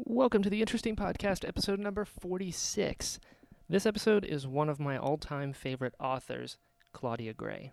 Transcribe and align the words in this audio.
Welcome 0.00 0.44
to 0.44 0.50
the 0.50 0.60
Interesting 0.60 0.94
Podcast, 0.94 1.46
episode 1.46 1.80
number 1.80 2.04
46. 2.04 3.18
This 3.68 3.84
episode 3.84 4.24
is 4.24 4.46
one 4.46 4.68
of 4.68 4.78
my 4.78 4.96
all 4.96 5.18
time 5.18 5.52
favorite 5.52 5.94
authors, 5.98 6.56
Claudia 6.92 7.34
Gray. 7.34 7.72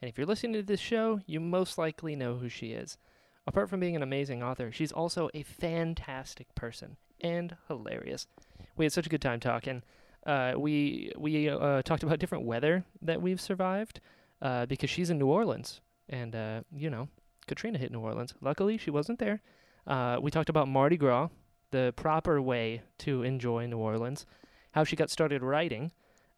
And 0.00 0.08
if 0.08 0.16
you're 0.16 0.26
listening 0.26 0.52
to 0.52 0.62
this 0.62 0.78
show, 0.78 1.18
you 1.26 1.40
most 1.40 1.76
likely 1.76 2.14
know 2.14 2.36
who 2.36 2.48
she 2.48 2.68
is. 2.68 2.96
Apart 3.44 3.68
from 3.68 3.80
being 3.80 3.96
an 3.96 4.04
amazing 4.04 4.40
author, 4.40 4.70
she's 4.70 4.92
also 4.92 5.28
a 5.34 5.42
fantastic 5.42 6.54
person 6.54 6.96
and 7.20 7.56
hilarious. 7.66 8.28
We 8.76 8.84
had 8.84 8.92
such 8.92 9.06
a 9.06 9.10
good 9.10 9.20
time 9.20 9.40
talking. 9.40 9.82
Uh, 10.24 10.52
we 10.56 11.10
we 11.18 11.48
uh, 11.48 11.82
talked 11.82 12.04
about 12.04 12.20
different 12.20 12.44
weather 12.44 12.84
that 13.02 13.20
we've 13.20 13.40
survived 13.40 13.98
uh, 14.40 14.66
because 14.66 14.90
she's 14.90 15.10
in 15.10 15.18
New 15.18 15.26
Orleans, 15.26 15.80
and 16.08 16.36
uh, 16.36 16.60
you 16.72 16.88
know 16.88 17.08
Katrina 17.48 17.78
hit 17.78 17.90
New 17.90 18.00
Orleans. 18.00 18.32
Luckily, 18.40 18.78
she 18.78 18.92
wasn't 18.92 19.18
there. 19.18 19.42
Uh, 19.88 20.18
we 20.22 20.30
talked 20.30 20.48
about 20.48 20.68
Mardi 20.68 20.96
Gras, 20.96 21.28
the 21.74 21.92
proper 21.96 22.40
way 22.40 22.82
to 22.98 23.22
enjoy 23.22 23.66
New 23.66 23.78
Orleans, 23.78 24.24
how 24.72 24.84
she 24.84 24.96
got 24.96 25.10
started 25.10 25.42
writing, 25.42 25.92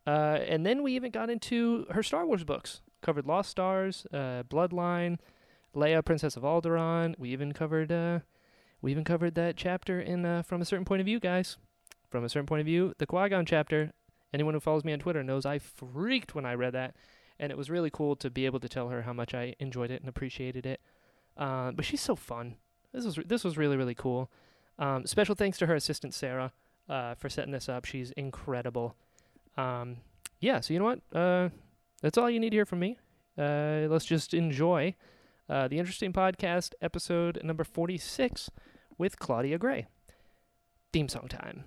uh, 0.07 0.39
and 0.47 0.65
then 0.65 0.83
we 0.83 0.95
even 0.95 1.11
got 1.11 1.31
into 1.31 1.87
her 1.91 2.03
Star 2.03 2.27
Wars 2.27 2.45
books. 2.45 2.81
Covered 3.03 3.27
Lost 3.27 3.51
Stars, 3.51 4.07
Bloodline, 4.13 5.19
Leia, 5.75 6.05
Princess 6.05 6.37
of 6.37 6.43
Alderaan. 6.43 7.17
We 7.19 7.31
even 7.31 7.53
covered 7.53 8.23
we 8.83 8.91
even 8.91 9.05
covered 9.05 9.35
that 9.37 9.57
chapter 9.57 10.01
in 10.01 10.43
From 10.43 10.61
a 10.61 10.65
Certain 10.65 10.85
Point 10.85 11.01
of 11.01 11.07
View, 11.07 11.21
guys 11.21 11.57
from 12.11 12.25
a 12.25 12.29
certain 12.29 12.47
point 12.47 12.61
of 12.61 12.67
view. 12.67 12.95
The 12.99 13.07
Qui 13.07 13.29
Gon 13.29 13.47
chapter, 13.47 13.93
anyone 14.33 14.55
who 14.55 14.61
follows 14.61 14.85
me 14.85 14.93
on 14.93 14.99
Twitter 14.99 15.23
knows 15.23 15.47
I 15.47 15.59
freaked 15.59 16.35
when 16.35 16.47
I 16.47 16.55
read 16.55 16.73
that, 16.75 16.95
and 17.39 17.51
it 17.51 17.59
was 17.59 17.71
really 17.71 17.91
cool 17.91 18.17
to 18.17 18.31
be 18.31 18.47
able 18.47 18.61
to 18.61 18.69
tell 18.69 18.89
her 18.89 19.03
how 19.03 19.13
much 19.13 19.35
I 19.35 19.55
enjoyed 19.59 19.91
it 19.91 20.01
and 20.01 20.09
appreciated 20.09 20.67
it. 20.67 20.81
Uh, 21.37 21.73
but 21.73 21.85
she's 21.85 22.01
so 22.01 22.17
fun. 22.17 22.57
This 22.93 23.05
was 23.05 23.19
this 23.27 23.45
was 23.45 23.59
really 23.59 23.77
really 23.77 23.95
cool. 23.95 24.31
Um, 24.79 25.07
special 25.07 25.35
thanks 25.35 25.59
to 25.59 25.67
her 25.67 25.75
assistant 25.75 26.15
Sarah 26.15 26.53
uh, 26.89 27.15
for 27.15 27.29
setting 27.29 27.53
this 27.53 27.69
up. 27.69 27.85
She's 27.85 28.11
incredible. 28.13 28.95
Um, 29.57 29.99
yeah, 30.41 30.61
so 30.61 30.75
you 30.75 30.79
know 30.79 30.85
what? 30.85 31.01
Uh, 31.13 31.49
that's 32.03 32.19
all 32.19 32.29
you 32.29 32.39
need 32.39 32.51
to 32.51 32.57
hear 32.57 32.67
from 32.67 32.81
me. 32.81 32.99
Uh, 33.39 33.87
let's 33.89 34.05
just 34.05 34.35
enjoy 34.35 34.95
uh, 35.49 35.69
the 35.69 35.79
interesting 35.79 36.13
podcast 36.13 36.75
episode 36.83 37.41
number 37.43 37.65
forty 37.65 37.99
six 37.99 38.51
with 38.99 39.19
Claudia 39.19 39.59
Gray. 39.59 39.87
Theme 40.93 41.09
song 41.09 41.29
time. 41.29 41.65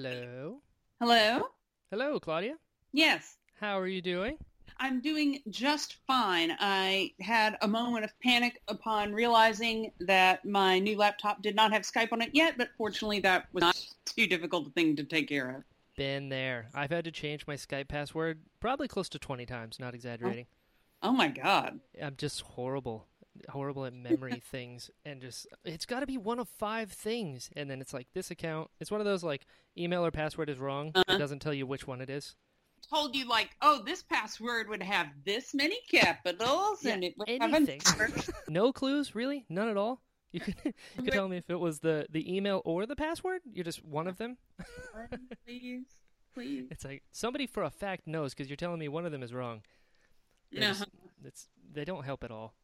Hello. 0.00 0.60
Hello. 1.00 1.48
Hello, 1.90 2.20
Claudia. 2.20 2.54
Yes. 2.92 3.36
How 3.58 3.76
are 3.80 3.88
you 3.88 4.00
doing? 4.00 4.38
I'm 4.76 5.00
doing 5.00 5.40
just 5.50 5.96
fine. 6.06 6.56
I 6.60 7.14
had 7.20 7.58
a 7.62 7.66
moment 7.66 8.04
of 8.04 8.12
panic 8.20 8.62
upon 8.68 9.12
realizing 9.12 9.90
that 9.98 10.44
my 10.44 10.78
new 10.78 10.96
laptop 10.96 11.42
did 11.42 11.56
not 11.56 11.72
have 11.72 11.82
Skype 11.82 12.12
on 12.12 12.22
it 12.22 12.30
yet, 12.32 12.56
but 12.56 12.68
fortunately 12.78 13.18
that 13.22 13.48
was 13.52 13.62
not 13.62 13.76
too 14.04 14.28
difficult 14.28 14.68
a 14.68 14.70
thing 14.70 14.94
to 14.94 15.02
take 15.02 15.28
care 15.28 15.50
of. 15.50 15.64
Been 15.96 16.28
there. 16.28 16.68
I've 16.76 16.92
had 16.92 17.04
to 17.06 17.10
change 17.10 17.48
my 17.48 17.56
Skype 17.56 17.88
password 17.88 18.38
probably 18.60 18.86
close 18.86 19.08
to 19.08 19.18
20 19.18 19.46
times, 19.46 19.80
not 19.80 19.96
exaggerating. 19.96 20.46
Oh, 21.02 21.08
oh 21.08 21.12
my 21.12 21.26
god. 21.26 21.80
I'm 22.00 22.14
just 22.14 22.42
horrible. 22.42 23.07
Horrible 23.48 23.84
at 23.84 23.92
memory 23.92 24.42
things 24.50 24.90
and 25.04 25.20
just 25.20 25.46
it's 25.64 25.86
got 25.86 26.00
to 26.00 26.06
be 26.06 26.18
one 26.18 26.38
of 26.38 26.48
five 26.48 26.90
things 26.90 27.50
and 27.56 27.70
then 27.70 27.80
it's 27.80 27.94
like 27.94 28.08
this 28.14 28.30
account. 28.30 28.70
It's 28.80 28.90
one 28.90 29.00
of 29.00 29.04
those 29.06 29.22
like 29.24 29.46
email 29.76 30.04
or 30.04 30.10
password 30.10 30.50
is 30.50 30.58
wrong. 30.58 30.92
Uh-huh. 30.94 31.14
It 31.14 31.18
doesn't 31.18 31.40
tell 31.40 31.54
you 31.54 31.66
which 31.66 31.86
one 31.86 32.00
it 32.00 32.10
is 32.10 32.36
told 32.88 33.14
you 33.14 33.28
like, 33.28 33.50
oh, 33.60 33.82
this 33.84 34.02
password 34.02 34.68
would 34.68 34.82
have 34.82 35.08
this 35.24 35.54
many 35.54 35.78
capitals 35.90 36.84
yeah, 36.84 36.92
and 36.92 37.04
it 37.04 37.14
would 37.18 37.28
anything. 37.28 37.80
have 37.84 38.30
no 38.48 38.72
clues, 38.72 39.14
really, 39.14 39.44
none 39.48 39.68
at 39.68 39.76
all. 39.76 40.00
You 40.32 40.40
could 40.40 40.56
you 40.64 41.02
could 41.02 41.12
tell 41.12 41.28
me 41.28 41.38
if 41.38 41.48
it 41.48 41.58
was 41.58 41.80
the 41.80 42.06
the 42.10 42.36
email 42.36 42.60
or 42.64 42.84
the 42.84 42.96
password. 42.96 43.40
You're 43.50 43.64
just 43.64 43.82
one 43.84 44.06
of 44.06 44.18
them. 44.18 44.36
please, 45.46 45.86
please. 46.34 46.68
It's 46.70 46.84
like 46.84 47.02
somebody 47.12 47.46
for 47.46 47.62
a 47.62 47.70
fact 47.70 48.06
knows 48.06 48.34
because 48.34 48.50
you're 48.50 48.56
telling 48.56 48.78
me 48.78 48.88
one 48.88 49.06
of 49.06 49.12
them 49.12 49.22
is 49.22 49.32
wrong. 49.32 49.62
No, 50.52 50.72
it's 51.24 51.48
they 51.72 51.84
don't 51.84 52.04
help 52.04 52.24
at 52.24 52.30
all. 52.30 52.54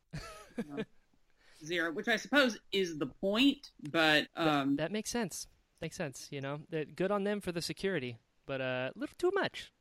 No. 0.68 0.82
Zero, 1.64 1.92
which 1.92 2.08
I 2.08 2.16
suppose 2.16 2.58
is 2.72 2.98
the 2.98 3.06
point, 3.06 3.70
but 3.90 4.26
um, 4.36 4.76
that, 4.76 4.82
that 4.82 4.92
makes 4.92 5.08
sense. 5.08 5.46
Makes 5.80 5.96
sense. 5.96 6.28
You 6.30 6.42
know, 6.42 6.60
good 6.94 7.10
on 7.10 7.24
them 7.24 7.40
for 7.40 7.52
the 7.52 7.62
security, 7.62 8.18
but 8.44 8.60
uh, 8.60 8.64
a 8.64 8.66
uh, 8.66 8.90
little 8.96 9.14
too 9.16 9.30
much 9.34 9.72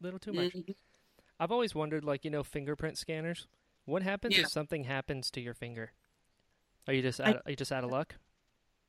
little 0.00 0.18
too 0.18 0.32
much. 0.32 0.52
Mm-hmm. 0.52 0.72
I've 1.38 1.52
always 1.52 1.74
wondered, 1.74 2.04
like 2.04 2.24
you 2.24 2.30
know, 2.30 2.42
fingerprint 2.42 2.98
scanners. 2.98 3.46
What 3.86 4.02
happens 4.02 4.36
yeah. 4.36 4.42
if 4.42 4.50
something 4.50 4.84
happens 4.84 5.30
to 5.32 5.40
your 5.40 5.54
finger? 5.54 5.92
Are 6.86 6.92
you 6.92 7.02
just 7.02 7.20
out, 7.20 7.36
I, 7.36 7.40
are 7.46 7.50
you 7.50 7.56
just 7.56 7.72
out 7.72 7.84
of 7.84 7.90
luck? 7.90 8.14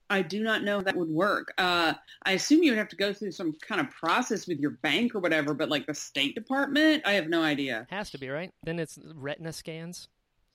I 0.09 0.21
do 0.21 0.43
not 0.43 0.63
know 0.63 0.81
that 0.81 0.95
would 0.95 1.09
work. 1.09 1.53
Uh, 1.57 1.93
I 2.25 2.33
assume 2.33 2.63
you 2.63 2.71
would 2.71 2.77
have 2.77 2.89
to 2.89 2.97
go 2.97 3.13
through 3.13 3.31
some 3.31 3.53
kind 3.61 3.79
of 3.79 3.89
process 3.89 4.47
with 4.47 4.59
your 4.59 4.71
bank 4.71 5.15
or 5.15 5.19
whatever, 5.19 5.53
but 5.53 5.69
like 5.69 5.87
the 5.87 5.93
State 5.93 6.35
Department, 6.35 7.03
I 7.05 7.13
have 7.13 7.29
no 7.29 7.41
idea. 7.41 7.87
Has 7.89 8.09
to 8.11 8.17
be 8.17 8.29
right. 8.29 8.51
Then 8.63 8.79
it's 8.79 8.99
retina 9.15 9.53
scans. 9.53 10.09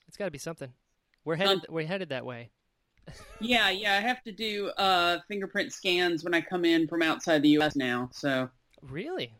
It's 0.09 0.17
got 0.17 0.27
to 0.27 0.31
be 0.31 0.39
something. 0.39 0.73
We're 1.25 1.37
headed. 1.37 1.59
Um, 1.59 1.63
we're 1.69 1.87
headed 1.87 2.11
that 2.11 2.25
way. 2.25 2.51
yeah, 3.41 3.71
yeah. 3.71 3.95
I 3.95 4.01
have 4.01 4.23
to 4.25 4.33
do 4.33 4.69
uh, 4.77 5.19
fingerprint 5.29 5.73
scans 5.73 6.25
when 6.25 6.35
I 6.35 6.41
come 6.41 6.65
in 6.65 6.89
from 6.89 7.03
outside 7.03 7.43
the 7.43 7.51
U.S. 7.51 7.77
now. 7.77 8.09
So 8.13 8.49
really, 8.83 9.33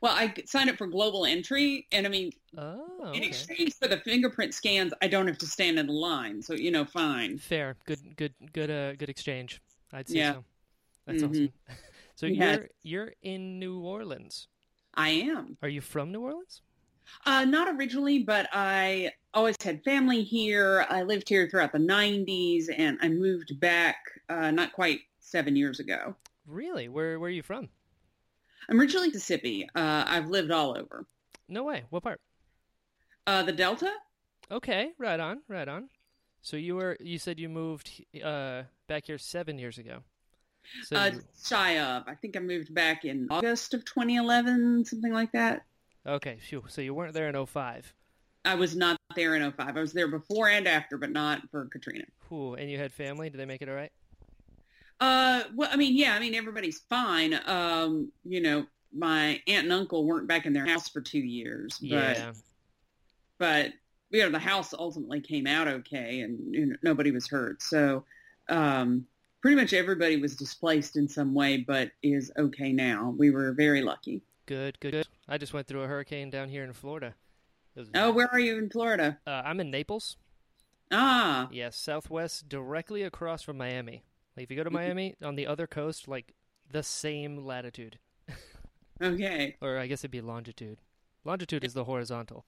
well, 0.00 0.12
I 0.12 0.32
signed 0.46 0.70
up 0.70 0.76
for 0.76 0.86
global 0.86 1.24
entry, 1.24 1.86
and 1.92 2.06
I 2.06 2.10
mean, 2.10 2.32
oh, 2.56 3.08
okay. 3.08 3.18
in 3.18 3.24
exchange 3.24 3.74
for 3.74 3.88
the 3.88 3.98
fingerprint 3.98 4.54
scans, 4.54 4.92
I 5.02 5.08
don't 5.08 5.26
have 5.26 5.38
to 5.38 5.46
stand 5.46 5.78
in 5.78 5.86
line. 5.88 6.42
So 6.42 6.54
you 6.54 6.70
know, 6.70 6.84
fine. 6.84 7.38
Fair, 7.38 7.76
good, 7.86 8.16
good, 8.16 8.34
good, 8.52 8.70
uh, 8.70 8.94
good 8.94 9.08
exchange. 9.08 9.60
I'd 9.92 10.08
say 10.08 10.18
yeah. 10.18 10.32
so. 10.34 10.44
That's 11.06 11.22
mm-hmm. 11.22 11.30
awesome. 11.32 11.52
so 12.14 12.26
yes. 12.26 12.58
you're 12.58 12.68
you're 12.82 13.12
in 13.22 13.58
New 13.58 13.80
Orleans. 13.80 14.48
I 14.94 15.10
am. 15.10 15.58
Are 15.62 15.68
you 15.68 15.80
from 15.80 16.12
New 16.12 16.20
Orleans? 16.20 16.62
Uh, 17.24 17.44
not 17.44 17.74
originally, 17.76 18.20
but 18.20 18.48
I 18.52 19.12
always 19.36 19.54
had 19.62 19.84
family 19.84 20.24
here. 20.24 20.86
I 20.88 21.02
lived 21.02 21.28
here 21.28 21.48
throughout 21.48 21.72
the 21.72 21.78
'90s, 21.78 22.64
and 22.76 22.98
I 23.00 23.08
moved 23.08 23.60
back 23.60 23.96
uh, 24.28 24.50
not 24.50 24.72
quite 24.72 25.00
seven 25.20 25.54
years 25.54 25.78
ago. 25.78 26.16
Really? 26.46 26.88
Where 26.88 27.20
Where 27.20 27.28
are 27.28 27.32
you 27.32 27.42
from? 27.42 27.68
I'm 28.68 28.80
originally 28.80 29.08
Mississippi. 29.08 29.68
Uh, 29.76 30.04
I've 30.06 30.28
lived 30.28 30.50
all 30.50 30.76
over. 30.76 31.06
No 31.48 31.62
way. 31.62 31.84
What 31.90 32.02
part? 32.02 32.20
Uh, 33.26 33.42
the 33.44 33.52
Delta. 33.52 33.92
Okay, 34.50 34.90
right 34.98 35.20
on, 35.20 35.42
right 35.48 35.68
on. 35.68 35.88
So 36.42 36.56
you 36.56 36.76
were 36.76 36.96
you 37.00 37.18
said 37.18 37.38
you 37.38 37.48
moved 37.48 38.04
uh, 38.24 38.62
back 38.88 39.06
here 39.06 39.18
seven 39.18 39.58
years 39.58 39.78
ago. 39.78 39.98
So 40.84 40.96
uh, 40.96 41.10
shy 41.44 41.78
of. 41.78 42.04
I 42.08 42.14
think 42.14 42.36
I 42.36 42.40
moved 42.40 42.74
back 42.74 43.04
in 43.04 43.28
August 43.30 43.74
of 43.74 43.84
2011, 43.84 44.84
something 44.84 45.12
like 45.12 45.30
that. 45.32 45.64
Okay, 46.04 46.38
phew. 46.40 46.64
so 46.68 46.80
you 46.80 46.94
weren't 46.94 47.14
there 47.14 47.28
in 47.28 47.46
05. 47.46 47.92
I 48.46 48.54
was 48.54 48.76
not 48.76 48.96
there 49.14 49.34
in 49.34 49.52
05. 49.52 49.76
I 49.76 49.80
was 49.80 49.92
there 49.92 50.08
before 50.08 50.48
and 50.48 50.66
after, 50.66 50.96
but 50.96 51.10
not 51.10 51.42
for 51.50 51.66
Katrina. 51.66 52.04
Cool. 52.28 52.54
And 52.54 52.70
you 52.70 52.78
had 52.78 52.92
family? 52.92 53.28
Did 53.28 53.38
they 53.38 53.44
make 53.44 53.60
it 53.60 53.68
all 53.68 53.74
right? 53.74 53.92
Uh, 55.00 55.42
well, 55.54 55.68
I 55.70 55.76
mean, 55.76 55.96
yeah, 55.96 56.14
I 56.14 56.20
mean, 56.20 56.34
everybody's 56.34 56.80
fine. 56.88 57.38
Um, 57.46 58.10
you 58.24 58.40
know, 58.40 58.64
my 58.96 59.40
aunt 59.46 59.64
and 59.64 59.72
uncle 59.72 60.04
weren't 60.04 60.26
back 60.26 60.46
in 60.46 60.52
their 60.52 60.66
house 60.66 60.88
for 60.88 61.00
two 61.00 61.18
years, 61.18 61.76
but, 61.80 62.16
yeah. 62.16 62.32
but, 63.38 63.72
you 64.10 64.22
know, 64.22 64.30
the 64.30 64.38
house 64.38 64.72
ultimately 64.72 65.20
came 65.20 65.46
out 65.46 65.68
okay 65.68 66.20
and 66.20 66.54
you 66.54 66.66
know, 66.66 66.76
nobody 66.82 67.10
was 67.10 67.28
hurt. 67.28 67.62
So, 67.62 68.04
um, 68.48 69.06
pretty 69.42 69.56
much 69.56 69.72
everybody 69.72 70.16
was 70.16 70.34
displaced 70.34 70.96
in 70.96 71.08
some 71.08 71.34
way, 71.34 71.58
but 71.58 71.90
is 72.02 72.32
okay 72.38 72.72
now. 72.72 73.14
We 73.18 73.30
were 73.30 73.52
very 73.52 73.82
lucky. 73.82 74.22
Good, 74.46 74.78
good, 74.80 74.92
good. 74.92 75.06
I 75.28 75.36
just 75.36 75.52
went 75.52 75.66
through 75.66 75.82
a 75.82 75.86
hurricane 75.86 76.30
down 76.30 76.48
here 76.48 76.64
in 76.64 76.72
Florida. 76.72 77.14
Was, 77.76 77.88
oh, 77.94 78.10
where 78.12 78.28
are 78.32 78.40
you 78.40 78.58
in 78.58 78.70
Florida? 78.70 79.18
Uh, 79.26 79.42
I'm 79.44 79.60
in 79.60 79.70
Naples. 79.70 80.16
Ah. 80.90 81.48
Yes, 81.52 81.76
southwest, 81.76 82.48
directly 82.48 83.02
across 83.02 83.42
from 83.42 83.58
Miami. 83.58 84.04
Like 84.36 84.44
if 84.44 84.50
you 84.50 84.56
go 84.56 84.64
to 84.64 84.70
Miami 84.70 85.14
on 85.22 85.34
the 85.36 85.46
other 85.46 85.66
coast, 85.66 86.08
like 86.08 86.34
the 86.70 86.82
same 86.82 87.44
latitude. 87.44 87.98
okay. 89.02 89.56
Or 89.60 89.78
I 89.78 89.86
guess 89.86 90.00
it'd 90.00 90.10
be 90.10 90.20
longitude. 90.20 90.78
Longitude 91.24 91.64
is 91.64 91.74
the 91.74 91.84
horizontal. 91.84 92.44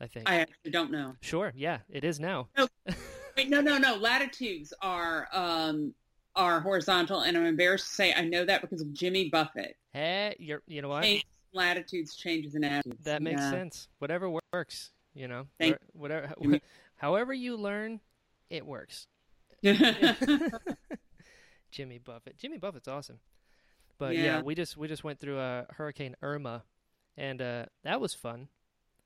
I 0.00 0.06
think. 0.06 0.28
I 0.28 0.40
actually 0.40 0.72
don't 0.72 0.90
know. 0.90 1.16
Sure. 1.20 1.52
Yeah, 1.56 1.78
it 1.88 2.04
is 2.04 2.20
now. 2.20 2.48
Wait, 3.36 3.48
no, 3.48 3.60
no, 3.60 3.78
no. 3.78 3.96
Latitudes 3.96 4.74
are 4.82 5.28
um 5.32 5.94
are 6.34 6.60
horizontal, 6.60 7.20
and 7.22 7.36
I'm 7.36 7.46
embarrassed 7.46 7.88
to 7.88 7.94
say 7.94 8.12
I 8.12 8.22
know 8.22 8.44
that 8.44 8.60
because 8.60 8.82
of 8.82 8.92
Jimmy 8.92 9.30
Buffett. 9.30 9.76
Hey, 9.92 10.36
you're. 10.38 10.62
You 10.66 10.82
know 10.82 10.88
what? 10.88 11.04
Latitudes 11.52 12.14
changes 12.16 12.54
in 12.54 12.64
attitudes. 12.64 13.04
That 13.04 13.22
makes 13.22 13.40
Yeah. 13.40 13.50
sense. 13.50 13.88
Whatever 13.98 14.30
works. 14.52 14.92
You 15.14 15.28
know. 15.28 15.46
Thank 15.58 15.78
Whatever. 15.92 16.34
However 16.96 17.32
you 17.34 17.56
learn, 17.56 18.00
it 18.50 18.66
works. 18.66 19.06
Jimmy 21.70 21.98
Buffett. 21.98 22.38
Jimmy 22.38 22.58
Buffett's 22.58 22.88
awesome. 22.88 23.18
But 23.98 24.14
yeah, 24.14 24.22
Yeah. 24.24 24.42
we 24.42 24.54
just 24.54 24.76
we 24.76 24.88
just 24.88 25.04
went 25.04 25.18
through 25.18 25.38
uh, 25.38 25.64
Hurricane 25.70 26.16
Irma, 26.22 26.64
and 27.16 27.40
uh, 27.40 27.66
that 27.82 28.00
was 28.00 28.14
fun. 28.14 28.48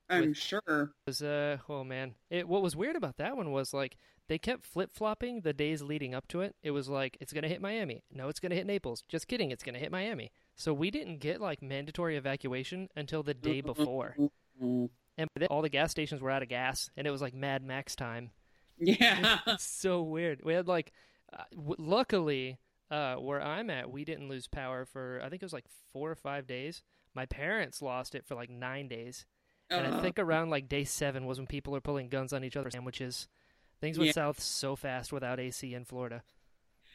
I'm 0.09 0.35
sure. 0.35 0.61
It 0.67 0.89
was 1.07 1.23
uh 1.23 1.59
oh 1.69 1.85
man, 1.85 2.15
it 2.31 2.49
what 2.49 2.63
was 2.63 2.75
weird 2.75 2.97
about 2.97 3.17
that 3.19 3.37
one 3.37 3.53
was 3.53 3.73
like 3.73 3.97
they 4.27 4.39
kept 4.39 4.65
flip 4.65 4.91
flopping 4.93 5.43
the 5.43 5.53
days 5.53 5.83
leading 5.83 6.15
up 6.15 6.27
to 6.29 6.41
it. 6.41 6.57
It 6.65 6.73
was 6.73 6.89
like 6.89 7.17
it's 7.21 7.33
gonna 7.33 7.47
hit 7.49 7.61
Miami. 7.61 8.03
No, 8.13 8.29
it's 8.29 8.41
gonna 8.41 8.57
hit 8.57 8.67
Naples. 8.67 9.05
Just 9.09 9.29
kidding, 9.29 9.53
it's 9.53 9.63
gonna 9.63 9.79
hit 9.79 9.93
Miami. 9.93 10.33
So 10.61 10.75
we 10.75 10.91
didn't 10.91 11.21
get 11.21 11.41
like 11.41 11.63
mandatory 11.63 12.17
evacuation 12.19 12.89
until 12.95 13.23
the 13.23 13.33
day 13.33 13.63
before, 13.63 14.15
and 14.61 14.91
then, 15.35 15.49
all 15.49 15.63
the 15.63 15.71
gas 15.71 15.91
stations 15.91 16.21
were 16.21 16.31
out 16.31 16.43
of 16.43 16.49
gas, 16.51 16.91
and 16.97 17.07
it 17.07 17.11
was 17.11 17.23
like 17.23 17.33
Mad 17.35 17.63
Max 17.65 17.97
time. 17.97 18.31
Yeah. 18.79 19.39
So 19.59 20.03
weird. 20.03 20.43
We 20.45 20.53
had 20.53 20.69
like, 20.69 20.93
uh, 21.33 21.45
w- 21.55 21.77
luckily, 21.79 22.59
uh, 22.91 23.15
where 23.17 23.41
I'm 23.43 23.71
at, 23.71 23.91
we 23.91 24.05
didn't 24.05 24.29
lose 24.29 24.49
power 24.49 24.85
for 24.85 25.21
I 25.25 25.31
think 25.31 25.41
it 25.43 25.47
was 25.47 25.53
like 25.55 25.67
four 25.93 26.11
or 26.11 26.15
five 26.15 26.47
days. 26.47 26.83
My 27.15 27.25
parents 27.27 27.81
lost 27.83 28.15
it 28.15 28.27
for 28.27 28.35
like 28.35 28.51
nine 28.51 28.87
days, 28.87 29.25
and 29.71 29.87
I 29.87 29.91
Uh, 29.99 30.03
think 30.03 30.19
around 30.19 30.51
like 30.51 30.69
day 30.69 30.85
seven 30.85 31.25
was 31.25 31.39
when 31.39 31.47
people 31.47 31.75
are 31.75 31.81
pulling 31.81 32.09
guns 32.11 32.33
on 32.35 32.45
each 32.45 32.57
other's 32.57 32.75
sandwiches. 32.75 33.29
Things 33.81 33.97
went 33.99 34.09
Yeah. 34.09 34.13
south 34.13 34.41
so 34.41 34.77
fast 34.77 35.11
without 35.11 35.41
AC 35.41 35.73
in 35.75 35.87
Florida. 35.87 36.23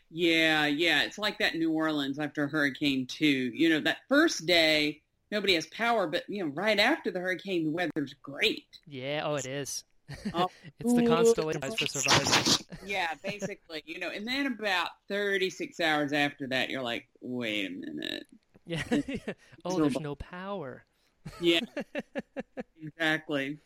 Yeah, 0.09 0.65
yeah. 0.65 1.03
It's 1.03 1.17
like 1.17 1.37
that 1.39 1.55
New 1.55 1.71
Orleans 1.71 2.19
after 2.19 2.47
Hurricane 2.47 3.05
2. 3.07 3.25
You 3.25 3.69
know, 3.69 3.79
that 3.81 3.97
first 4.07 4.45
day, 4.45 5.01
nobody 5.31 5.55
has 5.55 5.67
power, 5.67 6.07
but, 6.07 6.23
you 6.27 6.43
know, 6.43 6.51
right 6.53 6.79
after 6.79 7.11
the 7.11 7.19
hurricane, 7.19 7.65
the 7.65 7.71
weather's 7.71 8.13
great. 8.21 8.79
Yeah, 8.87 9.23
oh, 9.25 9.35
it 9.35 9.45
is. 9.45 9.83
Oh, 10.33 10.47
it's 10.79 10.93
the 10.93 11.07
constellation 11.07 11.61
for 11.61 11.87
survivors. 11.87 12.63
Yeah, 12.85 13.09
basically, 13.23 13.83
you 13.85 13.99
know, 13.99 14.09
and 14.09 14.27
then 14.27 14.47
about 14.47 14.89
36 15.09 15.79
hours 15.79 16.13
after 16.13 16.47
that, 16.47 16.69
you're 16.69 16.83
like, 16.83 17.07
wait 17.21 17.67
a 17.67 17.69
minute. 17.69 18.25
yeah. 18.65 18.83
oh, 19.65 19.79
there's 19.79 19.99
no 19.99 20.15
power. 20.15 20.85
Yeah, 21.39 21.61
exactly. 22.81 23.57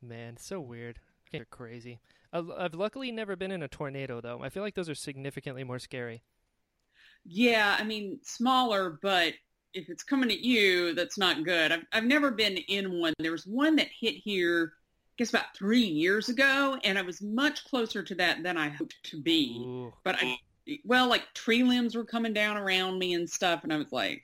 Man, 0.00 0.36
so 0.38 0.60
weird. 0.60 0.98
They're 1.30 1.44
crazy. 1.44 2.00
I've, 2.32 2.74
luckily 2.74 3.12
never 3.12 3.36
been 3.36 3.50
in 3.50 3.62
a 3.62 3.68
tornado 3.68 4.20
though. 4.20 4.42
I 4.42 4.48
feel 4.48 4.62
like 4.62 4.74
those 4.74 4.88
are 4.88 4.94
significantly 4.94 5.64
more 5.64 5.78
scary. 5.78 6.22
Yeah, 7.24 7.76
I 7.78 7.84
mean, 7.84 8.20
smaller, 8.22 8.98
but 9.02 9.34
if 9.74 9.88
it's 9.88 10.02
coming 10.02 10.30
at 10.30 10.40
you, 10.40 10.94
that's 10.94 11.18
not 11.18 11.44
good. 11.44 11.72
I've, 11.72 11.84
I've 11.92 12.04
never 12.04 12.30
been 12.30 12.56
in 12.56 13.00
one. 13.00 13.14
There 13.18 13.32
was 13.32 13.46
one 13.46 13.76
that 13.76 13.88
hit 13.98 14.14
here, 14.14 14.74
I 14.76 15.14
guess 15.18 15.30
about 15.30 15.56
three 15.56 15.80
years 15.80 16.28
ago, 16.28 16.78
and 16.84 16.98
I 16.98 17.02
was 17.02 17.20
much 17.22 17.64
closer 17.64 18.02
to 18.02 18.14
that 18.16 18.42
than 18.42 18.56
I 18.56 18.68
hoped 18.68 18.96
to 19.04 19.20
be. 19.20 19.58
Ooh. 19.60 19.92
But 20.04 20.16
I, 20.20 20.38
well, 20.84 21.08
like 21.08 21.32
tree 21.34 21.64
limbs 21.64 21.94
were 21.94 22.04
coming 22.04 22.32
down 22.32 22.56
around 22.56 22.98
me 22.98 23.14
and 23.14 23.28
stuff, 23.28 23.64
and 23.64 23.72
I 23.72 23.76
was 23.76 23.92
like. 23.92 24.22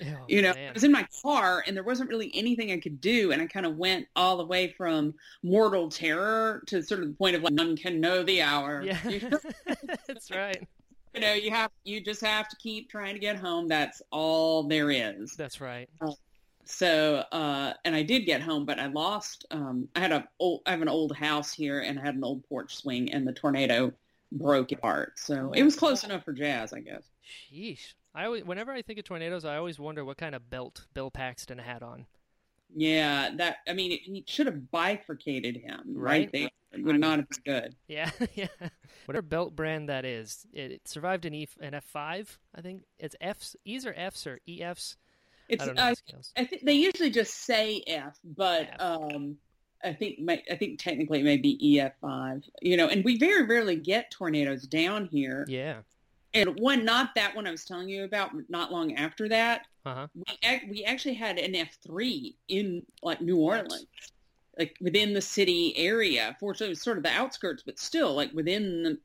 Oh, 0.00 0.24
you 0.28 0.42
know, 0.42 0.54
man. 0.54 0.70
I 0.70 0.72
was 0.72 0.84
in 0.84 0.92
my 0.92 1.06
car, 1.22 1.64
and 1.66 1.76
there 1.76 1.84
wasn't 1.84 2.08
really 2.08 2.30
anything 2.34 2.72
I 2.72 2.78
could 2.78 3.00
do, 3.00 3.32
and 3.32 3.42
I 3.42 3.46
kind 3.46 3.66
of 3.66 3.76
went 3.76 4.06
all 4.16 4.36
the 4.36 4.44
way 4.44 4.74
from 4.76 5.14
mortal 5.42 5.88
terror 5.88 6.62
to 6.66 6.82
sort 6.82 7.02
of 7.02 7.08
the 7.08 7.14
point 7.14 7.36
of 7.36 7.42
like, 7.42 7.52
none 7.52 7.76
can 7.76 8.00
know 8.00 8.22
the 8.22 8.42
hour. 8.42 8.82
Yeah, 8.82 8.98
that's 10.06 10.30
right. 10.30 10.66
you 11.14 11.20
know, 11.20 11.34
you 11.34 11.50
have 11.50 11.70
you 11.84 12.00
just 12.02 12.20
have 12.20 12.48
to 12.48 12.56
keep 12.56 12.90
trying 12.90 13.14
to 13.14 13.20
get 13.20 13.36
home. 13.36 13.68
That's 13.68 14.02
all 14.10 14.64
there 14.64 14.90
is. 14.90 15.34
That's 15.36 15.60
right. 15.60 15.88
So, 16.64 17.24
uh, 17.32 17.74
and 17.84 17.94
I 17.94 18.02
did 18.02 18.20
get 18.20 18.40
home, 18.40 18.64
but 18.64 18.78
I 18.78 18.86
lost. 18.86 19.46
Um, 19.50 19.88
I 19.96 20.00
had 20.00 20.12
a 20.12 20.28
old, 20.38 20.62
I 20.66 20.70
have 20.70 20.82
an 20.82 20.88
old 20.88 21.14
house 21.16 21.52
here, 21.52 21.80
and 21.80 21.98
I 21.98 22.02
had 22.04 22.14
an 22.14 22.24
old 22.24 22.48
porch 22.48 22.76
swing, 22.76 23.12
and 23.12 23.26
the 23.26 23.32
tornado 23.32 23.92
broke 24.30 24.72
it 24.72 24.78
apart. 24.78 25.18
So 25.18 25.52
it 25.52 25.62
was 25.62 25.76
close 25.76 26.04
enough 26.04 26.24
for 26.24 26.32
jazz, 26.32 26.72
I 26.72 26.80
guess. 26.80 27.02
Sheesh. 27.52 27.94
I 28.14 28.26
always, 28.26 28.44
whenever 28.44 28.72
I 28.72 28.82
think 28.82 28.98
of 28.98 29.04
tornadoes, 29.04 29.44
I 29.44 29.56
always 29.56 29.78
wonder 29.78 30.04
what 30.04 30.18
kind 30.18 30.34
of 30.34 30.50
belt 30.50 30.86
Bill 30.92 31.10
Paxton 31.10 31.58
had 31.58 31.82
on. 31.82 32.06
Yeah, 32.74 33.30
that. 33.36 33.58
I 33.68 33.74
mean, 33.74 33.98
he 34.02 34.24
should 34.26 34.46
have 34.46 34.70
bifurcated 34.70 35.56
him 35.56 35.80
Right. 35.94 36.30
right. 36.32 36.52
It 36.72 36.82
would 36.84 36.98
not 36.98 37.18
have 37.18 37.28
been 37.28 37.54
good. 37.54 37.76
Yeah, 37.86 38.10
yeah. 38.34 38.46
Whatever 39.04 39.22
belt 39.22 39.54
brand 39.54 39.90
that 39.90 40.06
is, 40.06 40.46
it, 40.54 40.72
it 40.72 40.88
survived 40.88 41.26
an 41.26 41.34
E 41.34 41.48
an 41.60 41.74
F 41.74 41.84
five. 41.84 42.38
I 42.54 42.62
think 42.62 42.84
it's 42.98 43.14
Fs. 43.20 43.56
E's 43.64 43.84
or 43.84 43.92
Fs 43.94 44.26
or 44.26 44.40
EFs. 44.48 44.96
It's. 45.48 45.62
I 45.62 45.66
don't 45.66 45.74
know 45.74 45.82
uh. 45.82 45.94
I 46.36 46.44
think 46.46 46.64
they 46.64 46.72
usually 46.72 47.10
just 47.10 47.34
say 47.44 47.82
F, 47.86 48.18
but 48.24 48.70
um, 48.80 49.36
I 49.84 49.92
think 49.92 50.20
I 50.50 50.56
think 50.56 50.78
technically 50.78 51.20
it 51.20 51.24
may 51.24 51.36
be 51.36 51.78
EF 51.78 51.92
five. 52.00 52.42
You 52.62 52.78
know, 52.78 52.88
and 52.88 53.04
we 53.04 53.18
very 53.18 53.44
rarely 53.44 53.76
get 53.76 54.10
tornadoes 54.10 54.62
down 54.62 55.06
here. 55.06 55.44
Yeah. 55.48 55.80
And 56.34 56.58
one, 56.58 56.84
not 56.84 57.14
that 57.14 57.36
one 57.36 57.46
I 57.46 57.50
was 57.50 57.64
telling 57.64 57.88
you 57.88 58.04
about, 58.04 58.30
not 58.48 58.72
long 58.72 58.94
after 58.94 59.28
that, 59.28 59.66
Uh 59.84 59.94
huh. 59.94 60.06
we 60.14 60.24
ac- 60.42 60.66
we 60.70 60.84
actually 60.84 61.14
had 61.14 61.38
an 61.38 61.54
F 61.54 61.76
three 61.86 62.36
in 62.48 62.84
like 63.02 63.20
New 63.20 63.36
Orleans, 63.38 63.86
like 64.58 64.76
within 64.80 65.12
the 65.12 65.20
city 65.20 65.74
area. 65.76 66.36
Fortunately, 66.40 66.68
it 66.68 66.70
was 66.70 66.82
sort 66.82 66.96
of 66.96 67.02
the 67.02 67.10
outskirts, 67.10 67.62
but 67.64 67.78
still 67.78 68.14
like 68.14 68.32
within 68.32 68.82
the 68.82 68.98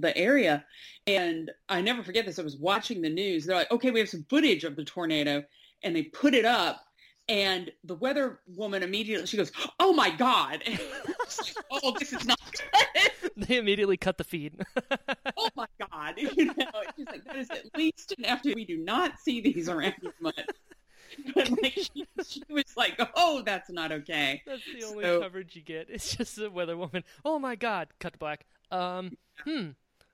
the 0.00 0.16
area. 0.16 0.64
And 1.06 1.50
I 1.68 1.82
never 1.82 2.02
forget 2.02 2.24
this. 2.24 2.38
I 2.38 2.42
was 2.42 2.56
watching 2.56 3.02
the 3.02 3.10
news. 3.10 3.44
They're 3.44 3.56
like, 3.56 3.70
okay, 3.70 3.90
we 3.90 4.00
have 4.00 4.08
some 4.08 4.24
footage 4.30 4.64
of 4.64 4.74
the 4.76 4.84
tornado, 4.84 5.44
and 5.82 5.94
they 5.94 6.04
put 6.04 6.32
it 6.34 6.46
up. 6.46 6.86
And 7.28 7.70
the 7.84 7.94
weather 7.94 8.40
woman 8.48 8.82
immediately 8.82 9.26
she 9.26 9.36
goes, 9.36 9.52
"Oh 9.78 9.92
my 9.92 10.10
god!" 10.10 10.62
And 10.66 10.78
I 10.78 11.12
was 11.24 11.38
like, 11.56 11.64
oh, 11.70 11.94
this 11.98 12.12
is 12.12 12.24
not 12.26 12.38
good. 12.52 13.32
They 13.36 13.56
immediately 13.58 13.96
cut 13.96 14.18
the 14.18 14.24
feed. 14.24 14.60
oh 15.36 15.48
my 15.54 15.66
god 15.80 16.14
you 16.18 16.44
know 16.46 16.54
it's 16.96 17.10
like 17.10 17.24
that 17.24 17.36
is 17.36 17.50
at 17.50 17.64
least 17.76 18.14
an 18.18 18.24
after 18.24 18.52
we 18.54 18.64
do 18.64 18.76
not 18.76 19.18
see 19.18 19.40
these 19.40 19.68
around 19.68 19.94
as 20.06 20.12
much 20.20 20.40
but 21.34 21.50
like 21.62 21.72
she, 21.72 22.06
she 22.26 22.42
was 22.50 22.64
like 22.76 23.00
oh 23.16 23.42
that's 23.44 23.70
not 23.70 23.90
okay 23.92 24.42
That's 24.46 24.62
the 24.64 24.84
only 24.86 25.04
So- 25.04 25.20
coverage 25.20 25.56
you 25.56 25.62
get. 25.62 25.88
It's 25.90 26.14
just 26.16 26.36
the 26.36 26.50
weather 26.50 26.76
woman. 26.76 27.04
Oh 27.24 27.38
my 27.38 27.54
God! 27.56 27.88
Cut 28.00 28.12
to 28.14 28.18
black. 28.18 28.46
Um. 28.70 29.16
Hmm. 29.44 29.70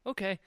Okay. 0.07 0.39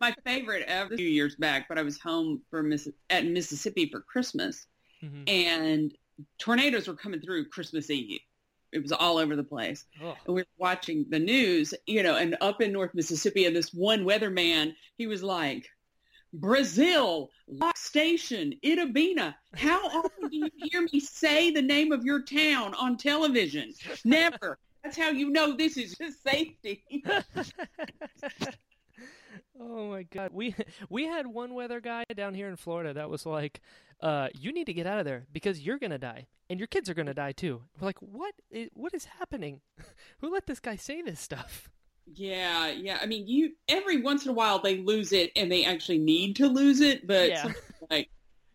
my 0.00 0.14
favorite 0.24 0.64
ever 0.68 0.94
a 0.94 0.96
few 0.96 1.08
years 1.08 1.34
back 1.36 1.68
but 1.68 1.76
i 1.78 1.82
was 1.82 1.98
home 2.00 2.40
for 2.50 2.62
Miss- 2.62 2.88
at 3.10 3.26
mississippi 3.26 3.88
for 3.90 4.00
christmas 4.00 4.66
hmm 5.00 5.22
and 5.26 5.92
tornadoes 6.38 6.88
were 6.88 6.94
coming 6.94 7.20
through 7.20 7.48
christmas 7.48 7.90
eve 7.90 8.20
it 8.72 8.82
was 8.82 8.92
all 8.92 9.18
over 9.18 9.36
the 9.36 9.44
place 9.44 9.84
Oh. 10.02 10.16
and 10.26 10.34
we 10.34 10.42
were 10.42 10.46
watching 10.58 11.06
the 11.08 11.18
news, 11.18 11.72
you 11.86 12.02
know, 12.02 12.16
and 12.16 12.36
up 12.42 12.60
in 12.60 12.70
North 12.72 12.92
Mississippi, 12.94 13.46
and 13.46 13.56
this 13.56 13.72
one 13.72 14.04
weatherman, 14.04 14.74
he 14.98 15.06
was 15.06 15.22
like, 15.22 15.66
Brazil, 16.34 17.30
Lock 17.48 17.78
Station, 17.78 18.52
Itta 18.62 18.92
Bena. 18.92 19.34
How 19.54 19.86
often 19.88 20.28
do 20.28 20.36
you 20.36 20.50
hear 20.70 20.82
me 20.92 21.00
say 21.00 21.50
the 21.50 21.62
name 21.62 21.92
of 21.92 22.04
your 22.04 22.22
town 22.22 22.74
on 22.74 22.98
television? 22.98 23.72
Never. 24.04 24.58
That's 24.84 24.98
how 24.98 25.08
you 25.10 25.30
know 25.30 25.56
this 25.56 25.78
is 25.78 25.94
just 25.96 26.22
safety. 26.22 26.84
oh 29.60 29.90
my 29.90 30.02
god. 30.04 30.30
We 30.32 30.54
we 30.90 31.04
had 31.06 31.26
one 31.26 31.54
weather 31.54 31.80
guy 31.80 32.04
down 32.16 32.34
here 32.34 32.48
in 32.48 32.56
Florida 32.56 32.94
that 32.94 33.10
was 33.10 33.26
like, 33.26 33.60
uh, 34.00 34.28
you 34.34 34.52
need 34.52 34.66
to 34.66 34.72
get 34.72 34.86
out 34.86 34.98
of 34.98 35.04
there 35.04 35.26
because 35.32 35.60
you're 35.60 35.78
gonna 35.78 35.98
die 35.98 36.26
and 36.50 36.58
your 36.60 36.66
kids 36.66 36.88
are 36.88 36.94
gonna 36.94 37.14
die 37.14 37.32
too. 37.32 37.62
We're 37.80 37.86
like, 37.86 37.98
what? 38.00 38.34
Is, 38.50 38.68
what 38.74 38.94
is 38.94 39.04
happening? 39.04 39.60
Who 40.20 40.32
let 40.32 40.46
this 40.46 40.60
guy 40.60 40.76
say 40.76 41.02
this 41.02 41.20
stuff? 41.20 41.70
yeah, 42.14 42.68
yeah. 42.70 42.98
I 43.02 43.06
mean, 43.06 43.26
you 43.28 43.52
every 43.68 44.00
once 44.00 44.24
in 44.24 44.30
a 44.30 44.34
while 44.34 44.58
they 44.60 44.78
lose 44.78 45.12
it, 45.12 45.30
and 45.36 45.52
they 45.52 45.64
actually 45.64 45.98
need 45.98 46.36
to 46.36 46.46
lose 46.48 46.80
it, 46.80 47.06
but 47.06 47.28
Yeah. 47.28 47.52
like. 47.90 48.08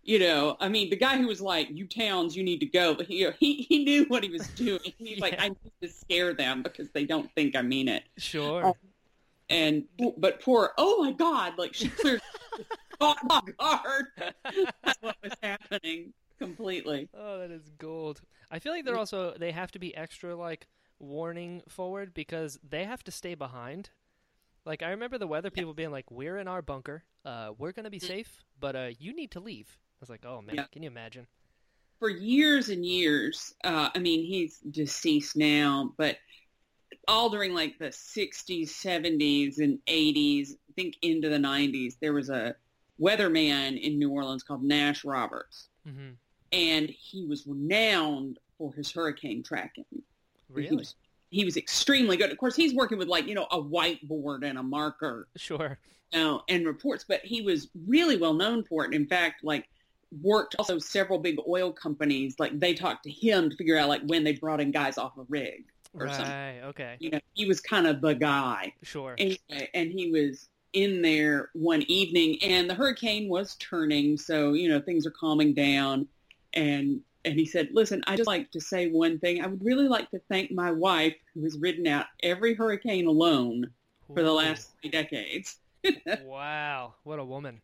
You 0.06 0.20
know, 0.20 0.58
I 0.60 0.68
mean, 0.68 0.90
the 0.90 0.98
guy 0.98 1.18
who 1.18 1.28
was 1.28 1.40
like, 1.40 1.70
"You 1.72 1.88
towns, 1.88 2.36
you 2.36 2.44
need 2.44 2.60
to 2.60 2.66
go," 2.66 2.94
but 2.94 3.06
he 3.06 3.25
he, 3.40 3.54
he 3.70 3.86
knew 3.86 4.04
what 4.10 4.22
he 4.22 4.30
was 4.30 4.46
doing. 4.50 4.82
He's 4.98 5.20
like, 5.22 5.40
"I 5.40 5.48
need 5.48 5.72
to 5.82 5.88
scare 5.88 6.34
them 6.34 6.62
because 6.62 6.90
they 6.90 7.06
don't 7.06 7.32
think 7.36 7.56
I 7.56 7.62
mean 7.62 7.88
it." 7.88 8.04
Sure. 8.18 8.66
Oh. 8.66 8.75
And 9.50 9.83
but 10.17 10.41
poor 10.41 10.71
oh 10.77 11.03
my 11.03 11.12
god 11.12 11.53
like 11.57 11.73
she 11.73 11.89
caught 13.00 13.17
off 13.29 13.43
guard 13.59 14.05
That's 14.83 14.97
what 15.01 15.15
was 15.23 15.33
happening 15.41 16.13
completely 16.39 17.09
Oh, 17.15 17.39
that 17.39 17.51
is 17.51 17.69
gold. 17.77 18.21
I 18.50 18.59
feel 18.59 18.71
like 18.71 18.85
they're 18.85 18.97
also 18.97 19.33
they 19.38 19.51
have 19.51 19.71
to 19.71 19.79
be 19.79 19.95
extra 19.95 20.35
like 20.35 20.67
warning 21.00 21.62
forward 21.67 22.13
because 22.13 22.57
they 22.67 22.85
have 22.85 23.03
to 23.03 23.12
stay 23.12 23.35
behind. 23.35 23.89
Like 24.65 24.81
I 24.81 24.89
remember 24.89 25.17
the 25.17 25.27
weather 25.27 25.51
people 25.51 25.73
being 25.73 25.91
like, 25.91 26.09
"We're 26.09 26.38
in 26.38 26.47
our 26.47 26.62
bunker. 26.62 27.03
Uh, 27.25 27.51
we're 27.57 27.71
gonna 27.71 27.89
be 27.89 28.00
safe, 28.00 28.43
but 28.59 28.75
uh, 28.75 28.89
you 28.97 29.13
need 29.13 29.31
to 29.31 29.39
leave." 29.39 29.77
I 29.79 29.97
was 30.00 30.09
like, 30.09 30.25
"Oh 30.25 30.41
man, 30.41 30.55
Yeah. 30.55 30.65
can 30.71 30.83
you 30.83 30.88
imagine?" 30.89 31.27
for 32.00 32.09
years 32.09 32.69
and 32.69 32.85
years. 32.85 33.53
Uh, 33.63 33.89
I 33.93 34.00
mean, 34.00 34.25
he's 34.25 34.57
deceased 34.59 35.38
now, 35.38 35.93
but 35.97 36.17
all 37.07 37.29
during 37.29 37.53
like 37.53 37.77
the 37.79 37.88
60s, 37.89 38.69
70s, 38.69 39.57
and 39.60 39.79
80s, 39.88 40.51
I 40.51 40.74
think 40.75 40.95
into 41.01 41.29
the 41.29 41.38
90s, 41.38 41.95
there 42.00 42.13
was 42.13 42.29
a 42.29 42.55
weatherman 43.00 43.79
in 43.79 44.00
New 44.00 44.10
Orleans 44.10 44.43
called 44.43 44.63
Nash 44.63 45.03
Roberts. 45.03 45.67
hmm 45.86 46.12
And 46.51 46.89
he 46.89 47.25
was 47.25 47.45
renowned 47.48 48.39
for 48.57 48.74
his 48.74 48.91
hurricane 48.91 49.43
tracking. 49.43 49.86
He 49.91 50.01
Really? 50.50 50.75
was, 50.75 50.95
he 51.31 51.43
was 51.45 51.57
extremely 51.57 52.15
good. 52.15 52.31
Of 52.31 52.38
course, 52.38 52.55
he's 52.55 52.74
working 52.75 52.98
with 53.00 53.07
like, 53.07 53.25
you 53.27 53.33
know, 53.33 53.48
a 53.51 53.60
whiteboard 53.60 54.43
and 54.48 54.57
a 54.57 54.63
marker 54.63 55.27
Sure. 55.36 55.77
you 56.13 56.19
know, 56.19 56.43
and 56.48 56.65
reports, 56.65 57.03
but 57.07 57.22
he 57.22 57.41
was 57.41 57.69
really 57.88 58.17
well 58.17 58.33
known 58.36 58.63
for 58.63 58.83
it. 58.83 58.88
And 58.88 58.95
in 58.95 59.07
fact, 59.07 59.43
like 59.43 59.67
worked 60.22 60.55
also 60.60 60.77
several 60.77 61.17
big 61.17 61.38
oil 61.48 61.72
companies. 61.74 62.36
Like 62.38 62.60
they 62.60 62.75
talked 62.75 63.03
to 63.05 63.10
him 63.12 63.50
to 63.50 63.55
figure 63.55 63.77
out 63.77 63.89
like 63.89 64.03
when 64.05 64.24
they 64.24 64.33
brought 64.33 64.62
in 64.62 64.69
guys 64.69 65.00
off 65.00 65.17
a 65.17 65.24
rig 65.27 65.65
or 65.93 66.07
something. 66.07 66.25
Right. 66.25 66.62
Okay. 66.65 66.95
You 67.00 67.12
know, 67.12 67.19
he 67.33 67.45
was 67.45 67.59
kind 67.59 67.88
of 67.88 68.01
the 68.01 68.13
guy. 68.13 68.73
Sure. 68.81 69.15
Anyway, 69.17 69.69
and 69.73 69.91
he 69.91 70.12
was 70.12 70.50
in 70.73 71.01
there 71.01 71.50
one 71.53 71.83
evening 71.83 72.39
and 72.41 72.69
the 72.69 72.73
hurricane 72.73 73.29
was 73.29 73.55
turning. 73.55 74.17
So, 74.17 74.53
you 74.53 74.69
know, 74.69 74.79
things 74.81 75.05
are 75.05 75.12
calming 75.12 75.53
down. 75.53 76.07
And, 76.53 77.01
and 77.25 77.35
he 77.35 77.45
said, 77.45 77.69
listen, 77.71 78.03
I 78.07 78.15
just 78.15 78.27
like 78.27 78.51
to 78.51 78.62
say 78.62 78.89
one 78.89 79.19
thing. 79.19 79.43
I 79.43 79.47
would 79.47 79.63
really 79.63 79.88
like 79.88 80.09
to 80.12 80.19
thank 80.29 80.51
my 80.51 80.71
wife 80.71 81.15
who 81.33 81.43
has 81.43 81.57
ridden 81.57 81.88
out 81.88 82.07
every 82.21 82.53
hurricane 82.53 83.07
alone 83.07 83.69
for 84.13 84.23
the 84.23 84.31
last 84.31 84.71
three 84.81 84.89
decades. 84.91 85.57
wow. 86.23 86.95
What 87.03 87.19
a 87.19 87.25
woman. 87.25 87.62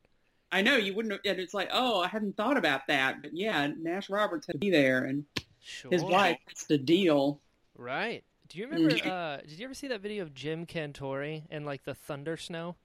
I 0.52 0.62
know 0.62 0.78
you 0.78 0.96
wouldn't, 0.96 1.22
and 1.26 1.40
it's 1.40 1.54
like, 1.54 1.70
oh, 1.72 2.02
I 2.02 2.08
hadn't 2.08 2.36
thought 2.36 2.58
about 2.58 2.88
that, 2.88 3.22
but 3.22 3.36
yeah, 3.36 3.68
Nash 3.80 4.10
Roberts 4.10 4.48
had 4.48 4.54
to 4.54 4.58
be 4.58 4.72
there, 4.72 5.04
and 5.04 5.24
Sure. 5.62 5.92
his 5.92 6.04
wife. 6.04 6.38
That's 6.48 6.66
the 6.66 6.78
deal. 6.78 7.40
Right. 7.80 8.24
Do 8.50 8.58
you 8.58 8.68
remember? 8.68 8.90
Mhm. 8.96 9.06
Uh, 9.08 9.42
did 9.42 9.58
you 9.58 9.66
ever 9.66 9.74
see 9.74 9.88
that 9.88 10.02
video 10.02 10.24
of 10.24 10.34
Jim 10.34 10.66
Cantore 10.66 11.44
and 11.50 11.66
like 11.66 11.84
the 11.86 11.94
thunder 11.94 12.36
snow? 12.36 12.76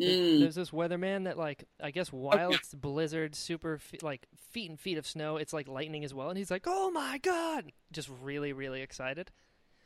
Mm. 0.00 0.40
There's 0.40 0.54
this 0.54 0.70
weatherman 0.70 1.24
that 1.24 1.38
like 1.38 1.64
I 1.80 1.90
guess 1.90 2.08
while 2.12 2.50
yeah. 2.50 2.56
it's 2.56 2.74
blizzard, 2.74 3.34
super 3.34 3.78
fe- 3.78 3.98
like 4.02 4.26
feet 4.50 4.68
and 4.70 4.80
feet 4.80 4.98
of 4.98 5.06
snow, 5.06 5.36
it's 5.36 5.52
like 5.52 5.68
lightning 5.68 6.02
as 6.02 6.12
well, 6.12 6.28
and 6.30 6.38
he's 6.38 6.50
like, 6.50 6.64
"Oh 6.66 6.90
my 6.90 7.18
god!" 7.18 7.72
Just 7.92 8.08
really, 8.22 8.52
really 8.52 8.80
excited. 8.80 9.30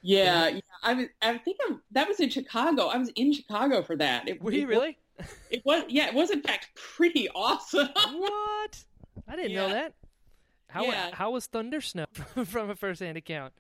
Yeah, 0.01 0.49
yeah. 0.49 0.61
I 0.83 0.95
was. 0.95 1.07
I 1.21 1.39
think 1.39 1.59
I'm, 1.69 1.83
that 1.91 2.07
was 2.09 2.21
in 2.21 2.31
Chicago. 2.31 2.87
I 2.87 2.97
was 2.99 3.11
in 3.11 3.33
Chicago 3.33 3.83
for 3.83 3.97
that. 3.97 4.29
It, 4.29 4.41
Were 4.41 4.53
it 4.53 4.59
you 4.61 4.67
was- 4.69 4.77
really? 4.77 4.99
It 5.51 5.63
was. 5.65 5.85
Yeah, 5.89 6.07
it 6.07 6.15
was 6.15 6.31
in 6.31 6.41
fact 6.41 6.69
pretty 6.77 7.29
awesome. 7.35 7.89
what? 8.13 8.85
I 9.29 9.35
didn't 9.37 9.55
know 9.55 9.69
that. 9.71 9.95
How 10.69 10.85
Yeah. 10.85 11.11
how 11.15 11.33
was 11.33 11.47
thunder 11.47 11.81
snow 11.81 12.07
from 12.45 12.71
a 12.71 12.77
first 12.77 13.01
hand 13.01 13.19
account? 13.19 13.53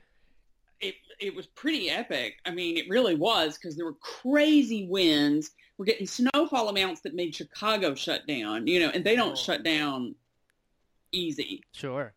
It 0.80 0.94
it 1.20 1.34
was 1.34 1.46
pretty 1.46 1.88
epic. 1.90 2.36
I 2.44 2.50
mean, 2.50 2.76
it 2.76 2.88
really 2.88 3.14
was 3.14 3.56
because 3.56 3.76
there 3.76 3.86
were 3.86 3.94
crazy 3.94 4.86
winds. 4.86 5.50
We're 5.78 5.86
getting 5.86 6.06
snowfall 6.06 6.68
amounts 6.68 7.00
that 7.02 7.14
made 7.14 7.34
Chicago 7.34 7.94
shut 7.94 8.26
down. 8.26 8.66
You 8.66 8.80
know, 8.80 8.90
and 8.90 9.04
they 9.04 9.16
don't 9.16 9.32
Oh. 9.32 9.36
shut 9.36 9.62
down 9.62 10.14
easy. 11.12 11.62
Sure. 11.72 12.14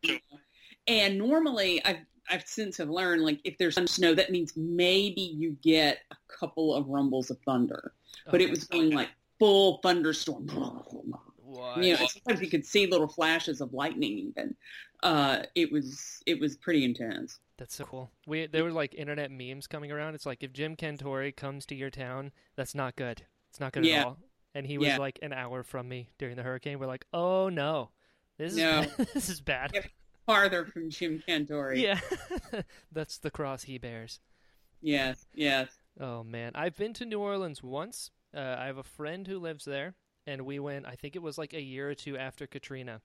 And 0.88 1.18
normally, 1.18 1.84
I've 1.86 2.00
I've 2.30 2.46
since 2.48 2.78
have 2.78 2.90
learned 2.90 3.24
like 3.24 3.40
if 3.44 3.58
there's 3.58 3.76
some 3.76 3.88
snow, 3.88 4.14
that 4.14 4.32
means 4.32 4.54
maybe 4.56 5.22
you 5.22 5.58
get 5.62 6.00
a 6.12 6.16
couple 6.28 6.76
of 6.76 6.88
rumbles 6.88 7.30
of 7.32 7.38
thunder. 7.46 7.94
But 8.30 8.42
it 8.42 8.50
was 8.50 8.66
going 8.66 8.92
like 8.92 9.10
full 9.40 9.80
thunderstorm. 9.84 10.48
What? 10.48 11.78
You 11.84 11.94
know, 11.98 12.06
sometimes 12.06 12.42
you 12.42 12.50
could 12.50 12.66
see 12.66 12.86
little 12.86 13.08
flashes 13.08 13.60
of 13.60 13.74
lightning. 13.74 14.20
Even 14.20 14.56
uh, 15.04 15.44
it 15.56 15.72
was 15.72 16.22
it 16.26 16.40
was 16.40 16.58
pretty 16.58 16.84
intense. 16.86 17.40
That's 17.58 17.76
so 17.76 17.86
cool. 17.86 18.12
We 18.28 18.48
there 18.48 18.64
were 18.64 18.72
like 18.72 18.94
internet 18.96 19.32
memes 19.32 19.68
coming 19.68 19.92
around. 19.92 20.16
It's 20.16 20.26
like 20.26 20.44
if 20.44 20.54
Jim 20.54 20.76
Cantore 20.76 21.36
comes 21.36 21.66
to 21.68 21.76
your 21.76 21.90
town, 21.90 22.32
that's 22.56 22.74
not 22.76 22.96
good. 22.96 23.24
It's 23.50 23.60
not 23.60 23.74
good 23.74 23.86
Yeah. 23.86 24.02
at 24.02 24.06
all. 24.08 24.18
And 24.56 24.66
he 24.66 24.78
was 24.78 24.88
Yeah. 24.88 24.98
like 24.98 25.20
an 25.22 25.34
hour 25.34 25.64
from 25.64 25.88
me 25.88 26.10
during 26.18 26.36
the 26.36 26.44
hurricane. 26.44 26.80
We're 26.80 26.88
like, 26.88 27.06
oh 27.14 27.50
no, 27.50 27.90
this 28.38 28.56
is 28.58 28.96
this 29.14 29.30
is 29.30 29.42
bad. 29.42 29.72
Yep. 29.74 29.86
Farther 30.26 30.66
from 30.66 30.90
Jim 30.90 31.24
Cantore. 31.28 31.76
Yeah, 31.80 32.00
that's 32.92 33.18
the 33.18 33.32
cross 33.32 33.64
he 33.64 33.78
bears. 33.78 34.20
Yes. 34.82 35.26
Yes. 35.34 35.70
Oh 36.00 36.24
man, 36.24 36.52
I've 36.56 36.78
been 36.78 36.94
to 36.94 37.06
New 37.06 37.20
Orleans 37.20 37.62
once. 37.64 38.12
Uh, 38.34 38.56
I 38.60 38.68
have 38.68 38.78
a 38.78 38.84
friend 38.84 39.28
who 39.28 39.40
lives 39.40 39.66
there, 39.66 39.96
and 40.28 40.46
we 40.46 40.60
went. 40.60 40.86
I 40.86 40.96
think 40.96 41.16
it 41.16 41.22
was 41.22 41.38
like 41.38 41.54
a 41.54 41.62
year 41.62 41.90
or 41.90 41.96
two 41.96 42.16
after 42.18 42.46
Katrina, 42.48 43.02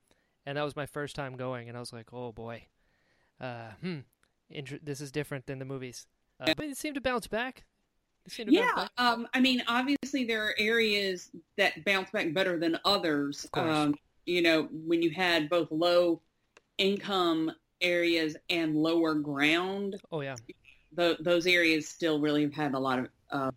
and 0.47 0.57
that 0.59 0.63
was 0.63 0.77
my 0.77 0.87
first 0.87 1.17
time 1.17 1.37
going. 1.37 1.69
And 1.69 1.77
I 1.77 1.81
was 1.81 1.93
like, 1.93 2.13
oh 2.13 2.33
boy, 2.33 2.67
uh, 3.41 3.71
hmm, 3.81 3.99
inter- 4.51 4.79
this 4.83 5.01
is 5.01 5.11
different 5.13 5.47
than 5.47 5.59
the 5.59 5.65
movies. 5.65 6.07
Uh, 6.41 6.53
but 6.57 6.67
it 6.67 6.77
seemed 6.77 6.97
to 6.97 7.01
bounce 7.01 7.27
back. 7.27 7.65
To 8.31 8.45
bounce 8.45 8.55
Yeah. 8.55 8.73
back. 8.75 8.91
Um, 8.99 9.29
I 9.35 9.41
mean, 9.41 9.63
obviously 9.69 10.25
there 10.25 10.45
are 10.47 10.55
areas 10.59 11.31
that 11.57 11.85
bounce 11.85 12.11
back 12.11 12.33
better 12.33 12.59
than 12.59 12.79
others. 12.85 13.47
Um, 13.55 13.95
you 14.27 14.43
know, 14.43 14.69
when 14.73 15.03
you 15.03 15.11
had 15.11 15.49
both 15.49 15.71
low 15.71 16.21
income 16.79 17.53
areas 17.81 18.37
and 18.51 18.75
lower 18.77 19.15
ground, 19.15 19.97
Oh 20.11 20.23
yeah, 20.23 20.37
tho- 20.93 21.17
those 21.21 21.47
areas 21.47 21.87
still 21.89 22.19
really 22.21 22.43
have 22.43 22.55
had 22.55 22.75
a 22.75 22.79
lot 22.79 22.99
of 23.01 23.09
uh, 23.31 23.51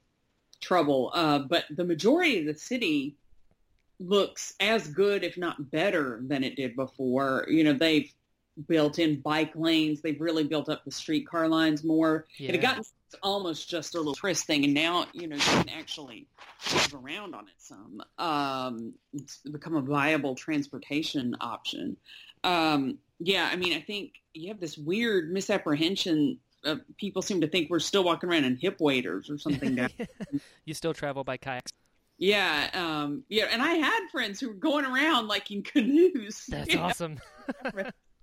trouble. 0.62 1.12
Uh, 1.14 1.40
but 1.40 1.66
the 1.70 1.84
majority 1.86 2.40
of 2.40 2.46
the 2.46 2.60
city 2.60 3.16
looks 4.00 4.54
as 4.60 4.88
good, 4.88 5.24
if 5.24 5.38
not 5.38 5.72
better, 5.72 6.22
than 6.26 6.44
it 6.44 6.56
did 6.56 6.76
before. 6.76 7.46
You 7.50 7.64
know, 7.64 7.74
they've 7.74 8.12
built 8.68 9.00
in 9.00 9.20
bike 9.22 9.52
lanes. 9.56 10.02
They've 10.02 10.20
really 10.20 10.44
built 10.44 10.70
up 10.70 10.84
the 10.86 10.92
streetcar 10.92 11.48
lines 11.48 11.84
more. 11.84 12.26
yeah. 12.38 12.50
It 12.50 12.56
had 12.56 12.62
gotten 12.62 12.84
almost 13.22 13.70
just 13.70 13.96
a 13.96 13.98
little 13.98 14.14
tourist 14.14 14.46
thing, 14.46 14.66
and 14.66 14.74
now 14.74 15.06
you 15.14 15.28
know 15.28 15.36
you 15.36 15.42
can 15.42 15.70
actually 15.70 16.28
drive 16.68 16.94
around 16.94 17.36
on 17.36 17.48
it 17.48 17.54
some. 17.58 18.02
Um, 18.18 18.94
it's 19.14 19.38
become 19.38 19.76
a 19.76 19.82
viable 19.82 20.36
transportation 20.36 21.36
option. 21.40 21.98
Um, 22.44 22.98
yeah, 23.20 23.50
I 23.52 23.56
mean, 23.56 23.74
I 23.74 23.82
think 23.82 24.14
you 24.34 24.50
have 24.50 24.60
this 24.60 24.78
weird 24.78 25.32
misapprehension. 25.32 26.40
Of 26.64 26.82
people 26.98 27.22
seem 27.22 27.42
to 27.42 27.48
think 27.48 27.70
we're 27.70 27.80
still 27.80 28.04
walking 28.04 28.30
around 28.30 28.44
in 28.44 28.58
hip 28.58 28.78
waders 28.80 29.30
or 29.30 29.38
something. 29.38 29.88
you 30.66 30.74
still 30.74 30.94
travel 30.94 31.24
by 31.24 31.38
kayaks. 31.38 31.72
Yeah, 32.18 32.70
um, 32.74 33.24
yeah, 33.30 33.46
and 33.52 33.62
I 33.62 33.74
had 33.76 34.00
friends 34.12 34.40
who 34.40 34.50
were 34.50 34.54
going 34.56 34.86
around 34.86 35.28
like 35.28 35.52
in 35.52 35.62
canoes. 35.64 36.46
That's 36.50 36.76
awesome. 36.76 37.20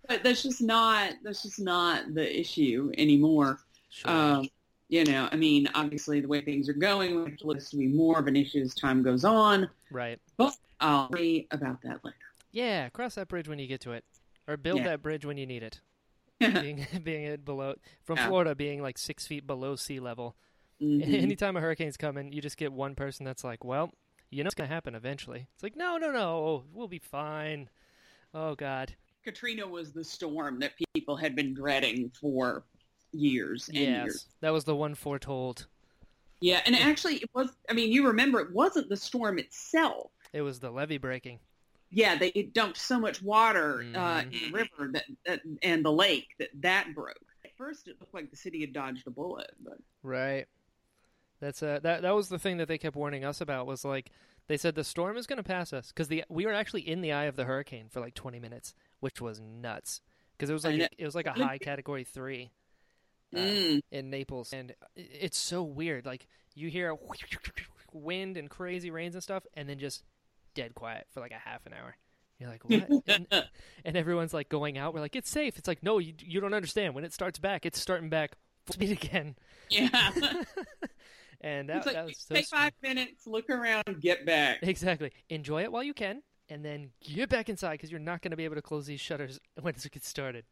But 0.07 0.23
that's 0.23 0.43
just 0.43 0.61
not 0.61 1.15
that's 1.23 1.43
just 1.43 1.59
not 1.59 2.13
the 2.13 2.39
issue 2.41 2.93
anymore. 2.99 3.61
Sure. 3.89 4.11
Um, 4.11 4.49
you 4.91 5.03
know, 5.05 5.31
I 5.33 5.37
mean, 5.37 5.67
obviously 5.75 6.21
the 6.21 6.29
way 6.29 6.43
things 6.43 6.69
are 6.69 6.75
going, 6.75 7.15
we 7.25 7.31
have 7.55 7.69
to 7.71 7.77
be 7.79 7.87
more 7.87 8.19
of 8.19 8.27
an 8.27 8.37
issue 8.37 8.61
as 8.61 8.75
time 8.75 9.03
goes 9.03 9.25
on. 9.25 9.71
right. 9.91 10.21
But 10.37 10.55
I'll 10.79 11.09
worry 11.11 11.47
about 11.53 11.81
that 11.85 12.05
later. 12.05 12.17
Yeah, 12.53 12.91
cross 12.91 13.15
that 13.15 13.29
bridge 13.29 13.49
when 13.49 13.59
you 13.59 13.67
get 13.67 13.81
to 13.81 13.93
it, 13.93 14.05
or 14.47 14.59
build 14.59 14.81
Yeah. 14.81 14.89
that 14.89 15.03
bridge 15.03 15.25
when 15.25 15.39
you 15.39 15.47
need 15.47 15.63
it. 15.63 15.81
being 16.39 16.87
being 17.03 17.37
below 17.39 17.77
from 18.05 18.19
Yeah. 18.19 18.27
Florida 18.29 18.55
being 18.55 18.83
like 18.83 18.99
six 18.99 19.27
feet 19.27 19.47
below 19.47 19.75
sea 19.75 20.01
level. 20.01 20.37
Mhm. 20.81 21.03
Anytime 21.23 21.57
a 21.57 21.61
hurricane's 21.61 21.97
coming, 21.97 22.33
you 22.33 22.41
just 22.43 22.57
get 22.57 22.73
one 22.73 22.95
person 22.95 23.25
that's 23.25 23.45
like, 23.45 23.65
"Well, 23.65 23.93
you 24.31 24.43
know 24.43 24.49
it's 24.49 24.55
gonna 24.55 24.69
happen 24.69 24.95
eventually." 24.95 25.47
It's 25.55 25.63
like, 25.63 25.77
"No, 25.77 25.97
no, 25.97 26.11
no, 26.13 26.65
we'll 26.73 26.89
be 26.89 26.99
fine." 26.99 27.69
Oh 28.33 28.55
God, 28.55 28.95
Katrina 29.25 29.67
was 29.67 29.93
the 29.93 30.05
storm 30.05 30.59
that 30.61 30.73
people 30.95 31.17
had 31.17 31.37
been 31.37 31.55
dreading 31.55 32.11
for 32.21 32.65
years 33.13 33.69
and 33.69 33.79
yes, 33.79 34.05
years. 34.05 34.27
that 34.41 34.51
was 34.51 34.65
the 34.65 34.75
one 34.77 34.95
foretold. 34.95 35.67
Yeah, 36.41 36.61
and 36.67 36.75
actually 36.77 37.17
it 37.17 37.31
was, 37.33 37.57
I 37.71 37.73
mean, 37.73 37.91
you 37.91 38.07
remember 38.07 38.41
it 38.41 38.53
wasn't 38.53 38.89
the 38.89 38.97
storm 38.97 39.39
itself. 39.39 40.11
It 40.33 40.43
was 40.43 40.61
the 40.61 40.71
levee 40.71 40.99
breaking. 40.99 41.39
Yeah, 41.91 42.19
they 42.19 42.29
it 42.29 42.53
dumped 42.53 42.77
so 42.77 42.99
much 42.99 43.23
water 43.23 43.87
uh, 43.95 44.23
Mhm. 44.23 44.33
in 44.33 44.53
the 44.53 44.59
river 44.59 44.91
that, 44.93 45.05
that 45.27 45.41
and 45.63 45.85
the 45.85 45.93
lake 45.93 46.27
that 46.41 46.51
that 46.61 46.93
broke. 46.95 47.17
At 47.45 47.57
first, 47.57 47.87
it 47.89 47.97
looked 48.01 48.13
like 48.15 48.31
the 48.31 48.37
city 48.37 48.61
had 48.61 48.73
dodged 48.73 49.07
a 49.07 49.11
bullet, 49.11 49.53
but 49.61 49.79
Right. 50.03 50.47
That's 51.45 51.63
uh 51.63 51.79
that 51.83 52.01
that 52.03 52.15
was 52.15 52.31
the 52.31 52.39
thing 52.39 52.57
that 52.57 52.69
they 52.69 52.79
kept 52.79 52.97
warning 52.97 53.23
us 53.25 53.41
about 53.43 53.67
was 53.67 53.85
like 53.85 54.11
they 54.47 54.57
said 54.57 54.75
the 54.75 54.85
storm 54.85 55.19
is 55.19 55.27
going 55.27 55.37
to 55.37 55.43
pass 55.43 55.73
us 55.75 55.89
because 55.89 56.09
the 56.09 56.25
we 56.31 56.47
were 56.47 56.55
actually 56.55 56.89
in 56.89 57.03
the 57.03 57.13
eye 57.13 57.25
of 57.25 57.37
the 57.37 57.45
hurricane 57.45 57.89
for 57.91 58.01
like 58.01 58.15
20 58.15 58.39
minutes, 58.41 58.75
which 59.01 59.21
was 59.21 59.41
nuts 59.41 60.01
because 60.33 60.49
it 60.49 60.55
was 60.55 60.65
like 60.65 60.77
know. 60.77 60.87
it 60.97 61.05
was 61.05 61.15
like 61.15 61.27
a 61.27 61.33
high 61.33 61.59
category 61.59 62.05
three 62.05 62.51
uh, 63.35 63.39
Mm. 63.39 63.83
in 63.91 64.11
Naples, 64.11 64.53
and 64.53 64.75
it's 64.97 65.37
so 65.39 65.63
weird. 65.63 66.07
Like 66.07 66.27
you 66.55 66.71
hear 66.71 66.97
wind 67.93 68.37
and 68.37 68.49
crazy 68.49 68.91
rains 68.91 69.15
and 69.15 69.23
stuff, 69.23 69.45
and 69.55 69.69
then 69.69 69.79
just 69.79 70.03
dead 70.55 70.75
quiet 70.75 71.07
for 71.11 71.21
like 71.21 71.33
a 71.33 71.49
half 71.49 71.67
an 71.67 71.75
hour. 71.75 71.97
You're 72.39 72.49
like, 72.51 72.65
what? 72.65 73.03
and, 73.07 73.27
and 73.85 73.97
everyone's 73.97 74.33
like 74.35 74.49
going 74.49 74.79
out. 74.79 74.95
We're 74.95 75.01
like, 75.01 75.17
it's 75.17 75.31
safe. 75.31 75.59
It's 75.59 75.69
like, 75.69 75.83
no, 75.83 75.99
you 75.99 76.15
you 76.19 76.41
don't 76.41 76.55
understand. 76.55 76.95
When 76.95 77.05
it 77.05 77.13
starts 77.13 77.39
back, 77.39 77.67
it's 77.67 77.79
starting 77.81 78.09
back 78.09 78.33
full 78.67 78.75
speed 78.75 78.93
again. 78.93 79.37
yeah. 79.69 79.89
and 81.45 81.69
that, 81.69 81.87
like 81.87 81.95
that 81.95 82.07
was 82.07 82.19
so 82.19 82.35
take 82.35 82.47
sweet. 82.47 82.59
five 82.59 82.73
minutes, 82.83 83.27
look 83.27 83.49
around, 83.51 83.85
get 84.01 84.27
back. 84.27 84.59
Exactly. 84.63 85.13
Enjoy 85.29 85.63
it 85.63 85.71
while 85.71 85.83
you 85.85 85.95
can, 85.95 86.23
and 86.49 86.65
then 86.65 86.91
get 87.03 87.29
back 87.29 87.49
inside 87.49 87.73
because 87.73 87.91
you're 87.91 88.01
not 88.01 88.23
going 88.23 88.31
to 88.33 88.37
be 88.37 88.45
able 88.45 88.57
to 88.57 88.63
close 88.63 88.87
these 88.87 89.01
shutters 89.01 89.39
once 89.63 89.85
it 89.87 89.93
gets 89.93 90.09
started. 90.09 90.45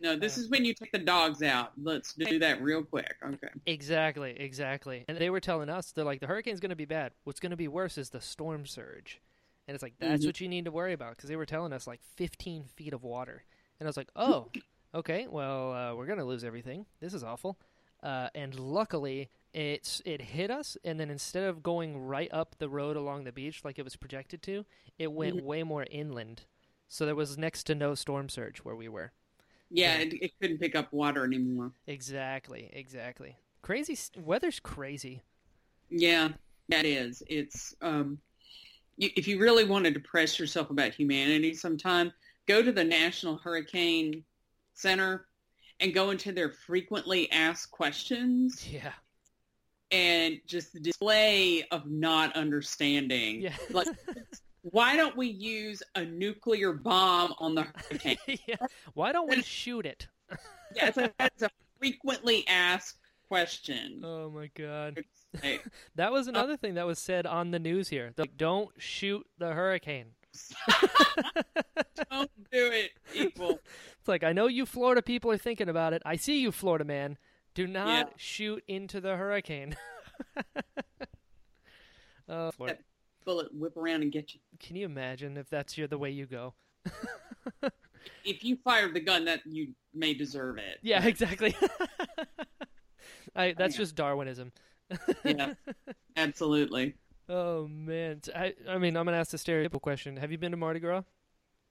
No, 0.00 0.16
this 0.16 0.38
Uh, 0.38 0.42
is 0.42 0.48
when 0.48 0.64
you 0.64 0.74
take 0.74 0.92
the 0.92 0.98
dogs 0.98 1.42
out. 1.42 1.72
Let's 1.76 2.14
do 2.14 2.38
that 2.38 2.62
real 2.62 2.84
quick. 2.84 3.16
Okay. 3.24 3.48
Exactly, 3.66 4.30
exactly. 4.38 5.04
And 5.08 5.18
they 5.18 5.28
were 5.30 5.40
telling 5.40 5.68
us 5.68 5.92
they're 5.92 6.04
like 6.04 6.20
the 6.20 6.26
hurricane's 6.28 6.60
going 6.60 6.70
to 6.70 6.76
be 6.76 6.84
bad. 6.84 7.12
What's 7.24 7.40
going 7.40 7.50
to 7.50 7.56
be 7.56 7.68
worse 7.68 7.98
is 7.98 8.10
the 8.10 8.20
storm 8.20 8.64
surge. 8.64 9.20
And 9.66 9.74
it's 9.74 9.82
like 9.82 9.94
that's 9.98 10.22
Mhm. 10.22 10.26
what 10.26 10.40
you 10.40 10.48
need 10.48 10.64
to 10.64 10.70
worry 10.70 10.92
about 10.94 11.16
because 11.16 11.28
they 11.28 11.36
were 11.36 11.44
telling 11.46 11.72
us 11.72 11.86
like 11.86 12.00
15 12.16 12.64
feet 12.64 12.92
of 12.94 13.02
water. 13.02 13.44
And 13.80 13.86
I 13.86 13.88
was 13.88 13.96
like, 13.96 14.08
"Oh, 14.16 14.50
okay. 14.94 15.26
Well, 15.28 15.72
uh, 15.72 15.94
we're 15.94 16.06
going 16.06 16.18
to 16.20 16.24
lose 16.24 16.44
everything. 16.44 16.86
This 17.00 17.12
is 17.12 17.22
awful." 17.24 17.58
Uh, 18.02 18.28
and 18.34 18.58
luckily, 18.58 19.28
it's 19.54 20.02
it 20.04 20.20
hit 20.20 20.50
us 20.50 20.76
and 20.84 21.00
then 21.00 21.10
instead 21.10 21.44
of 21.44 21.62
going 21.62 21.98
right 21.98 22.28
up 22.32 22.56
the 22.58 22.68
road 22.68 22.96
along 22.96 23.24
the 23.24 23.32
beach 23.32 23.64
like 23.64 23.78
it 23.78 23.82
was 23.84 23.96
projected 23.96 24.42
to, 24.42 24.64
it 24.98 25.12
went 25.12 25.36
Mhm. 25.38 25.42
way 25.42 25.62
more 25.62 25.86
inland. 25.90 26.42
So 26.88 27.04
there 27.06 27.14
was 27.16 27.36
next 27.38 27.64
to 27.64 27.74
no 27.74 27.94
storm 27.94 28.28
surge 28.28 28.58
where 28.58 28.76
we 28.76 28.88
were. 28.88 29.12
Yeah, 29.70 29.96
Yeah. 29.98 30.04
it, 30.04 30.12
it 30.22 30.32
couldn't 30.40 30.58
pick 30.58 30.74
up 30.74 30.92
water 30.92 31.24
anymore. 31.24 31.72
Exactly, 31.86 32.70
exactly. 32.72 33.36
Crazy 33.62 33.96
weather's 34.16 34.60
crazy. 34.60 35.22
Yeah, 35.90 36.28
that 36.68 36.84
is. 36.84 37.22
It's 37.28 37.74
um, 37.82 38.18
you, 38.96 39.10
if 39.16 39.26
you 39.28 39.38
really 39.38 39.64
want 39.64 39.84
to 39.86 39.90
depress 39.90 40.38
yourself 40.38 40.70
about 40.70 40.94
humanity, 40.94 41.54
sometime 41.54 42.12
go 42.46 42.62
to 42.62 42.72
the 42.72 42.84
National 42.84 43.36
Hurricane 43.38 44.24
Center 44.74 45.26
and 45.80 45.92
go 45.94 46.10
into 46.10 46.32
their 46.32 46.50
frequently 46.50 47.30
asked 47.30 47.70
questions 47.70 48.66
Yeah. 48.68 48.92
And 49.90 50.40
just 50.46 50.72
the 50.72 50.80
display 50.80 51.64
of 51.70 51.86
not 51.86 52.34
understanding. 52.36 53.40
Yeah. 53.40 53.54
Like, 53.70 53.88
why 54.62 54.96
don't 54.96 55.16
we 55.16 55.28
use 55.28 55.82
a 55.94 56.04
nuclear 56.04 56.72
bomb 56.72 57.34
on 57.38 57.54
the 57.54 57.62
hurricane? 57.62 58.18
yeah. 58.46 58.56
Why 58.94 59.12
don't 59.12 59.28
we 59.28 59.42
shoot 59.42 59.86
it? 59.86 60.06
yeah, 60.76 60.90
a, 60.96 61.10
that's 61.18 61.42
a 61.42 61.50
frequently 61.78 62.46
asked 62.48 62.98
question. 63.28 64.02
Oh 64.04 64.30
my 64.30 64.50
god. 64.54 64.98
That 65.94 66.12
was 66.12 66.26
uh 66.26 66.30
another 66.30 66.56
thing 66.56 66.74
that 66.74 66.86
was 66.86 66.98
said 66.98 67.26
on 67.26 67.50
the 67.50 67.58
news 67.58 67.88
here. 67.88 68.12
Like, 68.16 68.36
don't 68.36 68.70
shoot 68.78 69.26
the 69.38 69.52
hurricane. 69.52 70.06
don't 72.10 72.30
do 72.50 72.70
it, 72.72 72.90
people. 73.12 73.58
It's 73.98 74.08
like 74.08 74.22
I 74.22 74.32
know 74.32 74.46
you 74.46 74.66
Florida 74.66 75.02
people 75.02 75.30
are 75.30 75.38
thinking 75.38 75.68
about 75.68 75.92
it. 75.92 76.02
I 76.04 76.16
see 76.16 76.40
you, 76.40 76.52
Florida 76.52 76.84
man. 76.84 77.18
Do 77.54 77.66
not 77.66 77.88
Yeah. 77.88 78.12
shoot 78.16 78.62
into 78.68 79.00
the 79.00 79.16
hurricane. 79.16 79.76
oh, 82.28 82.50
Florida. 82.52 82.78
Bullet 83.24 83.54
whip 83.54 83.76
around 83.76 84.02
and 84.02 84.12
get 84.12 84.34
you. 84.34 84.40
Can 84.58 84.76
you 84.76 84.86
imagine 84.86 85.36
if 85.36 85.50
that's 85.50 85.76
your 85.76 85.86
the 85.88 85.98
way 85.98 86.10
you 86.10 86.26
go? 86.26 86.54
If 88.24 88.44
you 88.44 88.56
fired 88.56 88.94
the 88.94 89.00
gun, 89.00 89.24
that 89.26 89.40
you 89.46 89.74
may 89.94 90.14
deserve 90.14 90.58
it. 90.58 90.78
Yeah, 90.82 91.04
exactly. 91.04 91.56
I, 93.36 93.54
that's 93.56 93.74
Yeah. 93.74 93.78
just 93.78 93.94
Darwinism. 93.96 94.52
Yeah. 95.24 95.54
Absolutely. 96.16 96.94
Oh 97.28 97.68
man, 97.68 98.20
I, 98.34 98.54
I 98.68 98.78
mean, 98.78 98.96
I'm 98.96 99.04
gonna 99.04 99.18
ask 99.18 99.30
the 99.30 99.36
stereotypical 99.36 99.80
question. 99.82 100.16
Have 100.16 100.32
you 100.32 100.38
been 100.38 100.50
to 100.52 100.56
Mardi 100.56 100.80
Gras? 100.80 101.02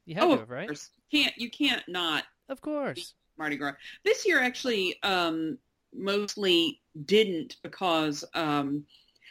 You 0.05 0.15
have 0.15 0.23
oh, 0.25 0.33
to, 0.33 0.39
have, 0.41 0.49
right? 0.49 0.69
can't 1.11 1.33
you 1.37 1.49
can't 1.49 1.83
not 1.87 2.23
Of 2.49 2.61
course. 2.61 3.15
Mardi 3.37 3.55
Gras. 3.57 3.73
This 4.03 4.25
year 4.27 4.41
actually 4.41 5.01
um, 5.03 5.57
mostly 5.97 6.79
didn't 7.05 7.57
because 7.63 8.23
um, 8.33 8.85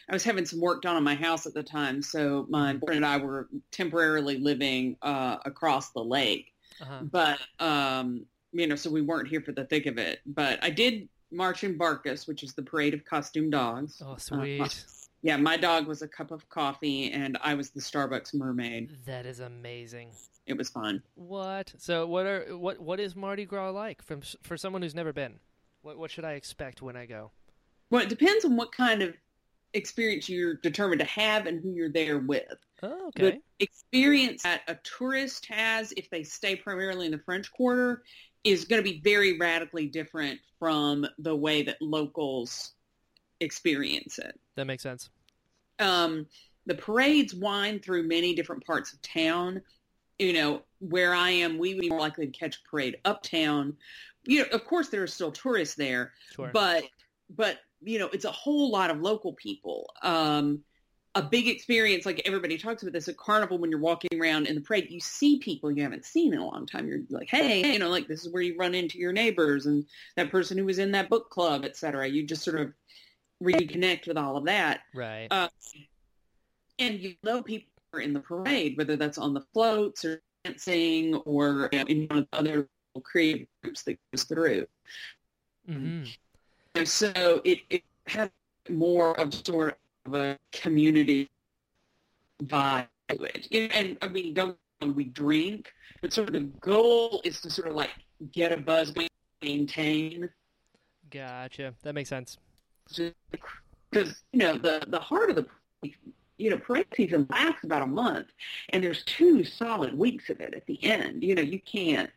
I 0.08 0.12
was 0.12 0.24
having 0.24 0.44
some 0.46 0.60
work 0.60 0.82
done 0.82 0.96
on 0.96 1.02
my 1.02 1.14
house 1.14 1.46
at 1.46 1.54
the 1.54 1.62
time. 1.62 2.02
So 2.02 2.46
my 2.48 2.74
boyfriend 2.74 3.04
and 3.04 3.06
I 3.06 3.16
were 3.16 3.48
temporarily 3.70 4.38
living 4.38 4.96
uh, 5.02 5.38
across 5.44 5.90
the 5.90 6.02
lake. 6.02 6.52
Uh-huh. 6.80 7.00
But, 7.10 7.38
um, 7.58 8.26
you 8.52 8.66
know, 8.66 8.76
so 8.76 8.90
we 8.90 9.02
weren't 9.02 9.28
here 9.28 9.40
for 9.40 9.52
the 9.52 9.64
thick 9.64 9.86
of 9.86 9.98
it. 9.98 10.20
But 10.26 10.62
I 10.62 10.70
did 10.70 11.08
march 11.32 11.64
in 11.64 11.76
Barkus, 11.76 12.28
which 12.28 12.42
is 12.42 12.54
the 12.54 12.62
parade 12.62 12.94
of 12.94 13.04
costume 13.04 13.50
dogs. 13.50 14.00
Oh, 14.04 14.16
sweet. 14.16 14.84
Yeah, 15.22 15.36
my 15.38 15.56
dog 15.56 15.88
was 15.88 16.02
a 16.02 16.08
cup 16.08 16.30
of 16.30 16.48
coffee 16.48 17.10
and 17.10 17.36
I 17.42 17.54
was 17.54 17.70
the 17.70 17.80
Starbucks 17.80 18.32
mermaid. 18.34 18.96
that 19.06 19.26
is 19.26 19.40
amazing. 19.40 20.10
It 20.46 20.56
was 20.56 20.68
fun. 20.68 21.02
What? 21.16 21.74
So, 21.78 22.06
what 22.06 22.26
are 22.26 22.56
what 22.56 22.78
what 22.78 23.00
is 23.00 23.16
Mardi 23.16 23.44
Gras 23.44 23.70
like 23.70 24.02
from 24.02 24.22
for 24.42 24.56
someone 24.56 24.82
who's 24.82 24.94
never 24.94 25.12
been? 25.12 25.40
What 25.86 25.98
what 25.98 26.10
should 26.10 26.24
I 26.24 26.32
expect 26.32 26.82
when 26.82 26.96
I 26.96 27.06
go? 27.06 27.30
Well, 27.90 28.02
it 28.02 28.08
depends 28.08 28.44
on 28.44 28.56
what 28.56 28.72
kind 28.72 29.02
of 29.02 29.14
experience 29.72 30.28
you're 30.28 30.54
determined 30.54 30.98
to 30.98 31.06
have 31.06 31.46
and 31.46 31.62
who 31.62 31.70
you're 31.70 31.92
there 31.92 32.18
with. 32.18 32.56
Oh, 32.82 33.12
The 33.14 33.26
okay. 33.28 33.40
experience 33.60 34.42
that 34.42 34.62
a 34.66 34.74
tourist 34.82 35.46
has 35.46 35.92
if 35.96 36.10
they 36.10 36.24
stay 36.24 36.56
primarily 36.56 37.06
in 37.06 37.12
the 37.12 37.20
French 37.20 37.52
Quarter 37.52 38.02
is 38.42 38.64
going 38.64 38.82
to 38.82 38.90
be 38.90 39.00
very 39.00 39.38
radically 39.38 39.86
different 39.86 40.40
from 40.58 41.06
the 41.20 41.36
way 41.36 41.62
that 41.62 41.80
locals 41.80 42.72
experience 43.38 44.18
it. 44.18 44.40
That 44.56 44.66
makes 44.66 44.82
sense. 44.82 45.10
Um, 45.78 46.26
the 46.64 46.74
parades 46.74 47.32
wind 47.32 47.84
through 47.84 48.08
many 48.08 48.34
different 48.34 48.66
parts 48.66 48.92
of 48.92 49.00
town. 49.02 49.62
You 50.18 50.32
know, 50.32 50.62
where 50.80 51.14
I 51.14 51.30
am, 51.30 51.58
we 51.58 51.74
would 51.74 51.82
be 51.82 51.90
more 51.90 52.00
likely 52.00 52.26
to 52.26 52.32
catch 52.32 52.56
a 52.56 52.68
parade 52.68 52.96
uptown. 53.04 53.76
You 54.26 54.40
know, 54.40 54.48
of 54.52 54.64
course, 54.64 54.88
there 54.88 55.02
are 55.02 55.06
still 55.08 55.32
tourists 55.32 55.74
there, 55.76 56.12
Sure. 56.34 56.50
but 56.52 56.84
but 57.30 57.58
you 57.80 57.98
know, 57.98 58.08
it's 58.12 58.24
a 58.24 58.32
whole 58.32 58.70
lot 58.70 58.90
of 58.90 59.00
local 59.00 59.32
people. 59.34 59.92
Um, 60.02 60.62
a 61.14 61.22
big 61.22 61.48
experience, 61.48 62.04
like 62.04 62.20
everybody 62.26 62.58
talks 62.58 62.82
about 62.82 62.92
this 62.92 63.08
at 63.08 63.16
Carnival 63.16 63.56
when 63.56 63.70
you're 63.70 63.80
walking 63.80 64.20
around 64.20 64.46
in 64.46 64.54
the 64.54 64.60
parade, 64.60 64.88
you 64.90 65.00
see 65.00 65.38
people 65.38 65.70
you 65.70 65.82
haven't 65.82 66.04
seen 66.04 66.34
in 66.34 66.38
a 66.38 66.46
long 66.46 66.66
time. 66.66 66.86
You're 66.86 67.00
like, 67.08 67.30
hey, 67.30 67.72
you 67.72 67.78
know, 67.78 67.88
like 67.88 68.06
this 68.06 68.26
is 68.26 68.32
where 68.32 68.42
you 68.42 68.54
run 68.58 68.74
into 68.74 68.98
your 68.98 69.12
neighbors 69.12 69.64
and 69.64 69.86
that 70.16 70.30
person 70.30 70.58
who 70.58 70.66
was 70.66 70.78
in 70.78 70.92
that 70.92 71.08
book 71.08 71.30
club, 71.30 71.64
et 71.64 71.74
cetera. 71.74 72.06
You 72.06 72.26
just 72.26 72.42
sort 72.42 72.60
of 72.60 72.72
reconnect 73.42 74.06
with 74.06 74.18
all 74.18 74.36
of 74.36 74.44
that. 74.44 74.80
right. 74.94 75.28
Uh, 75.30 75.48
and 76.78 77.00
you 77.00 77.14
know 77.22 77.42
people 77.42 77.70
are 77.94 78.00
in 78.00 78.12
the 78.12 78.20
parade, 78.20 78.76
whether 78.76 78.96
that's 78.96 79.16
on 79.16 79.32
the 79.32 79.44
floats 79.54 80.04
or 80.04 80.22
dancing 80.44 81.14
or 81.14 81.70
you 81.72 81.78
know, 81.78 81.84
in 81.86 82.06
one 82.08 82.18
of 82.18 82.28
the 82.30 82.38
other 82.38 82.68
creative 83.00 83.46
groups 83.62 83.82
that 83.84 83.98
goes 84.12 84.24
through. 84.24 84.66
hmm 85.66 86.04
And 86.74 86.88
so 86.88 87.40
it, 87.44 87.60
it 87.70 87.82
has 88.06 88.30
more 88.68 89.18
of 89.20 89.32
sort 89.34 89.78
of 90.04 90.14
a 90.14 90.38
community 90.52 91.28
vibe 92.44 92.86
to 93.08 93.22
it. 93.22 93.48
And, 93.52 93.72
and 93.72 93.98
I 94.02 94.08
mean, 94.08 94.34
don't 94.34 94.56
we 94.94 95.04
drink, 95.04 95.72
but 96.02 96.12
sort 96.12 96.28
of 96.28 96.34
the 96.34 96.40
goal 96.60 97.20
is 97.24 97.40
to 97.40 97.50
sort 97.50 97.68
of 97.68 97.74
like 97.74 97.90
get 98.32 98.52
a 98.52 98.56
buzz, 98.56 98.92
maintain. 99.42 100.28
Gotcha. 101.10 101.74
That 101.82 101.94
makes 101.94 102.08
sense. 102.08 102.38
Because, 103.90 104.22
you 104.32 104.38
know, 104.38 104.58
the, 104.58 104.84
the 104.88 104.98
heart 104.98 105.30
of 105.30 105.36
the, 105.36 105.46
you 106.38 106.50
know, 106.50 106.58
parade 106.58 106.86
season 106.94 107.26
lasts 107.30 107.64
about 107.64 107.82
a 107.82 107.86
month, 107.86 108.26
and 108.70 108.84
there's 108.84 109.02
two 109.04 109.42
solid 109.44 109.96
weeks 109.96 110.28
of 110.28 110.40
it 110.40 110.54
at 110.54 110.66
the 110.66 110.82
end. 110.84 111.22
You 111.22 111.34
know, 111.34 111.42
you 111.42 111.60
can't, 111.60 112.10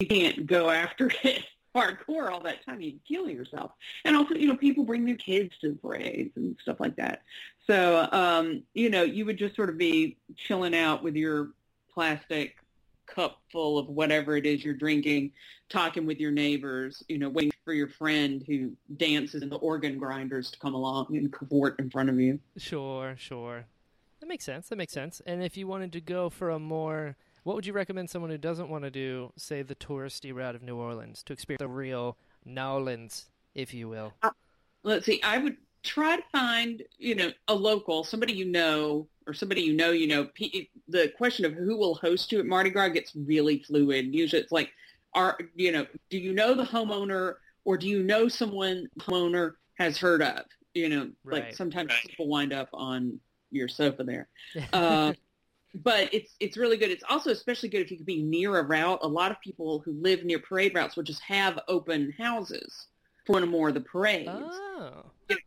you 0.00 0.06
can't 0.06 0.46
go 0.46 0.70
after 0.70 1.10
it 1.22 1.44
hardcore 1.74 2.30
all 2.30 2.40
that 2.40 2.64
time. 2.64 2.80
You'd 2.80 3.00
kill 3.06 3.28
yourself. 3.28 3.72
And 4.04 4.16
also, 4.16 4.34
you 4.34 4.48
know, 4.48 4.56
people 4.56 4.84
bring 4.84 5.04
their 5.04 5.16
kids 5.16 5.54
to 5.60 5.70
the 5.70 5.76
parades 5.76 6.36
and 6.36 6.56
stuff 6.60 6.80
like 6.80 6.96
that. 6.96 7.22
So, 7.66 8.08
um, 8.10 8.64
you 8.74 8.90
know, 8.90 9.02
you 9.02 9.24
would 9.26 9.38
just 9.38 9.54
sort 9.54 9.68
of 9.68 9.78
be 9.78 10.16
chilling 10.36 10.74
out 10.74 11.02
with 11.02 11.14
your 11.14 11.50
plastic 11.94 12.56
cup 13.06 13.40
full 13.52 13.78
of 13.78 13.88
whatever 13.88 14.36
it 14.36 14.46
is 14.46 14.64
you're 14.64 14.74
drinking, 14.74 15.32
talking 15.68 16.06
with 16.06 16.18
your 16.18 16.30
neighbors, 16.30 17.02
you 17.08 17.18
know, 17.18 17.28
waiting 17.28 17.52
for 17.64 17.72
your 17.72 17.88
friend 17.88 18.44
who 18.46 18.72
dances 18.96 19.42
in 19.42 19.48
the 19.48 19.56
organ 19.56 19.98
grinders 19.98 20.50
to 20.50 20.58
come 20.58 20.74
along 20.74 21.06
and 21.10 21.32
cavort 21.32 21.78
in 21.78 21.90
front 21.90 22.08
of 22.08 22.18
you. 22.18 22.38
Sure, 22.56 23.14
sure. 23.16 23.66
That 24.20 24.28
makes 24.28 24.44
sense. 24.44 24.68
That 24.68 24.76
makes 24.76 24.92
sense. 24.92 25.22
And 25.26 25.42
if 25.42 25.56
you 25.56 25.66
wanted 25.66 25.92
to 25.92 26.00
go 26.00 26.30
for 26.30 26.50
a 26.50 26.58
more, 26.58 27.16
what 27.44 27.56
would 27.56 27.66
you 27.66 27.72
recommend 27.72 28.10
someone 28.10 28.30
who 28.30 28.38
doesn't 28.38 28.68
want 28.68 28.84
to 28.84 28.90
do, 28.90 29.32
say, 29.36 29.62
the 29.62 29.74
touristy 29.74 30.34
route 30.34 30.54
of 30.54 30.62
New 30.62 30.76
Orleans 30.76 31.22
to 31.24 31.32
experience 31.32 31.60
the 31.60 31.68
real 31.68 32.16
Nowlands, 32.44 33.26
if 33.54 33.72
you 33.74 33.88
will? 33.88 34.12
Let's 34.82 35.06
see, 35.06 35.20
I 35.22 35.38
would 35.38 35.56
try 35.82 36.16
to 36.16 36.22
find, 36.32 36.82
you 36.98 37.14
know, 37.14 37.30
a 37.48 37.54
local, 37.54 38.04
somebody 38.04 38.32
you 38.32 38.44
know, 38.44 39.08
or 39.26 39.34
somebody 39.34 39.62
you 39.62 39.74
know, 39.74 39.90
you 39.90 40.06
know, 40.06 40.28
P- 40.34 40.70
the 40.88 41.12
question 41.16 41.44
of 41.44 41.52
who 41.52 41.76
will 41.76 41.94
host 41.94 42.32
you 42.32 42.38
at 42.38 42.46
Mardi 42.46 42.70
Gras 42.70 42.88
gets 42.88 43.12
really 43.14 43.62
fluid. 43.62 44.14
Usually 44.14 44.42
it's 44.42 44.52
like, 44.52 44.70
are, 45.14 45.38
you 45.54 45.72
know, 45.72 45.86
do 46.08 46.18
you 46.18 46.32
know 46.32 46.54
the 46.54 46.64
homeowner 46.64 47.34
or 47.64 47.76
do 47.76 47.88
you 47.88 48.02
know 48.02 48.28
someone 48.28 48.88
the 48.96 49.04
homeowner 49.04 49.52
has 49.74 49.98
heard 49.98 50.22
of? 50.22 50.44
You 50.74 50.88
know, 50.88 51.10
Right. 51.24 51.44
like 51.44 51.54
sometimes 51.54 51.92
people 52.06 52.28
wind 52.28 52.52
up 52.52 52.68
on 52.72 53.18
your 53.50 53.68
sofa 53.68 54.04
there. 54.04 54.28
Uh, 54.72 55.12
but 55.74 56.12
it's 56.12 56.34
it's 56.40 56.56
really 56.56 56.76
good. 56.76 56.90
It's 56.90 57.04
also 57.08 57.30
especially 57.30 57.68
good 57.68 57.82
if 57.82 57.90
you 57.90 57.96
could 57.96 58.06
be 58.06 58.22
near 58.22 58.58
a 58.58 58.62
route. 58.62 59.00
A 59.02 59.08
lot 59.08 59.30
of 59.30 59.40
people 59.40 59.80
who 59.84 59.92
live 59.92 60.24
near 60.24 60.38
parade 60.38 60.74
routes 60.74 60.96
will 60.96 61.04
just 61.04 61.22
have 61.22 61.60
open 61.68 62.12
houses 62.18 62.86
for 63.26 63.34
one 63.34 63.42
or 63.42 63.46
more 63.46 63.68
of 63.68 63.74
the 63.74 63.80
parades. 63.80 64.30
oh, 64.32 65.04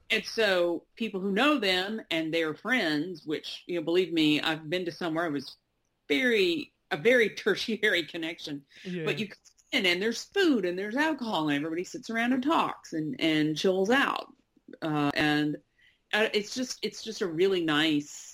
And 0.09 0.23
so 0.25 0.83
people 0.95 1.19
who 1.19 1.31
know 1.31 1.59
them 1.59 2.01
and 2.11 2.33
their 2.33 2.53
friends, 2.53 3.23
which, 3.25 3.63
you 3.67 3.75
know, 3.75 3.83
believe 3.83 4.13
me, 4.13 4.39
I've 4.41 4.69
been 4.69 4.85
to 4.85 4.91
somewhere 4.91 5.25
I 5.25 5.29
was 5.29 5.57
very 6.07 6.71
a 6.91 6.97
very 6.97 7.29
tertiary 7.35 8.03
connection. 8.03 8.63
Yeah. 8.85 9.05
But 9.05 9.19
you 9.19 9.27
come 9.27 9.37
in 9.73 9.85
and 9.85 10.01
there's 10.01 10.23
food 10.25 10.65
and 10.65 10.77
there's 10.77 10.95
alcohol 10.95 11.49
and 11.49 11.57
everybody 11.57 11.83
sits 11.83 12.09
around 12.09 12.33
and 12.33 12.43
talks 12.43 12.93
and 12.93 13.19
and 13.19 13.57
chills 13.57 13.89
out. 13.89 14.27
Uh, 14.81 15.11
and 15.15 15.57
uh, 16.13 16.27
it's 16.33 16.55
just 16.55 16.79
it's 16.81 17.03
just 17.03 17.21
a 17.21 17.27
really 17.27 17.63
nice 17.63 18.32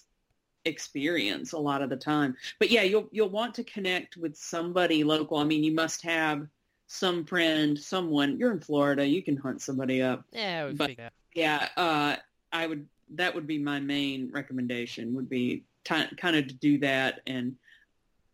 experience 0.66 1.54
a 1.54 1.58
lot 1.58 1.82
of 1.82 1.90
the 1.90 1.98
time. 1.98 2.36
But 2.60 2.70
yeah, 2.70 2.84
you'll 2.84 3.08
you'll 3.12 3.30
want 3.30 3.54
to 3.56 3.64
connect 3.64 4.18
with 4.18 4.36
somebody 4.36 5.04
local. 5.04 5.38
I 5.38 5.44
mean, 5.44 5.64
you 5.64 5.74
must 5.74 6.02
have 6.04 6.48
some 6.88 7.26
friend, 7.26 7.78
someone. 7.78 8.38
You're 8.38 8.52
in 8.52 8.60
Florida, 8.60 9.06
you 9.06 9.22
can 9.22 9.38
hunt 9.38 9.62
somebody 9.62 10.02
up. 10.02 10.26
yeah, 10.32 10.72
but-. 10.74 10.92
Yeah, 11.36 11.70
uh, 11.78 12.16
I 12.52 12.68
would. 12.68 12.88
That 13.16 13.34
would 13.34 13.48
be 13.48 13.58
my 13.58 13.80
main 13.80 14.30
recommendation. 14.32 15.14
Would 15.16 15.30
be 15.30 15.64
ti- 15.84 16.16
kind 16.18 16.36
of 16.36 16.48
to 16.48 16.54
do 16.54 16.80
that, 16.80 17.22
and 17.28 17.56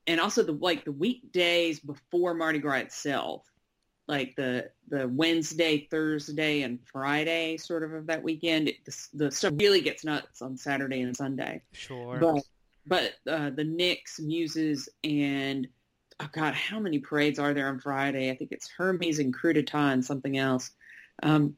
and 0.07 0.19
also 0.19 0.43
the 0.43 0.53
like 0.53 0.85
the 0.85 0.91
weekdays 0.91 1.79
before 1.79 2.33
Mardi 2.33 2.59
Gras 2.59 2.77
itself, 2.77 3.45
like 4.07 4.35
the 4.35 4.69
the 4.89 5.07
Wednesday, 5.07 5.87
Thursday, 5.89 6.61
and 6.61 6.79
Friday 6.85 7.57
sort 7.57 7.83
of 7.83 7.93
of 7.93 8.07
that 8.07 8.23
weekend. 8.23 8.69
It, 8.69 8.85
the, 8.85 9.07
the 9.13 9.31
stuff 9.31 9.53
really 9.57 9.81
gets 9.81 10.03
nuts 10.03 10.41
on 10.41 10.57
Saturday 10.57 11.01
and 11.01 11.15
Sunday. 11.15 11.61
Sure. 11.71 12.19
But 12.19 12.43
but 12.85 13.13
uh, 13.31 13.49
the 13.49 13.63
Nyx, 13.63 14.19
Muses, 14.19 14.89
and 15.03 15.67
oh 16.19 16.29
god, 16.31 16.53
how 16.53 16.79
many 16.79 16.99
parades 16.99 17.39
are 17.39 17.53
there 17.53 17.67
on 17.67 17.79
Friday? 17.79 18.29
I 18.29 18.35
think 18.35 18.51
it's 18.51 18.69
Hermes 18.69 19.19
and 19.19 19.35
Krewe 19.35 19.55
d'Etat 19.55 19.93
and 19.93 20.05
something 20.05 20.37
else. 20.37 20.71
Um, 21.23 21.55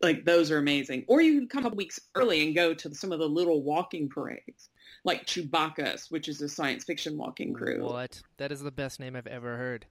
like 0.00 0.24
those 0.24 0.50
are 0.50 0.58
amazing. 0.58 1.04
Or 1.08 1.20
you 1.20 1.38
can 1.38 1.48
come 1.48 1.66
up 1.66 1.74
weeks 1.74 2.00
early 2.14 2.46
and 2.46 2.54
go 2.54 2.72
to 2.72 2.94
some 2.94 3.12
of 3.12 3.18
the 3.18 3.28
little 3.28 3.62
walking 3.62 4.08
parades, 4.08 4.70
like 5.04 5.26
Chewbacchus, 5.26 6.10
which 6.10 6.28
is 6.28 6.40
a 6.40 6.48
science 6.48 6.84
fiction 6.84 7.18
walking 7.18 7.52
crew. 7.52 7.84
What? 7.84 8.22
That 8.38 8.52
is 8.52 8.62
the 8.62 8.70
best 8.70 9.00
name 9.00 9.16
I've 9.16 9.26
ever 9.26 9.58
heard. 9.58 9.84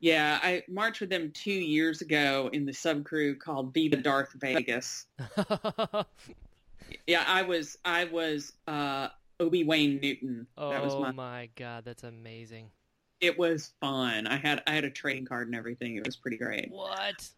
Yeah, 0.00 0.38
I 0.42 0.62
marched 0.68 1.00
with 1.00 1.10
them 1.10 1.30
two 1.32 1.52
years 1.52 2.00
ago 2.00 2.48
in 2.52 2.64
the 2.64 2.72
sub 2.72 3.04
crew 3.04 3.36
called 3.36 3.74
Viva 3.74 3.96
Darth 3.96 4.32
Vegas. 4.34 5.06
Yeah, 7.06 7.24
I 7.26 7.42
was 7.42 7.78
I 7.84 8.04
was 8.04 8.52
uh, 8.66 9.08
Obi 9.38 9.64
Wayne 9.64 10.00
Newton. 10.00 10.46
that 10.56 10.82
was 10.82 10.94
oh 10.94 11.00
my 11.00 11.12
my 11.12 11.48
god, 11.56 11.84
that's 11.84 12.02
amazing. 12.02 12.70
it 13.20 13.38
was 13.38 13.72
fun. 13.80 14.26
I 14.26 14.36
had 14.36 14.62
I 14.66 14.72
had 14.72 14.84
a 14.84 14.90
trading 14.90 15.24
card 15.24 15.46
and 15.46 15.56
everything. 15.56 15.96
It 15.96 16.04
was 16.04 16.16
pretty 16.16 16.36
great. 16.36 16.70
What? 16.70 17.28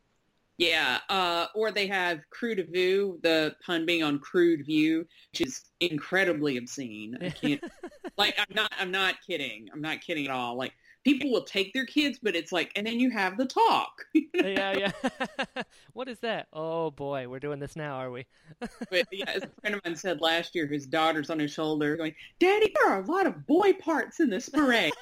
Yeah. 0.59 0.99
Uh, 1.09 1.47
or 1.55 1.71
they 1.71 1.87
have 1.89 2.21
Krewe 2.31 2.57
du 2.57 2.65
Vieux, 2.65 3.19
the 3.23 3.55
pun 3.65 3.85
being 3.85 4.03
on 4.03 4.19
crude 4.19 4.65
view, 4.65 5.07
which 5.33 5.41
is 5.47 5.65
incredibly 5.81 6.57
obscene. 6.57 7.17
I 7.21 7.31
can't 7.31 7.63
like 8.17 8.39
I'm 8.39 8.55
not 8.55 8.73
I'm 8.79 8.91
not 8.91 9.17
kidding. 9.27 9.69
I'm 9.73 9.81
not 9.83 10.01
kidding 10.01 10.25
at 10.27 10.31
all. 10.31 10.57
Like 10.57 10.73
people 11.05 11.31
will 11.31 11.45
take 11.45 11.73
their 11.73 11.87
kids, 11.87 12.19
but 12.23 12.37
it's 12.37 12.53
like 12.53 12.73
and 12.77 12.87
then 12.87 13.01
you 13.01 13.11
have 13.11 13.37
the 13.37 13.47
talk. 13.47 14.05
yeah, 14.35 14.91
yeah. 15.05 15.63
what 15.93 16.09
is 16.09 16.19
that? 16.21 16.49
Oh 16.53 16.91
boy, 16.91 17.29
we're 17.29 17.41
doing 17.41 17.59
this 17.59 17.77
now, 17.77 17.95
are 17.97 18.11
we? 18.11 18.27
but 18.61 19.07
yeah, 19.11 19.25
as 19.29 19.43
a 19.43 19.51
friend 19.61 19.75
of 19.77 19.81
mine 19.85 19.97
said 19.97 20.21
last 20.21 20.55
year, 20.55 20.67
his 20.67 20.87
daughter's 20.87 21.31
on 21.31 21.39
his 21.39 21.51
shoulder 21.53 21.97
going, 21.97 22.15
Daddy, 22.39 22.73
there 22.79 22.91
are 22.93 23.03
a 23.03 23.07
lot 23.07 23.27
of 23.27 23.47
boy 23.47 23.73
parts 23.75 24.21
in 24.21 24.31
this 24.31 24.49
parade. 24.49 24.93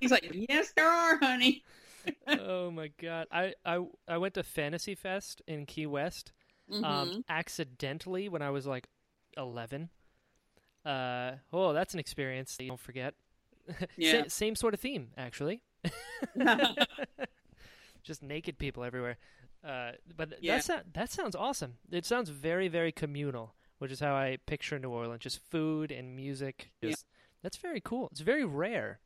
He's 0.00 0.10
like, 0.10 0.28
Yes, 0.48 0.72
there 0.76 0.88
are, 0.88 1.18
honey. 1.18 1.62
oh 2.28 2.70
my 2.70 2.90
god. 3.00 3.26
I, 3.30 3.54
I 3.64 3.84
I 4.08 4.18
went 4.18 4.34
to 4.34 4.42
Fantasy 4.42 4.94
Fest 4.94 5.42
in 5.46 5.66
Key 5.66 5.86
West 5.86 6.32
Mhm. 6.70 6.84
um 6.84 7.24
accidentally 7.28 8.28
when 8.28 8.40
I 8.40 8.50
was 8.50 8.66
like 8.66 8.88
11. 9.36 9.90
Uh 10.84 11.32
oh, 11.52 11.72
that's 11.72 11.94
an 11.94 12.00
experience 12.00 12.56
that 12.56 12.64
you 12.64 12.70
don't 12.70 12.80
forget. 12.80 13.14
Yeah. 13.96 14.22
Sa- 14.24 14.28
same 14.28 14.54
sort 14.56 14.74
of 14.74 14.80
theme 14.80 15.08
actually. 15.16 15.62
Just 18.02 18.22
naked 18.22 18.58
people 18.58 18.84
everywhere. 18.84 19.16
Uh 19.64 19.92
but 20.16 20.30
th- 20.30 20.42
Yeah. 20.42 20.56
that 20.56 20.64
sou- 20.64 20.90
that 20.92 21.10
sounds 21.10 21.36
awesome. 21.36 21.74
It 21.90 22.04
sounds 22.04 22.28
very 22.30 22.68
very 22.68 22.92
communal, 22.92 23.54
which 23.78 23.92
is 23.92 24.00
how 24.00 24.14
I 24.14 24.38
picture 24.46 24.78
New 24.78 24.90
Orleans, 24.90 25.22
just 25.22 25.38
food 25.50 25.92
and 25.92 26.16
music. 26.16 26.70
Yeah. 26.80 26.94
That's 27.42 27.56
very 27.56 27.80
cool. 27.80 28.08
It's 28.12 28.20
very 28.20 28.44
rare. 28.44 29.00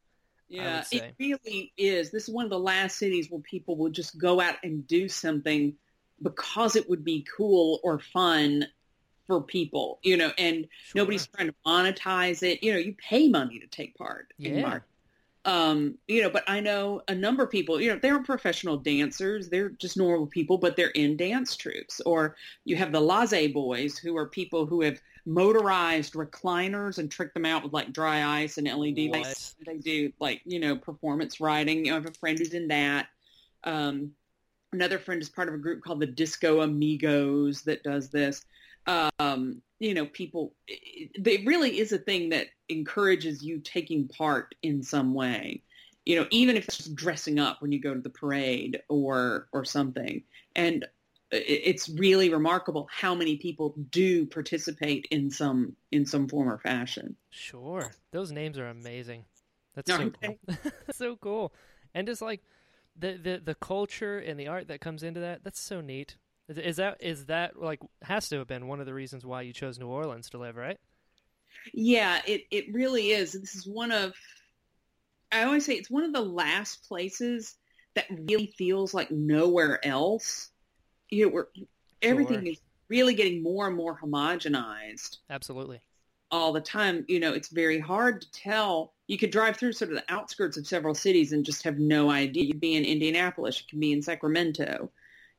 Yeah, 0.49 0.85
it 0.93 1.17
really 1.19 1.73
is. 1.77 2.13
This 2.13 2.29
is 2.29 2.35
one 2.35 2.45
of 2.45 2.51
the 2.51 2.59
last 2.59 2.99
cities 2.99 3.29
where 3.31 3.41
people 3.41 3.77
will 3.77 3.91
just 3.91 4.17
go 4.17 4.41
out 4.41 4.55
and 4.63 4.87
do 4.87 5.09
something 5.09 5.75
because 6.23 6.77
it 6.77 6.89
would 6.89 7.03
be 7.05 7.27
cool 7.37 7.81
or 7.83 7.99
fun 7.99 8.65
for 9.27 9.43
people, 9.43 9.99
you 10.03 10.17
know, 10.17 10.33
and 10.39 10.67
Sure. 10.83 11.01
nobody's 11.01 11.27
trying 11.27 11.49
to 11.49 11.55
monetize 11.67 12.43
it. 12.43 12.63
You 12.63 12.73
know, 12.73 12.79
you 12.79 12.95
pay 12.95 13.29
money 13.29 13.59
to 13.59 13.67
take 13.67 13.97
part 13.97 14.33
in 14.45 14.55
Yeah. 14.57 14.63
market. 14.63 14.89
Um, 15.45 15.97
you 16.09 16.23
know, 16.23 16.31
but 16.31 16.45
I 16.49 16.59
know 16.61 17.03
a 17.09 17.15
number 17.15 17.45
of 17.45 17.51
people, 17.51 17.81
you 17.81 17.93
know, 17.93 17.99
they 18.01 18.11
aren't 18.11 18.27
professional 18.27 18.79
dancers. 18.79 19.49
They're 19.49 19.71
just 19.71 19.97
normal 19.97 20.27
people, 20.27 20.59
but 20.59 20.77
they're 20.77 20.89
in 20.91 21.17
dance 21.17 21.57
troupes. 21.57 22.01
Or 22.01 22.37
you 22.65 22.77
have 22.77 22.91
the 22.93 23.01
Laissez 23.01 23.49
Boys 23.49 23.97
who 23.97 24.17
are 24.17 24.27
people 24.29 24.67
who 24.67 24.83
have 24.83 25.01
motorized 25.25 26.15
recliners 26.15 26.99
and 26.99 27.11
tricked 27.11 27.35
them 27.35 27.45
out 27.47 27.63
with 27.63 27.73
like 27.73 27.93
dry 27.93 28.43
ice 28.43 28.59
and 28.59 28.67
LED 28.69 29.09
What? 29.09 29.21
lights. 29.21 29.55
They 29.65 29.77
do 29.79 30.13
like, 30.21 30.43
you 30.45 30.59
know, 30.59 30.77
performance 30.77 31.41
riding. 31.41 31.85
You 31.85 31.93
know, 31.93 31.99
I 31.99 32.01
have 32.01 32.07
a 32.11 32.15
friend 32.15 32.39
who's 32.39 32.55
in 32.55 32.69
that. 32.69 33.07
Um, 33.65 34.13
another 34.73 34.99
friend 34.99 35.23
is 35.23 35.29
part 35.29 35.49
of 35.49 35.55
a 35.55 35.59
group 35.59 35.83
called 35.83 36.01
the 36.01 36.07
Disco 36.07 36.61
Amigos 36.61 37.63
that 37.63 37.83
does 37.83 38.11
this. 38.11 38.45
Um, 38.87 39.63
you 39.79 39.95
know, 39.95 40.07
people, 40.07 40.55
it, 40.67 41.47
really 41.47 41.79
is 41.79 41.93
a 41.93 41.99
thing 41.99 42.31
that 42.31 42.47
encourages 42.69 43.43
you 43.43 43.59
taking 43.61 44.09
part 44.09 44.55
in 44.63 44.83
some 44.83 45.13
way. 45.13 45.63
You 46.05 46.21
know, 46.21 46.27
even 46.31 46.57
if 46.57 46.65
it's 46.65 46.79
just 46.79 46.95
dressing 46.95 47.39
up 47.39 47.61
when 47.61 47.73
you 47.73 47.81
go 47.81 47.93
to 47.93 48.01
the 48.01 48.11
parade 48.11 48.81
or 48.89 49.49
or 49.53 49.65
something. 49.65 50.23
And 50.55 50.87
it, 51.33 51.63
it's 51.65 51.89
really 51.89 52.33
remarkable 52.33 52.89
how 52.91 53.15
many 53.15 53.37
people 53.37 53.75
do 53.91 54.27
participate 54.27 55.07
in 55.11 55.31
some 55.31 55.75
in 55.91 56.07
some 56.07 56.29
form 56.29 56.49
or 56.49 56.59
fashion. 56.59 57.17
Sure. 57.31 57.93
Those 58.13 58.31
names 58.33 58.59
are 58.59 58.69
amazing. 58.69 59.25
That's 59.75 59.89
No, 59.89 59.97
so 59.97 60.03
okay. 60.05 60.39
cool. 60.47 60.57
so 60.93 61.17
cool. 61.17 61.53
And 61.95 62.07
just 62.07 62.23
like 62.23 62.43
the, 62.99 63.15
the 63.17 63.43
the 63.45 63.55
culture 63.55 64.19
and 64.19 64.39
the 64.39 64.49
art 64.49 64.69
that 64.69 64.81
comes 64.81 65.03
into 65.03 65.21
that, 65.21 65.45
that's 65.45 65.61
so 65.61 65.81
neat. 65.81 66.17
Is, 66.49 66.77
that 66.77 66.99
is 67.01 67.27
that 67.27 67.61
like 67.61 67.81
has 68.03 68.29
to 68.29 68.39
have 68.39 68.47
been 68.47 68.69
one 68.69 68.79
of 68.81 68.87
the 68.87 68.95
reasons 68.95 69.27
why 69.27 69.43
you 69.43 69.53
chose 69.53 69.79
New 69.79 69.89
Orleans 69.89 70.31
to 70.31 70.39
live, 70.39 70.57
right? 70.57 70.79
Yeah, 71.73 72.21
it, 72.27 72.45
it 72.51 72.73
really 72.73 73.11
is. 73.11 73.33
This 73.33 73.55
is 73.57 73.67
one 73.67 73.91
of, 73.91 74.15
I 75.33 75.43
always 75.45 75.67
say 75.67 75.75
it's 75.75 75.91
one 75.91 76.05
of 76.05 76.13
the 76.13 76.21
last 76.21 76.87
places 76.87 77.57
that 77.95 78.05
really 78.11 78.55
feels 78.57 78.95
like 78.95 79.11
nowhere 79.11 79.85
else. 79.85 80.51
You 81.11 81.27
know, 81.27 81.33
where 81.33 81.49
everything 82.03 82.43
Sure. 82.43 82.53
is 82.53 82.61
really 82.89 83.15
getting 83.15 83.43
more 83.43 83.67
and 83.67 83.77
more 83.77 83.99
homogenized 83.99 85.19
Absolutely. 85.31 85.81
all 86.31 86.53
the 86.53 86.61
time. 86.61 87.05
You 87.09 87.19
know, 87.21 87.33
it's 87.33 87.49
very 87.49 87.81
hard 87.81 88.23
to 88.23 88.31
tell. 88.33 88.93
You 89.09 89.19
could 89.19 89.31
drive 89.31 89.57
through 89.57 89.73
sort 89.73 89.91
of 89.91 89.97
the 89.97 90.13
outskirts 90.13 90.57
of 90.57 90.67
several 90.67 90.95
cities 90.95 91.33
and 91.33 91.45
just 91.45 91.65
have 91.65 91.79
no 91.79 92.11
idea. 92.11 92.45
You'd 92.45 92.61
be 92.61 92.75
in 92.77 92.85
Indianapolis. 92.85 93.61
You 93.61 93.67
could 93.69 93.81
be 93.81 93.93
in 93.93 94.03
Sacramento. 94.03 94.91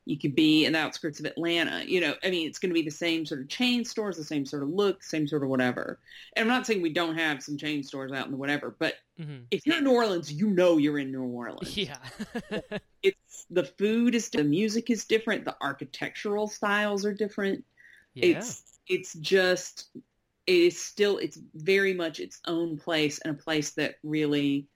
You 0.08 0.18
could 0.18 0.34
be 0.34 0.64
in 0.64 0.72
the 0.72 0.78
outskirts 0.78 1.20
of 1.20 1.26
Atlanta. 1.26 1.84
You 1.86 2.00
know, 2.00 2.14
I 2.24 2.30
mean, 2.30 2.48
it's 2.48 2.58
going 2.58 2.70
to 2.70 2.74
be 2.74 2.82
the 2.82 2.90
same 2.90 3.26
sort 3.26 3.42
of 3.42 3.48
chain 3.48 3.84
stores, 3.84 4.16
the 4.16 4.24
same 4.24 4.46
sort 4.46 4.62
of 4.62 4.70
look, 4.70 5.02
same 5.02 5.28
sort 5.28 5.42
of 5.42 5.50
whatever. 5.50 5.98
And 6.34 6.42
I'm 6.42 6.48
not 6.48 6.66
saying 6.66 6.80
we 6.80 6.94
don't 6.94 7.18
have 7.18 7.42
some 7.42 7.58
chain 7.58 7.82
stores 7.82 8.10
out 8.10 8.24
in 8.24 8.32
the 8.32 8.38
whatever, 8.38 8.74
but 8.78 8.94
hmm 9.18 9.40
if 9.50 9.66
you're 9.66 9.78
in 9.78 9.84
New 9.84 9.92
Orleans, 9.92 10.32
you 10.32 10.48
know 10.48 10.78
you're 10.78 10.98
in 10.98 11.12
New 11.12 11.22
Orleans. 11.24 11.76
Yeah. 11.76 11.98
It's 13.02 13.46
the 13.48 13.64
food 13.64 14.16
is 14.16 14.28
the 14.28 14.42
music 14.42 14.90
is 14.90 15.04
different, 15.04 15.44
the 15.44 15.56
architectural 15.60 16.48
styles 16.48 17.04
are 17.04 17.14
different. 17.14 17.64
yeah. 18.14 18.38
It's 18.38 18.62
it's 18.88 19.12
just 19.14 19.90
it 20.46 20.52
is 20.52 20.82
still 20.82 21.18
it's 21.18 21.38
very 21.54 21.94
much 21.94 22.18
its 22.18 22.40
own 22.46 22.76
place 22.78 23.18
and 23.20 23.38
a 23.38 23.42
place 23.42 23.70
that 23.72 23.96
really 24.02 24.66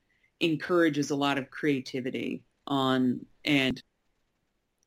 encourages 0.41 1.11
a 1.11 1.17
lot 1.17 1.39
of 1.39 1.51
creativity 1.51 2.45
on 2.67 3.25
and 3.45 3.83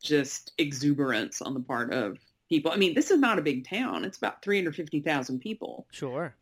just 0.06 0.54
exuberance 0.58 1.42
on 1.42 1.54
the 1.54 1.60
part 1.60 1.92
of 1.92 2.18
people. 2.50 2.72
I 2.72 2.78
mean, 2.78 2.94
this 2.94 3.12
is 3.12 3.20
not 3.20 3.40
a 3.40 3.42
big 3.42 3.68
town. 3.68 4.06
It's 4.06 4.18
about 4.18 4.42
350,000 4.42 5.40
people. 5.40 5.88
Sure. 5.92 6.36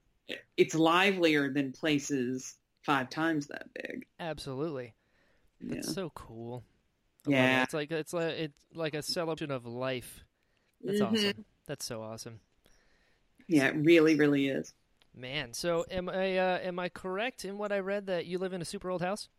It's 0.57 0.75
livelier 0.75 1.51
than 1.51 1.71
places 1.71 2.55
five 2.83 3.09
times 3.09 3.47
that 3.47 3.67
big. 3.73 4.05
Absolutely. 4.19 4.93
Yeah. 5.61 5.75
That's 5.75 5.93
so 5.93 6.11
cool. 6.13 6.63
I 7.25 7.29
love 7.29 7.39
it. 7.39 7.41
Yeah. 7.41 7.63
It's 7.63 7.73
like 7.73 7.91
it's 7.91 8.13
like 8.13 8.33
it's 8.33 8.65
like 8.73 8.93
a 8.93 9.01
celebration 9.01 9.51
of 9.51 9.65
life. 9.65 10.23
That's 10.83 10.99
Mhm. 10.99 11.13
awesome. 11.13 11.45
That's 11.65 11.85
so 11.85 12.01
awesome. 12.01 12.39
Yeah, 13.47 13.67
it 13.67 13.75
really, 13.75 14.15
really 14.15 14.47
is. 14.47 14.73
Man, 15.15 15.53
so 15.53 15.85
am 15.91 16.09
I 16.09 16.37
uh, 16.37 16.59
am 16.59 16.79
I 16.79 16.89
correct 16.89 17.45
in 17.45 17.57
what 17.57 17.71
I 17.71 17.79
read 17.79 18.07
that 18.07 18.25
you 18.25 18.37
live 18.39 18.53
in 18.53 18.61
a 18.61 18.65
super 18.65 18.89
old 18.89 19.01
house? 19.01 19.29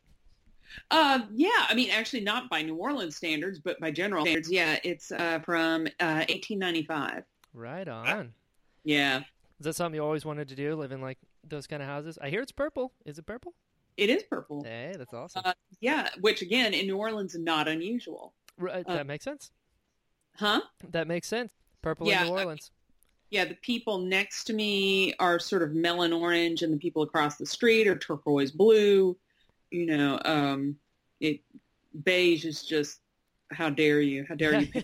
Uh, 0.91 1.21
yeah, 1.33 1.67
I 1.69 1.75
mean, 1.75 1.91
actually 1.91 2.21
not 2.21 2.49
by 2.49 2.63
New 2.63 2.77
Orleans 2.77 3.17
standards, 3.17 3.59
but 3.59 3.79
by 3.81 3.91
general 3.91 4.25
standards. 4.25 4.51
Yeah, 4.51 4.79
it's 4.85 5.13
uh, 5.13 5.41
from 5.45 5.87
uh, 6.01 6.25
1895. 6.29 7.25
Right 7.53 7.89
on. 7.89 8.33
Yeah. 8.85 9.21
Is 9.61 9.65
that 9.65 9.77
something 9.77 9.97
you 9.97 10.05
always 10.05 10.25
wanted 10.25 10.49
to 10.49 10.55
do? 10.55 10.75
Live 10.75 10.93
in 10.93 11.01
like 11.01 11.19
those 11.49 11.67
kind 11.67 11.83
of 11.83 11.89
houses? 11.89 12.19
I 12.21 12.29
hear 12.29 12.43
it's 12.43 12.53
purple. 12.53 12.93
Is 13.05 13.19
it 13.19 13.27
purple? 13.27 13.55
It 13.97 14.11
is 14.11 14.25
purple. 14.25 14.65
Hey, 14.65 14.95
that's 14.99 15.15
awesome. 15.15 15.43
Uh, 15.45 15.53
yeah, 15.81 16.09
which 16.21 16.43
again 16.43 16.75
in 16.75 16.87
New 16.87 16.97
Orleans 16.97 17.37
not 17.37 17.69
unusual. 17.69 18.35
right, 18.59 18.85
uh, 18.87 18.95
that 18.95 19.07
makes 19.07 19.25
sense. 19.25 19.53
Huh? 20.37 20.63
That 20.91 21.07
makes 21.07 21.29
sense. 21.29 21.53
Purple 21.81 22.09
Yeah, 22.09 22.23
in 22.23 22.29
New 22.29 22.35
uh, 22.35 22.41
Orleans. 22.41 22.71
Yeah, 23.31 23.45
the 23.45 23.55
people 23.55 23.99
next 23.99 24.45
to 24.45 24.53
me 24.53 25.15
are 25.19 25.39
sort 25.39 25.63
of 25.63 25.73
melon 25.73 26.13
orange, 26.13 26.63
and 26.63 26.73
the 26.73 26.77
people 26.77 27.03
across 27.03 27.37
the 27.37 27.47
street 27.47 27.87
are 27.87 27.97
turquoise 27.97 28.51
blue. 28.51 29.17
You 29.75 29.87
know, 29.87 30.21
um, 30.25 30.77
it 31.21 31.41
beige 32.05 32.45
is 32.45 32.63
just 32.63 33.01
how 33.51 33.71
dare 33.71 34.01
you? 34.01 34.25
How 34.29 34.37
dare 34.37 34.61
you? 34.61 34.83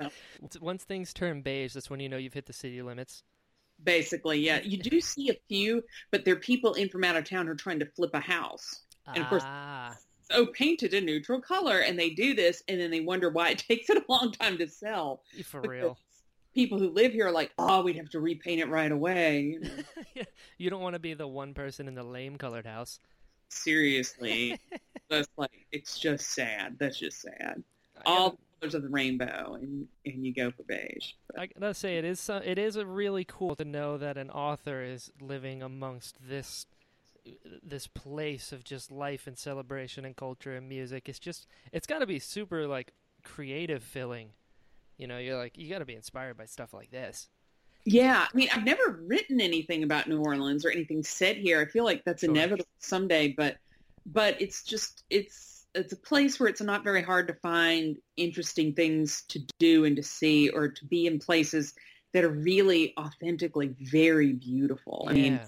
Once 0.60 0.84
things 0.84 1.12
turn 1.12 1.42
beige, 1.42 1.74
that's 1.74 1.90
when 1.90 2.00
you 2.00 2.08
know 2.08 2.16
you've 2.16 2.32
hit 2.32 2.46
the 2.46 2.52
city 2.54 2.80
limits. 2.80 3.22
Basically, 3.84 4.38
yeah. 4.40 4.60
You 4.62 4.78
do 4.78 5.00
see 5.02 5.28
a 5.28 5.36
few, 5.48 5.82
but 6.10 6.24
they're 6.24 6.36
people 6.36 6.72
in 6.74 6.88
from 6.88 7.04
out 7.04 7.16
of 7.16 7.28
town 7.28 7.44
who 7.46 7.52
are 7.52 7.56
trying 7.56 7.80
to 7.80 7.86
flip 7.86 8.12
a 8.14 8.20
house. 8.20 8.80
And 9.06 9.18
of 9.22 9.28
course- 9.28 9.44
Oh, 10.34 10.46
painted 10.46 10.94
a 10.94 11.00
neutral 11.02 11.42
color, 11.42 11.80
and 11.80 11.98
they 11.98 12.08
do 12.08 12.32
this, 12.32 12.62
and 12.66 12.80
then 12.80 12.90
they 12.90 13.00
wonder 13.00 13.28
why 13.28 13.50
it 13.50 13.58
takes 13.68 13.90
it 13.90 13.98
a 13.98 14.04
long 14.08 14.32
time 14.32 14.56
to 14.58 14.66
sell. 14.66 15.24
for 15.44 15.60
real. 15.60 15.98
People 16.54 16.78
who 16.78 16.88
live 16.88 17.12
here 17.12 17.26
are 17.26 17.32
like, 17.32 17.52
oh, 17.58 17.82
we'd 17.82 17.96
have 17.96 18.08
to 18.10 18.20
repaint 18.20 18.60
it 18.62 18.68
right 18.68 18.90
away. 18.92 19.40
You 19.40 19.60
know, 19.60 20.22
you 20.58 20.70
don't 20.70 20.80
want 20.80 20.94
to 20.94 20.98
be 21.00 21.12
the 21.12 21.26
one 21.28 21.52
person 21.52 21.86
in 21.86 21.94
the 21.94 22.02
lame 22.02 22.36
colored 22.38 22.64
house. 22.64 22.98
Seriously, 23.52 24.58
that's 25.08 25.28
like 25.36 25.66
it's 25.72 25.98
just 25.98 26.30
sad. 26.30 26.76
That's 26.78 26.98
just 26.98 27.20
sad. 27.20 27.62
I 27.98 28.10
All 28.10 28.38
colors 28.60 28.74
of 28.74 28.82
the 28.82 28.88
rainbow, 28.88 29.58
and 29.60 29.86
and 30.06 30.26
you 30.26 30.32
go 30.34 30.50
for 30.50 30.62
beige. 30.64 31.12
But, 31.28 31.40
I 31.40 31.46
gotta 31.46 31.74
say, 31.74 31.98
it 31.98 32.04
is 32.04 32.20
so- 32.20 32.42
it 32.44 32.58
is 32.58 32.76
a 32.76 32.86
really 32.86 33.24
cool 33.24 33.54
to 33.56 33.64
know 33.64 33.98
that 33.98 34.16
an 34.16 34.30
author 34.30 34.82
is 34.82 35.10
living 35.20 35.62
amongst 35.62 36.16
this 36.26 36.66
this 37.62 37.86
place 37.86 38.50
of 38.52 38.64
just 38.64 38.90
life 38.90 39.26
and 39.26 39.38
celebration 39.38 40.04
and 40.04 40.16
culture 40.16 40.56
and 40.56 40.68
music. 40.68 41.08
It's 41.08 41.18
just 41.20 41.46
it's 41.72 41.86
got 41.86 42.00
to 42.00 42.06
be 42.06 42.18
super 42.18 42.66
like 42.66 42.92
creative 43.22 43.82
filling. 43.82 44.30
You 44.96 45.06
know, 45.06 45.18
you're 45.18 45.38
like 45.38 45.56
you 45.56 45.68
got 45.68 45.78
to 45.78 45.84
be 45.84 45.94
inspired 45.94 46.36
by 46.36 46.46
stuff 46.46 46.74
like 46.74 46.90
this. 46.90 47.28
Yeah, 47.84 48.26
I 48.32 48.36
mean, 48.36 48.48
I've 48.54 48.64
never 48.64 49.00
written 49.06 49.40
anything 49.40 49.82
about 49.82 50.08
New 50.08 50.20
Orleans 50.20 50.64
or 50.64 50.70
anything 50.70 51.02
said 51.02 51.36
here. 51.36 51.60
I 51.60 51.66
feel 51.66 51.84
like 51.84 52.04
that's 52.04 52.20
Sure. 52.20 52.30
inevitable 52.30 52.68
someday, 52.78 53.28
but 53.28 53.56
but 54.06 54.40
it's 54.40 54.62
just 54.62 55.04
it's 55.10 55.66
it's 55.74 55.92
a 55.92 55.96
place 55.96 56.38
where 56.38 56.48
it's 56.48 56.60
not 56.60 56.84
very 56.84 57.02
hard 57.02 57.26
to 57.28 57.34
find 57.34 57.96
interesting 58.16 58.74
things 58.74 59.22
to 59.28 59.40
do 59.58 59.84
and 59.84 59.96
to 59.96 60.02
see 60.02 60.48
or 60.50 60.68
to 60.68 60.84
be 60.84 61.06
in 61.06 61.18
places 61.18 61.74
that 62.12 62.24
are 62.24 62.30
really 62.30 62.94
authentically 62.98 63.74
very 63.80 64.34
beautiful. 64.34 65.06
I 65.08 65.14
mean, 65.14 65.40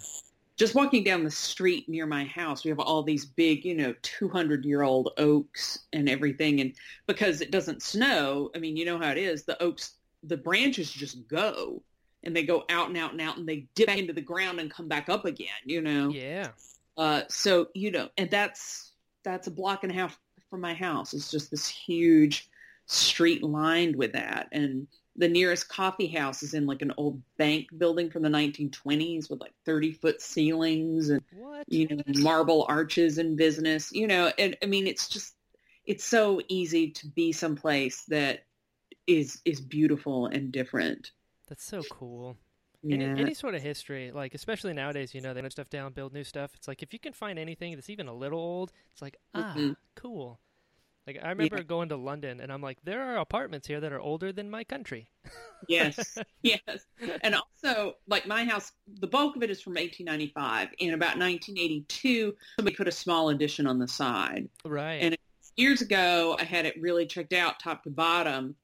just 0.57 0.75
walking 0.75 1.05
down 1.05 1.25
the 1.25 1.31
street 1.31 1.89
near 1.91 2.07
my 2.07 2.25
house, 2.25 2.65
we 2.65 2.71
have 2.71 2.79
all 2.79 3.03
these 3.03 3.27
big, 3.27 3.67
you 3.67 3.75
know, 3.75 3.95
200 4.01 4.65
year 4.65 4.83
old 4.83 5.11
oaks 5.19 5.81
and 5.93 6.09
everything. 6.09 6.61
And 6.61 6.75
because 7.07 7.43
it 7.43 7.51
doesn't 7.51 7.83
snow, 7.83 8.51
I 8.55 8.59
mean, 8.59 8.77
you 8.77 8.87
know 8.87 8.99
how 8.99 9.11
it 9.11 9.19
is. 9.19 9.45
The 9.45 9.63
oaks, 9.63 9.97
the 10.23 10.39
branches 10.39 10.91
just 10.91 11.29
go 11.29 11.83
and 12.25 12.35
they 12.35 12.43
go 12.43 12.65
out 12.71 12.89
and 12.89 12.97
out 12.97 13.13
and 13.13 13.21
out 13.21 13.37
and 13.37 13.47
they 13.49 13.67
dip 13.75 13.87
back 13.87 13.99
into 13.99 14.13
the 14.13 14.21
ground 14.21 14.59
and 14.59 14.71
come 14.71 14.89
back 14.89 15.09
up 15.09 15.25
again, 15.25 15.49
you 15.65 15.81
know? 15.81 16.09
yeah. 16.11 16.49
Uh, 16.97 17.23
so, 17.29 17.69
you 17.75 17.91
know, 17.91 18.09
and 18.17 18.31
that's, 18.31 18.93
that's 19.25 19.47
a 19.47 19.51
block 19.51 19.83
and 19.83 19.93
a 19.93 19.95
half 19.95 20.19
from 20.49 20.61
my 20.61 20.75
house. 20.75 21.13
It's 21.13 21.31
just 21.31 21.51
this 21.51 21.67
huge 21.69 22.49
street 22.87 23.43
lined 23.43 23.97
with 23.97 24.13
that. 24.13 24.49
And 24.53 24.87
the 25.17 25.29
nearest 25.29 25.69
coffee 25.69 26.07
house 26.07 26.43
is 26.43 26.55
in 26.55 26.67
like 26.67 26.83
an 26.83 26.93
old 26.97 27.21
bank 27.37 27.67
building 27.79 28.11
from 28.11 28.23
the 28.23 28.29
1920s 28.29 29.29
with 29.31 29.41
like 29.41 29.55
30 29.65 29.93
foot 29.93 30.21
ceilings 30.21 31.09
and, 31.11 31.21
What? 31.37 31.65
you 31.69 31.89
know, 31.89 32.03
marble 32.21 32.65
arches 32.69 33.19
and 33.19 33.37
business, 33.37 33.91
you 33.93 34.07
know, 34.07 34.33
and 34.39 34.57
I 34.63 34.67
mean, 34.67 34.87
it's 34.87 35.09
just, 35.09 35.35
it's 35.87 36.05
so 36.05 36.41
easy 36.49 36.91
to 36.93 37.07
be 37.09 37.33
someplace 37.33 38.05
that 38.05 38.45
is, 39.07 39.41
is 39.45 39.61
beautiful 39.61 40.27
and 40.27 40.51
different. 40.53 41.11
That's 41.55 41.65
so 41.65 41.83
cool. 41.89 42.37
Yeah. 42.83 42.97
Any, 42.97 43.23
any 43.23 43.35
sort 43.35 43.55
of 43.55 43.63
history, 43.63 44.11
like 44.11 44.35
especially 44.35 44.73
nowadays, 44.73 45.15
you 45.15 45.21
know, 45.21 45.33
they 45.33 45.41
put 45.41 45.53
stuff 45.53 45.71
down, 45.71 45.93
build 45.93 46.13
new 46.13 46.25
stuff. 46.25 46.51
It's 46.57 46.67
like 46.67 46.83
if 46.83 46.93
you 46.93 46.99
can 46.99 47.13
find 47.13 47.39
anything 47.39 47.75
that's 47.77 47.89
even 47.89 48.09
a 48.09 48.13
little 48.13 48.41
old, 48.41 48.73
it's 48.93 49.01
like 49.01 49.17
ah, 49.35 49.55
Mhm. 49.57 49.77
cool. 49.95 50.41
Like 51.07 51.21
I 51.23 51.29
remember 51.29 51.63
going 51.63 51.91
to 51.91 51.97
London, 51.97 52.41
and 52.41 52.51
I'm 52.53 52.61
like, 52.61 52.79
there 52.83 53.01
are 53.03 53.19
apartments 53.19 53.69
here 53.69 53.79
that 53.79 53.93
are 53.93 54.01
older 54.01 54.33
than 54.33 54.51
my 54.51 54.65
country. 54.65 55.09
Yes, 55.69 56.19
yes. 56.43 56.87
And 57.23 57.37
also, 57.37 57.95
like 58.09 58.27
my 58.27 58.45
house, 58.45 58.73
the 59.01 59.07
bulk 59.07 59.37
of 59.37 59.45
it 59.45 59.51
is 59.51 59.61
from 59.61 59.75
1895. 59.75 60.71
In 60.79 60.95
about 60.95 61.17
1982, 61.19 62.35
somebody 62.57 62.75
put 62.75 62.89
a 62.89 62.93
small 62.93 63.29
addition 63.29 63.69
on 63.69 63.79
the 63.79 63.87
side. 63.89 64.49
Right. 64.65 64.95
And- 65.03 65.17
Years 65.57 65.83
ago, 65.83 66.37
I 66.41 66.43
had 66.43 66.67
it 66.67 66.75
really 66.83 67.07
checked 67.07 67.33
out 67.33 67.61
top 67.61 67.85
to 67.85 67.91
bottom. 67.91 68.57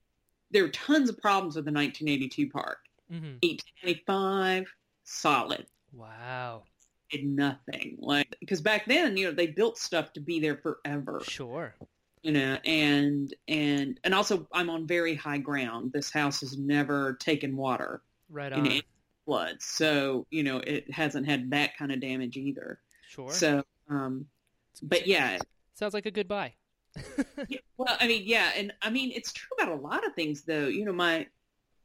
There 0.50 0.62
were 0.64 0.68
tons 0.70 1.08
of 1.08 1.18
problems 1.18 1.56
with 1.56 1.64
the 1.64 1.72
1982 1.72 2.50
part. 2.50 2.78
hmm 3.08 3.36
1895, 3.42 4.66
solid. 5.04 5.66
Wow. 5.92 6.62
Did 7.10 7.24
nothing. 7.24 7.96
Like, 7.98 8.36
because 8.40 8.60
back 8.60 8.86
then, 8.86 9.16
you 9.16 9.26
know, 9.26 9.32
they 9.32 9.48
built 9.48 9.78
stuff 9.78 10.12
to 10.14 10.20
be 10.20 10.38
there 10.40 10.56
forever. 10.56 11.20
Sure. 11.24 11.74
you 12.22 12.32
know 12.32 12.58
and 12.66 13.32
and 13.48 13.98
and 14.04 14.14
also 14.14 14.46
i'm 14.52 14.68
on 14.68 14.86
very 14.86 15.14
high 15.14 15.38
ground 15.38 15.90
this 15.94 16.10
house 16.12 16.40
has 16.40 16.58
never 16.58 17.14
taken 17.14 17.56
water 17.56 18.02
Right 18.28 18.52
in 18.52 18.58
on. 18.60 18.66
any 18.66 18.82
floods 19.24 19.64
so 19.64 20.26
you 20.30 20.42
know 20.42 20.58
it 20.58 20.92
hasn't 20.92 21.24
had 21.26 21.50
that 21.52 21.78
kind 21.78 21.90
of 21.90 21.98
damage 22.00 22.36
either 22.36 22.78
Sure. 23.08 23.30
so 23.32 23.64
um 23.88 24.26
but 24.82 25.06
yeah, 25.06 25.38
Sounds 25.74 25.94
like 25.94 26.04
a 26.04 26.10
good 26.10 26.28
buy. 26.28 26.52
Yeah, 27.48 27.58
well 27.76 27.96
i 28.00 28.06
mean 28.06 28.22
yeah 28.26 28.50
and 28.56 28.72
i 28.82 28.90
mean 28.90 29.10
it's 29.14 29.32
true 29.32 29.48
about 29.58 29.72
a 29.72 29.80
lot 29.80 30.04
of 30.06 30.12
things 30.14 30.42
though 30.42 30.66
you 30.66 30.84
know 30.84 30.92
my 30.92 31.26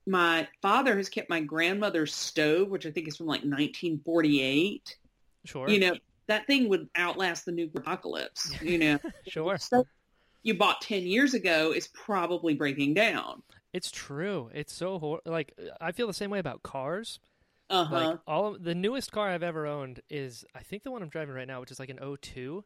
my 0.08 0.48
father 0.62 0.96
has 0.98 1.10
kept 1.10 1.30
my 1.30 1.40
grandmother's 1.40 2.14
stove 2.14 2.70
which 2.70 2.86
i 2.86 2.92
think 2.92 3.08
is 3.08 3.18
from 3.18 3.28
like 3.28 3.42
1948 3.42 4.98
Sure. 5.46 5.70
you 5.70 5.80
know 5.80 5.94
that 6.28 6.48
thing 6.48 6.70
would 6.70 6.90
outlast 6.96 7.46
the 7.46 7.52
nuclear 7.52 7.82
apocalypse 7.82 8.54
you 8.62 8.78
know 8.78 9.00
Sure. 9.28 9.58
stuff 9.58 9.86
you 10.44 10.54
bought 10.56 10.82
10 10.82 11.04
years 11.04 11.34
ago 11.34 11.72
is 11.72 11.88
probably 11.90 12.54
breaking 12.54 12.94
down 12.94 13.42
It's 13.74 13.90
true. 13.92 14.50
It's 14.54 14.72
so 14.74 15.00
hor- 15.00 15.22
like 15.26 15.54
I 15.82 15.92
feel 15.92 16.06
the 16.08 16.14
same 16.14 16.30
way 16.30 16.40
about 16.40 16.62
cars. 16.64 17.20
uh-huh 17.70 17.96
Like 17.96 18.20
all 18.28 18.54
of, 18.54 18.64
the 18.64 18.76
newest 18.76 19.12
car 19.12 19.30
I've 19.30 19.42
ever 19.44 19.66
owned 19.66 20.02
is 20.10 20.46
I 20.56 20.62
think 20.62 20.84
the 20.84 20.92
one 20.92 21.02
I'm 21.02 21.10
driving 21.10 21.34
right 21.36 21.48
now, 21.48 21.60
which 21.62 21.72
is 21.72 21.80
like 21.80 21.90
an 21.90 22.00
02. 22.22 22.64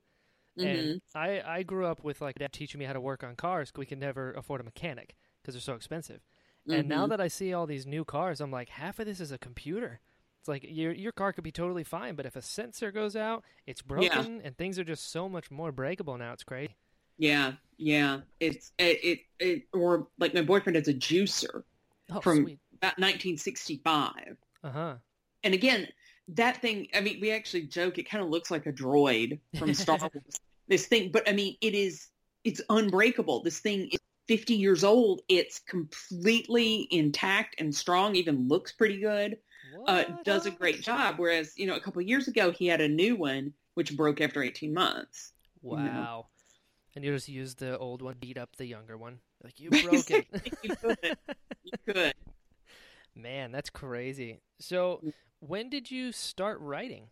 Mhm. 0.60 0.91
And 0.91 1.02
I 1.15 1.41
I 1.45 1.63
grew 1.63 1.86
up 1.86 2.04
with 2.04 2.22
like 2.22 2.38
dad 2.39 2.54
teaching 2.54 2.80
me 2.80 2.86
how 2.86 2.93
to 2.93 3.02
work 3.02 3.24
on 3.24 3.36
cars. 3.36 3.72
We 3.76 3.86
could 3.86 4.00
never 4.00 4.32
afford 4.34 4.62
a 4.62 4.63
mechanic 4.63 5.15
because 5.41 5.54
they're 5.56 5.62
so 5.62 5.74
expensive. 5.76 6.22
And 6.67 6.88
now 6.88 7.06
Mhm. 7.06 7.10
that 7.10 7.22
I 7.22 7.28
see 7.30 7.54
all 7.54 7.65
these 7.65 7.88
new 7.88 8.04
cars, 8.06 8.41
I'm 8.41 8.52
like, 8.52 8.69
half 8.69 9.00
of 9.00 9.06
this 9.06 9.19
is 9.19 9.32
a 9.32 9.38
computer. 9.38 10.02
It's 10.39 10.48
like 10.48 10.63
your 10.67 10.91
your 10.93 11.12
car 11.12 11.34
could 11.34 11.43
be 11.43 11.52
totally 11.52 11.84
fine, 11.84 12.15
but 12.15 12.26
if 12.26 12.36
a 12.36 12.41
sensor 12.41 12.91
goes 12.91 13.15
out, 13.15 13.43
it's 13.65 13.82
broken, 13.82 14.41
and 14.41 14.56
things 14.58 14.78
are 14.78 14.84
just 14.84 15.10
so 15.12 15.28
much 15.28 15.50
more 15.52 15.72
breakable 15.72 16.17
now. 16.17 16.34
It's 16.34 16.43
crazy. 16.43 16.76
Yeah, 17.17 17.54
yeah. 17.78 18.22
It's 18.39 18.72
it, 18.78 19.04
it, 19.04 19.19
it 19.39 19.63
or 19.74 20.08
like 20.19 20.34
my 20.34 20.41
boyfriend 20.41 20.76
has 20.78 20.88
a 20.88 20.93
juicer 20.93 21.63
Oh, 22.12 22.22
From- 22.22 22.43
sweet. 22.43 22.60
about 22.78 22.98
1965, 22.98 24.38
Uh 24.63 24.72
huh. 24.72 24.95
and 25.43 25.54
again, 25.54 25.88
that 26.30 26.62
thing. 26.62 26.88
I 26.93 27.02
mean, 27.02 27.19
we 27.19 27.32
actually 27.32 27.63
joke 27.63 27.98
it 27.98 28.04
kind 28.10 28.24
of 28.24 28.30
looks 28.30 28.50
like 28.52 28.65
a 28.67 28.72
droid 28.72 29.39
from 29.58 29.74
Star 29.74 29.98
Wars. 30.00 30.39
This 30.70 30.86
thing, 30.88 31.12
but 31.12 31.28
I 31.28 31.34
mean, 31.34 31.58
it 31.62 31.74
is 31.76 32.08
it's 32.46 32.62
unbreakable. 32.70 33.44
This 33.44 33.60
thing 33.60 33.90
is 33.92 34.00
50 34.28 34.54
years 34.54 34.84
old. 34.84 35.22
It's 35.28 35.60
completely 35.60 36.88
intact 36.92 37.60
and 37.60 37.74
strong. 37.76 38.16
Even 38.16 38.48
looks 38.48 38.72
pretty 38.72 39.00
good. 39.00 39.38
Uh, 39.88 40.04
does 40.24 40.46
a 40.46 40.52
great 40.52 40.82
job. 40.82 41.16
Whereas 41.18 41.54
you 41.58 41.68
know, 41.68 41.76
a 41.76 41.80
couple 41.80 42.02
of 42.02 42.08
years 42.08 42.28
ago, 42.28 42.52
he 42.52 42.68
had 42.68 42.82
a 42.82 42.88
new 42.88 43.16
one 43.16 43.54
which 43.74 43.96
broke 43.98 44.22
after 44.22 44.42
18 44.44 44.74
months. 44.74 45.32
you 45.64 45.72
know. 45.72 45.84
Wow. 45.84 46.26
And 46.96 47.06
you 47.06 47.14
just 47.14 47.30
use 47.30 47.56
the 47.56 47.78
old 47.78 48.02
one, 48.02 48.16
beat 48.20 48.38
up 48.38 48.56
the 48.58 48.66
younger 48.66 48.98
one. 48.98 49.20
Like 49.44 49.60
you 49.60 49.70
broke 49.84 50.10
it. 50.12 50.28
you 50.64 50.76
could. 50.76 51.18
You 51.64 51.72
could. 51.94 52.14
Man, 53.16 53.52
that's 53.52 53.70
crazy. 53.70 54.40
So, 54.60 55.00
Mm. 55.04 55.14
when 55.40 55.70
did 55.70 55.90
you 55.92 56.12
start 56.12 56.60
writing? 56.62 57.10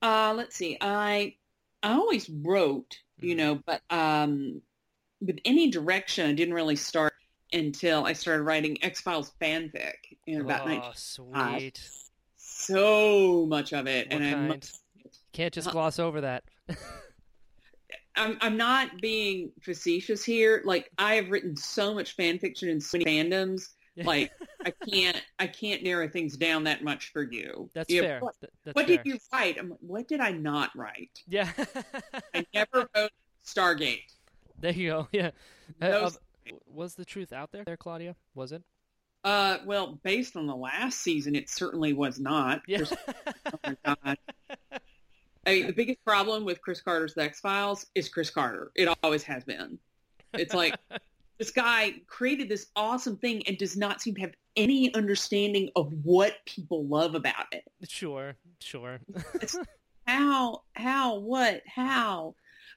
Uh, 0.00 0.34
let's 0.36 0.56
see. 0.56 0.76
I 0.80 1.36
I 1.82 1.92
always 1.94 2.28
wrote, 2.30 2.98
you 3.18 3.34
Mhm. 3.34 3.38
know, 3.38 3.54
but 3.66 3.82
um, 3.90 4.62
with 5.20 5.38
any 5.44 5.70
direction, 5.70 6.28
I 6.30 6.32
didn't 6.34 6.54
really 6.54 6.76
start 6.76 7.14
until 7.52 8.04
I 8.04 8.12
started 8.12 8.44
writing 8.44 8.82
X 8.82 9.00
Files 9.00 9.32
fanfic 9.40 10.16
in 10.26 10.40
about 10.40 10.68
oh, 10.68 10.92
sweet. 10.94 11.90
So 12.36 13.46
much 13.46 13.72
of 13.72 13.86
it, 13.86 14.08
What 14.10 14.22
and 14.22 14.24
I'm? 14.24 14.60
Can't 15.32 15.52
just 15.52 15.68
Uh, 15.68 15.72
gloss 15.72 15.98
over 15.98 16.20
that. 16.20 16.44
I'm 18.16 18.36
I'm 18.40 18.56
not 18.56 19.00
being 19.00 19.52
facetious 19.62 20.22
here. 20.24 20.62
Like 20.64 20.90
I 20.98 21.14
have 21.14 21.30
written 21.30 21.56
so 21.56 21.94
much 21.94 22.14
fan 22.14 22.38
fiction 22.38 22.68
in 22.68 22.80
so 22.80 22.98
many 22.98 23.04
fandoms 23.06 23.68
Like 23.96 24.32
I 24.64 24.72
can't 24.88 25.22
I 25.38 25.46
can't 25.46 25.82
narrow 25.82 26.08
things 26.08 26.36
down 26.36 26.64
that 26.64 26.82
much 26.82 27.12
for 27.12 27.22
you. 27.22 27.68
That's 27.74 27.90
You 27.90 28.02
know, 28.02 28.08
fair. 28.08 28.20
What, 28.20 28.34
that's 28.64 28.74
what 28.74 28.86
fair. 28.86 28.96
did 28.98 29.06
you 29.06 29.18
write? 29.32 29.58
I'm 29.58 29.70
like, 29.70 29.78
what 29.80 30.08
did 30.08 30.20
I 30.20 30.32
not 30.32 30.70
write? 30.76 31.22
Yeah. 31.28 31.48
I 32.34 32.46
never 32.54 32.88
wrote 32.96 33.10
Stargate. 33.44 34.02
there 34.60 34.72
you 34.72 34.88
go. 34.90 35.08
Yeah. 35.12 35.30
Uh, 35.80 36.10
was 36.66 36.94
the 36.96 37.04
truth 37.04 37.32
out 37.32 37.52
there, 37.52 37.64
there, 37.64 37.76
Claudia? 37.76 38.16
Was 38.34 38.52
it? 38.52 38.62
Uh, 39.24 39.58
well, 39.64 40.00
based 40.02 40.36
on 40.36 40.46
the 40.48 40.56
last 40.56 41.00
season, 41.00 41.34
it 41.36 41.48
certainly 41.48 41.92
was 41.92 42.18
not. 42.18 42.62
Yeah. 42.66 42.78
Chris- 42.78 42.94
oh 43.46 43.58
my 43.64 43.76
God. 43.84 44.18
I 45.46 45.54
mean, 45.54 45.66
the 45.68 45.72
biggest 45.72 46.04
problem 46.04 46.44
with 46.44 46.60
Chris 46.60 46.80
Carter's 46.80 47.14
The 47.14 47.22
X 47.22 47.40
Files 47.40 47.86
is 47.94 48.08
Chris 48.08 48.30
Carter. 48.30 48.70
It 48.74 48.88
always 49.02 49.22
has 49.24 49.44
been. 49.44 49.78
It's 50.34 50.54
like 50.54 50.74
this 51.42 51.50
guy 51.50 51.92
created 52.06 52.48
this 52.48 52.68
awesome 52.76 53.16
thing 53.16 53.42
and 53.48 53.58
does 53.58 53.76
not 53.76 54.00
seem 54.00 54.14
to 54.14 54.20
have 54.20 54.30
any 54.54 54.94
understanding 54.94 55.68
of 55.74 55.92
what 56.04 56.34
people 56.46 56.86
love 56.86 57.16
about 57.16 57.46
it. 57.50 57.64
sure, 57.88 58.36
sure. 58.60 59.00
How, 60.06 60.62
how, 60.74 61.18
what, 61.18 61.62
how? 61.64 62.34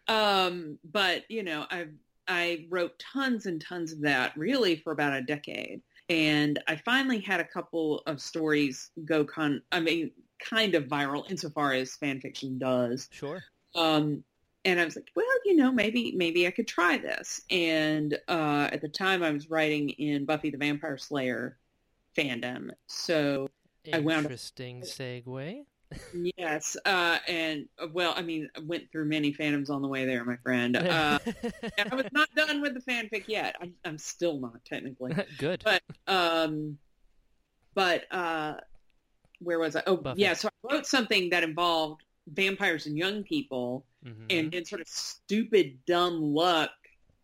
Um, 0.07 0.77
but 0.83 1.23
you 1.27 1.41
know, 1.41 1.65
I 1.71 1.87
I 2.27 2.67
wrote 2.69 2.99
tons 2.99 3.47
and 3.47 3.59
tons 3.59 3.91
of 3.91 4.01
that 4.01 4.37
really 4.37 4.75
for 4.75 4.91
about 4.91 5.13
a 5.13 5.23
decade, 5.23 5.81
and 6.07 6.59
I 6.67 6.75
finally 6.75 7.19
had 7.19 7.39
a 7.39 7.43
couple 7.43 8.03
of 8.05 8.21
stories 8.21 8.91
go 9.05 9.25
con. 9.25 9.63
I 9.71 9.79
mean, 9.79 10.11
kind 10.39 10.75
of 10.75 10.83
viral 10.83 11.29
insofar 11.31 11.73
as 11.73 11.95
fan 11.95 12.21
fiction 12.21 12.59
does. 12.59 13.09
sure. 13.11 13.43
Um, 13.73 14.23
and 14.65 14.79
I 14.79 14.85
was 14.85 14.95
like, 14.95 15.11
well, 15.15 15.25
you 15.45 15.55
know, 15.55 15.71
maybe 15.71 16.11
maybe 16.15 16.47
I 16.47 16.51
could 16.51 16.67
try 16.67 16.97
this. 16.97 17.41
And 17.49 18.17
uh, 18.27 18.69
at 18.71 18.81
the 18.81 18.89
time, 18.89 19.23
I 19.23 19.31
was 19.31 19.49
writing 19.49 19.89
in 19.91 20.25
Buffy 20.25 20.49
the 20.49 20.57
Vampire 20.57 20.97
Slayer 20.97 21.57
fandom, 22.17 22.71
so 22.87 23.47
I 23.93 23.99
wound 23.99 24.25
up- 24.25 24.31
Interesting 24.31 24.81
segue. 24.81 25.63
yes. 26.37 26.75
Uh, 26.83 27.19
and 27.27 27.67
uh, 27.77 27.87
well, 27.93 28.13
I 28.17 28.21
mean, 28.23 28.49
I 28.57 28.59
went 28.61 28.91
through 28.91 29.05
many 29.05 29.31
fandoms 29.31 29.69
on 29.69 29.81
the 29.83 29.87
way 29.87 30.05
there, 30.05 30.25
my 30.25 30.37
friend. 30.37 30.75
Uh, 30.95 31.19
and 31.77 31.91
I 31.91 31.95
was 31.95 32.07
not 32.11 32.27
done 32.35 32.61
with 32.61 32.73
the 32.73 32.79
fanfic 32.81 33.25
yet. 33.27 33.55
I'm, 33.61 33.73
I'm 33.85 33.97
still 33.99 34.39
not 34.39 34.63
technically. 34.65 35.13
Good. 35.37 35.63
But 35.63 35.83
um, 36.07 36.77
but 37.75 38.11
uh, 38.11 38.55
where 39.39 39.59
was 39.59 39.75
I? 39.75 39.83
Oh, 39.85 39.97
Buffy. 39.97 40.21
yeah. 40.21 40.33
So 40.33 40.47
I 40.47 40.73
wrote 40.73 40.85
something 40.87 41.29
that 41.29 41.43
involved 41.43 42.01
vampires 42.27 42.87
and 42.87 42.97
young 42.97 43.23
people, 43.23 43.85
Mhm. 44.05 44.25
and 44.29 44.53
in 44.53 44.65
sort 44.65 44.81
of 44.81 44.87
stupid, 44.87 45.79
dumb 45.85 46.21
luck, 46.21 46.71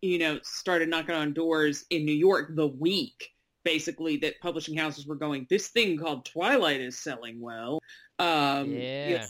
you 0.00 0.18
know, 0.18 0.40
started 0.42 0.88
knocking 0.88 1.14
on 1.14 1.32
doors 1.32 1.84
in 1.90 2.04
New 2.04 2.14
York 2.14 2.56
the 2.56 2.66
week, 2.66 3.30
basically, 3.64 4.16
that 4.18 4.40
publishing 4.40 4.76
houses 4.76 5.06
were 5.06 5.14
going, 5.14 5.46
this 5.48 5.68
thing 5.68 5.96
called 5.96 6.24
Twilight 6.24 6.80
is 6.80 6.98
selling 6.98 7.40
well. 7.40 7.80
Um, 8.18 8.70
you 8.70 8.78
know, 8.78 8.80
yeah. 8.80 9.26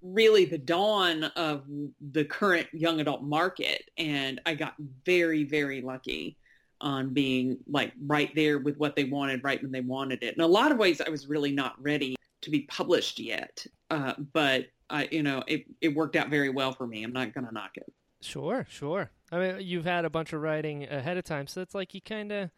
really 0.00 0.44
the 0.44 0.58
dawn 0.58 1.24
of 1.24 1.64
the 2.12 2.24
current 2.24 2.68
young 2.72 3.00
adult 3.00 3.22
market. 3.22 3.90
And 3.98 4.40
I 4.46 4.54
got 4.54 4.74
very, 5.04 5.44
very 5.44 5.80
lucky 5.80 6.36
on 6.80 7.12
being 7.12 7.58
like 7.68 7.92
right 8.06 8.34
there 8.34 8.58
with 8.58 8.76
what 8.78 8.96
they 8.96 9.04
wanted 9.04 9.42
right 9.44 9.62
when 9.62 9.72
they 9.72 9.80
wanted 9.80 10.22
it. 10.22 10.34
In 10.36 10.40
a 10.40 10.46
lot 10.46 10.72
of 10.72 10.78
ways, 10.78 11.00
I 11.00 11.10
was 11.10 11.28
really 11.28 11.52
not 11.52 11.80
ready 11.82 12.16
to 12.42 12.50
be 12.50 12.62
published 12.62 13.18
yet. 13.18 13.66
Uh, 13.90 14.14
but 14.32 14.66
I, 14.92 15.08
you 15.12 15.22
know, 15.24 15.42
it, 15.48 15.64
it 15.80 15.94
worked 15.96 16.16
out 16.16 16.30
very 16.30 16.50
well 16.50 16.72
for 16.72 16.86
me. 16.86 17.04
I'm 17.04 17.12
not 17.14 17.34
going 17.34 17.46
to 17.46 17.52
knock 17.54 17.72
it. 17.76 17.92
Sure, 18.20 18.66
sure. 18.70 19.10
I 19.32 19.38
mean, 19.38 19.56
you've 19.60 19.84
had 19.84 20.04
a 20.04 20.10
bunch 20.10 20.32
of 20.32 20.40
writing 20.42 20.84
ahead 20.84 21.16
of 21.16 21.24
time, 21.24 21.46
so 21.46 21.60
it's 21.60 21.74
like 21.74 21.94
you 21.94 22.00
kind 22.00 22.30
of. 22.32 22.50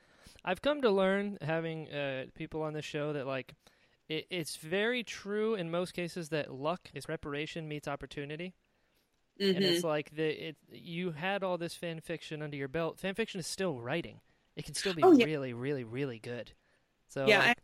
I've 0.44 0.60
come 0.62 0.82
to 0.82 0.90
learn 0.90 1.38
having 1.40 1.90
uh, 1.90 2.26
people 2.34 2.62
on 2.62 2.74
the 2.74 2.82
show 2.82 3.12
that 3.14 3.26
like 3.26 3.54
it, 4.08 4.26
it's 4.30 4.56
very 4.56 5.02
true 5.02 5.54
in 5.54 5.70
most 5.70 5.92
cases 5.94 6.28
that 6.30 6.52
luck 6.52 6.90
is 6.94 7.06
preparation 7.06 7.66
meets 7.68 7.88
opportunity, 7.88 8.54
and 9.52 9.66
Mhm. 9.66 9.66
it's 9.66 9.84
like 9.84 10.10
the 10.16 10.48
it 10.48 10.56
you 10.70 11.12
had 11.12 11.42
all 11.42 11.58
this 11.58 11.74
fan 11.74 12.00
fiction 12.00 12.42
under 12.42 12.56
your 12.56 12.68
belt. 12.68 12.98
Fan 13.00 13.14
fiction 13.14 13.40
is 13.40 13.46
still 13.46 13.80
writing; 13.80 14.20
it 14.56 14.64
can 14.64 14.74
still 14.74 14.94
be 14.94 15.04
Oh, 15.04 15.12
yeah. 15.12 15.26
really, 15.26 15.52
really, 15.52 15.84
really 15.84 16.18
good. 16.18 16.52
So 17.08 17.32
Yeah, 17.32 17.38
like, 17.38 17.52
I, 17.52 17.54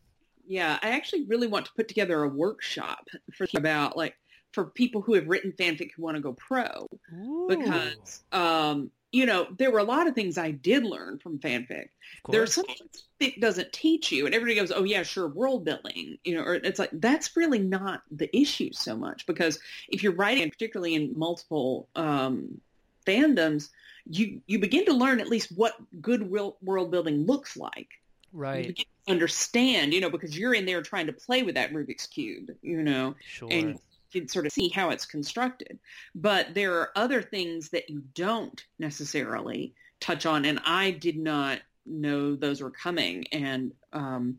yeah. 0.47 0.79
I 0.83 0.91
actually 0.91 1.25
really 1.27 1.47
want 1.47 1.67
to 1.67 1.73
put 1.77 1.89
together 1.89 2.23
a 2.23 2.29
workshop 2.29 3.09
for 3.35 3.47
about 3.55 3.97
like 3.97 4.15
for 4.53 4.65
people 4.65 5.01
who 5.01 5.15
have 5.15 5.29
written 5.29 5.53
fanfic 5.53 5.93
who 5.95 6.03
want 6.03 6.17
to 6.17 6.23
go 6.23 6.33
pro. 6.33 6.89
ooh, 7.15 7.47
because 7.49 8.23
um, 8.33 8.91
you 9.13 9.27
know 9.27 9.47
there 9.59 9.71
were 9.71 9.79
a 9.79 9.85
lot 9.85 10.07
of 10.07 10.15
things 10.15 10.39
I 10.39 10.51
did 10.51 10.85
learn 10.85 11.19
from 11.19 11.39
fanfic. 11.39 11.89
there's 12.29 12.29
There 12.29 12.43
are 12.43 12.47
course. 12.47 12.55
some 12.55 12.65
things 12.67 13.05
doesn't 13.39 13.73
teach 13.73 14.11
you, 14.13 14.27
and 14.27 14.35
everybody 14.35 14.59
goes, 14.59 14.73
"Oh 14.73 14.85
yeah, 14.85 15.03
sure, 15.03 15.29
world 15.29 15.65
building," 15.65 16.19
you 16.25 16.35
know, 16.35 16.43
or 16.43 16.55
it's 16.55 16.79
like 16.79 16.91
that's 16.95 17.37
really 17.37 17.59
not 17.59 18.03
the 18.11 18.35
issue 18.37 18.71
so 18.73 18.97
much 18.97 19.27
because 19.27 19.59
if 19.89 20.03
you're 20.03 20.15
writing, 20.15 20.51
particularly 20.51 20.95
in 20.95 21.13
multiple 21.17 21.89
um, 21.97 22.61
fandoms, 23.07 23.69
you 24.07 24.41
you 24.47 24.59
begin 24.59 24.87
to 24.87 24.93
learn 24.93 25.21
at 25.21 25.29
least 25.29 25.53
what 25.57 25.75
good 26.01 26.31
world 26.31 26.91
building 26.91 27.27
looks 27.27 27.57
like. 27.57 27.89
You 28.33 28.41
right, 28.41 28.67
begin 28.69 28.87
to 29.07 29.13
understand, 29.13 29.93
you 29.93 30.01
know, 30.01 30.11
because 30.11 30.39
you're 30.39 30.55
in 30.55 30.65
there 30.65 30.83
trying 30.83 31.07
to 31.07 31.13
play 31.13 31.43
with 31.43 31.57
that 31.57 31.73
Rubik's 31.73 32.07
cube, 32.07 32.51
you 32.63 32.83
know 32.83 33.15
sure. 33.21 33.49
and 33.51 33.71
you 33.71 33.79
can 34.13 34.29
sort 34.29 34.47
of 34.47 34.53
see 34.53 34.69
how 34.69 34.91
it's 34.91 35.07
constructed. 35.07 35.79
But 36.15 36.55
there 36.55 36.75
are 36.75 36.91
other 36.97 37.23
things 37.23 37.71
that 37.71 37.89
you 37.91 38.03
don't 38.15 38.65
necessarily 38.79 39.75
touch 40.01 40.27
on, 40.27 40.45
and 40.45 40.61
I 40.65 40.91
did 40.93 41.19
not 41.19 41.61
know 41.87 42.37
those 42.37 42.61
were 42.61 42.71
coming. 42.71 43.27
And 43.33 43.73
um, 43.93 44.39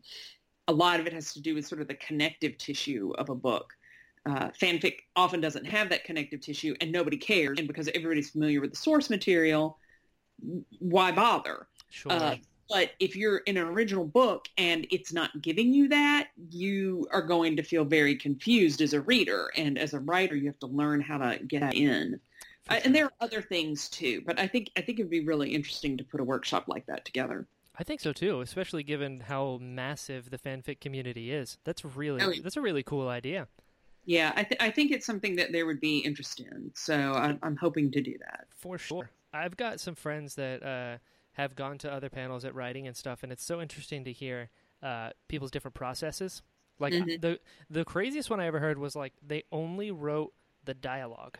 a 0.68 0.72
lot 0.72 1.00
of 1.00 1.06
it 1.06 1.12
has 1.12 1.34
to 1.34 1.40
do 1.40 1.54
with 1.54 1.66
sort 1.66 1.80
of 1.80 1.88
the 1.88 1.94
connective 1.94 2.58
tissue 2.58 3.12
of 3.18 3.28
a 3.28 3.34
book. 3.34 3.72
Uh, 4.24 4.50
fanfic 4.50 4.98
often 5.16 5.40
doesn't 5.40 5.64
have 5.64 5.88
that 5.90 6.04
connective 6.04 6.40
tissue, 6.40 6.74
and 6.80 6.92
nobody 6.92 7.16
cares. 7.16 7.58
And 7.58 7.66
because 7.66 7.88
everybody's 7.88 8.30
familiar 8.30 8.60
with 8.60 8.70
the 8.70 8.76
source 8.76 9.10
material, 9.10 9.78
why 10.78 11.12
bother? 11.12 11.66
sure. 11.92 12.12
Uh, 12.12 12.36
but 12.68 12.92
if 13.00 13.16
you're 13.16 13.38
in 13.38 13.56
an 13.56 13.66
original 13.66 14.04
book 14.04 14.48
and 14.56 14.86
it's 14.90 15.12
not 15.12 15.42
giving 15.42 15.72
you 15.72 15.88
that, 15.88 16.28
you 16.50 17.06
are 17.12 17.22
going 17.22 17.56
to 17.56 17.62
feel 17.62 17.84
very 17.84 18.16
confused 18.16 18.80
as 18.80 18.92
a 18.92 19.00
reader. 19.00 19.50
And 19.56 19.78
as 19.78 19.94
a 19.94 20.00
writer, 20.00 20.34
you 20.36 20.46
have 20.46 20.58
to 20.60 20.66
learn 20.66 21.00
how 21.00 21.18
to 21.18 21.38
get 21.44 21.60
that 21.60 21.74
in. 21.74 22.20
Uh, 22.68 22.80
and 22.84 22.94
there 22.94 23.06
are 23.06 23.12
other 23.20 23.42
things 23.42 23.88
too, 23.88 24.22
but 24.24 24.38
I 24.38 24.46
think 24.46 24.70
I 24.76 24.82
think 24.82 25.00
it'd 25.00 25.10
be 25.10 25.24
really 25.24 25.52
interesting 25.52 25.96
to 25.96 26.04
put 26.04 26.20
a 26.20 26.24
workshop 26.24 26.68
like 26.68 26.86
that 26.86 27.04
together. 27.04 27.46
I 27.76 27.84
think 27.84 28.00
so 28.00 28.12
too, 28.12 28.40
especially 28.40 28.82
given 28.82 29.20
how 29.20 29.58
massive 29.60 30.30
the 30.30 30.38
fanfic 30.38 30.80
community 30.80 31.32
is. 31.32 31.58
That's 31.64 31.84
really 31.84 32.22
Oh, 32.22 32.32
that's 32.42 32.56
a 32.56 32.60
really 32.60 32.82
cool 32.82 33.08
idea. 33.08 33.48
Yeah, 34.04 34.32
I, 34.34 34.42
th- 34.42 34.60
I 34.60 34.70
think 34.70 34.90
it's 34.90 35.06
something 35.06 35.36
that 35.36 35.52
there 35.52 35.64
would 35.64 35.80
be 35.80 35.98
interested 35.98 36.46
in. 36.48 36.72
So 36.74 36.94
I, 36.94 37.36
I'm 37.42 37.56
hoping 37.56 37.90
to 37.92 38.00
do 38.00 38.16
that. 38.18 38.46
For 38.56 38.76
sure. 38.76 39.10
I've 39.32 39.56
got 39.56 39.80
some 39.80 39.94
friends 39.94 40.34
that 40.34 40.62
uh, 40.62 40.98
have 41.32 41.54
gone 41.56 41.78
to 41.78 41.90
other 41.92 42.10
panels 42.10 42.44
at 42.44 42.54
writing 42.54 42.86
and 42.86 42.96
stuff, 42.96 43.22
and 43.22 43.32
it's 43.32 43.44
so 43.44 43.60
interesting 43.60 44.04
to 44.04 44.12
hear 44.12 44.50
uh, 44.82 45.10
people's 45.28 45.50
different 45.52 45.74
processes. 45.74 46.42
Like 46.78 46.92
Mhm. 46.92 47.20
the 47.20 47.40
the 47.70 47.84
craziest 47.84 48.28
one 48.30 48.40
I 48.40 48.46
ever 48.46 48.58
heard 48.58 48.78
was 48.78 48.96
like 48.96 49.12
they 49.22 49.44
only 49.52 49.90
wrote 49.92 50.34
the 50.64 50.74
dialogue, 50.74 51.38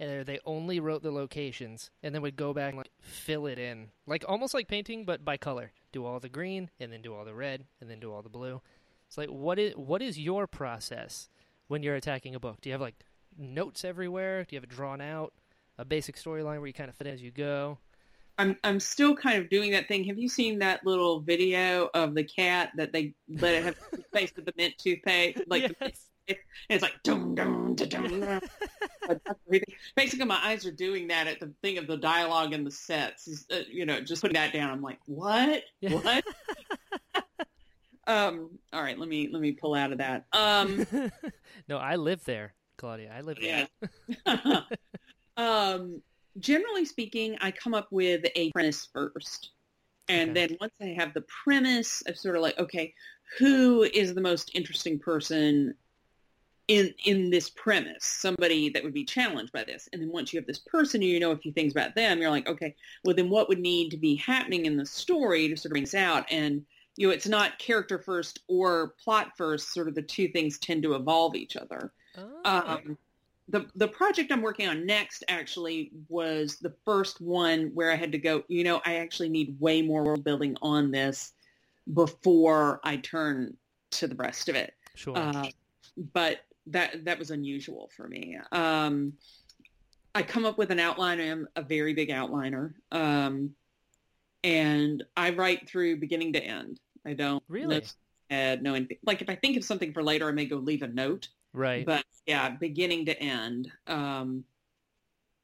and 0.00 0.24
they 0.24 0.38
only 0.46 0.80
wrote 0.80 1.02
the 1.02 1.10
locations, 1.10 1.90
and 2.02 2.14
then 2.14 2.22
would 2.22 2.36
go 2.36 2.54
back 2.54 2.70
and 2.70 2.78
like 2.78 2.90
fill 3.00 3.46
it 3.46 3.58
in, 3.58 3.90
like 4.06 4.24
almost 4.26 4.54
like 4.54 4.68
painting, 4.68 5.04
but 5.04 5.24
by 5.24 5.36
color. 5.36 5.72
Do 5.92 6.04
all 6.06 6.18
the 6.20 6.28
green, 6.28 6.70
and 6.80 6.90
then 6.92 7.02
do 7.02 7.14
all 7.14 7.24
the 7.24 7.34
red, 7.34 7.66
and 7.80 7.90
then 7.90 8.00
do 8.00 8.12
all 8.12 8.22
the 8.22 8.28
blue. 8.30 8.62
It's 9.06 9.18
like 9.18 9.28
what 9.28 9.58
is 9.58 9.74
what 9.76 10.00
is 10.02 10.18
your 10.18 10.46
process 10.46 11.28
when 11.66 11.82
you're 11.82 11.96
attacking 11.96 12.34
a 12.34 12.40
book? 12.40 12.60
Do 12.62 12.70
you 12.70 12.72
have 12.74 12.80
like 12.80 13.04
notes 13.36 13.84
everywhere? 13.84 14.44
Do 14.44 14.54
you 14.54 14.58
have 14.58 14.64
it 14.64 14.70
drawn 14.70 15.00
out? 15.00 15.34
A 15.76 15.84
basic 15.84 16.16
storyline 16.16 16.58
where 16.58 16.66
you 16.66 16.72
kind 16.72 16.88
of 16.90 16.96
fit 16.96 17.06
as 17.06 17.22
you 17.22 17.30
go. 17.30 17.78
I'm 18.38 18.56
I'm 18.62 18.78
still 18.80 19.16
kind 19.16 19.38
of 19.42 19.50
doing 19.50 19.72
that 19.72 19.88
thing. 19.88 20.04
Have 20.04 20.18
you 20.18 20.28
seen 20.28 20.60
that 20.60 20.86
little 20.86 21.20
video 21.20 21.90
of 21.92 22.14
the 22.14 22.22
cat 22.22 22.70
that 22.76 22.92
they 22.92 23.14
let 23.28 23.54
it 23.54 23.64
have 23.64 23.76
toothpaste 23.90 24.36
with 24.36 24.46
the 24.46 24.54
mint 24.56 24.74
toothpaste? 24.78 25.42
Like 25.48 25.68
the- 25.68 25.76
yes. 25.80 26.06
and 26.28 26.38
it's 26.70 26.82
like 26.82 27.02
dum 27.02 27.34
dum 27.34 27.74
dum. 27.74 27.86
dum. 28.20 28.40
But 29.08 29.24
that's 29.24 29.40
everything. 29.46 29.74
Basically, 29.96 30.26
my 30.26 30.38
eyes 30.42 30.66
are 30.66 30.70
doing 30.70 31.08
that 31.08 31.26
at 31.26 31.40
the 31.40 31.50
thing 31.62 31.78
of 31.78 31.86
the 31.86 31.96
dialogue 31.96 32.52
and 32.52 32.66
the 32.66 32.70
sets. 32.70 33.46
Uh, 33.50 33.60
you 33.66 33.86
know, 33.86 34.02
just 34.02 34.20
putting 34.20 34.34
that 34.34 34.52
down. 34.52 34.70
I'm 34.70 34.82
like, 34.82 34.98
what? 35.06 35.62
Yeah. 35.80 35.94
What? 35.94 36.24
um. 38.06 38.50
All 38.70 38.82
right. 38.82 38.98
Let 38.98 39.08
me 39.08 39.30
let 39.32 39.40
me 39.40 39.52
pull 39.52 39.74
out 39.74 39.92
of 39.92 39.98
that. 39.98 40.26
Um. 40.32 40.86
no, 41.68 41.78
I 41.78 41.96
live 41.96 42.22
there, 42.26 42.52
Claudia. 42.76 43.10
I 43.16 43.22
live 43.22 43.38
there. 43.40 43.68
Yeah. 44.26 44.60
um. 45.38 46.02
Generally 46.38 46.86
speaking, 46.86 47.36
I 47.40 47.50
come 47.50 47.74
up 47.74 47.88
with 47.90 48.24
a 48.36 48.50
premise 48.52 48.88
first. 48.92 49.50
And 50.08 50.30
Okay. 50.30 50.46
then 50.48 50.58
once 50.60 50.74
I 50.80 50.86
have 50.98 51.14
the 51.14 51.24
premise, 51.44 52.02
I'm 52.06 52.14
sort 52.14 52.36
of 52.36 52.42
like, 52.42 52.58
okay, 52.58 52.94
who 53.38 53.82
is 53.82 54.14
the 54.14 54.20
most 54.20 54.50
interesting 54.54 54.98
person 54.98 55.74
in 56.68 56.94
in 57.04 57.30
this 57.30 57.50
premise? 57.50 58.04
Somebody 58.04 58.70
that 58.70 58.82
would 58.84 58.94
be 58.94 59.04
challenged 59.04 59.52
by 59.52 59.64
this. 59.64 59.88
And 59.92 60.02
then 60.02 60.10
once 60.10 60.32
you 60.32 60.38
have 60.40 60.46
this 60.46 60.58
person 60.58 61.02
and 61.02 61.10
you 61.10 61.20
know 61.20 61.32
a 61.32 61.38
few 61.38 61.52
things 61.52 61.72
about 61.72 61.94
them, 61.94 62.20
you're 62.20 62.30
like, 62.30 62.48
okay, 62.48 62.74
well 63.04 63.14
then 63.14 63.30
what 63.30 63.48
would 63.48 63.58
need 63.60 63.90
to 63.90 63.96
be 63.98 64.16
happening 64.16 64.66
in 64.66 64.76
the 64.76 64.86
story 64.86 65.48
to 65.48 65.56
sort 65.56 65.66
of 65.66 65.72
bring 65.72 65.84
this 65.84 65.94
out? 65.94 66.26
And 66.30 66.64
you 66.96 67.06
know, 67.08 67.12
it's 67.14 67.28
not 67.28 67.58
character 67.58 67.98
first 67.98 68.40
or 68.48 68.94
plot 69.02 69.32
first. 69.36 69.72
Sort 69.72 69.88
of 69.88 69.94
the 69.94 70.02
two 70.02 70.28
things 70.28 70.58
tend 70.58 70.82
to 70.84 70.94
evolve 70.94 71.36
each 71.36 71.56
other. 71.56 71.92
Oh. 72.16 72.40
Um, 72.44 72.98
the 73.48 73.66
the 73.74 73.88
project 73.88 74.30
I'm 74.30 74.42
working 74.42 74.68
on 74.68 74.84
next 74.84 75.24
actually 75.28 75.90
was 76.08 76.56
the 76.56 76.74
first 76.84 77.20
one 77.20 77.70
where 77.74 77.90
I 77.90 77.96
had 77.96 78.12
to 78.12 78.18
go. 78.18 78.42
You 78.48 78.64
know, 78.64 78.80
I 78.84 78.96
actually 78.96 79.30
need 79.30 79.56
way 79.58 79.82
more 79.82 80.04
world 80.04 80.24
building 80.24 80.56
on 80.60 80.90
this 80.90 81.32
before 81.94 82.80
I 82.84 82.96
turn 82.96 83.56
to 83.92 84.06
the 84.06 84.14
rest 84.16 84.48
of 84.48 84.54
it. 84.56 84.74
sure. 84.94 85.16
Uh, 85.16 85.48
but 86.12 86.40
that 86.66 87.04
that 87.04 87.18
was 87.18 87.30
unusual 87.30 87.90
for 87.96 88.06
me. 88.06 88.38
Um, 88.52 89.14
I 90.14 90.22
come 90.22 90.44
up 90.44 90.58
with 90.58 90.70
an 90.70 90.78
outline. 90.78 91.20
I'm 91.20 91.48
a 91.56 91.62
very 91.62 91.94
big 91.94 92.10
outliner, 92.10 92.74
um, 92.92 93.54
and 94.44 95.04
I 95.16 95.30
write 95.30 95.68
through 95.68 96.00
beginning 96.00 96.34
to 96.34 96.42
end. 96.42 96.80
I 97.06 97.14
don't 97.14 97.42
Really? 97.48 97.82
add 98.30 98.62
no 98.62 98.74
anything. 98.74 98.98
Like 99.04 99.22
if 99.22 99.30
I 99.30 99.36
think 99.36 99.56
of 99.56 99.64
something 99.64 99.92
for 99.92 100.02
later, 100.02 100.28
I 100.28 100.32
may 100.32 100.44
go 100.44 100.56
leave 100.56 100.82
a 100.82 100.88
note. 100.88 101.28
Right. 101.52 101.84
But 101.86 102.04
yeah, 102.26 102.50
beginning 102.50 103.06
to 103.06 103.18
end. 103.20 103.70
Um, 103.86 104.44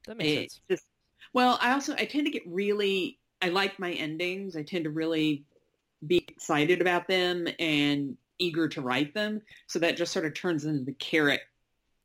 that 0.06 0.16
makes 0.16 0.52
sense. 0.54 0.60
just- 0.70 0.86
well, 1.32 1.58
I 1.60 1.72
also 1.72 1.94
I 1.94 2.04
tend 2.04 2.26
to 2.26 2.32
get 2.32 2.42
really 2.46 3.18
I 3.42 3.48
like 3.48 3.78
my 3.78 3.92
endings. 3.92 4.56
I 4.56 4.62
tend 4.62 4.84
to 4.84 4.90
really 4.90 5.44
be 6.06 6.18
excited 6.28 6.80
about 6.80 7.08
them 7.08 7.46
and 7.58 8.16
eager 8.38 8.68
to 8.68 8.80
write 8.80 9.14
them. 9.14 9.40
So 9.66 9.78
that 9.80 9.96
just 9.96 10.12
sort 10.12 10.26
of 10.26 10.34
turns 10.34 10.64
into 10.64 10.84
the 10.84 10.92
carrot 10.94 11.40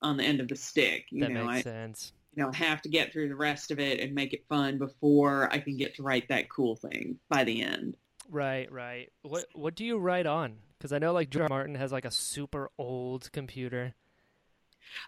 on 0.02 0.18
the 0.18 0.24
end 0.24 0.40
of 0.40 0.48
the 0.48 0.56
stick. 0.56 1.06
You 1.12 1.22
That 1.22 1.32
know, 1.32 1.46
makes 1.46 1.60
I 1.60 1.62
sense. 1.62 2.14
you 2.36 2.44
know 2.44 2.52
have 2.52 2.82
to 2.84 2.90
get 2.90 3.12
through 3.12 3.30
the 3.30 3.36
rest 3.36 3.72
of 3.72 3.80
it 3.80 4.00
and 4.00 4.14
make 4.16 4.34
it 4.34 4.46
fun 4.48 4.78
before 4.78 5.52
I 5.54 5.60
can 5.60 5.78
get 5.78 5.96
to 5.96 6.04
write 6.04 6.28
that 6.30 6.50
cool 6.50 6.76
thing 6.76 7.20
by 7.30 7.44
the 7.44 7.62
end. 7.62 7.98
Right, 8.30 8.72
right. 8.72 9.12
What 9.24 9.46
what 9.54 9.76
do 9.76 9.84
you 9.84 9.98
write 9.98 10.26
on? 10.26 10.58
Because 10.78 10.94
I 10.94 11.00
know 11.00 11.14
like 11.14 11.30
George 11.30 11.50
Martin 11.50 11.76
has 11.76 11.92
like 11.92 12.06
a 12.06 12.12
super 12.12 12.70
old 12.78 13.32
computer. 13.32 13.96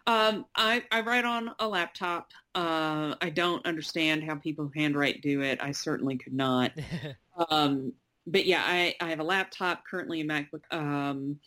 Um, 0.06 0.46
I, 0.56 0.84
I 0.92 1.02
write 1.02 1.26
on 1.26 1.52
a 1.60 1.68
laptop. 1.68 2.32
Uh, 2.54 3.16
I 3.20 3.30
don't 3.30 3.66
understand 3.66 4.24
how 4.24 4.36
people 4.36 4.66
who 4.66 4.80
handwrite 4.80 5.22
do 5.22 5.42
it. 5.42 5.60
I 5.62 5.72
certainly 5.72 6.18
could 6.18 6.34
not. 6.34 6.72
Um, 7.50 7.94
but 8.28 8.46
yeah, 8.46 8.62
I, 8.64 8.94
I 9.00 9.10
have 9.10 9.22
a 9.22 9.24
laptop, 9.24 9.86
currently 9.90 10.20
a 10.20 10.26
MacBook. 10.26 10.62
Um, 10.70 11.40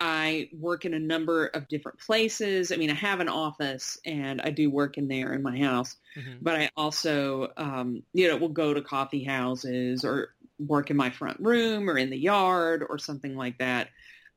I 0.00 0.48
work 0.52 0.86
in 0.86 0.94
a 0.94 0.98
number 0.98 1.46
of 1.46 1.68
different 1.68 1.98
places. 2.00 2.72
I 2.72 2.76
mean, 2.76 2.90
I 2.90 2.94
have 2.94 3.20
an 3.20 3.28
office 3.28 3.98
and 4.04 4.40
I 4.40 4.50
do 4.50 4.70
work 4.70 4.98
in 4.98 5.06
there 5.06 5.32
in 5.34 5.42
my 5.42 5.56
house, 5.58 5.96
Mhm. 6.16 6.38
but 6.42 6.56
I 6.56 6.70
also, 6.76 7.52
um, 7.56 8.02
you 8.12 8.28
know, 8.28 8.36
will 8.36 8.48
go 8.48 8.74
to 8.74 8.82
coffee 8.82 9.22
houses 9.24 10.04
or 10.04 10.33
work 10.58 10.90
in 10.90 10.96
my 10.96 11.10
front 11.10 11.38
room 11.40 11.88
or 11.90 11.98
in 11.98 12.10
the 12.10 12.18
yard 12.18 12.84
or 12.88 12.98
something 12.98 13.36
like 13.36 13.58
that, 13.58 13.88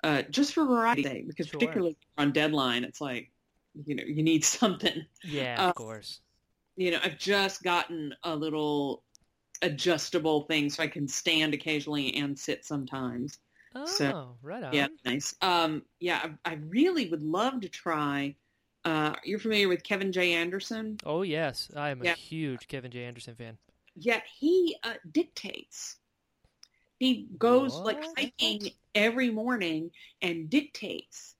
uh, 0.03 0.23
just 0.29 0.53
for 0.53 0.65
variety 0.65 1.23
because 1.27 1.47
Sure. 1.47 1.59
particularly 1.59 1.97
on 2.17 2.31
deadline, 2.31 2.83
it's 2.83 3.01
like, 3.01 3.31
you 3.85 3.95
know, 3.95 4.03
you 4.03 4.23
need 4.23 4.43
something 4.45 5.05
Yeah, 5.23 5.59
Uh, 5.59 5.69
of 5.69 5.75
course. 5.75 6.21
you 6.75 6.91
know, 6.91 6.99
I've 7.03 7.17
just 7.17 7.63
gotten 7.63 8.13
a 8.23 8.35
little 8.35 9.03
adjustable 9.61 10.43
thing 10.43 10.69
so 10.69 10.83
I 10.83 10.87
can 10.87 11.07
stand 11.07 11.53
occasionally 11.53 12.15
and 12.15 12.37
sit 12.37 12.65
sometimes. 12.65 13.39
Oh, 13.75 13.85
so, 13.85 14.13
right 14.41 14.63
on. 14.63 14.73
Yeah, 14.73 14.87
nice. 15.05 15.35
Um, 15.41 15.83
yeah, 15.99 16.33
I, 16.45 16.51
I 16.51 16.55
really 16.55 17.09
would 17.09 17.23
love 17.23 17.61
to 17.61 17.69
try. 17.69 18.35
Uh, 18.85 19.15
you're 19.23 19.39
familiar 19.39 19.67
with 19.69 19.83
Kevin 19.83 20.11
J. 20.11 20.33
Anderson? 20.33 20.99
Oh 21.03 21.23
yes, 21.23 21.71
I 21.75 21.89
am 21.89 22.03
a 22.03 22.05
huge 22.05 22.67
Kevin 22.67 22.91
J. 22.91 23.03
Anderson 23.03 23.35
fan. 23.35 23.57
Yeah, 23.95 24.21
he 24.39 24.77
uh, 24.83 24.93
dictates. 25.11 25.97
He 26.99 27.27
goes 27.37 27.75
like 27.75 28.03
hiking 28.17 28.71
every 28.95 29.29
morning 29.29 29.91
and 30.21 30.49
dictates. 30.49 31.35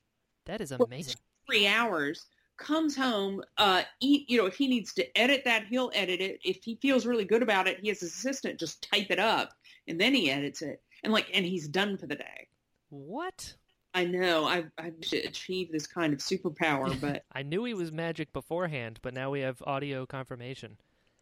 That 0.46 0.62
is 0.62 0.72
amazing. 0.72 1.16
three 1.48 1.68
hours, 1.68 2.26
comes 2.58 2.96
home, 2.96 3.42
uh, 3.58 3.84
eat, 4.00 4.30
you 4.30 4.38
know, 4.38 4.46
if 4.46 4.56
he 4.56 4.68
needs 4.68 4.94
to 4.94 5.18
edit 5.18 5.44
that, 5.46 5.66
he'll 5.68 5.92
edit 5.94 6.22
it. 6.22 6.40
If 6.44 6.64
he 6.64 6.76
feels 6.76 7.06
really 7.06 7.26
good 7.26 7.42
about 7.42 7.68
it, 7.68 7.80
he 7.82 7.90
has 7.90 8.00
his 8.00 8.14
assistant 8.14 8.60
just 8.60 8.88
type 8.90 9.08
it 9.10 9.20
up 9.20 9.54
and 9.88 10.00
then 10.00 10.14
he 10.14 10.30
edits 10.30 10.62
it. 10.62 10.82
And 11.04 11.14
like, 11.14 11.28
and 11.34 11.46
he's 11.46 11.68
done 11.68 11.98
for 11.98 12.08
the 12.08 12.16
day. 12.16 12.48
What? 12.90 13.56
I 13.94 14.06
know 14.06 14.46
I, 14.46 14.66
I 14.78 14.92
should 15.02 15.26
achieve 15.26 15.72
this 15.72 15.88
kind 15.88 16.14
of 16.14 16.20
superpower, 16.20 16.96
but 17.02 17.24
I 17.32 17.44
knew 17.44 17.64
he 17.64 17.74
was 17.74 17.92
magic 17.92 18.32
beforehand, 18.32 19.00
but 19.02 19.14
now 19.14 19.32
we 19.32 19.42
have 19.42 19.62
audio 19.66 20.06
confirmation. 20.06 20.78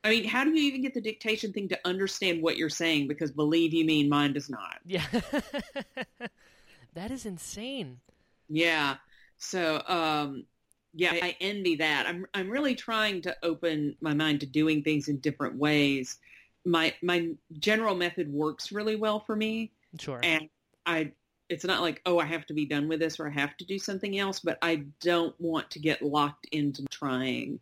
I 0.06 0.10
mean, 0.12 0.24
how 0.26 0.44
do 0.44 0.52
you 0.52 0.68
even 0.68 0.82
get 0.84 0.94
the 0.94 1.02
dictation 1.02 1.52
thing 1.52 1.68
to 1.70 1.80
understand 1.84 2.42
what 2.44 2.58
you're 2.58 2.70
saying? 2.70 3.08
Because 3.08 3.32
believe 3.32 3.74
you 3.74 3.84
me, 3.84 4.08
mine 4.08 4.34
does 4.34 4.50
not. 4.52 4.78
Yeah. 4.86 5.04
that 6.94 7.10
is 7.12 7.26
insane. 7.26 8.00
Yeah. 8.48 8.98
So, 9.38 9.82
um, 9.88 10.46
yeah, 10.94 11.12
I 11.22 11.36
envy 11.42 11.76
that. 11.78 12.06
I'm 12.08 12.26
I'm 12.34 12.50
really 12.50 12.76
trying 12.76 13.22
to 13.24 13.36
open 13.44 13.96
my 14.00 14.14
mind 14.14 14.40
to 14.42 14.46
doing 14.46 14.84
things 14.84 15.08
in 15.10 15.18
different 15.18 15.56
ways. 15.58 16.20
My 16.66 16.94
my 17.02 17.32
general 17.60 17.96
method 17.96 18.32
works 18.32 18.72
really 18.72 18.96
well 18.96 19.20
for 19.20 19.36
me, 19.36 19.72
Sure. 20.00 20.20
and 20.24 20.48
I 20.86 21.12
it's 21.50 21.66
not 21.66 21.82
like 21.82 22.02
oh 22.06 22.18
I 22.20 22.26
have 22.26 22.46
to 22.46 22.54
be 22.54 22.66
done 22.66 22.88
with 22.88 23.00
this 23.02 23.20
or 23.20 23.28
I 23.28 23.32
have 23.32 23.58
to 23.58 23.66
do 23.66 23.78
something 23.78 24.18
else, 24.20 24.40
but 24.40 24.58
I 24.62 24.86
don't 25.02 25.36
want 25.42 25.70
to 25.72 25.80
get 25.80 26.02
locked 26.02 26.46
into 26.54 26.86
trying. 26.92 27.60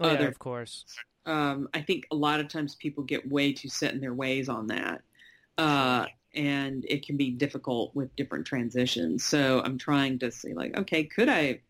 oh, 0.00 0.06
yeah, 0.08 0.12
other- 0.14 0.28
of 0.28 0.38
course. 0.38 0.84
Um, 1.28 1.68
I 1.74 1.82
think 1.82 2.06
a 2.10 2.16
lot 2.16 2.40
of 2.40 2.48
times 2.48 2.74
people 2.74 3.04
get 3.04 3.30
way 3.30 3.52
too 3.52 3.68
set 3.68 3.92
in 3.92 4.00
their 4.00 4.14
ways 4.14 4.48
on 4.48 4.68
that. 4.68 5.02
Uh, 5.58 6.06
and 6.34 6.84
it 6.88 7.04
can 7.04 7.16
be 7.16 7.30
difficult 7.30 7.94
with 7.94 8.14
different 8.16 8.46
transitions. 8.46 9.24
So 9.24 9.60
I'm 9.64 9.76
trying 9.76 10.18
to 10.20 10.30
see 10.30 10.54
like, 10.54 10.76
okay, 10.76 11.04
could 11.04 11.28
I 11.28 11.60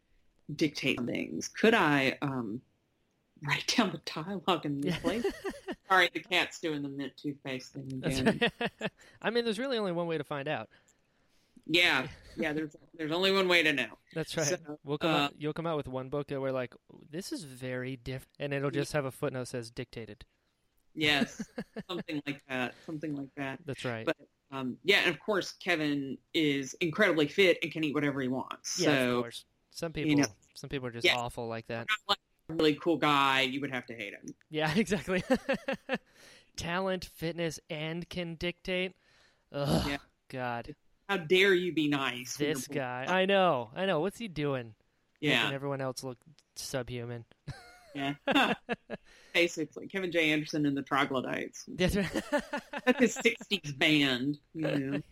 dictate 0.54 1.00
things? 1.04 1.48
Could 1.48 1.74
I 1.74 2.18
um, 2.22 2.60
write 3.42 3.74
down 3.76 3.90
the 3.90 4.00
dialogue 4.04 4.66
in 4.66 4.80
this 4.80 4.96
place? 4.98 5.24
Sorry, 5.88 6.10
the 6.12 6.20
cat's 6.20 6.60
doing 6.60 6.82
the 6.82 6.88
mint 6.88 7.16
toothpaste 7.16 7.72
thing 7.72 8.02
again. 8.04 8.40
right. 8.60 8.90
I 9.22 9.30
mean, 9.30 9.44
there's 9.44 9.58
really 9.58 9.78
only 9.78 9.92
one 9.92 10.06
way 10.06 10.18
to 10.18 10.24
find 10.24 10.46
out. 10.48 10.68
Yeah, 11.68 12.06
yeah. 12.36 12.52
There's 12.52 12.74
there's 12.96 13.12
only 13.12 13.30
one 13.30 13.46
way 13.48 13.62
to 13.62 13.72
know. 13.72 13.98
That's 14.14 14.36
right. 14.36 14.46
So, 14.46 14.56
we'll 14.84 14.98
come 14.98 15.14
uh, 15.14 15.18
out, 15.24 15.34
you'll 15.38 15.52
come 15.52 15.66
out 15.66 15.76
with 15.76 15.86
one 15.88 16.08
book 16.08 16.28
that 16.28 16.40
we're 16.40 16.50
like, 16.50 16.74
this 17.10 17.30
is 17.32 17.44
very 17.44 17.96
different, 17.96 18.34
and 18.40 18.52
it'll 18.54 18.70
just 18.70 18.92
have 18.92 19.04
a 19.04 19.10
footnote 19.10 19.40
that 19.40 19.46
says 19.46 19.70
dictated. 19.70 20.24
Yes, 20.94 21.42
something 21.88 22.22
like 22.26 22.42
that. 22.48 22.74
Something 22.86 23.14
like 23.14 23.28
that. 23.36 23.60
That's 23.66 23.84
right. 23.84 24.06
But 24.06 24.16
um, 24.50 24.78
yeah, 24.82 25.00
and 25.04 25.14
of 25.14 25.20
course 25.20 25.52
Kevin 25.52 26.16
is 26.34 26.74
incredibly 26.80 27.28
fit 27.28 27.58
and 27.62 27.70
can 27.70 27.84
eat 27.84 27.94
whatever 27.94 28.20
he 28.20 28.28
wants. 28.28 28.80
yeah, 28.80 28.90
of 28.90 29.22
course. 29.22 29.44
Some 29.70 29.92
you 29.94 30.04
people, 30.06 30.22
know. 30.22 30.28
some 30.54 30.70
people 30.70 30.88
are 30.88 30.90
just 30.90 31.04
Yeah. 31.04 31.16
awful 31.16 31.46
like 31.46 31.66
that. 31.68 31.86
not 31.88 31.98
like 32.08 32.18
a 32.48 32.54
really 32.54 32.74
cool 32.74 32.96
guy, 32.96 33.42
you 33.42 33.60
would 33.60 33.70
have 33.70 33.86
to 33.86 33.94
hate 33.94 34.12
him. 34.14 34.34
Yeah, 34.50 34.72
exactly. 34.76 35.22
Talent, 36.56 37.04
fitness, 37.04 37.60
and 37.70 38.08
can 38.08 38.34
dictate. 38.34 38.94
Ugh, 39.52 39.86
Yeah. 39.86 39.96
God, 40.30 40.74
How 41.08 41.16
dare 41.16 41.54
you 41.54 41.72
be 41.72 41.88
nice? 41.88 42.36
this 42.36 42.66
guy. 42.68 43.06
I 43.08 43.24
know, 43.26 43.70
I 43.74 43.86
know. 43.86 44.00
What's 44.00 44.18
he 44.18 44.28
doing? 44.28 44.74
Making 45.22 45.30
Yeah, 45.30 45.50
everyone 45.52 45.80
else 45.80 46.04
look 46.04 46.18
subhuman. 46.56 47.24
yeah. 47.94 48.14
Basically, 49.34 49.86
Kevin 49.88 50.12
J. 50.12 50.30
Anderson 50.32 50.66
and 50.66 50.76
the 50.76 50.82
Troglodytes. 50.82 51.64
That's 51.68 51.96
right. 51.96 52.10
That's 52.86 53.00
his 53.00 53.16
'60s 53.16 53.78
band. 53.78 54.38
You 54.54 54.78
know. 54.78 55.02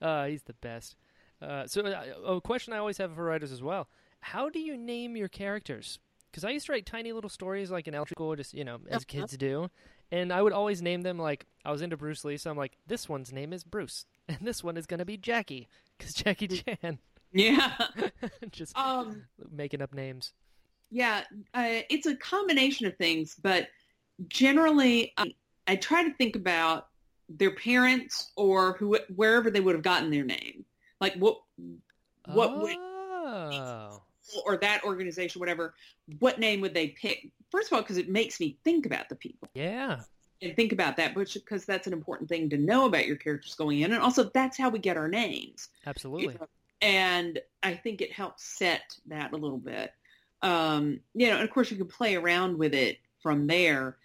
Uh, 0.00 0.26
he's 0.26 0.42
the 0.42 0.54
best. 0.54 0.96
Uh, 1.40 1.66
so, 1.66 1.82
uh, 1.82 2.04
a 2.34 2.40
question 2.40 2.72
I 2.72 2.78
always 2.78 2.98
have 2.98 3.14
for 3.14 3.24
writers 3.24 3.52
as 3.52 3.62
well: 3.62 3.88
How 4.20 4.48
do 4.48 4.58
you 4.58 4.76
name 4.76 5.16
your 5.16 5.28
characters? 5.28 5.98
Because 6.30 6.44
I 6.44 6.50
used 6.50 6.66
to 6.66 6.72
write 6.72 6.86
tiny 6.86 7.12
little 7.12 7.30
stories, 7.30 7.70
like 7.70 7.86
in 7.86 7.94
elementary 7.94 8.14
school, 8.14 8.34
just 8.36 8.54
you 8.54 8.64
know, 8.64 8.78
as 8.88 9.02
Uh-huh. 9.02 9.04
kids 9.06 9.36
do, 9.36 9.70
and 10.10 10.32
I 10.32 10.40
would 10.42 10.52
always 10.52 10.82
name 10.82 11.02
them 11.02 11.18
like 11.18 11.46
I 11.64 11.70
was 11.72 11.82
into 11.82 11.96
Bruce 11.96 12.24
Lee, 12.24 12.36
so 12.36 12.50
I'm 12.50 12.56
like, 12.56 12.76
this 12.86 13.08
one's 13.08 13.32
name 13.32 13.52
is 13.52 13.64
Bruce, 13.64 14.06
and 14.28 14.38
this 14.40 14.62
one 14.62 14.76
is 14.76 14.86
gonna 14.86 15.04
be 15.04 15.16
Jackie, 15.16 15.68
because 15.98 16.14
Jackie 16.14 16.48
Chan. 16.48 16.98
Yeah. 17.34 17.72
just 18.50 18.76
Um. 18.76 19.24
making 19.50 19.80
up 19.80 19.94
names. 19.94 20.34
Yeah. 20.90 21.24
Uh, 21.54 21.80
it's 21.88 22.06
a 22.06 22.14
combination 22.14 22.86
of 22.86 22.94
things, 22.98 23.36
but 23.42 23.68
generally, 24.28 25.14
um, 25.16 25.32
I 25.66 25.76
try 25.76 26.04
to 26.04 26.12
think 26.12 26.36
about 26.36 26.88
their 27.30 27.54
parents 27.54 28.32
or 28.36 28.74
who 28.74 28.98
wherever 29.14 29.50
they 29.50 29.60
would 29.60 29.74
have 29.74 29.82
gotten 29.82 30.10
their 30.10 30.24
name. 30.24 30.66
Like 31.00 31.14
what 31.14 31.38
what 32.26 32.60
would 32.60 32.76
oh. 32.76 34.02
or 34.44 34.58
that 34.58 34.84
organization, 34.84 35.40
whatever, 35.40 35.74
what 36.18 36.38
name 36.38 36.60
would 36.60 36.74
they 36.74 36.88
pick? 36.88 37.32
First 37.50 37.68
of 37.68 37.76
all, 37.76 37.82
because 37.82 37.98
it 37.98 38.10
makes 38.10 38.40
me 38.40 38.58
think 38.62 38.84
about 38.84 39.08
the 39.08 39.16
people 39.16 39.48
Yeah. 39.54 40.00
And 40.42 40.54
think 40.54 40.72
about 40.72 40.96
that, 40.98 41.14
because 41.14 41.64
that's 41.64 41.86
an 41.86 41.92
important 41.92 42.28
thing 42.28 42.50
to 42.50 42.58
know 42.58 42.86
about 42.86 43.06
your 43.06 43.16
characters 43.16 43.54
going 43.54 43.80
in, 43.80 43.92
and 43.92 44.02
also 44.02 44.24
that's 44.34 44.58
how 44.58 44.68
we 44.68 44.78
get 44.78 44.96
our 44.96 45.08
names. 45.08 45.68
you 45.84 45.90
Absolutely. 45.90 46.34
know. 46.34 46.48
And 46.82 47.38
I 47.62 47.74
think 47.74 48.02
it 48.02 48.12
helps 48.12 48.44
set 48.44 48.96
that 49.06 49.32
a 49.32 49.36
little 49.36 49.58
bit. 49.58 49.92
Um, 50.42 51.00
you 51.14 51.28
know, 51.28 51.34
and 51.34 51.44
of 51.44 51.50
course 51.50 51.70
you 51.70 51.76
can 51.76 51.86
play 51.86 52.16
around 52.16 52.58
with 52.58 52.74
it 52.74 52.98
from 53.22 53.46
there, 53.46 53.96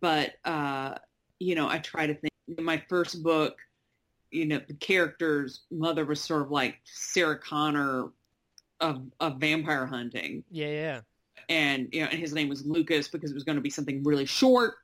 but 0.00 0.34
uh, 0.44 0.96
you 1.38 1.54
know, 1.54 1.68
I 1.68 1.78
try 1.78 2.06
to 2.06 2.14
think. 2.14 2.32
in 2.58 2.64
My 2.64 2.82
first 2.88 3.22
book, 3.22 3.56
you 4.30 4.46
know, 4.46 4.60
the 4.66 4.74
character's 4.74 5.62
mother 5.70 6.04
was 6.04 6.20
sort 6.20 6.42
of 6.42 6.50
like 6.50 6.80
Sarah 6.84 7.38
Connor 7.38 8.10
of, 8.80 9.02
of 9.20 9.38
vampire 9.38 9.86
hunting. 9.86 10.44
Yeah, 10.50 10.66
yeah. 10.66 11.00
And, 11.48 11.88
you 11.92 12.02
know, 12.02 12.08
and 12.10 12.18
his 12.18 12.32
name 12.32 12.48
was 12.48 12.66
Lucas 12.66 13.08
because 13.08 13.30
it 13.30 13.34
was 13.34 13.44
going 13.44 13.56
to 13.56 13.62
be 13.62 13.70
something 13.70 14.02
really 14.02 14.26
short, 14.26 14.74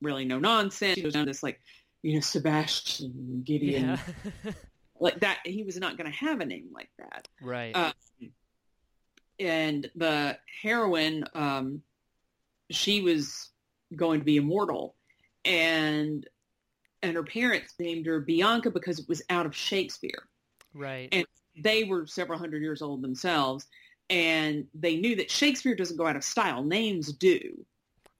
really 0.00 0.24
no 0.24 0.38
nonsense. 0.38 0.96
He 0.96 1.04
was 1.04 1.14
this 1.14 1.42
like, 1.42 1.60
you 2.02 2.14
know, 2.14 2.20
Sebastian 2.20 3.42
Gideon. 3.44 3.98
Yeah. 4.44 4.52
Like 5.00 5.20
that, 5.20 5.38
he 5.44 5.62
was 5.62 5.76
not 5.76 5.96
going 5.96 6.10
to 6.10 6.16
have 6.18 6.40
a 6.40 6.44
name 6.44 6.70
like 6.74 6.90
that. 6.98 7.28
right. 7.40 7.70
Uh, 7.72 7.92
and 9.38 9.88
the 9.94 10.36
heroine, 10.62 11.24
um, 11.34 11.82
she 12.70 13.00
was 13.00 13.50
going 13.94 14.18
to 14.20 14.24
be 14.24 14.36
immortal, 14.36 14.96
and 15.44 16.26
and 17.02 17.14
her 17.14 17.22
parents 17.22 17.74
named 17.78 18.06
her 18.06 18.18
Bianca 18.20 18.70
because 18.72 18.98
it 18.98 19.08
was 19.08 19.22
out 19.30 19.46
of 19.46 19.54
Shakespeare. 19.54 20.24
right. 20.74 21.08
and- 21.12 21.26
They 21.56 21.84
were 21.84 22.06
several 22.06 22.38
hundred 22.38 22.62
years 22.62 22.82
old 22.82 23.02
themselves, 23.02 23.66
and 24.10 24.66
they 24.74 24.96
knew 24.96 25.14
that 25.16 25.30
Shakespeare 25.30 25.76
doesn't 25.76 25.96
go 25.96 26.06
out 26.06 26.16
of 26.16 26.24
style; 26.24 26.64
names 26.64 27.12
do. 27.12 27.64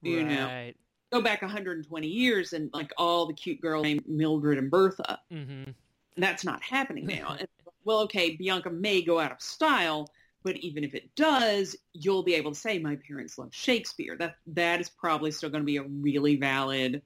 You 0.02 0.22
know, 0.24 0.46
right. 0.46 0.76
Go 1.10 1.20
back 1.20 1.42
120 1.42 2.06
years, 2.06 2.52
and 2.52 2.70
like 2.72 2.92
all 2.96 3.26
the 3.26 3.34
cute 3.34 3.60
girls 3.60 3.84
named 3.84 4.06
Mildred 4.06 4.58
and 4.58 4.70
Bertha. 4.70 5.20
Mm-hmm. 5.32 5.70
That's 6.16 6.44
not 6.44 6.62
happening 6.62 7.06
now. 7.06 7.36
And, 7.38 7.48
well, 7.84 8.00
okay, 8.00 8.36
Bianca 8.36 8.70
may 8.70 9.02
go 9.02 9.18
out 9.18 9.32
of 9.32 9.40
style, 9.40 10.10
but 10.42 10.56
even 10.56 10.84
if 10.84 10.94
it 10.94 11.14
does, 11.14 11.76
you'll 11.92 12.22
be 12.22 12.34
able 12.34 12.52
to 12.52 12.58
say 12.58 12.78
my 12.78 12.96
parents 12.96 13.38
love 13.38 13.54
Shakespeare. 13.54 14.16
That 14.16 14.36
that 14.48 14.80
is 14.80 14.88
probably 14.88 15.30
still 15.30 15.50
going 15.50 15.62
to 15.62 15.66
be 15.66 15.78
a 15.78 15.82
really 15.82 16.36
valid 16.36 17.02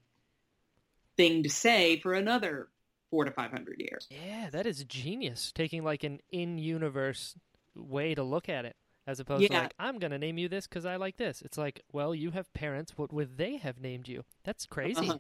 thing 1.17 1.43
to 1.43 1.51
say 1.51 2.01
for 2.01 2.15
another 2.15 2.69
four 3.11 3.25
to 3.25 3.31
five 3.31 3.51
hundred 3.51 3.79
years. 3.79 4.09
Yeah, 4.11 4.51
that 4.51 4.67
is 4.67 4.85
genius. 4.85 5.53
Taking 5.53 5.85
like 5.85 6.03
an 6.03 6.21
in-universe 6.31 7.37
way 7.75 8.15
to 8.15 8.23
look 8.23 8.49
at 8.49 8.65
it, 8.65 8.77
as 9.07 9.21
opposed 9.21 9.43
to 9.51 9.53
like 9.53 9.75
I'm 9.79 9.99
gonna 9.99 10.19
name 10.19 10.39
you 10.39 10.49
this 10.49 10.67
because 10.67 10.85
I 10.87 10.97
like 10.97 11.17
this. 11.17 11.43
It's 11.43 11.59
like, 11.59 11.83
well, 11.93 12.15
you 12.15 12.31
have 12.33 12.53
parents. 12.55 12.93
What 12.97 13.13
would 13.13 13.37
they 13.37 13.57
have 13.57 13.81
named 13.81 14.09
you? 14.09 14.25
That's 14.45 14.67
crazy. 14.67 15.09
Uh-huh. 15.09 15.19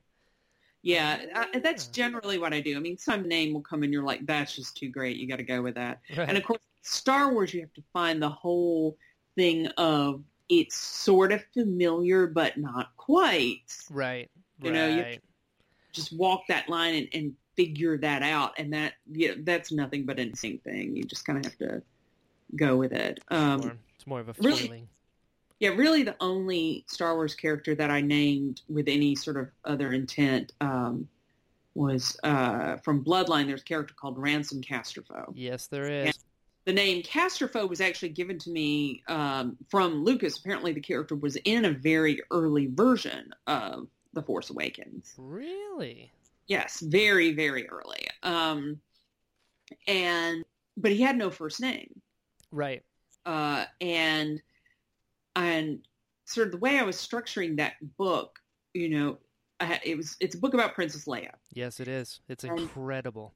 Yeah, 0.82 1.18
I, 1.34 1.58
that's 1.60 1.86
Yeah. 1.86 1.92
generally 1.92 2.38
what 2.38 2.52
I 2.52 2.60
do. 2.60 2.76
I 2.76 2.80
mean, 2.80 2.98
some 2.98 3.28
name 3.28 3.54
will 3.54 3.60
come 3.62 3.82
and 3.84 3.92
you're 3.92 4.02
like, 4.02 4.26
that's 4.26 4.56
just 4.56 4.76
too 4.76 4.88
great. 4.88 5.16
You 5.16 5.28
got 5.28 5.36
to 5.36 5.44
go 5.44 5.62
with 5.62 5.76
that. 5.76 6.00
Right. 6.16 6.28
And 6.28 6.36
of 6.36 6.42
course, 6.42 6.60
Star 6.82 7.32
Wars, 7.32 7.54
you 7.54 7.60
have 7.60 7.72
to 7.74 7.82
find 7.92 8.20
the 8.20 8.28
whole 8.28 8.96
thing 9.36 9.68
of 9.78 10.24
it's 10.48 10.76
sort 10.76 11.30
of 11.30 11.44
familiar, 11.54 12.26
but 12.26 12.56
not 12.58 12.96
quite. 12.96 13.60
right. 13.90 14.28
you 14.60 14.72
know, 14.72 14.88
you- 14.88 15.18
Just 15.92 16.12
walk 16.16 16.42
that 16.48 16.68
line 16.68 16.94
and, 16.96 17.08
and 17.14 17.32
figure 17.54 17.96
that 17.98 18.22
out. 18.22 18.54
And 18.58 18.72
that, 18.72 18.94
you 19.10 19.28
know, 19.28 19.34
that's 19.44 19.70
nothing 19.70 20.04
but 20.04 20.18
an 20.18 20.30
instinct 20.30 20.64
thing. 20.64 20.96
You 20.96 21.04
just 21.04 21.24
kind 21.24 21.38
of 21.38 21.44
have 21.44 21.58
to 21.58 21.82
go 22.56 22.76
with 22.76 22.92
it. 22.92 23.20
Um, 23.28 23.62
Sure. 23.62 23.76
It's 23.96 24.06
more 24.06 24.20
of 24.20 24.28
a 24.28 24.34
really- 24.38 24.56
feeling. 24.58 24.88
Yeah, 25.60 25.68
really 25.70 26.02
the 26.02 26.16
only 26.20 26.84
Star 26.88 27.14
Wars 27.14 27.36
character 27.36 27.76
that 27.76 27.88
I 27.88 28.00
named 28.00 28.62
with 28.68 28.88
any 28.88 29.14
sort 29.14 29.36
of 29.36 29.48
other 29.64 29.92
intent 29.92 30.52
um, 30.60 31.06
was 31.74 32.18
uh, 32.24 32.78
from 32.78 33.04
Bloodline. 33.04 33.46
There's 33.46 33.60
a 33.60 33.64
character 33.64 33.94
called 33.94 34.18
Ransom 34.18 34.60
Casterfo. 34.60 35.32
Yes, 35.36 35.68
there 35.68 35.88
is. 35.88 36.18
The 36.64 36.72
name 36.72 37.02
Casterfo 37.04 37.68
was 37.68 37.80
actually 37.80 38.08
given 38.08 38.38
to 38.40 38.50
me 38.50 39.04
um, 39.06 39.56
from 39.68 40.02
Lucas. 40.04 40.36
Apparently 40.38 40.72
the 40.72 40.80
character 40.80 41.14
was 41.14 41.36
in 41.44 41.64
a 41.66 41.70
very 41.70 42.20
early 42.32 42.66
version 42.66 43.32
of 43.46 43.86
The 44.14 44.22
Force 44.22 44.50
Awakens. 44.50 45.14
Really? 45.16 46.10
Yes, 46.48 46.80
very, 46.80 47.32
very 47.34 47.68
early. 47.68 48.08
Um, 48.24 48.80
and 49.86 50.44
but 50.76 50.90
he 50.90 51.02
had 51.02 51.16
no 51.16 51.30
first 51.30 51.60
name. 51.60 52.00
Right. 52.52 52.82
uh, 53.26 53.64
and 53.80 54.40
and 55.34 55.80
sort 56.26 56.46
of 56.48 56.52
the 56.52 56.58
way 56.58 56.78
I 56.78 56.82
was 56.82 56.96
structuring 56.96 57.56
that 57.56 57.74
book, 57.96 58.38
you 58.74 58.88
know, 58.90 59.18
I, 59.60 59.80
it 59.84 59.96
was 59.96 60.16
it's 60.20 60.34
a 60.34 60.38
book 60.38 60.54
about 60.54 60.74
Princess 60.74 61.06
Leia. 61.06 61.30
Yes, 61.52 61.80
it 61.80 61.88
is. 61.88 62.20
It's 62.28 62.44
Um, 62.44 62.58
incredible. 62.58 63.34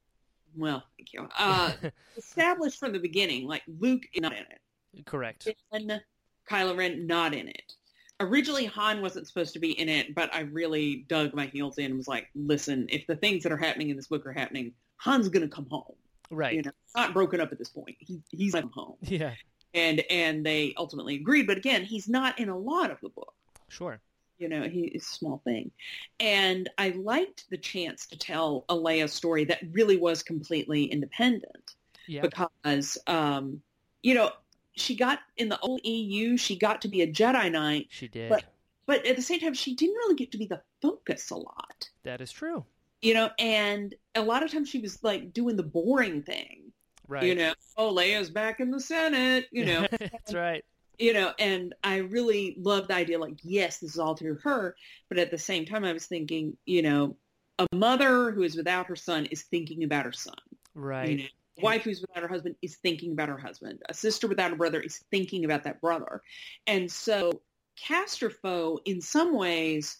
Well, 0.55 0.83
thank 0.97 1.13
you. 1.13 1.27
Uh, 1.37 1.73
established 2.17 2.79
from 2.79 2.93
the 2.93 2.99
beginning, 2.99 3.47
like 3.47 3.63
Luke 3.79 4.03
is 4.13 4.21
not 4.21 4.31
in 4.33 4.39
it, 4.39 5.05
Correct. 5.05 5.47
and 5.71 6.01
Kylo 6.49 6.77
Ren 6.77 7.05
not 7.07 7.33
in 7.33 7.47
it. 7.47 7.73
Originally, 8.19 8.65
Han 8.65 9.01
wasn't 9.01 9.27
supposed 9.27 9.53
to 9.53 9.59
be 9.59 9.77
in 9.79 9.89
it, 9.89 10.15
but 10.15 10.33
I 10.33 10.39
really 10.41 11.05
dug 11.07 11.35
my 11.35 11.45
heels 11.47 11.77
in 11.77 11.85
and 11.85 11.97
was 11.97 12.07
like, 12.07 12.27
listen, 12.33 12.87
if 12.89 13.05
the 13.05 13.15
things 13.15 13.43
that 13.43 13.51
are 13.51 13.57
happening 13.57 13.89
in 13.91 13.95
this 13.95 14.07
book 14.07 14.25
are 14.25 14.31
happening, 14.33 14.73
Han's 14.97 15.29
going 15.29 15.47
to 15.47 15.55
come 15.55 15.67
home. 15.69 15.93
Right. 16.29 16.55
You 16.55 16.61
know, 16.63 16.71
not 16.95 17.13
broken 17.13 17.39
up 17.39 17.51
at 17.51 17.57
this 17.57 17.69
point. 17.69 17.95
He, 17.99 18.21
he's 18.31 18.53
come 18.53 18.71
home. 18.73 18.95
Yeah. 19.01 19.33
And, 19.73 20.01
and 20.09 20.45
they 20.45 20.73
ultimately 20.77 21.15
agreed. 21.15 21.45
But 21.45 21.57
again, 21.57 21.83
he's 21.83 22.07
not 22.07 22.39
in 22.39 22.49
a 22.49 22.57
lot 22.57 22.89
of 22.89 22.99
the 23.01 23.09
book. 23.09 23.33
Sure. 23.69 23.99
you 24.39 24.47
know, 24.49 24.63
he 24.63 24.85
is 24.85 25.03
a 25.03 25.05
small 25.05 25.41
thing. 25.43 25.71
And 26.19 26.69
I 26.77 26.89
liked 26.91 27.45
the 27.49 27.57
chance 27.57 28.05
to 28.07 28.17
tell 28.17 28.65
a 28.69 28.75
Leia 28.75 29.09
story 29.09 29.43
that 29.45 29.59
really 29.71 29.97
was 29.97 30.23
completely 30.23 30.85
independent 30.85 31.75
Yeah. 32.07 32.21
because, 32.21 32.97
um, 33.07 33.61
you 34.03 34.13
know, 34.15 34.31
she 34.75 34.95
got 34.95 35.19
in 35.37 35.49
the 35.49 35.59
old 35.59 35.81
EU, 35.83 36.37
she 36.37 36.57
got 36.57 36.81
to 36.83 36.87
be 36.87 37.01
a 37.01 37.07
Jedi 37.11 37.51
Knight, 37.51 37.87
she 37.89 38.07
did. 38.07 38.29
but- 38.29 38.45
but 38.85 39.05
at 39.05 39.15
the 39.17 39.21
same 39.21 39.41
time, 39.41 39.53
she 39.53 39.75
didn't 39.75 39.95
really 39.95 40.15
get 40.15 40.31
to 40.31 40.37
be 40.37 40.45
the 40.45 40.61
focus 40.81 41.29
a 41.31 41.35
lot, 41.35 41.89
that 42.03 42.21
is 42.21 42.31
true. 42.31 42.63
You 43.01 43.13
know, 43.13 43.29
and 43.37 43.93
a 44.15 44.21
lot 44.21 44.43
of 44.43 44.51
times 44.51 44.69
she 44.69 44.79
was 44.79 45.03
like 45.03 45.31
doing 45.33 45.55
the 45.55 45.63
boring 45.63 46.23
thing, 46.23 46.71
Right. 47.07 47.23
you 47.23 47.35
know, 47.35 47.53
oh, 47.77 47.93
Leia's 47.93 48.29
back 48.29 48.59
in 48.59 48.71
the 48.71 48.79
Senate, 48.79 49.45
you 49.51 49.65
know, 49.65 49.87
That's 49.99 50.33
right. 50.33 50.65
you 50.97 51.13
know, 51.13 51.31
and 51.37 51.75
I 51.83 51.97
really 51.97 52.55
loved 52.59 52.89
the 52.89 52.95
idea, 52.95 53.19
like, 53.19 53.37
yes, 53.43 53.77
this 53.79 53.91
is 53.91 53.99
all 53.99 54.15
through 54.15 54.39
her, 54.43 54.75
but 55.09 55.19
at 55.19 55.29
the 55.31 55.37
same 55.37 55.65
time, 55.65 55.83
I 55.85 55.93
was 55.93 56.07
thinking, 56.07 56.57
you 56.65 56.81
know, 56.81 57.15
a 57.59 57.67
mother 57.73 58.31
who 58.31 58.41
is 58.43 58.55
without 58.55 58.87
her 58.87 58.95
son 58.95 59.25
is 59.27 59.43
thinking 59.43 59.83
about 59.83 60.05
her 60.05 60.11
son. 60.11 60.35
Right. 60.75 61.09
You 61.09 61.17
know, 61.17 61.23
a 61.59 61.61
wife 61.61 61.83
who's 61.83 62.01
without 62.01 62.21
her 62.23 62.27
husband 62.27 62.55
is 62.61 62.75
thinking 62.77 63.13
about 63.13 63.29
her 63.29 63.37
husband. 63.37 63.79
A 63.89 63.93
sister 63.93 64.27
without 64.27 64.51
a 64.53 64.55
brother 64.55 64.79
is 64.79 65.03
thinking 65.11 65.45
about 65.45 65.63
that 65.63 65.81
brother. 65.81 66.21
And 66.67 66.91
so 66.91 67.41
Casterfo, 67.79 68.79
in 68.85 69.01
some 69.01 69.35
ways, 69.35 69.97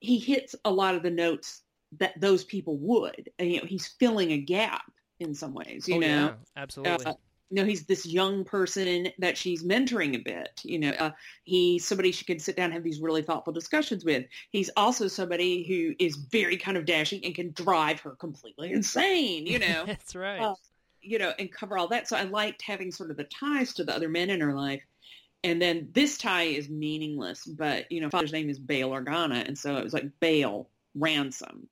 he 0.00 0.18
hits 0.18 0.54
a 0.64 0.70
lot 0.70 0.94
of 0.94 1.02
the 1.02 1.10
notes 1.10 1.62
that 1.98 2.20
those 2.20 2.44
people 2.44 2.76
would. 2.78 3.30
And, 3.38 3.50
you 3.50 3.60
know, 3.60 3.66
he's 3.66 3.86
filling 3.86 4.32
a 4.32 4.38
gap 4.38 4.90
in 5.20 5.34
some 5.34 5.54
ways, 5.54 5.88
you 5.88 5.96
oh, 5.96 6.00
know 6.00 6.06
yeah. 6.06 6.32
Absolutely. 6.56 7.06
uh, 7.06 7.14
you 7.50 7.56
know, 7.56 7.64
he's 7.66 7.84
this 7.84 8.04
young 8.04 8.44
person 8.44 9.08
that 9.18 9.36
she's 9.36 9.62
mentoring 9.62 10.16
a 10.16 10.18
bit. 10.18 10.60
You 10.64 10.78
know, 10.78 10.90
uh, 10.90 11.10
he's 11.44 11.86
somebody 11.86 12.10
she 12.10 12.24
can 12.24 12.38
sit 12.38 12.56
down 12.56 12.66
and 12.66 12.74
have 12.74 12.82
these 12.82 13.00
really 13.00 13.22
thoughtful 13.22 13.52
discussions 13.52 14.04
with. 14.04 14.24
He's 14.50 14.70
also 14.76 15.06
somebody 15.06 15.62
who 15.62 15.94
is 16.04 16.16
very 16.16 16.56
kind 16.56 16.76
of 16.76 16.84
dashing 16.84 17.24
and 17.24 17.34
can 17.34 17.52
drive 17.52 18.00
her 18.00 18.12
completely 18.12 18.72
insane. 18.72 19.46
You 19.46 19.60
know, 19.60 19.84
That's 19.86 20.16
right. 20.16 20.40
uh, 20.40 20.54
you 21.00 21.18
know, 21.18 21.32
and 21.38 21.52
cover 21.52 21.78
all 21.78 21.86
that. 21.88 22.08
So 22.08 22.16
I 22.16 22.22
liked 22.24 22.62
having 22.62 22.90
sort 22.90 23.10
of 23.10 23.16
the 23.16 23.24
ties 23.24 23.74
to 23.74 23.84
the 23.84 23.94
other 23.94 24.08
men 24.08 24.30
in 24.30 24.40
her 24.40 24.54
life. 24.54 24.82
And 25.44 25.60
then 25.60 25.90
this 25.92 26.16
tie 26.16 26.44
is 26.44 26.70
meaningless, 26.70 27.44
but 27.44 27.92
you 27.92 28.00
know, 28.00 28.08
father's 28.08 28.32
name 28.32 28.48
is 28.48 28.58
Bail 28.58 28.90
Organa, 28.90 29.46
and 29.46 29.56
so 29.56 29.76
it 29.76 29.84
was 29.84 29.92
like 29.92 30.08
Bail 30.18 30.70
ransom. 30.94 31.68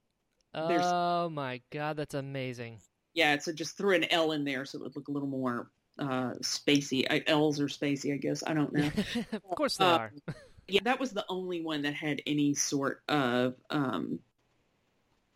There's- 0.55 0.84
oh 0.84 1.28
my 1.30 1.61
god, 1.70 1.96
that's 1.96 2.14
amazing. 2.14 2.80
Yeah, 3.14 3.38
so 3.38 3.53
just 3.53 3.76
threw 3.76 3.94
an 3.94 4.05
L 4.11 4.32
in 4.32 4.44
there 4.44 4.64
so 4.64 4.78
it 4.78 4.82
would 4.84 4.96
look 4.96 5.09
a 5.09 5.11
little 5.12 5.28
more 5.28 5.70
uh, 5.98 6.32
spacey. 6.42 7.07
I, 7.11 7.22
L's 7.26 7.61
are 7.61 7.66
spacey, 7.66 8.14
I 8.14 8.16
guess. 8.16 8.42
I 8.46 8.55
don't 8.55 8.72
know. 8.72 8.90
of 9.32 9.42
course 9.57 9.76
they 9.76 9.84
Uh, 9.84 9.98
are. 9.98 10.12
yeah, 10.68 10.80
that 10.84 10.98
was 10.98 11.12
the 11.12 11.24
only 11.28 11.61
one 11.62 11.82
that 11.82 11.92
had 11.94 12.22
any 12.26 12.55
sort 12.55 13.03
of 13.09 13.55
um, 13.68 14.18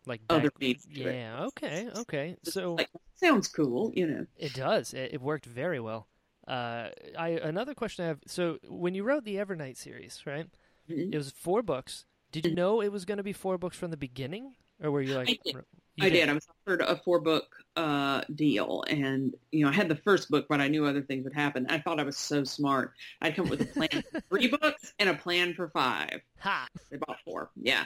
Like 0.07 0.21
other 0.29 0.49
back- 0.49 0.57
beats 0.59 0.85
to 0.85 1.01
it. 1.09 1.15
Yeah. 1.15 1.45
Okay. 1.45 1.87
Okay. 1.97 2.37
So 2.43 2.73
like, 2.75 2.89
sounds 3.15 3.47
cool, 3.47 3.91
you 3.95 4.07
know. 4.07 4.25
it 4.37 4.53
does. 4.55 4.93
It, 4.95 5.11
it 5.13 5.21
worked 5.21 5.45
very 5.45 5.79
well. 5.79 6.07
Uh, 6.47 6.89
I 7.19 7.29
another 7.43 7.75
question 7.75 8.05
I 8.05 8.07
have. 8.07 8.19
So 8.25 8.57
when 8.67 8.95
you 8.95 9.03
wrote 9.03 9.25
the 9.25 9.35
Evernight 9.35 9.77
series, 9.77 10.23
right? 10.25 10.47
Mhm. 10.89 11.13
It 11.13 11.17
was 11.17 11.29
four 11.31 11.61
books. 11.61 12.05
Did 12.31 12.45
you 12.45 12.55
know 12.55 12.81
it 12.81 12.91
was 12.91 13.05
going 13.05 13.17
to 13.17 13.23
be 13.23 13.33
four 13.33 13.57
books 13.57 13.77
from 13.77 13.91
the 13.91 13.97
beginning, 13.97 14.55
or 14.81 14.91
were 14.91 15.01
you 15.01 15.15
like? 15.15 15.29
I 15.29 15.37
did. 15.43 15.55
you 15.55 16.05
I 16.05 16.09
did. 16.09 16.29
I 16.29 16.33
was 16.33 16.47
offered 16.49 16.81
a 16.81 16.97
four 16.97 17.19
book 17.19 17.45
uh, 17.75 18.21
deal, 18.33 18.83
and 18.87 19.33
you 19.51 19.63
know, 19.63 19.69
I 19.69 19.73
had 19.73 19.89
the 19.89 19.95
first 19.95 20.29
book, 20.29 20.45
but 20.49 20.61
I 20.61 20.67
knew 20.67 20.85
other 20.85 21.01
things 21.01 21.23
would 21.23 21.33
happen. 21.33 21.65
I 21.69 21.79
thought 21.79 21.99
I 21.99 22.03
was 22.03 22.17
so 22.17 22.43
smart. 22.43 22.93
I'd 23.21 23.35
come 23.35 23.45
up 23.45 23.51
with 23.51 23.61
a 23.61 23.65
plan 23.65 24.03
for 24.11 24.21
three 24.29 24.47
books 24.47 24.93
and 24.99 25.09
a 25.09 25.13
plan 25.15 25.53
for 25.53 25.69
five. 25.69 26.21
Ha! 26.39 26.67
They 26.91 26.97
bought 26.97 27.17
four. 27.25 27.49
Yeah. 27.55 27.85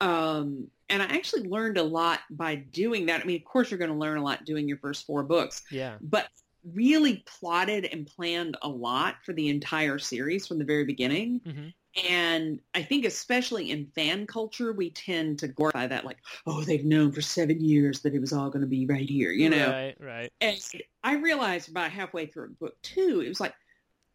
Um, 0.00 0.66
and 0.88 1.00
I 1.02 1.06
actually 1.06 1.48
learned 1.48 1.78
a 1.78 1.82
lot 1.82 2.20
by 2.30 2.56
doing 2.56 3.06
that. 3.06 3.20
I 3.20 3.24
mean, 3.24 3.36
of 3.36 3.44
course, 3.44 3.70
you're 3.70 3.78
going 3.78 3.92
to 3.92 3.96
learn 3.96 4.18
a 4.18 4.22
lot 4.22 4.44
doing 4.44 4.68
your 4.68 4.78
first 4.78 5.06
four 5.06 5.22
books, 5.22 5.62
Yeah. 5.70 5.96
but 6.00 6.26
really 6.74 7.24
plotted 7.26 7.84
and 7.86 8.06
planned 8.06 8.56
a 8.62 8.68
lot 8.68 9.16
for 9.24 9.32
the 9.32 9.48
entire 9.48 9.98
series 9.98 10.46
from 10.46 10.58
the 10.58 10.64
very 10.64 10.84
beginning. 10.84 11.40
hmm 11.44 11.68
And 12.08 12.60
I 12.74 12.82
think 12.82 13.04
especially 13.04 13.70
in 13.70 13.86
fan 13.94 14.26
culture, 14.26 14.72
we 14.72 14.90
tend 14.90 15.38
to 15.40 15.48
glorify 15.48 15.86
that 15.86 16.06
like, 16.06 16.18
oh, 16.46 16.62
they've 16.62 16.84
known 16.84 17.12
for 17.12 17.20
seven 17.20 17.62
years 17.62 18.00
that 18.00 18.14
it 18.14 18.20
was 18.20 18.32
all 18.32 18.48
going 18.48 18.62
to 18.62 18.66
be 18.66 18.86
right 18.86 19.08
here, 19.08 19.30
you 19.30 19.50
know? 19.50 19.70
Right, 19.70 19.96
right. 20.00 20.32
And 20.40 20.58
I 21.04 21.16
realized 21.16 21.68
about 21.68 21.90
halfway 21.90 22.26
through 22.26 22.54
book 22.54 22.80
two, 22.82 23.22
it 23.24 23.28
was 23.28 23.40
like, 23.40 23.54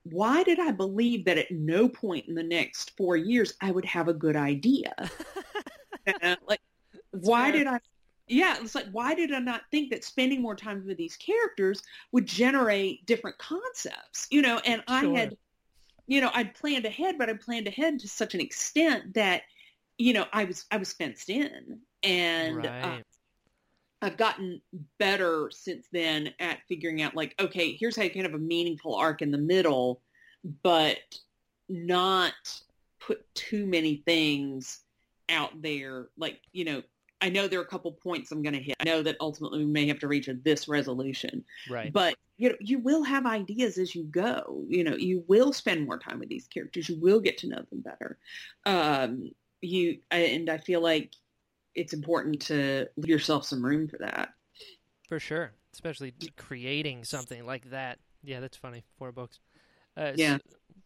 why 0.04 0.44
did 0.44 0.60
I 0.60 0.72
believe 0.72 1.26
that 1.26 1.38
at 1.38 1.52
no 1.52 1.88
point 1.88 2.28
in 2.28 2.34
the 2.34 2.44
next 2.44 2.96
four 2.98 3.16
years 3.16 3.54
I 3.62 3.72
would 3.72 3.86
have 3.86 4.08
a 4.08 4.14
good 4.14 4.36
idea? 4.36 4.94
like, 6.48 6.62
why 7.12 7.52
fair. 7.52 7.60
did 7.60 7.68
I? 7.68 7.80
Yeah, 8.30 8.58
it's 8.60 8.76
like, 8.76 8.88
why 8.92 9.14
did 9.16 9.32
I 9.32 9.40
not 9.40 9.62
think 9.72 9.90
that 9.92 10.04
spending 10.04 10.42
more 10.42 10.56
time 10.56 10.84
with 10.86 10.98
these 10.98 11.16
characters 11.16 11.82
would 12.12 12.26
generate 12.26 13.06
different 13.06 13.38
concepts? 13.38 14.28
You 14.30 14.42
know, 14.42 14.60
and 14.66 14.84
I 14.88 15.06
had, 15.06 15.38
you 16.08 16.22
know, 16.22 16.32
I'd 16.34 16.56
planned 16.56 16.86
ahead, 16.86 17.18
but 17.18 17.30
I 17.30 17.34
planned 17.34 17.68
ahead 17.68 18.00
to 18.00 18.08
such 18.08 18.34
an 18.34 18.40
extent 18.42 19.14
that, 19.16 19.44
you 19.98 20.14
know, 20.14 20.26
I 20.32 20.46
was 20.46 20.66
I 20.72 20.78
was 20.78 20.94
fenced 20.94 21.30
in, 21.30 21.80
and 22.04 22.66
uh. 22.66 22.98
I've 24.00 24.18
gotten 24.18 24.62
better 25.00 25.50
since 25.52 25.88
then 25.92 26.32
at 26.40 26.60
figuring 26.70 27.02
out 27.02 27.16
like, 27.16 27.34
okay, 27.40 27.74
here's 27.74 27.96
how 27.96 28.04
you 28.04 28.12
can 28.12 28.26
have 28.26 28.36
a 28.36 28.40
meaningful 28.40 28.96
arc 28.96 29.24
in 29.24 29.32
the 29.32 29.40
middle, 29.40 30.02
but 30.62 31.00
not 31.68 32.34
put 33.00 33.26
too 33.34 33.66
many 33.66 34.04
things 34.06 34.82
out 35.30 35.62
there. 35.64 36.10
Like, 36.16 36.42
you 36.54 36.66
know, 36.66 36.84
I 37.22 37.30
know 37.30 37.48
there 37.48 37.60
are 37.60 37.64
a 37.64 37.68
couple 37.68 37.92
points 37.92 38.32
I'm 38.32 38.44
going 38.44 38.54
to 38.54 38.62
hit. 38.62 38.76
I 38.80 38.84
know 38.84 39.02
that 39.02 39.18
ultimately 39.20 39.60
we 39.60 39.72
may 39.72 39.88
have 39.88 40.00
to 40.00 40.08
reach 40.08 40.28
a 40.28 40.34
this 40.34 40.68
resolution, 40.68 41.44
right. 41.70 41.92
but 41.92 42.16
you 42.38 42.50
know, 42.50 42.56
you 42.60 42.80
will 42.80 43.04
have 43.04 43.26
ideas 43.26 43.78
as 43.78 43.96
you 43.96 44.04
go. 44.04 44.64
You 44.68 44.84
know, 44.84 44.96
you 44.96 45.24
will 45.28 45.52
spend 45.52 45.86
more 45.86 45.98
time 45.98 46.20
with 46.20 46.30
these 46.30 46.48
characters. 46.48 46.90
You 46.90 47.00
will 47.00 47.20
get 47.20 47.38
to 47.40 47.48
know 47.48 47.64
them 47.70 47.82
better. 47.82 48.20
Um, 48.66 49.32
you 49.62 50.00
and 50.12 50.50
I 50.50 50.58
feel 50.60 50.82
like 50.82 51.14
it's 51.74 51.94
important 51.94 52.42
to 52.44 52.88
leave 52.98 53.10
yourself 53.10 53.46
some 53.46 53.66
room 53.66 53.88
for 53.88 53.98
that. 53.98 54.30
For 55.08 55.20
sure, 55.20 55.54
especially 55.74 56.14
creating 56.36 57.06
something 57.06 57.46
like 57.46 57.72
that. 57.72 57.98
Yeah, 58.24 58.40
that's 58.40 58.58
funny. 58.58 58.84
Four 58.98 59.12
books. 59.12 59.40
Uh, 59.96 60.12
Yeah. 60.16 60.38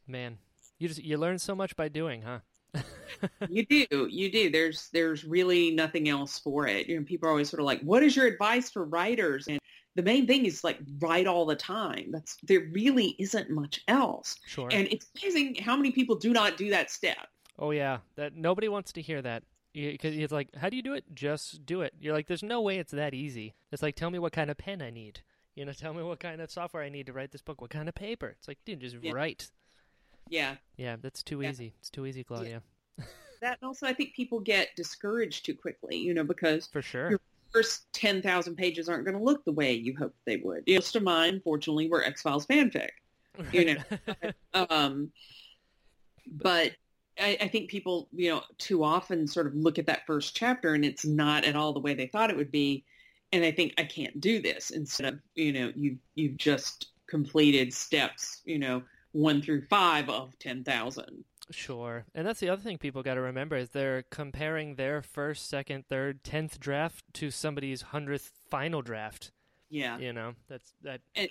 man, 0.07 0.37
you 0.79 0.87
just 0.87 1.03
you 1.03 1.17
learn 1.17 1.39
so 1.39 1.55
much 1.55 1.75
by 1.75 1.89
doing, 1.89 2.21
huh? 2.21 2.39
you 3.49 3.65
do, 3.65 4.07
you 4.09 4.31
do. 4.31 4.49
There's 4.49 4.89
there's 4.93 5.23
really 5.25 5.71
nothing 5.71 6.09
else 6.09 6.39
for 6.39 6.67
it. 6.67 6.87
You 6.87 6.99
know, 6.99 7.05
people 7.05 7.27
are 7.27 7.31
always 7.31 7.49
sort 7.49 7.59
of 7.59 7.65
like, 7.65 7.81
"What 7.81 8.03
is 8.03 8.15
your 8.15 8.25
advice 8.27 8.69
for 8.71 8.85
writers?" 8.85 9.47
And 9.47 9.59
the 9.95 10.01
main 10.03 10.25
thing 10.25 10.45
is 10.45 10.63
like 10.63 10.79
write 10.99 11.27
all 11.27 11.45
the 11.45 11.55
time. 11.55 12.09
That's 12.11 12.37
there 12.43 12.67
really 12.71 13.15
isn't 13.19 13.49
much 13.49 13.81
else. 13.87 14.35
Sure. 14.47 14.69
And 14.71 14.87
it's 14.91 15.07
amazing 15.21 15.55
how 15.55 15.75
many 15.75 15.91
people 15.91 16.15
do 16.15 16.31
not 16.33 16.57
do 16.57 16.69
that 16.69 16.89
step. 16.91 17.27
oh 17.59 17.71
yeah, 17.71 17.99
that 18.15 18.35
nobody 18.35 18.67
wants 18.69 18.91
to 18.93 19.01
hear 19.01 19.21
that 19.21 19.43
because 19.73 20.15
it's 20.15 20.33
like, 20.33 20.53
how 20.55 20.69
do 20.69 20.75
you 20.75 20.81
do 20.81 20.93
it? 20.93 21.03
Just 21.13 21.65
do 21.65 21.81
it. 21.81 21.93
You're 21.99 22.13
like, 22.13 22.27
there's 22.27 22.43
no 22.43 22.61
way 22.61 22.77
it's 22.79 22.91
that 22.91 23.13
easy. 23.13 23.53
It's 23.71 23.81
like, 23.83 23.95
tell 23.95 24.09
me 24.09 24.19
what 24.19 24.33
kind 24.33 24.49
of 24.49 24.57
pen 24.57 24.81
I 24.81 24.89
need. 24.89 25.21
You 25.55 25.65
know, 25.65 25.73
tell 25.73 25.93
me 25.93 26.01
what 26.03 26.19
kind 26.19 26.41
of 26.41 26.49
software 26.49 26.83
I 26.83 26.89
need 26.89 27.05
to 27.07 27.13
write 27.13 27.31
this 27.31 27.41
book. 27.41 27.61
What 27.61 27.69
kind 27.69 27.87
of 27.87 27.95
paper? 27.95 28.35
It's 28.37 28.47
like, 28.47 28.57
dude, 28.65 28.79
just 28.81 28.95
Yeah. 29.01 29.11
write. 29.13 29.49
Yeah. 30.29 30.55
Yeah, 30.77 30.95
that's 31.01 31.23
too 31.23 31.41
Yeah. 31.41 31.49
easy. 31.49 31.73
It's 31.79 31.89
too 31.89 32.05
easy, 32.05 32.23
Claudia. 32.23 32.61
That 33.41 33.57
also 33.63 33.87
I 33.87 33.93
think 33.93 34.13
people 34.13 34.39
get 34.39 34.69
discouraged 34.75 35.45
too 35.47 35.55
quickly, 35.55 35.97
you 35.97 36.13
know, 36.13 36.23
because 36.23 36.67
For 36.67 36.81
sure. 36.83 37.09
You're- 37.09 37.19
first 37.51 37.91
10,000 37.93 38.55
pages 38.55 38.87
aren't 38.87 39.03
going 39.03 39.17
to 39.17 39.23
look 39.23 39.43
the 39.43 39.51
way 39.51 39.73
you 39.73 39.93
hoped 39.97 40.15
they 40.25 40.37
would. 40.37 40.63
Most 40.69 40.95
of 40.95 41.03
mine, 41.03 41.41
fortunately, 41.43 41.89
were 41.89 42.01
X-Files 42.03 42.45
fanfic. 42.45 42.91
you 43.51 43.73
know. 43.75 43.81
Um, 44.69 45.11
but 46.27 46.71
I, 47.19 47.37
I 47.41 47.47
think 47.47 47.69
people, 47.69 48.07
you 48.13 48.29
know, 48.29 48.43
too 48.57 48.83
often 48.83 49.27
sort 49.27 49.47
of 49.47 49.55
look 49.55 49.79
at 49.79 49.87
that 49.87 50.05
first 50.05 50.35
chapter 50.35 50.73
and 50.75 50.85
it's 50.85 51.03
not 51.05 51.43
at 51.43 51.55
all 51.55 51.73
the 51.73 51.79
way 51.79 51.93
they 51.93 52.07
thought 52.07 52.29
it 52.29 52.37
would 52.37 52.51
be. 52.51 52.85
And 53.33 53.43
I 53.43 53.51
think 53.51 53.73
I 53.77 53.83
can't 53.83 54.19
do 54.21 54.41
this 54.41 54.69
instead 54.69 55.13
of, 55.13 55.19
you 55.35 55.51
know, 55.53 55.71
you, 55.75 55.97
you've 56.15 56.37
just 56.37 56.91
completed 57.07 57.73
steps, 57.73 58.41
you 58.45 58.59
know, 58.59 58.83
one 59.11 59.41
through 59.41 59.63
five 59.65 60.09
of 60.09 60.37
10,000. 60.39 61.23
Sure. 61.51 62.05
And 62.15 62.25
that's 62.25 62.39
the 62.39 62.49
other 62.49 62.61
thing 62.61 62.77
people 62.77 63.03
got 63.03 63.15
to 63.15 63.21
remember 63.21 63.57
is 63.57 63.69
they're 63.69 64.03
comparing 64.03 64.75
their 64.75 65.01
first, 65.01 65.49
second, 65.49 65.85
third, 65.87 66.23
tenth 66.23 66.59
draft 66.59 67.03
to 67.15 67.29
somebody's 67.29 67.81
hundredth 67.81 68.31
final 68.49 68.81
draft. 68.81 69.31
Yeah. 69.69 69.97
You 69.97 70.13
know, 70.13 70.35
that's 70.47 70.73
that. 70.83 71.01
And- 71.15 71.29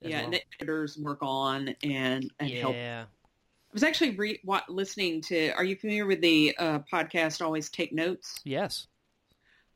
yeah. 0.00 0.16
well. 0.16 0.24
And 0.24 0.32
the 0.34 0.42
editors 0.58 0.96
work 0.98 1.18
on 1.20 1.74
and, 1.82 2.32
and 2.38 2.50
help 2.50 2.74
yeah. 2.74 3.04
I 3.04 3.72
was 3.72 3.82
actually 3.82 4.16
re- 4.16 4.40
listening 4.68 5.20
to. 5.22 5.50
Are 5.50 5.64
you 5.64 5.76
familiar 5.76 6.06
with 6.06 6.20
the 6.20 6.56
uh, 6.58 6.80
podcast 6.92 7.44
Always 7.44 7.68
Take 7.68 7.92
Notes? 7.92 8.40
Yes. 8.44 8.88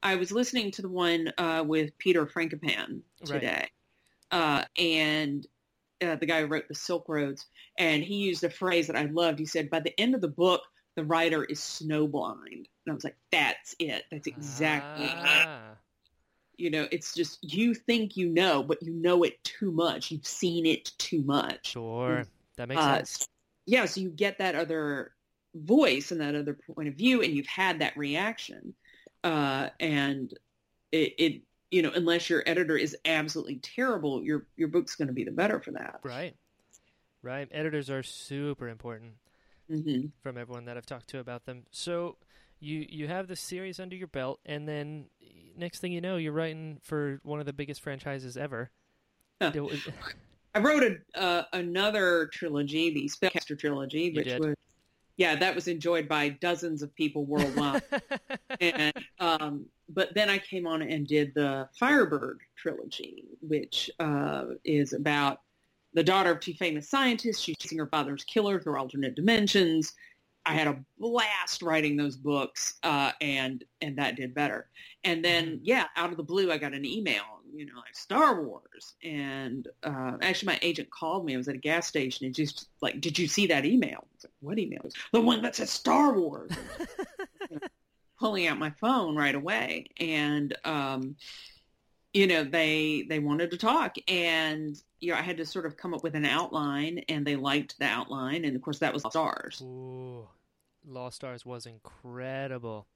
I 0.03 0.17
was 0.17 0.33
listening 0.33 0.71
to 0.73 0.83
the 0.83 0.89
one 0.89 1.33
uh, 1.39 1.63
with 1.67 1.97
Peter 1.99 2.27
Frankopan 2.27 3.03
Right. 3.29 3.41
today, 3.41 3.69
uh, 4.33 4.65
and 4.77 5.47
uh, 6.03 6.17
the 6.17 6.27
guy 6.27 6.41
who 6.41 6.47
wrote 6.47 6.69
the 6.69 6.75
Silk 6.75 7.09
Roads, 7.09 7.47
and 7.79 8.03
he 8.03 8.17
used 8.17 8.45
a 8.45 8.51
phrase 8.51 8.87
that 8.87 8.97
I 8.97 9.05
loved. 9.07 9.39
He 9.39 9.47
said, 9.47 9.71
"By 9.71 9.81
the 9.81 9.99
end 10.01 10.15
of 10.15 10.21
the 10.21 10.29
book, 10.29 10.63
the 10.97 11.05
writer 11.05 11.45
is 11.45 11.61
snowblind," 11.61 12.47
and 12.53 12.91
I 12.91 12.93
was 12.93 13.05
like, 13.05 13.17
"That's 13.33 13.75
it. 13.79 14.05
That's 14.11 14.27
exactly." 14.27 15.05
it." 15.05 15.47
Ah, 15.47 15.77
You 16.57 16.71
know, 16.71 16.87
it's 16.93 17.15
just 17.15 17.39
you 17.43 17.75
think 17.75 18.17
you 18.17 18.29
know, 18.29 18.63
but 18.63 18.83
you 18.83 18.93
know 18.93 19.25
it 19.25 19.43
too 19.43 19.73
much. 19.73 20.11
You've 20.11 20.27
seen 20.27 20.67
it 20.67 20.93
too 20.99 21.23
much. 21.23 21.69
sure. 21.69 22.27
That 22.57 22.69
makes 22.69 22.81
Uh, 22.81 22.99
sense. 22.99 23.29
yeah, 23.67 23.85
so 23.87 24.01
you 24.01 24.11
get 24.11 24.39
that 24.39 24.55
other 24.55 25.13
voice 25.55 26.13
and 26.13 26.21
that 26.21 26.35
other 26.35 26.55
point 26.55 26.89
of 26.89 26.95
view, 26.95 27.23
and 27.23 27.33
you've 27.35 27.47
had 27.47 27.81
that 27.81 27.97
reaction, 27.97 28.75
uh, 29.25 29.71
and 29.81 30.33
it, 30.93 31.15
it, 31.19 31.43
you 31.75 31.83
know, 31.83 31.91
unless 31.93 32.31
your 32.31 32.45
editor 32.47 32.77
is 32.77 32.97
absolutely 33.05 33.57
terrible, 33.57 34.23
your 34.23 34.47
your 34.57 34.69
book's 34.69 34.95
going 34.95 35.09
to 35.09 35.15
be 35.15 35.25
the 35.25 35.33
better 35.33 35.59
for 35.59 35.73
that. 35.73 35.99
Right. 36.05 36.37
Right. 37.21 37.49
Editors 37.51 37.91
are 37.91 38.03
super 38.05 38.69
important 38.69 39.15
hmm 39.69 40.07
from 40.23 40.39
everyone 40.39 40.67
that 40.67 40.77
I've 40.77 40.87
talked 40.87 41.09
to 41.09 41.19
about 41.19 41.47
them. 41.47 41.65
So 41.73 42.17
you 42.61 42.87
you 42.89 43.09
have 43.09 43.27
the 43.27 43.35
series 43.35 43.81
under 43.81 43.97
your 43.97 44.07
belt, 44.07 44.39
and 44.47 44.69
then 44.69 45.07
next 45.57 45.81
thing 45.81 45.91
you 45.91 46.01
know, 46.01 46.17
you're 46.17 46.33
writing 46.33 46.79
for 46.83 47.19
one 47.25 47.41
of 47.41 47.47
the 47.47 47.53
biggest 47.53 47.81
franchises 47.81 48.37
ever. 48.37 48.71
Huh. 49.43 49.53
I 50.55 50.61
wrote 50.61 50.85
a, 50.85 51.21
uh, 51.21 51.43
another 51.53 52.31
trilogy, 52.33 52.95
the 52.95 53.09
Spellcaster 53.09 53.59
trilogy, 53.59 54.03
You 54.03 54.13
which 54.15 54.27
did. 54.27 54.41
was, 54.41 54.55
yeah, 55.17 55.37
that 55.37 55.55
was 55.55 55.69
enjoyed 55.69 56.09
by 56.09 56.31
dozens 56.31 56.83
of 56.83 56.95
people 56.95 57.25
worldwide. 57.25 57.83
and 58.61 58.93
um, 59.21 59.67
but 59.89 60.15
then 60.15 60.29
I 60.29 60.39
came 60.39 60.67
on 60.67 60.83
and 60.83 61.07
did 61.07 61.33
the 61.35 61.69
Firebird 61.79 62.41
trilogy, 62.57 63.25
which 63.41 63.91
uh, 64.01 64.45
is 64.65 64.93
about 64.93 65.41
the 65.93 66.03
daughter 66.03 66.33
of 66.33 66.41
two 66.41 66.55
famous 66.55 66.89
scientists. 66.89 67.41
She's 67.41 67.57
chasing 67.59 67.79
her 67.79 67.87
father's 67.87 68.25
killer 68.25 68.61
through 68.61 68.79
alternate 68.79 69.15
dimensions. 69.15 69.93
I 70.47 70.55
had 70.55 70.67
a 70.67 70.85
blast 70.99 71.63
writing 71.63 71.97
those 71.97 72.17
books, 72.17 72.75
uh, 72.83 73.13
and 73.21 73.65
and 73.81 73.97
that 73.97 74.17
did 74.17 74.35
better. 74.35 74.69
And 75.05 75.25
then, 75.25 75.61
yeah, 75.63 75.87
out 75.97 76.11
of 76.11 76.17
the 76.17 76.23
blue, 76.23 76.51
I 76.51 76.59
got 76.59 76.75
an 76.75 76.85
email, 76.85 77.23
you 77.55 77.67
know, 77.67 77.77
like 77.77 77.95
Star 77.95 78.43
Wars. 78.43 78.95
And 79.03 79.69
uh, 79.83 80.13
actually, 80.21 80.47
my 80.47 80.59
agent 80.63 80.91
called 80.91 81.25
me. 81.25 81.35
I 81.35 81.37
was 81.37 81.49
at 81.49 81.55
a 81.55 81.59
gas 81.59 81.87
station 81.87 82.27
and 82.27 82.35
just 82.35 82.69
like, 82.81 83.01
"Did 83.01 83.19
you 83.19 83.27
see 83.29 83.47
that 83.49 83.65
email?" 83.65 84.07
Like, 84.23 84.33
"What 84.41 84.59
email?" 84.59 84.81
He 84.85 84.91
The 85.13 85.21
one 85.21 85.43
that 85.43 85.57
says 85.57 85.71
Star 85.71 86.19
Wars. 86.19 86.51
pulling 88.19 88.47
out 88.47 88.59
my 88.59 88.71
phone 88.81 89.17
right 89.17 89.35
away 89.35 89.87
and 89.99 90.57
um 90.65 91.17
you 92.13 92.27
know 92.27 92.45
they 92.45 93.05
they 93.09 93.19
wanted 93.19 93.51
to 93.51 93.57
talk 93.57 93.97
and 94.09 94.81
you 95.01 95.11
know 95.11 95.19
i 95.19 95.23
had 95.23 95.37
to 95.37 95.45
sort 95.45 95.67
of 95.67 95.77
come 95.77 95.93
up 95.93 96.03
with 96.05 96.15
an 96.15 96.25
outline 96.25 97.01
and 97.09 97.27
they 97.27 97.35
liked 97.37 97.77
the 97.79 97.85
outline 97.85 98.45
and 98.45 98.55
of 98.55 98.63
course 98.63 98.79
that 98.79 98.93
was 98.93 99.03
stars 99.03 99.61
Ooh, 99.63 100.29
Lost 100.87 101.17
Stars 101.17 101.45
was 101.45 101.67
incredible. 101.67 102.87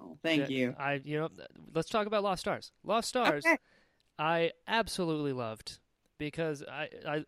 oh 0.00 0.16
thank 0.22 0.48
Yeah, 0.48 0.56
you 0.56 0.74
I 0.78 1.00
you 1.04 1.18
know 1.20 1.28
let's 1.74 1.90
talk 1.90 2.06
about 2.06 2.22
Lost 2.22 2.40
Stars. 2.40 2.72
Lost 2.82 3.08
Stars 3.08 3.44
Okay. 3.44 3.58
I 4.18 4.52
absolutely 4.68 5.32
loved 5.32 5.78
because 6.18 6.62
I 6.70 6.88
I 7.06 7.24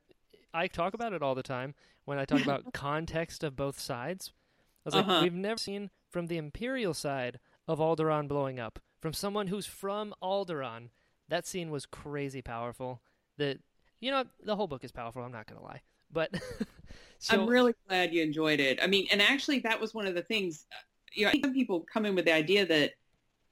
I 0.53 0.67
talk 0.69 0.95
about 0.95 1.13
it 1.13 1.23
all 1.23 1.35
the 1.35 1.43
time 1.43 1.75
when 2.05 2.19
I 2.19 2.25
talk 2.25 2.43
about 2.43 2.73
context 2.73 3.43
of 3.43 3.57
both 3.57 3.79
sides. 3.79 4.33
I 4.85 4.89
was 4.89 4.95
Uh-huh. 4.95 5.21
we've 5.23 5.35
never 5.35 5.59
seen 5.59 5.91
from 6.11 6.27
the 6.27 6.37
Imperial 6.37 6.95
side 6.95 7.41
of 7.67 7.79
Alderaan 7.79 8.29
blowing 8.29 8.61
up 8.61 8.79
from 9.01 9.13
someone 9.13 9.49
who's 9.49 9.67
from 9.67 10.15
Alderaan. 10.23 10.91
That 11.29 11.47
scene 11.47 11.71
was 11.71 11.87
crazy 11.87 12.43
powerful. 12.43 13.03
The 13.39 13.59
you 14.01 14.11
know 14.11 14.25
the 14.43 14.57
whole 14.57 14.67
book 14.69 14.85
is 14.85 14.93
powerful. 14.93 15.23
I'm 15.23 15.33
not 15.33 15.47
gonna 15.47 15.63
lie, 15.63 15.83
but 16.13 16.31
so 17.19 17.41
i'm 17.41 17.47
really 17.49 17.73
glad 17.89 18.13
you 18.13 18.23
enjoyed 18.23 18.61
it 18.61 18.79
i 18.83 18.87
mean 18.87 19.07
and 19.11 19.23
actually 19.23 19.59
that 19.61 19.81
was 19.81 19.95
one 19.95 20.07
of 20.07 20.15
the 20.15 20.23
things 20.23 20.67
you 21.13 21.25
know 21.25 21.29
I 21.29 21.33
think 21.33 21.45
some 21.47 21.55
people 21.55 21.81
come 21.81 22.05
in 22.07 22.15
with 22.15 22.25
the 22.25 22.33
idea 22.35 22.67
that 22.67 22.93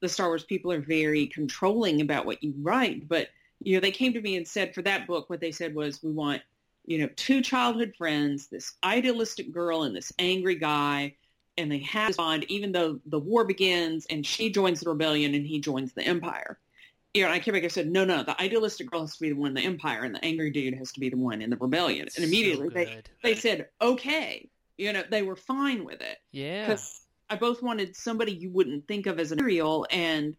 the 0.02 0.08
star 0.08 0.28
wars 0.28 0.44
people 0.44 0.70
are 0.70 0.80
very 0.80 1.26
controlling 1.26 2.02
about 2.02 2.26
what 2.26 2.42
you 2.42 2.52
write 2.60 3.08
but 3.08 3.28
you 3.62 3.74
know 3.74 3.80
they 3.80 3.90
came 3.90 4.12
to 4.12 4.20
me 4.20 4.36
and 4.36 4.46
said 4.46 4.74
for 4.74 4.82
that 4.82 5.06
book 5.06 5.30
what 5.30 5.40
they 5.40 5.52
said 5.52 5.74
was 5.74 6.02
we 6.02 6.12
want 6.12 6.42
you 6.86 6.98
know, 6.98 7.08
two 7.16 7.42
childhood 7.42 7.94
friends, 7.96 8.48
this 8.48 8.74
idealistic 8.84 9.52
girl 9.52 9.84
and 9.84 9.94
this 9.94 10.12
angry 10.18 10.56
guy, 10.56 11.14
and 11.58 11.70
they 11.70 11.78
have 11.78 12.08
this 12.08 12.16
bond 12.16 12.44
even 12.48 12.72
though 12.72 12.98
the 13.06 13.18
war 13.18 13.44
begins 13.44 14.06
and 14.06 14.26
she 14.26 14.50
joins 14.50 14.80
the 14.80 14.88
rebellion 14.88 15.34
and 15.34 15.46
he 15.46 15.60
joins 15.60 15.92
the 15.92 16.02
empire. 16.02 16.58
You 17.14 17.24
know, 17.24 17.30
I 17.30 17.40
came 17.40 17.52
back 17.52 17.62
and 17.62 17.70
said, 17.70 17.88
no, 17.88 18.06
no, 18.06 18.22
the 18.22 18.40
idealistic 18.40 18.90
girl 18.90 19.02
has 19.02 19.14
to 19.16 19.20
be 19.20 19.28
the 19.28 19.36
one 19.36 19.48
in 19.48 19.54
the 19.54 19.60
empire 19.60 20.02
and 20.02 20.14
the 20.14 20.24
angry 20.24 20.50
dude 20.50 20.74
has 20.74 20.92
to 20.92 21.00
be 21.00 21.10
the 21.10 21.18
one 21.18 21.42
in 21.42 21.50
the 21.50 21.58
rebellion. 21.58 22.08
And 22.16 22.24
immediately 22.24 22.68
so 22.68 22.74
they, 22.74 23.02
they 23.22 23.34
said, 23.34 23.68
okay. 23.82 24.48
You 24.78 24.94
know, 24.94 25.02
they 25.08 25.22
were 25.22 25.36
fine 25.36 25.84
with 25.84 26.00
it 26.00 26.16
yeah. 26.32 26.66
because 26.66 27.01
I 27.32 27.36
both 27.36 27.62
wanted 27.62 27.96
somebody 27.96 28.32
you 28.32 28.50
wouldn't 28.50 28.86
think 28.86 29.06
of 29.06 29.18
as 29.18 29.32
a 29.32 29.36
material, 29.36 29.86
and 29.90 30.36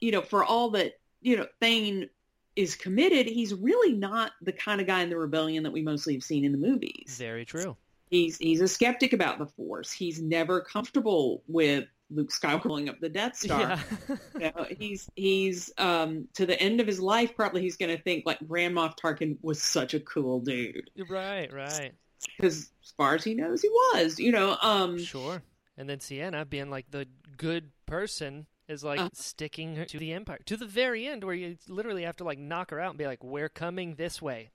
you 0.00 0.10
know, 0.10 0.22
for 0.22 0.44
all 0.44 0.70
that 0.70 0.98
you 1.20 1.36
know, 1.36 1.46
Thane 1.60 2.10
is 2.56 2.74
committed, 2.74 3.26
he's 3.26 3.54
really 3.54 3.92
not 3.92 4.32
the 4.42 4.52
kind 4.52 4.80
of 4.80 4.86
guy 4.86 5.02
in 5.02 5.08
the 5.08 5.16
rebellion 5.16 5.62
that 5.62 5.70
we 5.70 5.82
mostly 5.82 6.14
have 6.14 6.24
seen 6.24 6.44
in 6.44 6.52
the 6.52 6.58
movies. 6.58 7.16
Very 7.18 7.44
true. 7.44 7.76
He's 8.10 8.36
he's 8.36 8.60
a 8.60 8.68
skeptic 8.68 9.12
about 9.12 9.38
the 9.38 9.46
Force. 9.46 9.90
He's 9.90 10.20
never 10.20 10.60
comfortable 10.60 11.42
with 11.46 11.86
Luke 12.10 12.30
Skywalker 12.30 12.88
up 12.88 13.00
the 13.00 13.08
Death 13.08 13.36
Star. 13.36 13.60
Yeah. 13.60 13.80
You 14.34 14.52
know, 14.56 14.66
he's 14.78 15.08
he's 15.14 15.72
um, 15.78 16.28
to 16.34 16.44
the 16.44 16.60
end 16.60 16.80
of 16.80 16.86
his 16.86 17.00
life, 17.00 17.36
probably 17.36 17.62
he's 17.62 17.76
going 17.76 17.96
to 17.96 18.02
think 18.02 18.26
like 18.26 18.38
Grand 18.46 18.74
Moff 18.74 18.98
Tarkin 18.98 19.38
was 19.40 19.62
such 19.62 19.94
a 19.94 20.00
cool 20.00 20.40
dude 20.40 20.90
right, 21.08 21.52
right. 21.52 21.92
because 22.36 22.70
as 22.82 22.90
far 22.96 23.14
as 23.14 23.24
he 23.24 23.34
knows, 23.34 23.62
he 23.62 23.68
was. 23.68 24.18
You 24.18 24.32
know, 24.32 24.56
um, 24.60 24.98
Sure. 24.98 25.42
And 25.76 25.88
then 25.88 25.98
Ciena 25.98 26.48
being 26.48 26.70
like 26.70 26.90
the 26.90 27.06
good 27.36 27.70
person 27.86 28.46
is 28.68 28.84
like 28.84 29.00
Uh. 29.00 29.08
sticking 29.12 29.76
her 29.76 29.84
to 29.86 29.98
the 29.98 30.12
empire 30.12 30.38
to 30.46 30.56
the 30.56 30.66
very 30.66 31.06
end 31.06 31.24
where 31.24 31.34
you 31.34 31.56
literally 31.68 32.02
have 32.04 32.16
to 32.16 32.24
like 32.24 32.38
knock 32.38 32.70
her 32.70 32.80
out 32.80 32.90
and 32.90 32.98
be 32.98 33.06
like, 33.06 33.22
"We're 33.24 33.48
coming 33.48 33.94
this 33.94 34.20
way." 34.22 34.50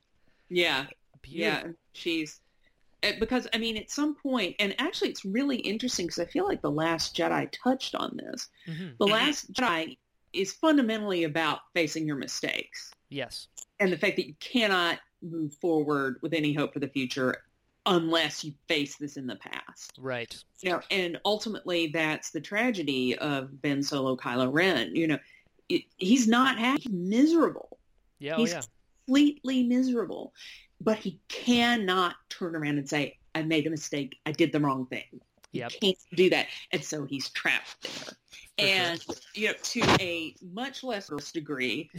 yeah, 0.50 0.88
Beautiful. 1.22 1.70
Yeah, 1.70 1.74
she's 1.94 2.40
uh, 3.04 3.12
because 3.20 3.48
I 3.54 3.58
mean 3.58 3.76
at 3.78 3.92
some 3.92 4.16
point, 4.16 4.56
and 4.60 4.74
actually 4.80 5.10
it's 5.10 5.26
really 5.26 5.58
interesting 5.58 6.06
because 6.06 6.20
I 6.20 6.26
feel 6.26 6.46
like 6.46 6.62
the 6.62 6.72
Last 6.72 7.16
Jedi 7.18 7.50
touched 7.52 7.96
on 7.96 8.16
this. 8.18 8.48
Mhm. 8.68 8.98
The 8.98 9.08
Last 9.08 9.52
Jedi 9.54 9.98
is 10.34 10.54
fundamentally 10.54 11.24
about 11.24 11.60
facing 11.74 12.06
your 12.08 12.16
mistakes 12.18 12.92
Yes. 13.10 13.48
and 13.80 13.92
the 13.92 13.98
fact 13.98 14.16
that 14.18 14.28
you 14.28 14.36
cannot 14.40 15.00
move 15.22 15.54
forward 15.56 16.18
with 16.22 16.34
any 16.34 16.54
hope 16.54 16.74
for 16.74 16.80
the 16.80 16.88
future 16.90 17.44
unless 17.88 18.44
you 18.44 18.54
face 18.68 18.98
this 18.98 19.18
in 19.18 19.26
the 19.26 19.38
past. 19.38 19.98
Right. 19.98 20.36
You 20.62 20.72
know, 20.72 20.82
and 20.92 21.20
ultimately 21.26 21.88
that's 21.88 22.32
the 22.32 22.42
tragedy 22.42 23.18
of 23.18 23.62
Ben 23.62 23.82
Solo, 23.82 24.16
Kylo 24.16 24.52
Ren. 24.52 24.96
You 24.96 25.08
know, 25.08 25.20
it, 25.70 25.84
he's 25.98 26.28
not 26.28 26.60
happy, 26.60 26.84
he's 26.84 26.92
miserable 26.92 27.80
Yeah. 28.20 28.36
Oh 28.36 28.40
He's 28.40 28.52
yeah. 28.52 28.62
completely 29.06 29.64
miserable, 29.64 30.34
but 30.82 30.98
he 30.98 31.20
cannot 31.30 32.16
turn 32.30 32.56
around 32.56 32.78
and 32.78 32.88
say, 32.88 33.18
I 33.34 33.44
made 33.44 33.68
a 33.68 33.70
mistake. 33.70 34.18
I 34.26 34.32
did 34.32 34.52
the 34.52 34.60
wrong 34.60 34.86
thing. 34.88 35.22
He 35.52 35.62
can't 35.62 35.98
do 36.14 36.30
that. 36.32 36.48
And 36.72 36.84
so 36.84 37.06
he's 37.06 37.30
trapped 37.30 37.82
there. 37.82 38.16
sure. 38.60 38.68
and, 38.68 39.06
you 39.34 39.48
know, 39.48 39.54
to 39.64 39.82
a 40.02 40.36
much 40.42 40.84
less 40.84 41.10
degree, 41.32 41.90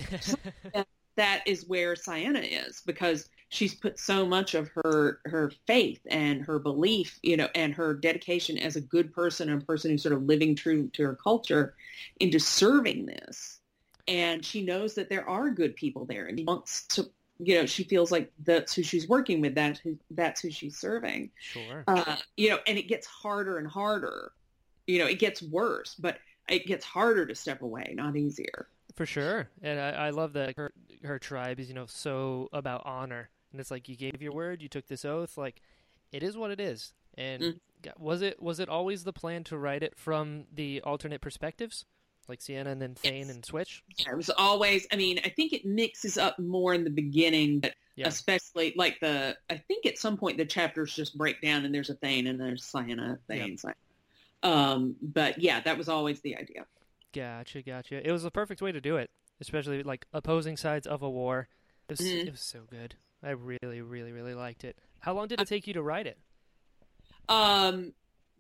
that 1.17 1.43
is 1.47 1.67
where 1.67 1.95
Ciena 1.95 2.47
is 2.69 2.83
because 2.87 3.29
she's 3.49 3.75
put 3.75 3.99
so 3.99 4.27
much 4.27 4.55
of 4.55 4.69
her 4.75 5.21
her 5.25 5.53
faith 5.67 6.01
and 6.11 6.43
her 6.45 6.59
belief, 6.59 7.19
you 7.23 7.37
know, 7.37 7.49
and 7.55 7.75
her 7.75 7.95
dedication 7.95 8.59
as 8.59 8.77
a 8.77 8.81
good 8.81 9.13
person 9.13 9.49
and 9.49 9.63
a 9.63 9.65
person 9.65 9.91
who's 9.91 10.03
sort 10.03 10.15
of 10.15 10.23
living 10.23 10.55
true 10.55 10.89
to 10.95 11.03
her 11.05 11.15
culture 11.15 11.75
into 12.21 12.39
serving 12.39 13.07
this. 13.07 13.59
And 14.07 14.45
she 14.45 14.65
knows 14.65 14.95
that 14.95 15.09
there 15.09 15.29
are 15.29 15.51
good 15.51 15.77
people 15.77 16.05
there 16.05 16.27
and 16.27 16.39
she 16.39 16.45
wants 16.45 16.87
to 16.89 17.11
you 17.41 17.55
know, 17.55 17.67
she 17.67 17.85
feels 17.85 18.11
like 18.11 18.33
that's 18.45 18.75
who 18.75 18.83
she's 18.83 19.09
working 19.09 19.41
with, 19.41 19.55
that's 19.55 19.79
who 19.79 19.97
that's 20.11 20.41
who 20.41 20.51
she's 20.51 20.77
serving. 20.77 21.31
sure. 21.39 21.85
Uh, 21.87 22.17
you 22.37 22.51
know, 22.51 22.59
and 22.67 22.77
it 22.77 22.89
gets 22.89 23.07
harder 23.07 23.59
and 23.59 23.69
harder. 23.69 24.33
You 24.87 24.99
know, 24.99 25.07
it 25.07 25.19
gets 25.19 25.43
worse, 25.43 25.95
but 25.95 26.19
it 26.49 26.67
gets 26.67 26.85
harder 26.85 27.27
to 27.27 27.35
step 27.35 27.63
away, 27.63 27.93
not 27.95 28.17
easier. 28.17 28.69
For 28.97 29.07
sure, 29.07 29.49
and 29.63 29.79
I, 29.79 29.91
I 29.91 30.11
love 30.11 30.33
that 30.33 30.57
her 30.57 30.73
her 31.05 31.19
tribe 31.19 31.61
is 31.61 31.69
you 31.69 31.75
know 31.75 31.87
so 31.87 32.49
about 32.53 32.83
honor, 32.85 33.31
and 33.53 33.61
it's 33.61 33.71
like 33.71 33.89
you 33.89 33.97
gave 33.97 34.21
your 34.21 34.33
word, 34.33 34.63
you 34.63 34.69
took 34.69 34.87
this 34.89 35.05
oath, 35.05 35.37
like 35.37 35.61
it 36.13 36.23
is 36.23 36.37
what 36.37 36.51
it 36.51 36.61
is. 36.61 36.93
And 37.17 37.43
Mm. 37.43 37.59
was 37.99 38.23
it 38.23 38.41
was 38.43 38.61
it 38.61 38.69
always 38.69 39.05
the 39.05 39.13
plan 39.13 39.45
to 39.45 39.59
write 39.59 39.83
it 39.83 39.97
from 39.97 40.47
the 40.53 40.81
alternate 40.83 41.21
perspectives, 41.21 41.85
like 42.29 42.41
Ciena 42.41 42.67
and 42.67 42.81
then 42.83 42.95
Thane 42.95 43.27
Yes. 43.27 43.31
and 43.31 43.45
Switch? 43.45 43.83
It 43.99 44.17
was 44.17 44.31
always, 44.31 44.87
I 44.93 44.97
mean, 44.97 45.19
I 45.25 45.29
think 45.29 45.53
it 45.53 45.65
mixes 45.65 46.19
up 46.19 46.39
more 46.39 46.75
in 46.75 46.85
the 46.85 46.91
beginning, 46.91 47.61
but 47.61 47.75
Yeah. 47.97 48.07
especially 48.09 48.75
like 48.77 49.01
the, 49.01 49.37
I 49.51 49.57
think 49.59 49.87
at 49.87 49.99
some 49.99 50.17
point 50.17 50.37
the 50.39 50.45
chapters 50.47 50.95
just 50.95 51.17
break 51.19 51.41
down 51.41 51.65
and 51.65 51.75
there's 51.75 51.91
a 51.91 51.95
Thane 51.95 52.27
and 52.29 52.39
there's 52.41 52.63
Ciena, 52.65 53.19
Thane, 53.29 53.57
Ciena. 53.57 53.75
Um, 54.43 54.95
but 55.03 55.39
yeah, 55.41 55.61
that 55.61 55.77
was 55.77 55.89
always 55.89 56.21
the 56.21 56.37
idea. 56.37 56.65
Gotcha, 57.13 57.63
gotcha. 57.63 58.07
It 58.07 58.13
was 58.13 58.23
the 58.23 58.31
perfect 58.31 58.63
way 58.63 58.71
to 58.71 58.81
do 58.81 58.97
it, 58.97 59.11
especially 59.41 59.83
like 59.83 60.07
opposing 60.13 60.57
sides 60.57 60.87
of 60.87 61.03
a 61.03 61.11
war. 61.11 61.49
It 61.89 61.99
was, 61.99 62.01
Mhm. 62.01 62.27
it 62.27 62.31
was 62.31 62.41
so 62.41 62.61
good. 62.71 62.95
I 63.23 63.31
really, 63.31 63.81
really, 63.83 64.13
really 64.13 64.35
liked 64.35 64.65
it. 64.65 64.77
How 65.01 65.13
long 65.15 65.29
did 65.29 65.41
it 65.41 65.49
take 65.49 65.67
you 65.67 65.75
to 65.75 65.83
write 65.83 66.07
it? 66.07 66.19
Um, 67.29 67.93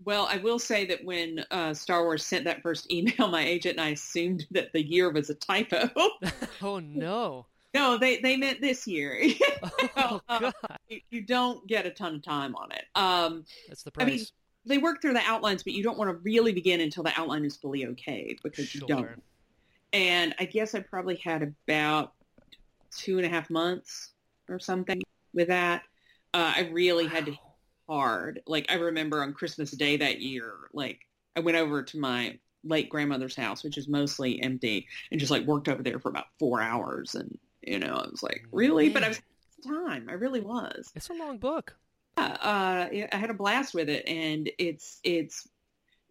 well, 0.04 0.28
I 0.30 0.36
will 0.38 0.58
say 0.58 0.86
that 0.86 1.04
when 1.04 1.44
uh, 1.50 1.74
Star 1.74 2.04
Wars 2.04 2.24
sent 2.24 2.44
that 2.44 2.62
first 2.62 2.90
email, 2.92 3.28
my 3.28 3.44
agent 3.44 3.78
and 3.78 3.80
I 3.86 3.90
assumed 3.90 4.46
that 4.52 4.72
the 4.72 4.82
year 4.82 5.10
was 5.10 5.30
a 5.30 5.34
typo. 5.34 5.88
oh 6.62 6.78
no! 6.78 7.46
no, 7.74 7.98
they, 7.98 8.18
they 8.18 8.36
meant 8.36 8.60
this 8.60 8.86
year. 8.86 9.20
Oh 9.96 10.20
Uh, 10.28 10.38
god, 10.38 10.54
you- 10.88 11.00
you 11.10 11.20
don't 11.22 11.66
get 11.66 11.84
a 11.84 11.90
ton 11.90 12.14
of 12.16 12.22
time 12.22 12.54
on 12.54 12.70
it. 12.72 12.84
Um, 12.94 13.44
that's 13.68 13.82
the 13.82 13.90
price. 13.90 14.06
I 14.06 14.10
mean, 14.10 14.24
they 14.64 14.78
work 14.78 15.02
through 15.02 15.14
the 15.14 15.22
outlines, 15.26 15.62
but 15.64 15.72
you 15.72 15.82
don't 15.82 15.98
want 15.98 16.08
to 16.10 16.16
really 16.18 16.52
begin 16.52 16.80
until 16.80 17.02
the 17.02 17.12
outline 17.18 17.44
is 17.44 17.56
fully 17.56 17.84
okayed 17.84 18.38
because 18.42 18.74
you 18.74 18.82
don't. 18.82 19.22
And 19.92 20.34
I 20.38 20.44
guess 20.44 20.74
I 20.74 20.80
probably 20.80 21.16
had 21.16 21.42
about 21.42 22.12
two 22.96 23.16
and 23.18 23.26
a 23.26 23.28
half 23.28 23.50
months 23.50 24.10
or 24.48 24.58
something 24.58 25.00
with 25.34 25.48
that. 25.48 25.82
Uh, 26.34 26.52
I 26.56 26.70
really 26.72 27.06
had 27.06 27.26
to 27.26 27.36
hard. 27.88 28.42
Like 28.46 28.66
I 28.70 28.74
remember 28.74 29.22
on 29.22 29.32
Christmas 29.32 29.70
Day 29.70 29.96
that 29.96 30.20
year, 30.20 30.52
like 30.72 31.00
I 31.36 31.40
went 31.40 31.56
over 31.56 31.82
to 31.82 31.98
my 31.98 32.38
late 32.64 32.90
grandmother's 32.90 33.36
house, 33.36 33.64
which 33.64 33.78
is 33.78 33.88
mostly 33.88 34.42
empty, 34.42 34.86
and 35.10 35.18
just 35.18 35.30
like 35.30 35.46
worked 35.46 35.68
over 35.68 35.82
there 35.82 35.98
for 35.98 36.10
about 36.10 36.26
four 36.38 36.60
hours. 36.60 37.14
And 37.14 37.38
you 37.62 37.78
know, 37.78 37.94
I 37.94 38.08
was 38.08 38.22
like, 38.22 38.44
really? 38.52 38.90
But 38.90 39.04
I 39.04 39.08
was 39.08 39.20
time. 39.66 40.06
I 40.08 40.12
really 40.12 40.40
was. 40.40 40.92
It's 40.94 41.08
a 41.08 41.14
long 41.14 41.38
book. 41.38 41.74
Yeah, 42.18 42.36
uh, 42.40 42.88
I 43.12 43.16
had 43.16 43.30
a 43.30 43.34
blast 43.34 43.74
with 43.74 43.88
it, 43.88 44.06
and 44.06 44.50
it's 44.58 45.00
it's 45.02 45.48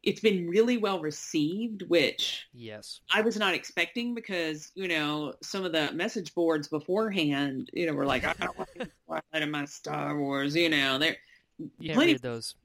it's 0.07 0.21
been 0.21 0.47
really 0.47 0.77
well 0.77 0.99
received, 1.01 1.81
which 1.89 2.47
Yes. 2.53 3.01
I 3.13 3.21
was 3.21 3.37
not 3.37 3.53
expecting 3.53 4.15
because 4.15 4.71
you 4.73 4.87
know 4.87 5.33
some 5.41 5.65
of 5.65 5.71
the 5.73 5.91
message 5.91 6.33
boards 6.33 6.67
beforehand, 6.69 7.69
you 7.73 7.85
know, 7.85 7.93
were 7.93 8.05
like, 8.05 8.23
I 8.23 8.33
don't 8.39 8.57
want 8.57 8.69
to 8.79 9.41
in 9.41 9.51
my 9.51 9.65
Star 9.65 10.17
Wars, 10.17 10.55
you 10.55 10.69
know, 10.69 10.97
they're 10.97 11.17
You 11.59 11.69
can't 11.89 11.93
Plenty- 11.95 12.13
read 12.13 12.21
those. 12.21 12.55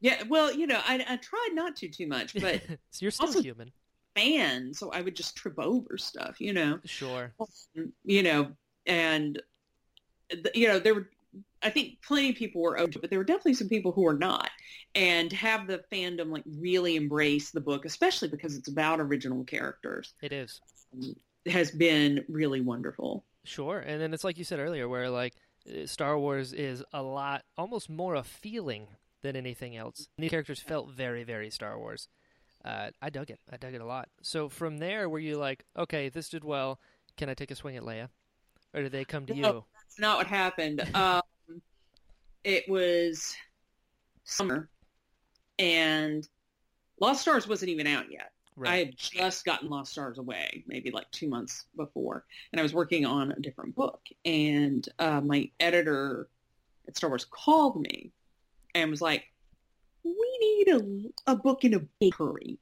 yeah. 0.00 0.22
Well, 0.28 0.52
you 0.52 0.66
know, 0.66 0.80
I, 0.86 1.04
I 1.08 1.16
tried 1.16 1.50
not 1.52 1.76
to 1.76 1.88
too 1.88 2.06
much, 2.06 2.34
but 2.40 2.62
so 2.90 2.98
you're 3.02 3.10
still 3.10 3.26
also- 3.26 3.42
human. 3.42 3.70
fan, 4.16 4.72
so 4.74 4.90
I 4.90 5.00
would 5.02 5.14
just 5.14 5.36
trip 5.36 5.58
over 5.58 5.98
stuff, 5.98 6.40
you 6.40 6.52
know, 6.54 6.80
Sure. 6.84 7.32
Um, 7.40 7.92
you 8.04 8.22
know, 8.22 8.50
and 8.86 9.40
you 10.54 10.68
know 10.68 10.78
there 10.78 10.94
were. 10.94 11.08
I 11.62 11.70
think 11.70 12.00
plenty 12.02 12.30
of 12.30 12.36
people 12.36 12.62
were 12.62 12.78
open, 12.78 13.00
but 13.00 13.10
there 13.10 13.18
were 13.18 13.24
definitely 13.24 13.54
some 13.54 13.68
people 13.68 13.92
who 13.92 14.02
were 14.02 14.16
not. 14.16 14.50
And 14.94 15.30
to 15.30 15.36
have 15.36 15.66
the 15.66 15.82
fandom 15.92 16.30
like 16.30 16.44
really 16.46 16.96
embrace 16.96 17.50
the 17.50 17.60
book, 17.60 17.84
especially 17.84 18.28
because 18.28 18.56
it's 18.56 18.68
about 18.68 19.00
original 19.00 19.44
characters, 19.44 20.14
It 20.22 20.32
is. 20.32 20.60
has 21.46 21.70
been 21.70 22.24
really 22.28 22.60
wonderful. 22.60 23.24
Sure. 23.44 23.78
And 23.80 24.00
then 24.00 24.14
it's 24.14 24.24
like 24.24 24.38
you 24.38 24.44
said 24.44 24.60
earlier, 24.60 24.88
where 24.88 25.10
like 25.10 25.34
uh, 25.68 25.86
Star 25.86 26.18
Wars 26.18 26.52
is 26.52 26.82
a 26.92 27.02
lot, 27.02 27.42
almost 27.56 27.88
more 27.90 28.14
a 28.14 28.22
feeling 28.22 28.86
than 29.22 29.34
anything 29.36 29.76
else. 29.76 30.08
These 30.16 30.30
characters 30.30 30.60
felt 30.60 30.90
very, 30.90 31.24
very 31.24 31.50
Star 31.50 31.78
Wars. 31.78 32.08
Uh, 32.64 32.90
I 33.02 33.10
dug 33.10 33.30
it. 33.30 33.40
I 33.50 33.56
dug 33.56 33.74
it 33.74 33.80
a 33.80 33.86
lot. 33.86 34.08
So 34.22 34.48
from 34.48 34.78
there, 34.78 35.08
were 35.08 35.18
you 35.18 35.36
like, 35.38 35.64
okay, 35.76 36.08
this 36.08 36.28
did 36.28 36.44
well. 36.44 36.78
Can 37.16 37.28
I 37.28 37.34
take 37.34 37.50
a 37.50 37.54
swing 37.56 37.76
at 37.76 37.82
Leia? 37.82 38.08
Or 38.74 38.82
did 38.82 38.92
they 38.92 39.04
come 39.04 39.26
to 39.26 39.34
No. 39.34 39.52
you? 39.52 39.64
Not 39.98 40.18
what 40.18 40.26
happened. 40.26 40.88
Um, 40.94 41.22
it 42.44 42.68
was 42.68 43.34
summer, 44.24 44.68
and 45.58 46.28
Lost 47.00 47.22
Stars 47.22 47.48
wasn't 47.48 47.70
even 47.70 47.86
out 47.86 48.10
yet. 48.10 48.32
I 48.66 48.78
had 48.78 48.96
just 48.96 49.44
gotten 49.44 49.68
Lost 49.68 49.92
Stars 49.92 50.18
away, 50.18 50.64
maybe 50.66 50.90
like 50.90 51.10
two 51.10 51.28
months 51.28 51.66
before, 51.76 52.24
and 52.52 52.58
I 52.58 52.62
was 52.62 52.74
working 52.74 53.06
on 53.06 53.32
a 53.32 53.40
different 53.40 53.74
book. 53.74 54.00
And 54.24 54.88
uh, 54.98 55.20
my 55.20 55.50
editor 55.60 56.28
at 56.86 56.96
Star 56.96 57.10
Wars 57.10 57.24
called 57.24 57.80
me 57.80 58.12
and 58.74 58.90
was 58.90 59.00
like, 59.00 59.24
"We 60.02 60.38
need 60.40 60.68
a, 60.68 61.32
a 61.32 61.36
book 61.36 61.64
in 61.64 61.74
a 61.74 61.80
big 62.00 62.14
hurry. 62.16 62.58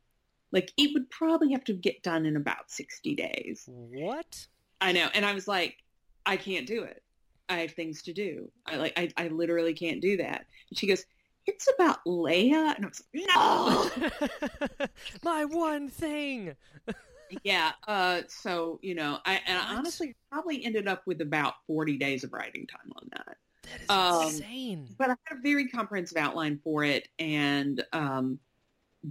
Like 0.52 0.72
it 0.76 0.90
would 0.94 1.08
probably 1.10 1.52
have 1.52 1.64
to 1.64 1.72
get 1.72 2.02
done 2.02 2.26
in 2.26 2.36
about 2.36 2.70
sixty 2.70 3.14
days." 3.14 3.64
What? 3.66 4.46
I 4.80 4.92
know, 4.92 5.08
and 5.14 5.24
I 5.24 5.32
was 5.32 5.48
like, 5.48 5.78
"I 6.26 6.36
can't 6.36 6.66
do 6.66 6.82
it." 6.82 7.02
I 7.48 7.58
have 7.58 7.72
things 7.72 8.02
to 8.02 8.12
do. 8.12 8.50
I 8.66 8.76
like 8.76 8.92
I, 8.96 9.10
I 9.16 9.28
literally 9.28 9.74
can't 9.74 10.00
do 10.00 10.16
that. 10.18 10.46
And 10.70 10.78
she 10.78 10.86
goes, 10.86 11.04
it's 11.46 11.68
about 11.76 12.04
Leia, 12.04 12.74
and 12.76 12.84
I 12.84 12.88
was 12.88 13.02
like, 13.14 14.80
no. 14.80 14.86
My 15.22 15.44
one 15.44 15.88
thing. 15.88 16.54
yeah. 17.44 17.72
Uh. 17.86 18.22
So 18.28 18.78
you 18.82 18.94
know, 18.94 19.18
I 19.24 19.40
and 19.46 19.58
I 19.58 19.76
honestly 19.76 20.16
probably 20.30 20.64
ended 20.64 20.88
up 20.88 21.02
with 21.06 21.20
about 21.20 21.54
forty 21.66 21.96
days 21.96 22.24
of 22.24 22.32
writing 22.32 22.66
time 22.66 22.92
on 22.96 23.08
that. 23.12 23.36
That 23.62 23.80
is 23.80 23.90
Um, 23.90 24.26
insane. 24.26 24.88
But 24.98 25.10
I 25.10 25.14
had 25.24 25.38
a 25.38 25.42
very 25.42 25.68
comprehensive 25.68 26.18
outline 26.18 26.60
for 26.62 26.84
it, 26.84 27.08
and 27.18 27.84
um, 27.92 28.38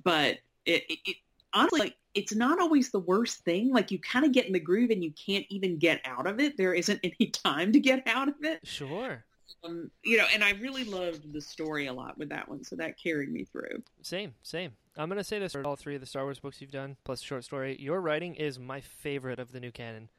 but 0.04 0.40
it, 0.66 0.84
it, 0.90 1.00
it 1.06 1.16
honestly 1.54 1.80
like 1.80 1.96
it's 2.16 2.34
not 2.34 2.60
always 2.60 2.90
the 2.90 3.00
worst 3.00 3.44
thing. 3.44 3.72
Like 3.72 3.92
you 3.92 4.00
kind 4.00 4.26
of 4.26 4.32
get 4.32 4.48
in 4.48 4.54
the 4.54 4.60
groove, 4.60 4.90
and 4.90 5.04
you 5.04 5.12
can't 5.12 5.46
even 5.50 5.78
get 5.78 6.02
out 6.06 6.26
of 6.26 6.40
it. 6.40 6.58
There 6.58 6.74
isn't 6.74 7.00
any 7.04 7.30
time 7.30 7.72
to 7.74 7.80
get 7.80 8.08
out 8.08 8.30
of 8.30 8.36
it. 8.42 8.62
Sure. 8.64 9.24
Um, 9.64 9.92
you 10.04 10.18
know, 10.18 10.26
and 10.34 10.44
I 10.44 10.52
really 10.54 10.84
loved 10.84 11.32
the 11.34 11.42
story 11.42 11.88
a 11.88 11.94
lot 11.94 12.18
with 12.18 12.30
that 12.30 12.48
one, 12.50 12.64
so 12.64 12.76
that 12.78 12.98
carried 13.00 13.32
me 13.32 13.44
through. 13.44 13.84
Same, 14.02 14.34
same. 14.44 14.72
I'm 14.98 15.10
gonna 15.10 15.24
say 15.24 15.40
this 15.40 15.52
for 15.52 15.66
all 15.66 15.76
three 15.76 15.96
of 15.96 16.02
the 16.02 16.08
Star 16.08 16.24
Wars 16.24 16.40
books 16.40 16.62
you've 16.62 16.72
done, 16.72 16.98
plus 17.04 17.22
short 17.22 17.44
story. 17.44 17.76
Your 17.80 18.00
writing 18.00 18.36
is 18.36 18.58
my 18.60 18.80
favorite 18.82 19.40
of 19.40 19.52
the 19.52 19.60
new 19.60 19.72
canon. 19.72 20.10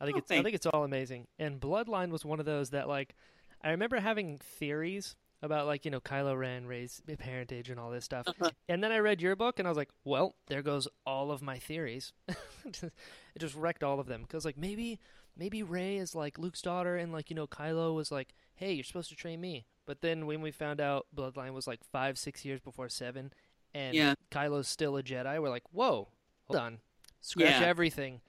I 0.00 0.04
think 0.04 0.16
Oh, 0.16 0.18
it's 0.18 0.30
I 0.30 0.42
think 0.42 0.54
it's 0.54 0.66
all 0.66 0.84
amazing. 0.84 1.26
And 1.38 1.60
Bloodline 1.60 2.10
was 2.10 2.24
one 2.24 2.40
of 2.40 2.46
those 2.46 2.70
that 2.70 2.88
like 2.88 3.14
I 3.62 3.70
remember 3.70 4.00
having 4.00 4.38
theories 4.38 5.16
about 5.42 5.66
like, 5.66 5.84
you 5.84 5.90
know, 5.90 6.00
Kylo 6.00 6.36
Ren, 6.38 6.66
Rey's 6.66 7.00
parentage 7.18 7.70
and 7.70 7.80
all 7.80 7.90
this 7.90 8.04
stuff. 8.04 8.26
Uh-huh. 8.28 8.50
And 8.68 8.82
then 8.84 8.92
I 8.92 8.98
read 8.98 9.20
your 9.22 9.36
book 9.36 9.58
and 9.58 9.66
I 9.66 9.70
was 9.70 9.78
like, 9.78 9.90
well, 10.04 10.36
there 10.48 10.62
goes 10.62 10.86
all 11.06 11.30
of 11.30 11.40
my 11.42 11.58
theories. 11.58 12.12
it 12.64 12.92
just 13.38 13.54
wrecked 13.54 13.82
all 13.82 13.98
of 14.00 14.06
them 14.06 14.24
cuz 14.26 14.44
like 14.44 14.56
maybe 14.58 14.98
maybe 15.36 15.62
Ray 15.62 15.96
is 15.96 16.14
like 16.14 16.38
Luke's 16.38 16.60
daughter 16.62 16.96
and 16.96 17.12
like, 17.12 17.30
you 17.30 17.36
know, 17.36 17.46
Kylo 17.46 17.94
was 17.94 18.10
like, 18.12 18.34
"Hey, 18.54 18.72
you're 18.72 18.84
supposed 18.84 19.08
to 19.10 19.16
train 19.16 19.40
me." 19.40 19.66
But 19.86 20.02
then 20.02 20.26
when 20.26 20.40
we 20.42 20.50
found 20.50 20.80
out 20.80 21.06
Bloodline 21.14 21.52
was 21.54 21.66
like 21.66 21.82
5 21.84 22.18
6 22.18 22.44
years 22.44 22.60
before 22.60 22.88
7 22.88 23.32
and 23.72 23.94
Yeah. 23.94 24.14
Kylo's 24.30 24.68
still 24.68 24.96
a 24.96 25.02
Jedi, 25.02 25.40
we're 25.40 25.48
like, 25.48 25.64
"Whoa, 25.72 26.08
hold 26.46 26.60
on. 26.60 26.78
Scratch 27.20 27.60
Yeah. 27.60 27.66
everything." 27.66 28.20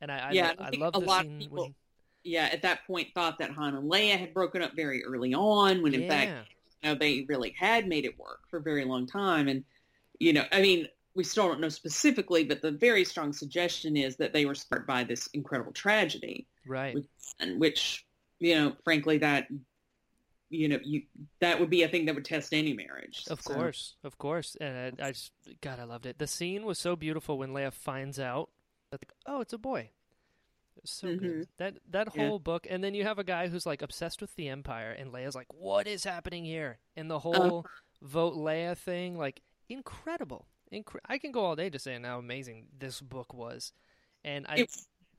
And 0.00 0.12
I 0.12 0.28
I, 0.28 0.30
Yeah, 0.32 0.52
I 0.58 0.66
I 0.68 0.70
love 0.70 0.94
a 0.94 1.00
the 1.00 1.06
lot 1.06 1.24
of 1.26 1.38
people- 1.38 1.62
when 1.64 1.74
Yeah, 2.24 2.48
at 2.50 2.62
that 2.62 2.86
point, 2.86 3.08
thought 3.14 3.38
that 3.38 3.50
Han 3.50 3.74
and 3.74 3.90
Leia 3.90 4.18
had 4.18 4.32
broken 4.32 4.62
up 4.62 4.72
very 4.74 5.04
early 5.04 5.34
on, 5.34 5.82
when 5.82 5.92
in 5.92 6.02
yeah. 6.02 6.08
fact 6.08 6.48
you 6.82 6.88
know, 6.88 6.94
they 6.98 7.26
really 7.28 7.54
had 7.58 7.86
made 7.86 8.06
it 8.06 8.18
work 8.18 8.40
for 8.48 8.58
a 8.58 8.62
very 8.62 8.84
long 8.86 9.06
time. 9.06 9.46
And, 9.46 9.62
you 10.18 10.32
know, 10.32 10.44
I 10.50 10.62
mean, 10.62 10.88
we 11.14 11.22
still 11.22 11.48
don't 11.48 11.60
know 11.60 11.68
specifically, 11.68 12.44
but 12.44 12.62
the 12.62 12.72
very 12.72 13.04
strong 13.04 13.32
suggestion 13.32 13.96
is 13.96 14.16
that 14.16 14.32
they 14.32 14.46
were 14.46 14.54
sparked 14.54 14.86
by 14.86 15.04
this 15.04 15.28
incredible 15.28 15.72
tragedy, 15.72 16.46
right. 16.66 16.96
and 17.40 17.60
which, 17.60 18.06
you 18.40 18.54
know, 18.54 18.72
frankly, 18.84 19.18
that, 19.18 19.46
you 20.50 20.68
know, 20.68 20.78
you 20.82 21.02
that 21.40 21.60
would 21.60 21.70
be 21.70 21.82
a 21.82 21.88
thing 21.88 22.06
that 22.06 22.14
would 22.14 22.24
test 22.24 22.54
any 22.54 22.72
marriage. 22.72 23.24
Of 23.28 23.42
So, 23.42 23.54
course, 23.54 23.96
of 24.02 24.18
course, 24.18 24.56
and 24.60 24.96
I, 24.98 25.08
I 25.08 25.12
just 25.12 25.32
God, 25.60 25.78
I 25.78 25.84
loved 25.84 26.06
it. 26.06 26.18
The 26.18 26.26
scene 26.26 26.64
was 26.64 26.78
so 26.78 26.96
beautiful 26.96 27.38
when 27.38 27.50
Leia 27.50 27.72
finds 27.72 28.18
out 28.18 28.50
that, 28.90 29.04
oh, 29.26 29.40
it's 29.40 29.52
a 29.52 29.58
boy. 29.58 29.90
It 30.76 30.82
was 30.82 30.90
so 30.90 31.12
good. 31.14 31.20
Mhm. 31.20 31.46
That 31.58 31.74
that 31.90 32.08
Yeah. 32.14 32.28
whole 32.28 32.38
book, 32.38 32.66
and 32.68 32.82
then 32.82 32.94
you 32.94 33.04
have 33.04 33.18
a 33.18 33.24
guy 33.24 33.48
who's 33.48 33.66
like 33.66 33.82
obsessed 33.82 34.20
with 34.20 34.34
the 34.34 34.48
Empire, 34.48 34.90
and 34.92 35.12
Leia's 35.12 35.34
like, 35.34 35.52
"What 35.52 35.86
is 35.86 36.04
happening 36.04 36.44
here?" 36.44 36.78
And 36.96 37.10
the 37.10 37.20
Uh-huh. 37.32 37.50
whole 37.50 37.66
vote 38.02 38.34
Leia 38.34 38.76
thing, 38.76 39.16
like, 39.16 39.42
incredible. 39.68 40.46
Incre- 40.72 41.00
I 41.06 41.18
can 41.18 41.30
go 41.32 41.44
all 41.44 41.56
day 41.56 41.70
just 41.70 41.84
saying 41.84 42.04
how 42.04 42.18
amazing 42.18 42.66
this 42.76 43.00
book 43.00 43.32
was, 43.32 43.72
and 44.24 44.46
I 44.48 44.56
It, 44.60 44.70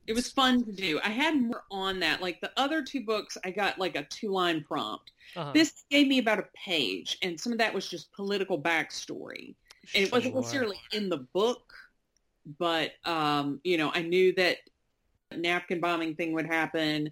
it 0.08 0.14
was 0.14 0.32
fun 0.32 0.64
to 0.66 0.72
do. 0.72 1.00
I 1.04 1.10
had 1.10 1.36
more 1.42 1.64
on 1.72 2.00
that. 2.02 2.22
Like 2.22 2.42
the 2.42 2.52
other 2.60 2.84
two 2.84 3.04
books, 3.06 3.38
I 3.44 3.52
got 3.52 3.80
like 3.80 3.96
a 3.96 4.04
two-line 4.06 4.64
prompt. 4.64 5.12
uh 5.36 5.54
This 5.54 5.86
gave 5.90 6.08
me 6.08 6.20
about 6.20 6.40
a 6.40 6.48
page, 6.54 7.18
and 7.22 7.40
some 7.40 7.52
of 7.54 7.58
that 7.60 7.74
was 7.74 7.90
just 7.90 8.12
political 8.12 8.62
backstory. 8.62 9.56
and 9.94 10.04
it 10.04 10.12
wasn't 10.12 10.34
Sure. 10.34 10.42
necessarily 10.42 10.78
in 10.92 11.10
the 11.10 11.18
book, 11.34 11.74
but 12.60 12.94
um, 13.06 13.62
you 13.64 13.78
know, 13.78 13.92
I 13.94 14.02
knew 14.02 14.34
that 14.34 14.58
napkin 15.40 15.80
bombing 15.80 16.16
thing 16.16 16.34
would 16.34 16.46
happen. 16.46 17.12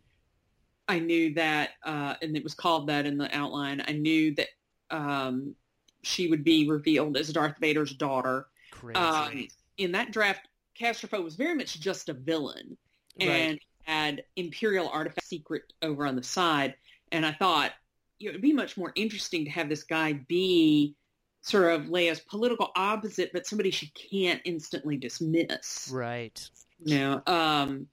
I 0.88 1.00
knew 1.00 1.34
that, 1.36 1.72
uh, 1.86 2.16
and 2.22 2.36
it 2.36 2.44
was 2.44 2.54
called 2.54 2.88
that 2.88 3.06
in 3.06 3.18
the 3.18 3.34
outline. 3.36 3.84
I 3.88 3.94
knew 3.94 4.36
that 4.36 4.48
um, 4.90 5.56
she 6.02 6.28
would 6.28 6.44
be 6.44 6.70
revealed 6.70 7.18
as 7.18 7.32
Darth 7.32 7.56
Vader's 7.60 7.94
daughter. 7.94 8.48
Um, 8.96 9.48
in 9.78 9.94
that 9.94 10.12
draft, 10.12 10.48
Casterfo 10.80 11.24
was 11.24 11.36
very 11.36 11.56
much 11.56 11.80
just 11.80 12.10
a 12.10 12.14
villain 12.14 12.78
right. 13.20 13.30
and 13.30 13.60
had 13.84 14.24
Imperial 14.36 14.90
artifact 14.90 15.26
secret 15.26 15.74
over 15.82 16.06
on 16.06 16.16
the 16.16 16.24
side. 16.24 16.76
And 17.12 17.26
I 17.26 17.32
thought 17.32 17.72
you 18.20 18.28
know, 18.28 18.32
it'd 18.32 18.42
be 18.42 18.54
much 18.54 18.78
more 18.78 18.92
interesting 18.96 19.46
to 19.46 19.52
have 19.52 19.70
this 19.70 19.84
guy 19.84 20.14
be 20.28 20.96
sort 21.42 21.74
of 21.74 21.88
Leia's 21.88 22.22
political 22.22 22.72
opposite, 22.76 23.32
but 23.34 23.46
somebody 23.46 23.70
she 23.70 23.92
can't 23.92 24.42
instantly 24.46 24.98
dismiss. 24.98 25.90
Right. 25.92 26.50
You 26.86 26.98
know, 27.00 27.24
um, 27.28 27.88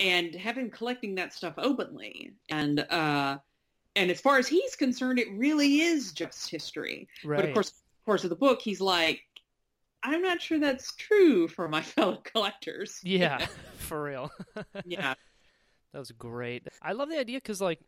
and 0.00 0.34
have 0.34 0.56
him 0.56 0.70
collecting 0.70 1.14
that 1.16 1.32
stuff 1.32 1.54
openly. 1.58 2.32
And 2.48 2.80
uh, 2.80 3.38
and 3.94 4.10
as 4.10 4.20
far 4.20 4.38
as 4.38 4.48
he's 4.48 4.74
concerned, 4.76 5.18
it 5.18 5.28
really 5.32 5.80
is 5.80 6.12
just 6.12 6.50
history. 6.50 7.08
Right. 7.24 7.36
But 7.36 7.44
of 7.46 7.54
course, 7.54 7.68
of 7.68 8.04
course, 8.04 8.24
of 8.24 8.30
the 8.30 8.36
book, 8.36 8.60
he's 8.62 8.80
like, 8.80 9.20
I'm 10.02 10.22
not 10.22 10.40
sure 10.40 10.58
that's 10.58 10.94
true 10.96 11.48
for 11.48 11.68
my 11.68 11.82
fellow 11.94 12.22
collectors. 12.24 13.00
Yeah, 13.02 13.46
for 13.76 14.02
real. 14.02 14.30
yeah. 14.84 15.14
That 15.92 15.98
was 15.98 16.10
great. 16.12 16.66
I 16.80 16.92
love 16.92 17.10
the 17.10 17.18
idea 17.18 17.36
because, 17.36 17.60
like, 17.60 17.78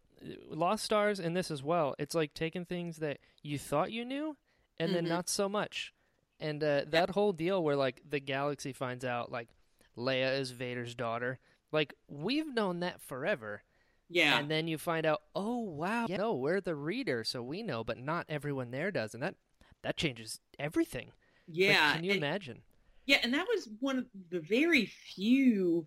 Lost 0.51 0.85
Stars 0.85 1.21
and 1.21 1.35
this 1.35 1.51
as 1.51 1.63
well, 1.63 1.95
it's 1.99 2.15
like 2.15 2.35
taking 2.35 2.67
things 2.67 2.99
that 2.99 3.19
you 3.43 3.59
thought 3.59 3.93
you 3.93 4.05
knew 4.05 4.37
and 4.79 4.95
then 4.95 5.07
Mhm. 5.07 5.09
not 5.09 5.29
so 5.31 5.49
much. 5.49 5.95
And 6.39 6.63
uh, 6.63 6.83
that 6.89 7.11
whole 7.11 7.33
deal 7.33 7.63
where, 7.63 7.77
like, 7.77 8.03
the 8.07 8.21
galaxy 8.21 8.73
finds 8.75 9.05
out, 9.07 9.33
like, 9.33 9.49
Leia 9.97 10.39
is 10.39 10.51
Vader's 10.51 10.95
daughter. 10.95 11.39
Like, 11.73 11.95
we've 12.09 12.53
known 12.53 12.81
that 12.81 13.01
forever. 13.01 13.63
Yeah. 14.09 14.39
And 14.39 14.51
then 14.51 14.69
you 14.69 14.79
find 14.79 15.07
out, 15.07 15.23
oh, 15.35 15.59
wow, 15.59 16.07
yeah, 16.09 16.19
no, 16.19 16.35
we're 16.35 16.61
the 16.61 16.75
reader, 16.75 17.25
so 17.25 17.43
we 17.43 17.63
know, 17.63 17.83
but 17.83 17.99
not 17.99 18.27
everyone 18.29 18.71
there 18.71 18.91
does. 18.91 19.15
And 19.15 19.23
that, 19.23 19.35
that 19.83 19.97
changes 19.97 20.41
everything. 20.59 21.07
Like, 21.49 21.59
yeah. 21.59 21.95
can 21.95 22.05
you 22.05 22.13
and- 22.13 22.19
imagine? 22.19 22.63
Yeah, 23.07 23.19
and 23.23 23.35
that 23.35 23.47
was 23.47 23.69
one 23.81 23.99
of 23.99 24.07
the 24.31 24.41
very 24.41 24.87
few 24.87 25.87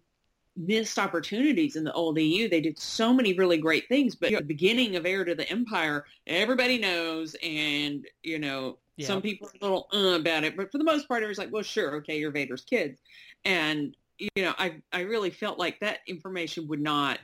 missed 0.56 1.00
opportunities 1.00 1.76
in 1.76 1.84
the 1.84 1.94
old 1.94 2.20
EU. 2.20 2.48
They 2.48 2.62
did 2.62 2.78
so 2.78 3.12
many 3.12 3.34
really 3.34 3.58
great 3.58 3.88
things, 3.88 4.14
but 4.14 4.32
at 4.34 4.40
the 4.40 4.46
beginning 4.46 4.96
of 4.96 5.06
Heir 5.06 5.26
to 5.26 5.34
the 5.34 5.50
Empire, 5.50 6.06
everybody 6.28 6.78
knows, 6.78 7.36
and 7.44 8.06
you 8.22 8.38
know, 8.38 8.78
Yeah. 8.98 9.08
some 9.08 9.22
people 9.24 9.48
are 9.48 9.52
a 9.60 9.64
little 9.64 9.88
uh, 9.94 10.20
about 10.20 10.44
it, 10.44 10.56
but 10.56 10.72
for 10.72 10.78
the 10.78 10.84
most 10.84 11.08
part, 11.08 11.24
it 11.24 11.28
was 11.28 11.38
like, 11.40 11.52
well, 11.52 11.64
sure, 11.64 11.96
okay, 11.98 12.20
you're 12.20 12.30
Vader's 12.32 12.62
kids, 12.64 13.02
and 13.48 13.96
you 14.20 14.30
know, 14.38 14.54
I 14.58 14.82
I 14.92 15.02
really 15.02 15.30
felt 15.30 15.58
like 15.58 15.80
that 15.80 16.00
information 16.08 16.68
would 16.68 16.82
not 16.82 17.20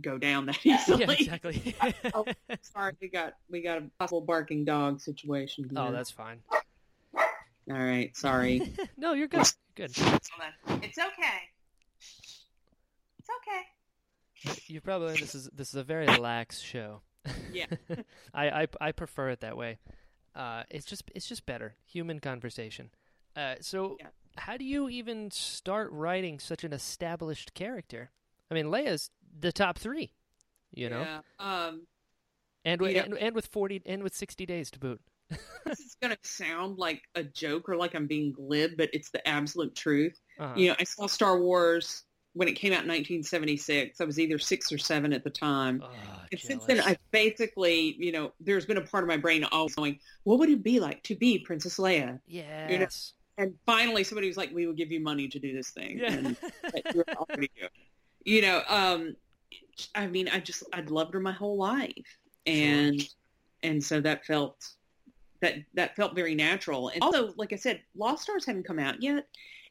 go 0.00 0.18
down 0.18 0.46
that 0.46 0.64
easily. 0.64 1.04
yeah, 1.04 1.10
exactly. 1.12 1.74
Oh, 2.14 2.24
Sorry, 2.62 2.92
we 3.00 3.08
got 3.08 3.34
we 3.50 3.62
got 3.62 3.78
a 3.78 3.90
possible 3.98 4.20
barking 4.20 4.64
dog 4.64 5.00
situation. 5.00 5.64
Here. 5.64 5.78
oh, 5.78 5.92
that's 5.92 6.10
fine. 6.10 6.40
all 7.14 7.22
right. 7.68 8.16
Sorry. 8.16 8.72
no, 8.96 9.12
you're 9.14 9.28
good. 9.28 9.46
Good. 9.74 9.90
It's 9.90 10.30
okay. 10.98 11.40
It's 13.18 13.28
okay. 13.38 14.56
You 14.66 14.80
probably 14.80 15.16
this 15.16 15.34
is 15.34 15.48
this 15.54 15.68
is 15.70 15.74
a 15.74 15.84
very 15.84 16.06
lax 16.06 16.60
show. 16.60 17.00
Yeah. 17.52 17.66
I, 18.34 18.62
I 18.62 18.66
I 18.80 18.92
prefer 18.92 19.30
it 19.30 19.40
that 19.40 19.56
way. 19.56 19.78
Uh, 20.34 20.64
it's 20.70 20.84
just 20.84 21.04
it's 21.14 21.26
just 21.26 21.46
better 21.46 21.74
human 21.86 22.20
conversation. 22.20 22.90
Uh, 23.34 23.54
so 23.60 23.96
Yeah. 23.98 24.08
How 24.36 24.56
do 24.56 24.64
you 24.64 24.88
even 24.88 25.30
start 25.30 25.90
writing 25.92 26.38
such 26.38 26.64
an 26.64 26.72
established 26.72 27.54
character? 27.54 28.10
I 28.50 28.54
mean, 28.54 28.66
Leia's 28.66 29.10
the 29.38 29.52
top 29.52 29.78
three, 29.78 30.12
you 30.72 30.88
know, 30.90 31.00
Yeah. 31.00 31.20
Um, 31.38 31.86
and, 32.64 32.80
Yeah. 32.80 33.04
and 33.04 33.18
and 33.18 33.34
with 33.34 33.46
forty 33.46 33.82
and 33.86 34.02
with 34.02 34.14
sixty 34.14 34.46
days 34.46 34.70
to 34.72 34.78
boot. 34.78 35.00
this 35.64 35.80
is 35.80 35.96
going 36.00 36.12
to 36.14 36.18
sound 36.28 36.78
like 36.78 37.02
a 37.14 37.22
joke 37.24 37.68
or 37.68 37.76
like 37.76 37.94
I'm 37.94 38.06
being 38.06 38.32
glib, 38.32 38.72
but 38.76 38.90
it's 38.92 39.10
the 39.10 39.26
absolute 39.26 39.74
truth. 39.74 40.20
Uh-huh. 40.38 40.54
You 40.56 40.68
know, 40.68 40.76
I 40.78 40.84
saw 40.84 41.06
Star 41.06 41.40
Wars 41.40 42.04
when 42.34 42.46
it 42.48 42.52
came 42.52 42.72
out 42.72 42.82
in 42.82 42.88
1976. 42.88 44.00
I 44.00 44.04
was 44.04 44.18
either 44.20 44.38
six 44.38 44.70
or 44.72 44.78
seven 44.78 45.12
at 45.12 45.24
the 45.24 45.30
time. 45.30 45.82
Oh, 45.84 45.88
And 46.30 46.40
since 46.40 46.64
then. 46.66 46.80
I 46.80 46.96
basically, 47.10 47.96
you 47.98 48.12
know, 48.12 48.32
there's 48.40 48.66
been 48.66 48.76
a 48.76 48.82
part 48.82 49.04
of 49.04 49.08
my 49.08 49.16
brain 49.16 49.44
always 49.44 49.74
going, 49.74 49.98
what 50.24 50.38
would 50.40 50.50
it 50.50 50.62
be 50.62 50.78
like 50.80 51.02
to 51.04 51.14
be 51.16 51.38
Princess 51.38 51.78
Leia? 51.78 52.20
yes, 52.26 53.12
And 53.36 53.54
finally, 53.66 54.04
somebody 54.04 54.28
was 54.28 54.36
like, 54.36 54.52
we 54.52 54.66
will 54.66 54.74
give 54.74 54.92
you 54.92 55.00
money 55.00 55.28
to 55.28 55.38
do 55.38 55.52
this 55.52 55.70
thing. 55.70 55.98
yeah, 55.98 56.12
And 56.12 56.36
you're 56.94 57.04
already 57.16 57.50
doing. 57.58 57.70
You 58.24 58.42
know, 58.42 58.62
um, 58.68 59.16
I 59.94 60.06
mean, 60.06 60.28
I 60.28 60.40
just, 60.40 60.62
I'd 60.72 60.90
loved 60.90 61.14
her 61.14 61.20
my 61.20 61.32
whole 61.32 61.56
life. 61.56 61.90
And, 62.46 63.02
and 63.62 63.82
so 63.82 64.00
that 64.00 64.24
felt, 64.24 64.66
that, 65.40 65.56
that 65.74 65.96
felt 65.96 66.14
very 66.14 66.34
natural. 66.34 66.88
And 66.90 67.02
also, 67.02 67.34
like 67.36 67.52
I 67.52 67.56
said, 67.56 67.80
Lost 67.96 68.22
Stars 68.22 68.46
hadn't 68.46 68.66
come 68.66 68.78
out 68.78 69.02
yet. 69.02 69.26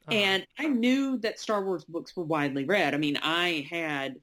Uh-huh. 0.08 0.12
And 0.18 0.48
I 0.60 0.68
knew 0.68 1.18
that 1.20 1.40
Star 1.40 1.64
Wars 1.64 1.86
books 1.86 2.16
were 2.18 2.26
widely 2.26 2.66
read. 2.66 2.94
I 2.94 2.98
mean, 2.98 3.18
I 3.24 3.66
had 3.70 4.18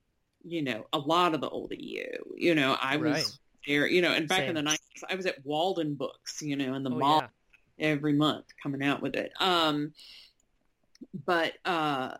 you 0.45 0.63
know, 0.63 0.87
a 0.93 0.99
lot 0.99 1.35
of 1.35 1.41
the 1.41 1.49
old 1.49 1.73
EU. 1.77 2.07
You 2.35 2.55
know, 2.55 2.77
I 2.81 2.97
was 2.97 3.13
Right. 3.13 3.39
there, 3.67 3.87
you 3.87 4.01
know, 4.03 4.13
and 4.13 4.27
back 4.27 4.49
in 4.49 4.55
the 4.55 4.63
90s, 4.63 5.05
I 5.09 5.15
was 5.15 5.27
at 5.27 5.45
Waldenbooks, 5.45 6.41
you 6.41 6.57
know, 6.57 6.75
in 6.75 6.83
the 6.83 6.91
Oh, 6.91 6.99
mall 6.99 7.21
yeah. 7.21 7.29
Every 7.81 8.13
month 8.13 8.47
coming 8.63 8.83
out 8.83 9.03
with 9.03 9.17
it. 9.17 9.33
Um, 9.41 9.93
but 11.27 11.55
uh, 11.65 12.15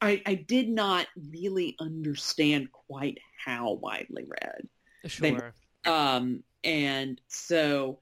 I, 0.00 0.22
I 0.24 0.34
did 0.34 0.68
not 0.68 1.06
really 1.32 1.76
understand 1.80 2.72
quite 2.72 3.18
how 3.44 3.72
widely 3.74 4.24
read. 4.24 4.68
Sure. 5.06 5.54
Um, 5.84 6.42
and 6.64 7.20
so 7.28 7.98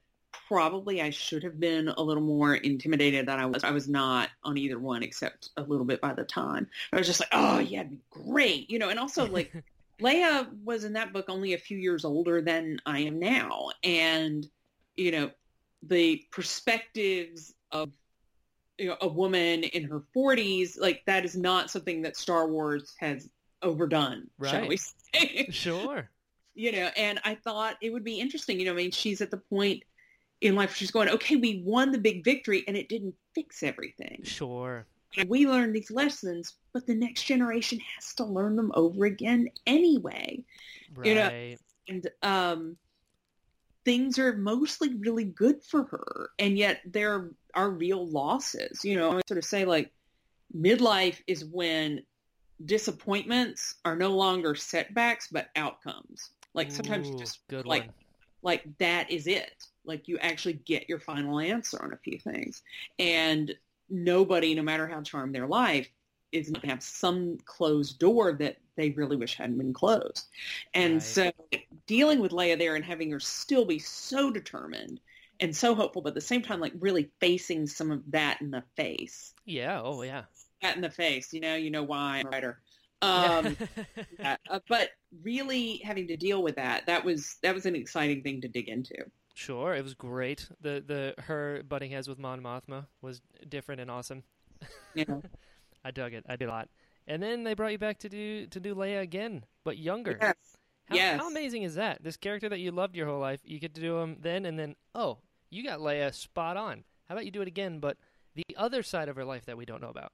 probably 0.47 1.01
I 1.01 1.09
should 1.09 1.43
have 1.43 1.59
been 1.59 1.87
a 1.87 2.01
little 2.01 2.23
more 2.23 2.55
intimidated 2.55 3.27
than 3.27 3.39
I 3.39 3.45
was. 3.45 3.63
I 3.63 3.71
was 3.71 3.87
not 3.87 4.29
on 4.43 4.57
either 4.57 4.79
one 4.79 5.03
except 5.03 5.49
a 5.57 5.63
little 5.63 5.85
bit 5.85 6.01
by 6.01 6.13
the 6.13 6.23
time. 6.23 6.67
I 6.91 6.97
was 6.97 7.07
just 7.07 7.19
like, 7.19 7.29
oh 7.31 7.59
yeah, 7.59 7.83
great. 8.09 8.69
You 8.69 8.79
know, 8.79 8.89
and 8.89 8.99
also 8.99 9.27
like 9.31 9.53
Leia 10.01 10.47
was 10.63 10.83
in 10.83 10.93
that 10.93 11.13
book 11.13 11.25
only 11.29 11.53
a 11.53 11.57
few 11.57 11.77
years 11.77 12.05
older 12.05 12.41
than 12.41 12.79
I 12.85 12.99
am 12.99 13.19
now. 13.19 13.69
And, 13.83 14.47
you 14.95 15.11
know, 15.11 15.31
the 15.87 16.23
perspectives 16.31 17.53
of 17.71 17.91
you 18.77 18.87
know, 18.87 18.97
a 19.01 19.07
woman 19.07 19.63
in 19.63 19.83
her 19.85 20.03
40s, 20.15 20.79
like 20.79 21.03
that 21.05 21.25
is 21.25 21.35
not 21.35 21.69
something 21.69 22.01
that 22.01 22.17
Star 22.17 22.47
Wars 22.47 22.93
has 22.99 23.29
overdone, 23.61 24.27
shall 24.43 24.67
we 24.67 24.77
say. 25.13 25.47
sure. 25.49 26.09
you 26.53 26.71
know, 26.71 26.89
and 26.97 27.19
I 27.23 27.35
thought 27.35 27.77
it 27.81 27.91
would 27.91 28.03
be 28.03 28.19
interesting. 28.19 28.59
You 28.59 28.65
know, 28.65 28.73
I 28.73 28.75
mean, 28.75 28.91
she's 28.91 29.21
at 29.21 29.31
the 29.31 29.37
point 29.37 29.83
in 30.41 30.55
life 30.55 30.69
where 30.69 30.75
she's 30.75 30.91
going, 30.91 31.09
okay, 31.09 31.35
we 31.37 31.63
won 31.65 31.91
the 31.91 31.97
big 31.97 32.23
victory 32.23 32.63
and 32.67 32.75
it 32.75 32.89
didn't 32.89 33.15
fix 33.33 33.63
everything. 33.63 34.21
Sure. 34.23 34.85
And 35.17 35.29
we 35.29 35.47
learned 35.47 35.73
these 35.73 35.91
lessons, 35.91 36.55
but 36.73 36.85
the 36.85 36.95
next 36.95 37.23
generation 37.23 37.79
has 37.95 38.13
to 38.15 38.25
learn 38.25 38.57
them 38.57 38.71
over 38.75 39.05
again 39.05 39.49
anyway. 39.65 40.43
Right. 40.93 41.07
You 41.07 41.15
know, 41.15 41.55
And 41.87 42.09
um, 42.21 42.77
things 43.85 44.19
are 44.19 44.35
mostly 44.35 44.95
really 44.95 45.23
good 45.25 45.63
for 45.63 45.83
her, 45.85 46.29
and 46.39 46.57
yet 46.57 46.81
there 46.85 47.31
are 47.53 47.69
real 47.69 48.07
losses. 48.07 48.83
You 48.83 48.97
know, 48.97 49.11
I 49.11 49.15
would 49.15 49.27
sort 49.27 49.37
of 49.37 49.45
say 49.45 49.63
like 49.63 49.91
midlife 50.55 51.21
is 51.27 51.45
when 51.45 52.03
disappointments 52.63 53.75
are 53.85 53.95
no 53.95 54.09
longer 54.09 54.55
setbacks 54.55 55.27
but 55.31 55.49
outcomes. 55.55 56.31
Like 56.53 56.71
sometimes 56.71 57.09
Ooh, 57.09 57.17
just 57.19 57.39
good 57.49 57.65
like 57.65 57.83
one. 57.83 57.93
like 58.43 58.63
that 58.79 59.11
is 59.11 59.27
it. 59.27 59.51
Like 59.85 60.07
you 60.07 60.17
actually 60.19 60.53
get 60.53 60.89
your 60.89 60.99
final 60.99 61.39
answer 61.39 61.81
on 61.81 61.93
a 61.93 61.97
few 61.97 62.17
things. 62.19 62.63
And 62.97 63.53
nobody, 63.89 64.55
no 64.55 64.63
matter 64.63 64.87
how 64.87 65.01
charmed 65.01 65.35
their 65.35 65.47
life, 65.47 65.87
is 66.35 66.49
going 66.49 66.61
to 66.61 66.67
have 66.67 66.83
some 66.83 67.37
closed 67.45 67.99
door 67.99 68.33
that 68.33 68.57
they 68.75 68.91
really 68.91 69.15
wish 69.15 69.35
hadn't 69.35 69.57
been 69.57 69.73
closed. 69.73 70.27
And 70.73 70.95
Right. 70.95 71.01
so 71.01 71.31
dealing 71.87 72.19
with 72.19 72.31
Leia 72.31 72.57
there 72.57 72.75
and 72.75 72.83
having 72.83 73.09
her 73.11 73.19
still 73.19 73.65
be 73.65 73.79
so 73.79 74.31
determined 74.31 74.99
and 75.39 75.55
so 75.55 75.75
hopeful, 75.75 76.01
but 76.01 76.09
at 76.09 76.15
the 76.15 76.21
same 76.21 76.41
time, 76.41 76.59
like 76.59 76.73
really 76.79 77.09
facing 77.19 77.67
some 77.67 77.91
of 77.91 78.01
that 78.11 78.41
in 78.41 78.51
the 78.51 78.63
face. 78.75 79.33
Yeah. 79.45 79.81
Oh 79.83 80.01
yeah. 80.01 80.23
That 80.61 80.75
in 80.75 80.81
the 80.81 80.89
face, 80.89 81.33
you 81.33 81.39
know, 81.41 81.55
you 81.55 81.71
know 81.71 81.83
why 81.83 82.17
I'm 82.17 82.27
a 82.27 82.29
writer. 82.29 82.59
Um, 83.01 83.57
yeah, 84.19 84.37
uh, 84.49 84.59
but 84.67 84.89
really 85.21 85.77
having 85.83 86.07
to 86.07 86.17
deal 86.17 86.41
with 86.41 86.55
that, 86.55 86.85
that 86.87 87.03
was 87.03 87.37
that 87.43 87.53
was 87.53 87.65
an 87.65 87.75
exciting 87.75 88.23
thing 88.23 88.41
to 88.41 88.47
dig 88.47 88.69
into. 88.69 88.95
Sure, 89.35 89.75
it 89.75 89.83
was 89.83 89.93
great. 89.93 90.47
The 90.61 90.83
the 90.85 91.21
her 91.23 91.61
butting 91.67 91.91
heads 91.91 92.07
with 92.07 92.17
Mon 92.17 92.41
Mothma 92.41 92.85
was 93.01 93.21
different 93.49 93.81
and 93.81 93.91
awesome. 93.91 94.23
Know? 94.95 95.21
I 95.85 95.91
dug 95.91 96.13
it. 96.13 96.25
I 96.27 96.35
did 96.35 96.49
a 96.49 96.51
lot. 96.51 96.67
And 97.07 97.21
then 97.21 97.43
they 97.43 97.53
brought 97.53 97.71
you 97.71 97.77
back 97.77 97.99
to 97.99 98.09
do 98.09 98.47
to 98.47 98.59
do 98.59 98.73
Leia 98.73 99.01
again, 99.01 99.45
but 99.63 99.77
younger. 99.77 100.17
Yes. 100.19 100.35
How, 100.85 100.95
yes. 100.95 101.19
how 101.19 101.29
amazing 101.29 101.63
is 101.63 101.75
that? 101.75 102.03
This 102.03 102.17
character 102.17 102.49
that 102.49 102.59
you 102.59 102.71
loved 102.71 102.95
your 102.95 103.07
whole 103.07 103.19
life, 103.19 103.39
you 103.43 103.59
get 103.59 103.75
to 103.75 103.81
do 103.81 103.97
him 103.99 104.17
then, 104.21 104.45
and 104.45 104.57
then 104.57 104.75
oh, 104.95 105.19
you 105.51 105.63
got 105.63 105.79
Leia 105.79 106.13
spot 106.13 106.57
on. 106.57 106.83
How 107.07 107.15
about 107.15 107.25
you 107.25 107.31
do 107.31 107.41
it 107.41 107.47
again, 107.47 107.79
but 107.79 107.97
the 108.33 108.43
other 108.57 108.81
side 108.81 109.07
of 109.07 109.15
her 109.15 109.25
life 109.25 109.45
that 109.45 109.57
we 109.57 109.65
don't 109.65 109.81
know 109.81 109.89
about? 109.89 110.11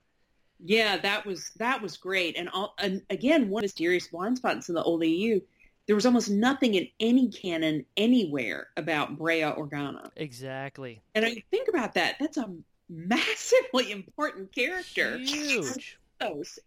Yeah, 0.59 0.97
that 0.97 1.25
was 1.25 1.51
that 1.55 1.81
was 1.81 1.95
great. 1.97 2.37
And, 2.37 2.49
all, 2.49 2.75
and 2.77 3.01
again, 3.09 3.49
one 3.49 3.61
mysterious 3.61 4.07
blind 4.07 4.37
spots 4.37 4.67
in 4.67 4.75
the 4.75 4.83
old 4.83 5.03
EU, 5.03 5.39
there 5.87 5.95
was 5.95 6.05
almost 6.05 6.29
nothing 6.29 6.75
in 6.75 6.87
any 6.99 7.29
canon 7.29 7.85
anywhere 7.95 8.67
about 8.75 9.17
Breha 9.17 9.57
Organa. 9.57 10.09
Exactly. 10.17 11.01
And 11.15 11.25
I 11.25 11.43
think 11.49 11.69
about 11.69 11.93
that. 11.93 12.17
That's 12.19 12.37
a 12.37 12.53
massively 12.91 13.91
important 13.91 14.53
character. 14.53 15.17
Huge. 15.17 15.97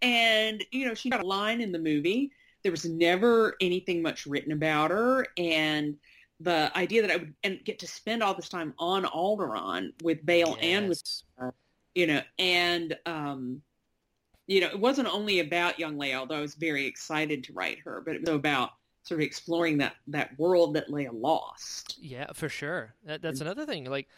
And 0.02 0.64
you 0.72 0.88
know, 0.88 0.94
she 0.94 1.10
got 1.10 1.22
a 1.22 1.26
line 1.26 1.60
in 1.60 1.70
the 1.70 1.78
movie. 1.78 2.32
There 2.64 2.72
was 2.72 2.84
never 2.84 3.54
anything 3.60 4.02
much 4.02 4.26
written 4.26 4.50
about 4.52 4.90
her, 4.90 5.26
and 5.36 5.96
the 6.40 6.76
idea 6.76 7.02
that 7.02 7.10
I 7.10 7.16
would 7.16 7.34
and 7.44 7.60
get 7.64 7.78
to 7.80 7.86
spend 7.86 8.22
all 8.22 8.34
this 8.34 8.48
time 8.48 8.74
on 8.78 9.04
Alderaan 9.04 9.92
with 10.02 10.26
Bail 10.26 10.56
and 10.60 10.88
with 10.88 11.02
Yes. 11.40 11.52
you 11.94 12.06
know, 12.08 12.20
and 12.38 12.96
um, 13.06 13.62
you 14.46 14.60
know, 14.60 14.68
it 14.68 14.80
wasn't 14.80 15.08
only 15.12 15.40
about 15.40 15.78
young 15.78 15.96
Leia, 15.96 16.16
although 16.16 16.36
I 16.36 16.40
was 16.40 16.54
very 16.54 16.86
excited 16.86 17.44
to 17.44 17.52
write 17.52 17.78
her, 17.84 18.02
but 18.04 18.16
it 18.16 18.22
was 18.22 18.30
about 18.30 18.70
sort 19.04 19.20
of 19.20 19.24
exploring 19.24 19.78
that 19.78 19.94
that 20.08 20.36
world 20.38 20.74
that 20.74 20.88
Leia 20.88 21.10
lost. 21.12 21.96
Yeah, 22.00 22.26
for 22.34 22.48
sure. 22.48 22.94
That, 23.04 23.22
that's 23.22 23.40
another 23.40 23.66
thing. 23.66 23.84
Like, 23.84 24.08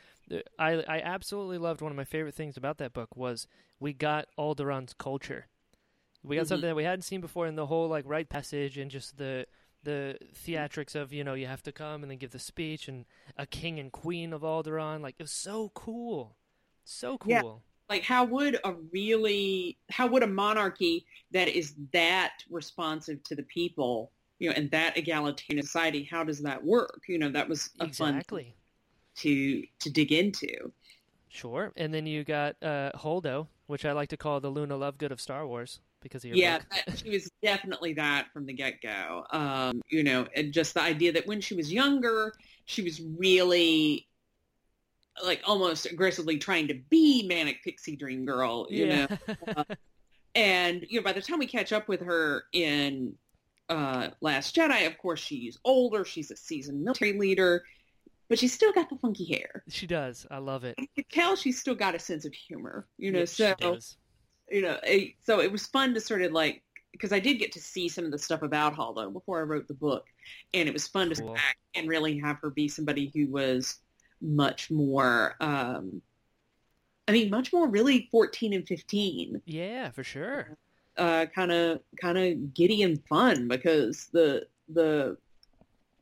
I 0.59 0.73
I 0.89 1.01
absolutely 1.01 1.59
loved 1.59 1.81
one 1.81 1.93
of 1.93 1.97
my 1.97 2.05
favorite 2.05 2.35
things 2.35 2.57
about 2.57 2.79
that 2.79 2.93
book 2.93 3.17
was 3.17 3.47
we 3.81 3.93
got 3.93 4.29
Alderaan's 4.39 4.95
culture. 4.95 5.47
We 6.23 6.37
got 6.37 6.47
Mhm. 6.47 6.49
something 6.49 6.69
that 6.69 6.77
we 6.77 6.85
hadn't 6.85 7.03
seen 7.03 7.21
before 7.21 7.47
in 7.47 7.57
the 7.57 7.67
whole 7.67 7.89
like 7.89 8.05
rite 8.07 8.29
passage 8.29 8.79
and 8.79 8.91
just 8.91 9.19
the 9.19 9.47
the 9.85 10.19
theatrics 10.35 10.95
of 10.97 11.13
you 11.13 11.25
know 11.25 11.35
you 11.35 11.47
have 11.47 11.63
to 11.65 11.73
come 11.73 12.03
and 12.03 12.11
then 12.11 12.19
give 12.19 12.33
the 12.33 12.39
speech 12.41 12.89
and 12.89 13.07
a 13.39 13.47
king 13.47 13.79
and 13.81 13.93
queen 13.93 14.33
of 14.33 14.43
Alderaan. 14.43 15.03
Like 15.03 15.17
it 15.19 15.25
was 15.25 15.33
so 15.33 15.71
cool, 15.75 16.37
so 16.85 17.19
cool. 17.19 17.63
Yeah. 17.63 17.95
Like, 17.95 18.03
how 18.03 18.25
would 18.25 18.59
a 18.65 18.73
really, 18.93 19.79
how 19.91 20.09
would 20.09 20.23
a 20.25 20.27
monarchy 20.27 21.07
that 21.31 21.49
is 21.49 21.75
that 21.93 22.33
responsive 22.51 23.23
to 23.25 23.37
the 23.37 23.45
people, 23.45 24.11
you 24.41 24.49
know, 24.51 24.57
and 24.57 24.71
that 24.73 24.97
egalitarian 24.97 25.65
society, 25.65 26.03
how 26.03 26.25
does 26.25 26.43
that 26.43 26.65
work? 26.65 27.03
You 27.09 27.19
know, 27.19 27.31
that 27.31 27.49
was 27.49 27.71
a 27.81 27.87
fun 27.89 28.21
exactly. 28.21 28.57
To 29.17 29.63
to 29.81 29.91
dig 29.91 30.13
into. 30.13 30.73
Sure. 31.29 31.73
And 31.77 31.93
then 31.93 32.07
you 32.07 32.25
got 32.25 32.57
uh, 32.63 32.93
Holdo, 32.95 33.47
which 33.67 33.85
I 33.85 33.93
like 33.93 34.09
to 34.11 34.17
call 34.17 34.41
the 34.41 34.49
Luna 34.49 34.75
Lovegood 34.75 35.11
of 35.11 35.21
Star 35.21 35.47
Wars 35.47 35.81
because 36.01 36.25
of 36.25 36.29
your 36.31 36.37
yeah, 36.37 36.61
that, 36.71 36.99
she 36.99 37.11
was 37.11 37.31
definitely 37.43 37.93
that 37.95 38.33
from 38.33 38.47
the 38.47 38.53
get 38.53 38.81
go. 38.81 39.25
Um, 39.31 39.83
you 39.89 40.03
know, 40.03 40.27
and 40.35 40.53
just 40.53 40.75
the 40.75 40.83
idea 40.83 41.13
that 41.13 41.27
when 41.27 41.41
she 41.41 41.55
was 41.55 41.73
younger, 41.73 42.33
she 42.65 42.83
was 42.83 43.03
really 43.19 44.07
like 45.25 45.43
almost 45.45 45.87
aggressively 45.87 46.39
trying 46.39 46.69
to 46.69 46.75
be 46.75 47.27
manic 47.27 47.63
pixie 47.63 47.97
dream 47.97 48.25
girl. 48.25 48.67
You 48.71 48.87
know, 48.87 49.07
yeah. 49.29 49.63
and 50.35 50.87
you 50.89 51.01
know, 51.01 51.05
by 51.05 51.13
the 51.13 51.23
time 51.23 51.39
we 51.39 51.47
catch 51.47 51.73
up 51.73 51.89
with 51.89 52.01
her 52.01 52.45
in 52.53 53.15
uh, 53.69 54.09
Last 54.21 54.55
Jedi, 54.55 54.87
of 54.87 54.97
course, 54.99 55.21
she's 55.21 55.59
older. 55.65 56.05
She's 56.05 56.31
a 56.31 56.37
seasoned 56.37 56.83
military 56.83 57.19
leader, 57.19 57.65
but 58.29 58.39
she's 58.39 58.53
still 58.53 58.73
got 58.73 58.89
the 58.91 58.97
funky 58.97 59.25
hair. 59.25 59.63
she 59.69 59.87
does. 59.87 60.27
I 60.31 60.39
love 60.39 60.65
it. 60.65 60.75
You 60.79 60.87
can 60.95 61.05
tell 61.11 61.37
she's 61.37 61.61
still 61.61 61.75
got 61.75 61.95
a 61.95 61.99
sense 61.99 62.25
of 62.25 62.33
humor. 62.35 62.87
You 62.99 63.13
know, 63.13 63.25
so 63.25 63.55
does. 63.59 63.97
you 64.51 64.63
know, 64.63 64.79
it, 64.83 65.15
so 65.25 65.41
it 65.41 65.51
was 65.53 65.67
fun 65.67 65.95
to 65.95 66.01
sort 66.01 66.23
of 66.23 66.33
like 66.33 66.63
because 66.93 67.13
I 67.13 67.19
did 67.21 67.39
get 67.39 67.53
to 67.53 67.61
see 67.61 67.89
some 67.91 68.07
of 68.07 68.11
the 68.11 68.19
stuff 68.19 68.41
about 68.43 68.75
Holdo 68.75 69.13
before 69.13 69.39
I 69.39 69.43
wrote 69.43 69.69
the 69.69 69.75
book, 69.75 70.07
and 70.55 70.69
it 70.69 70.73
was 70.73 70.87
fun 70.87 71.11
to 71.11 71.15
Cool. 71.15 71.35
back 71.35 71.59
and 71.75 71.89
really 71.89 72.19
have 72.21 72.39
her 72.39 72.49
be 72.51 72.69
somebody 72.69 73.13
who 73.15 73.27
was 73.27 73.81
much 74.23 74.71
more, 74.71 75.35
um, 75.41 76.01
I 77.07 77.13
mean, 77.13 77.29
much 77.29 77.53
more 77.53 77.69
really 77.69 78.09
fourteen 78.11 78.55
and 78.55 78.67
fifteen, 78.67 79.43
Yeah, 79.45 79.91
for 79.91 80.03
sure. 80.03 80.57
kind 80.97 81.53
of 81.53 81.81
kind 82.01 82.17
of 82.17 82.55
giddy 82.55 82.83
and 82.83 83.05
fun 83.07 83.47
because 83.49 84.07
the 84.13 84.47
the 84.71 85.19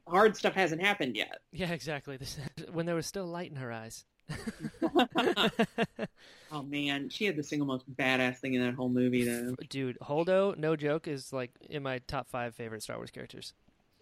hard 0.07 0.37
stuff 0.37 0.55
hasn't 0.55 0.83
happened 0.83 1.17
yet. 1.17 1.41
Yeah, 1.53 1.73
exactly. 1.73 2.17
This, 2.17 2.39
when 2.73 2.87
there 2.87 2.95
was 2.95 3.07
still 3.07 3.27
light 3.27 3.51
in 3.51 3.57
her 3.57 3.73
eyes. 3.73 4.05
oh 6.53 6.63
man, 6.63 7.09
she 7.11 7.25
had 7.27 7.37
the 7.37 7.43
single 7.43 7.67
most 7.67 7.85
badass 7.97 8.39
thing 8.39 8.55
in 8.55 8.63
that 8.63 8.75
whole 8.75 8.89
movie 8.89 9.25
though. 9.25 9.55
Dude, 9.69 9.99
Holdo, 10.01 10.57
no 10.57 10.77
joke, 10.77 11.09
is 11.09 11.33
like 11.33 11.51
in 11.69 11.83
my 11.83 11.99
top 12.07 12.29
five 12.29 12.55
favorite 12.55 12.83
Star 12.83 12.97
Wars 12.97 13.11
characters. 13.11 13.53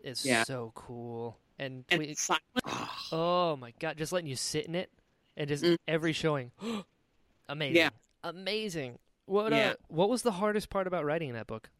It's 0.03 0.25
Yeah. 0.25 0.45
so 0.45 0.73
cool. 0.75 1.39
And, 1.59 1.85
And 1.91 2.01
we, 2.01 2.17
oh, 3.13 3.57
my 3.57 3.73
god, 3.79 3.97
just 3.99 4.13
letting 4.13 4.29
you 4.29 4.37
sit 4.37 4.67
in 4.67 4.75
it 4.75 4.91
and 5.37 5.49
just 5.49 5.63
Mm. 5.65 5.77
every 5.87 6.13
showing. 6.13 6.51
Amazing. 7.49 7.77
Yeah. 7.77 7.91
Amazing. 8.25 8.99
What 9.27 9.53
uh, 9.53 9.75
what 9.89 10.09
was 10.09 10.23
the 10.23 10.33
hardest 10.33 10.71
part 10.71 10.87
about 10.87 11.05
writing 11.05 11.33
that 11.35 11.47
book? 11.47 11.71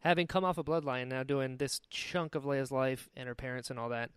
Having 0.00 0.28
come 0.28 0.44
off 0.44 0.58
a 0.58 0.64
bloodline, 0.64 1.08
now 1.08 1.22
doing 1.22 1.56
this 1.56 1.80
chunk 1.90 2.34
of 2.34 2.44
Leia's 2.44 2.70
life 2.70 3.08
and 3.16 3.28
her 3.28 3.34
parents 3.34 3.70
and 3.70 3.78
all 3.78 3.88
that. 3.88 4.10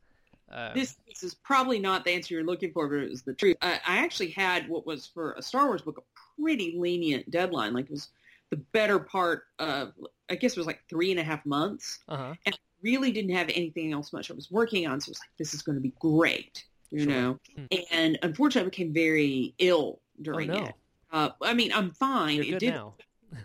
Um, 0.52 0.72
this, 0.74 0.98
this 1.08 1.24
is 1.24 1.34
probably 1.36 1.80
not 1.80 2.06
the 2.06 2.12
answer 2.12 2.34
you're 2.34 2.44
looking 2.44 2.72
for, 2.72 2.88
but 2.88 3.00
it 3.00 3.10
was 3.10 3.22
the 3.24 3.34
truth. 3.34 3.58
I, 3.62 3.80
I 3.86 3.98
actually 4.00 4.32
had 4.32 4.68
what 4.68 4.86
was 4.86 5.08
for 5.08 5.34
a 5.34 5.42
Star 5.42 5.68
Wars 5.68 5.82
book 5.82 5.98
a 5.98 6.42
pretty 6.42 6.76
lenient 6.78 7.30
deadline. 7.32 7.74
Like 7.74 7.86
it 7.86 7.92
was 7.92 8.10
the 8.50 8.58
better 8.58 9.00
part 9.00 9.44
of 9.60 9.94
I 10.30 10.36
guess 10.36 10.54
it 10.54 10.58
was 10.58 10.68
like 10.68 10.82
three 10.90 11.12
and 11.12 11.20
a 11.20 11.24
half 11.24 11.46
months. 11.46 12.00
Uh 12.08 12.18
huh. 12.18 12.34
And 12.46 12.58
really 12.82 13.12
didn't 13.12 13.36
have 13.36 13.50
anything 13.54 13.92
else 13.92 14.14
much 14.14 14.32
I 14.32 14.34
was 14.34 14.50
working 14.50 14.88
on. 14.88 15.02
So 15.02 15.10
it 15.10 15.12
was 15.12 15.20
like, 15.20 15.30
this 15.38 15.54
is 15.54 15.62
going 15.62 15.76
to 15.76 15.82
be 15.82 15.94
great, 16.00 16.64
you 16.92 17.00
Sure. 17.02 17.12
know. 17.12 17.40
Hmm. 17.56 17.66
And 17.92 18.20
unfortunately, 18.24 18.68
I 18.68 18.70
became 18.70 18.94
very 18.94 19.54
ill 19.60 20.00
during 20.22 20.50
oh 20.52 20.60
no, 20.60 20.66
it. 20.66 20.76
Uh, 21.12 21.30
I 21.42 21.54
mean, 21.54 21.72
I'm 21.74 21.92
fine. 21.92 22.36
you're 22.38 22.56
It 22.56 22.60
did- 22.60 22.74
now. 22.74 22.94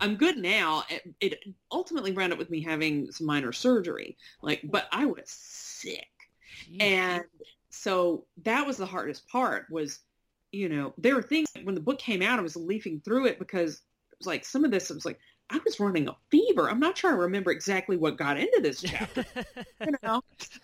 I'm 0.01 0.15
good 0.15 0.37
now. 0.37 0.83
It, 0.89 1.15
it 1.19 1.39
ultimately 1.71 2.11
wound 2.11 2.33
up 2.33 2.39
with 2.39 2.49
me 2.49 2.61
having 2.61 3.11
some 3.11 3.27
minor 3.27 3.51
surgery. 3.51 4.17
Like, 4.41 4.61
but 4.63 4.87
I 4.91 5.05
was 5.05 5.23
sick. 5.25 6.07
Jeez. 6.69 6.81
And 6.81 7.23
so 7.69 8.25
that 8.43 8.65
was 8.65 8.77
the 8.77 8.85
hardest 8.85 9.27
part 9.27 9.67
was, 9.69 9.99
you 10.51 10.69
know, 10.69 10.93
there 10.97 11.15
were 11.15 11.21
things 11.21 11.47
when 11.63 11.75
the 11.75 11.81
book 11.81 11.99
came 11.99 12.21
out, 12.21 12.39
I 12.39 12.41
was 12.41 12.55
leafing 12.55 13.01
through 13.01 13.27
it 13.27 13.39
because 13.39 13.75
it 14.11 14.17
was 14.19 14.27
like 14.27 14.45
some 14.45 14.63
of 14.63 14.71
this, 14.71 14.89
it 14.89 14.95
was 14.95 15.05
like, 15.05 15.19
I 15.49 15.59
was 15.63 15.79
running 15.79 16.07
a 16.07 16.15
fever. 16.31 16.69
I'm 16.69 16.79
not 16.79 16.97
sure 16.97 17.11
I 17.11 17.15
remember 17.15 17.51
exactly 17.51 17.97
what 17.97 18.17
got 18.17 18.39
into 18.39 18.61
this 18.61 18.81
chapter, 18.85 19.25
you 19.85 19.93
know, 20.01 20.21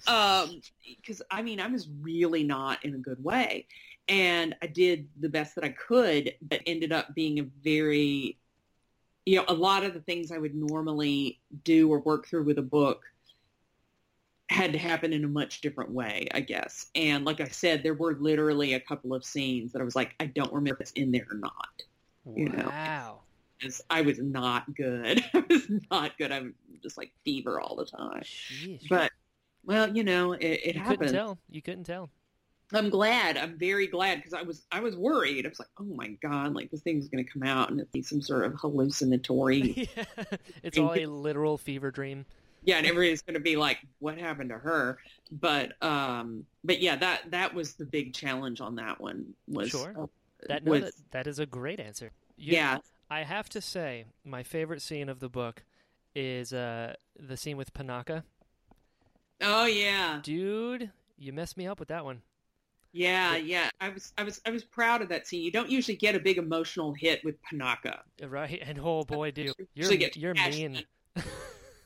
um, 0.08 0.62
because 0.98 1.22
I 1.30 1.42
mean, 1.42 1.60
I 1.60 1.68
was 1.68 1.88
really 2.02 2.44
not 2.44 2.84
in 2.84 2.96
a 2.96 2.98
good 2.98 3.24
way. 3.24 3.68
And 4.08 4.56
I 4.62 4.68
did 4.68 5.08
the 5.20 5.30
best 5.30 5.56
that 5.56 5.64
I 5.64 5.70
could, 5.70 6.34
but 6.42 6.62
ended 6.66 6.92
up 6.92 7.14
being 7.14 7.40
a 7.40 7.44
very, 7.64 8.40
you 9.32 9.38
know, 9.38 9.46
a 9.48 9.54
lot 9.54 9.86
of 9.86 9.94
the 9.94 10.02
things 10.02 10.30
I 10.30 10.38
would 10.38 10.54
normally 10.54 11.40
do 11.64 11.90
or 11.90 12.00
work 12.02 12.28
through 12.28 12.44
with 12.44 12.58
a 12.58 12.62
book 12.62 13.06
had 14.50 14.74
to 14.74 14.78
happen 14.78 15.14
in 15.14 15.24
a 15.24 15.28
much 15.30 15.62
different 15.62 15.90
way, 15.90 16.28
I 16.34 16.42
guess. 16.42 16.88
And 16.96 17.24
like 17.24 17.40
I 17.40 17.48
said, 17.48 17.82
there 17.82 17.94
were 17.94 18.18
literally 18.20 18.74
a 18.74 18.80
couple 18.82 19.14
of 19.14 19.24
scenes 19.24 19.72
that 19.72 19.82
I 19.82 19.86
was 19.86 19.96
like, 19.96 20.16
I 20.20 20.26
don't 20.26 20.52
remember 20.52 20.76
if 20.76 20.82
it's 20.82 20.92
in 20.92 21.14
there 21.14 21.28
or 21.32 21.38
not. 21.38 21.84
you 22.36 22.50
know. 22.50 22.66
wow. 22.68 23.20
Because 23.58 23.82
I 23.90 24.02
was 24.02 24.20
not 24.20 24.76
good. 24.76 25.24
I 25.34 25.46
was 25.50 25.72
not 25.90 26.18
good. 26.18 26.34
I'm 26.34 26.54
just 26.84 26.98
like 26.98 27.14
fever 27.24 27.62
all 27.62 27.78
the 27.78 27.86
time. 27.86 28.24
Jeez. 28.24 28.86
But 28.90 29.14
well, 29.64 29.96
you 29.96 30.04
know, 30.04 30.34
it, 30.34 30.42
it 30.42 30.66
you 30.76 30.82
couldn't 30.82 30.88
happened. 30.88 31.14
tell. 31.14 31.38
You 31.50 31.62
couldn't 31.62 31.86
tell. 31.86 32.10
I'm 32.74 32.90
glad. 32.90 33.38
I'm 33.38 33.58
very 33.58 33.88
glad 33.88 34.18
because 34.18 34.34
I 34.34 34.42
was 34.44 34.66
I 34.72 34.80
was 34.80 34.96
worried. 34.96 35.46
I 35.46 35.50
was 35.50 35.60
like, 35.60 35.68
oh 35.80 35.84
my 35.84 36.10
god, 36.22 36.54
like 36.54 36.72
this 36.72 36.82
thing's 36.82 37.08
going 37.10 37.24
to 37.24 37.30
come 37.30 37.44
out 37.44 37.70
and 37.70 37.80
it's 37.80 37.92
be 37.92 38.02
some 38.02 38.22
sort 38.22 38.46
of 38.46 38.54
hallucinatory. 38.60 39.90
yeah. 39.96 40.24
It's 40.64 40.78
all 40.78 40.94
a 40.94 41.06
literal 41.06 41.58
fever 41.58 41.92
dream. 41.92 42.26
yeah, 42.64 42.78
and 42.78 42.86
everybody's 42.88 43.22
going 43.22 43.34
to 43.34 43.40
be 43.40 43.56
like, 43.56 43.80
what 44.00 44.18
happened 44.18 44.50
to 44.50 44.58
her? 44.58 45.00
But 45.32 45.74
um, 45.84 46.46
but 46.64 46.80
yeah, 46.82 46.96
that 46.98 47.32
that 47.32 47.54
was 47.54 47.74
the 47.74 47.86
big 47.86 48.14
challenge 48.14 48.62
on 48.62 48.76
that 48.76 49.00
one. 49.02 49.34
Was 49.48 49.70
Sure. 49.70 49.94
uh, 49.98 50.06
That, 50.48 50.64
no, 50.66 50.72
was 50.72 50.82
that 50.84 50.94
that 51.12 51.28
is 51.28 51.40
a 51.40 51.46
great 51.46 51.80
answer. 51.80 52.12
You- 52.38 52.54
yeah. 52.54 52.78
I 53.10 53.24
have 53.24 53.50
to 53.50 53.60
say, 53.62 54.06
my 54.24 54.42
favorite 54.42 54.82
scene 54.82 55.10
of 55.10 55.20
the 55.20 55.28
book 55.28 55.64
is 56.16 56.54
uh, 56.54 56.94
the 57.20 57.36
scene 57.36 57.58
with 57.58 57.74
Panaka. 57.74 58.24
Oh 59.42 59.66
yeah. 59.66 60.20
Dude, 60.24 60.92
you 61.18 61.34
messed 61.34 61.58
me 61.58 61.68
up 61.68 61.78
with 61.80 61.90
that 61.90 62.06
one. 62.06 62.22
Yeah, 62.94 63.38
yeah. 63.38 63.70
I 63.80 63.90
was 63.90 64.12
I 64.18 64.24
was 64.24 64.42
I 64.46 64.52
was 64.52 64.64
proud 64.64 65.02
of 65.02 65.10
that 65.10 65.28
scene. 65.28 65.44
You 65.44 65.52
don't 65.52 65.70
usually 65.70 65.98
get 65.98 66.16
a 66.16 66.20
big 66.20 66.38
emotional 66.38 66.94
hit 66.94 67.24
with 67.24 67.36
Panaka. 67.42 68.00
Right? 68.28 68.62
And 68.64 68.80
oh 68.84 69.04
boy, 69.04 69.32
do 69.32 69.44
you. 69.44 69.54
You 69.74 69.90
You're, 69.90 70.10
you're 70.16 70.34
mean. 70.34 70.84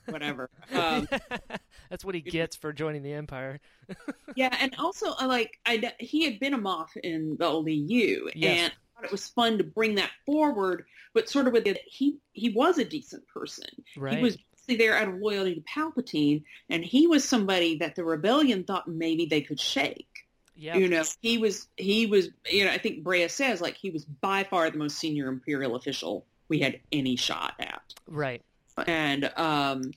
Whatever. 0.07 0.49
Um, 0.73 1.07
That's 1.89 2.03
what 2.03 2.15
he 2.15 2.21
gets 2.21 2.55
for 2.55 2.73
joining 2.73 3.03
the 3.03 3.13
Empire. 3.13 3.59
yeah, 4.35 4.55
and 4.59 4.75
also 4.77 5.13
uh, 5.13 5.27
like 5.27 5.59
I 5.65 5.93
he 5.99 6.25
had 6.25 6.39
been 6.39 6.53
a 6.53 6.57
Moff 6.57 6.97
in 6.97 7.37
the 7.39 7.45
old 7.45 7.69
EU, 7.69 8.27
Yes. 8.33 8.59
and 8.59 8.71
I 8.71 8.95
thought 8.95 9.05
it 9.05 9.11
was 9.11 9.27
fun 9.29 9.59
to 9.59 9.63
bring 9.63 9.95
that 9.95 10.09
forward, 10.25 10.85
but 11.13 11.29
sort 11.29 11.47
of 11.47 11.53
with 11.53 11.67
it, 11.67 11.79
he 11.85 12.17
he 12.33 12.49
was 12.49 12.77
a 12.79 12.85
decent 12.85 13.27
person. 13.27 13.67
Right. 13.95 14.17
He 14.17 14.23
was 14.23 14.37
basically 14.37 14.77
there 14.85 14.97
out 14.97 15.07
of 15.07 15.15
loyalty 15.15 15.55
to 15.55 15.61
Palpatine, 15.61 16.43
and 16.69 16.83
he 16.83 17.07
was 17.07 17.23
somebody 17.23 17.77
that 17.77 17.95
the 17.95 18.03
rebellion 18.03 18.63
thought 18.63 18.87
maybe 18.87 19.27
they 19.27 19.41
could 19.41 19.59
shake. 19.59 20.07
Yeah. 20.55 20.77
You 20.77 20.87
know, 20.87 21.03
he 21.21 21.37
was 21.37 21.67
he 21.77 22.05
was 22.05 22.29
you 22.49 22.65
know 22.65 22.71
I 22.71 22.77
think 22.77 23.03
Breha 23.03 23.29
says 23.29 23.61
like 23.61 23.75
he 23.75 23.89
was 23.89 24.05
by 24.05 24.43
far 24.43 24.69
the 24.69 24.77
most 24.77 24.97
senior 24.97 25.27
Imperial 25.27 25.75
official 25.75 26.25
we 26.47 26.59
had 26.59 26.79
any 26.91 27.15
shot 27.15 27.53
at, 27.59 27.81
Right. 28.07 28.41
and 28.87 29.31
um, 29.35 29.91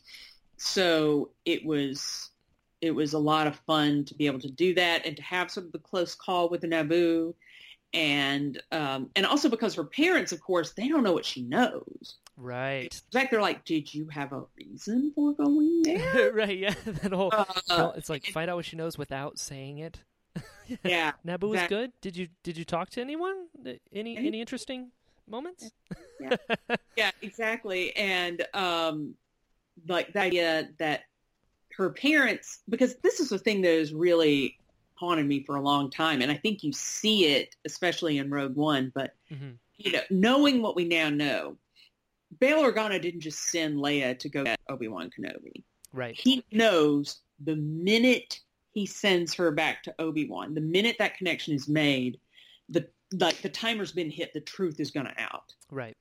so 0.57 1.31
it 1.45 1.65
was 1.65 2.31
it 2.81 2.91
was 2.93 3.13
a 3.13 3.19
lot 3.19 3.47
of 3.47 3.57
fun 3.67 4.05
to 4.07 4.15
be 4.15 4.27
able 4.27 4.39
to 4.41 4.51
do 4.51 4.75
that 4.75 5.05
and 5.05 5.17
to 5.17 5.23
have 5.23 5.51
sort 5.51 5.67
of 5.67 5.73
the 5.73 5.79
close 5.79 6.15
call 6.15 6.49
with 6.49 6.61
the 6.61 6.69
Naboo. 6.69 7.35
And 7.95 8.61
um, 8.71 9.09
and 9.17 9.25
also 9.25 9.49
because 9.49 9.75
her 9.77 9.85
parents, 9.85 10.31
of 10.33 10.43
course, 10.43 10.73
they 10.73 10.89
don't 10.89 11.03
know 11.03 11.13
what 11.15 11.25
she 11.25 11.43
knows. 11.43 12.17
Right. 12.37 12.93
In 13.13 13.19
fact, 13.19 13.31
they're 13.31 13.41
like, 13.41 13.65
"Did 13.65 13.93
you 13.95 14.09
have 14.09 14.33
a 14.35 14.43
reason 14.59 15.11
for 15.15 15.33
going 15.33 15.83
there?" 15.85 16.33
right. 16.33 16.57
Yeah. 16.59 16.75
That 16.85 17.13
whole. 17.13 17.33
Uh, 17.33 17.93
it's 17.97 18.11
like 18.11 18.27
find 18.27 18.51
out 18.51 18.57
what 18.57 18.67
she 18.67 18.77
knows 18.77 18.99
without 18.99 19.39
saying 19.39 19.79
it. 19.79 20.03
Yeah, 20.85 21.13
Naboo 21.27 21.49
was 21.49 21.55
Exact- 21.55 21.71
good. 21.71 21.93
Did 22.01 22.17
you 22.17 22.29
did 22.43 22.57
you 22.57 22.65
talk 22.65 22.91
to 22.91 23.01
anyone? 23.01 23.47
Any 23.65 23.81
Any- 23.93 24.17
any 24.17 24.41
interesting 24.41 24.91
moments? 25.27 25.71
yeah, 26.97 27.11
exactly. 27.23 27.95
And 27.97 28.45
um, 28.55 29.15
like 29.87 30.13
the 30.13 30.21
idea 30.21 30.69
that 30.79 31.03
her 31.77 31.91
parents, 31.91 32.61
because 32.69 32.97
this 32.97 33.21
is 33.21 33.29
the 33.29 33.39
thing 33.39 33.63
that 33.63 33.71
has 33.79 33.93
really 33.93 34.59
haunted 34.95 35.27
me 35.27 35.45
for 35.45 35.57
a 35.57 35.61
long 35.61 35.91
time, 35.91 36.23
and 36.23 36.31
I 36.31 36.35
think 36.35 36.65
you 36.65 36.73
see 36.73 37.27
it, 37.27 37.55
especially 37.65 38.19
in 38.19 38.31
Rogue 38.31 38.57
One. 38.57 38.93
But 38.95 39.15
hmm 39.29 39.51
you 39.81 39.93
know, 39.93 40.01
knowing 40.11 40.61
what 40.61 40.75
we 40.75 40.85
now 40.85 41.09
know, 41.09 41.57
Bail 42.41 42.65
Organa 42.65 43.01
didn't 43.01 43.21
just 43.21 43.51
send 43.51 43.77
Leia 43.79 44.19
to 44.19 44.29
go 44.29 44.43
get 44.43 44.59
Obi 44.69 44.89
Wan 44.89 45.09
Kenobi. 45.09 45.63
Right. 45.93 46.17
He 46.19 46.45
knows 46.51 47.21
the 47.45 47.55
minute 47.55 48.41
he 48.79 48.87
sends 48.87 49.35
her 49.35 49.51
back 49.51 49.83
to 49.85 49.95
Obi 49.99 50.29
Wan, 50.29 50.55
the 50.55 50.61
minute 50.61 50.97
that 50.99 51.17
connection 51.19 51.55
is 51.55 51.67
made, 51.69 52.19
the 52.69 52.87
like 53.13 53.41
the 53.43 53.49
timer's 53.49 53.93
been 53.93 54.11
hit, 54.11 54.33
the 54.35 54.41
truth 54.41 54.79
is 54.81 54.91
going 54.91 55.07
to 55.07 55.15
out 55.19 55.53
Right. 55.71 55.97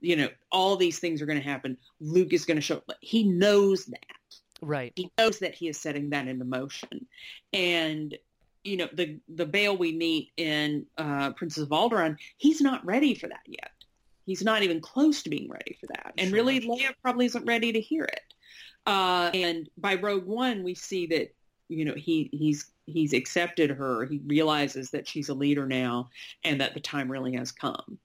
you 0.00 0.16
know, 0.16 0.28
all 0.50 0.76
these 0.76 0.98
things 0.98 1.22
are 1.22 1.26
going 1.26 1.38
to 1.40 1.44
happen. 1.54 1.76
Luke 2.00 2.32
is 2.32 2.44
going 2.44 2.56
to 2.56 2.60
show 2.62 2.76
up. 2.76 2.90
He 3.00 3.22
knows 3.22 3.84
that. 3.86 4.28
Right. 4.60 4.92
He 4.96 5.10
knows 5.18 5.38
that 5.40 5.54
he 5.54 5.68
is 5.68 5.78
setting 5.80 6.10
that 6.10 6.26
into 6.28 6.44
motion. 6.44 7.06
And, 7.52 8.16
you 8.64 8.76
know, 8.78 8.88
the, 8.92 9.18
the 9.28 9.46
Bail 9.46 9.76
we 9.76 9.92
meet 9.92 10.32
in 10.36 10.86
uh, 10.98 11.30
Princess 11.32 11.62
of 11.64 11.68
Alderaan, 11.70 12.16
he's 12.36 12.60
not 12.60 12.84
ready 12.84 13.14
for 13.14 13.28
that 13.28 13.44
yet. 13.46 13.70
He's 14.26 14.42
not 14.42 14.62
even 14.62 14.80
close 14.80 15.22
to 15.22 15.30
being 15.30 15.48
ready 15.50 15.76
for 15.80 15.86
that. 15.88 16.12
And 16.18 16.28
Sure. 16.28 16.36
really, 16.36 16.60
Leia 16.60 16.92
probably 17.02 17.26
isn't 17.26 17.46
ready 17.46 17.72
to 17.72 17.80
hear 17.80 18.04
it. 18.04 18.26
Uh, 18.86 19.30
and 19.34 19.68
by 19.76 19.94
Rogue 19.96 20.26
One, 20.26 20.62
we 20.62 20.74
see 20.74 21.06
that, 21.06 21.34
you 21.70 21.84
know, 21.84 21.94
he, 21.94 22.28
he's, 22.32 22.70
he's 22.86 23.12
accepted 23.12 23.70
her. 23.70 24.04
He 24.04 24.20
realizes 24.26 24.90
that 24.90 25.08
she's 25.08 25.28
a 25.28 25.34
leader 25.34 25.66
now 25.66 26.10
and 26.44 26.60
that 26.60 26.74
the 26.74 26.80
time 26.80 27.10
really 27.10 27.34
has 27.36 27.52
come 27.52 27.98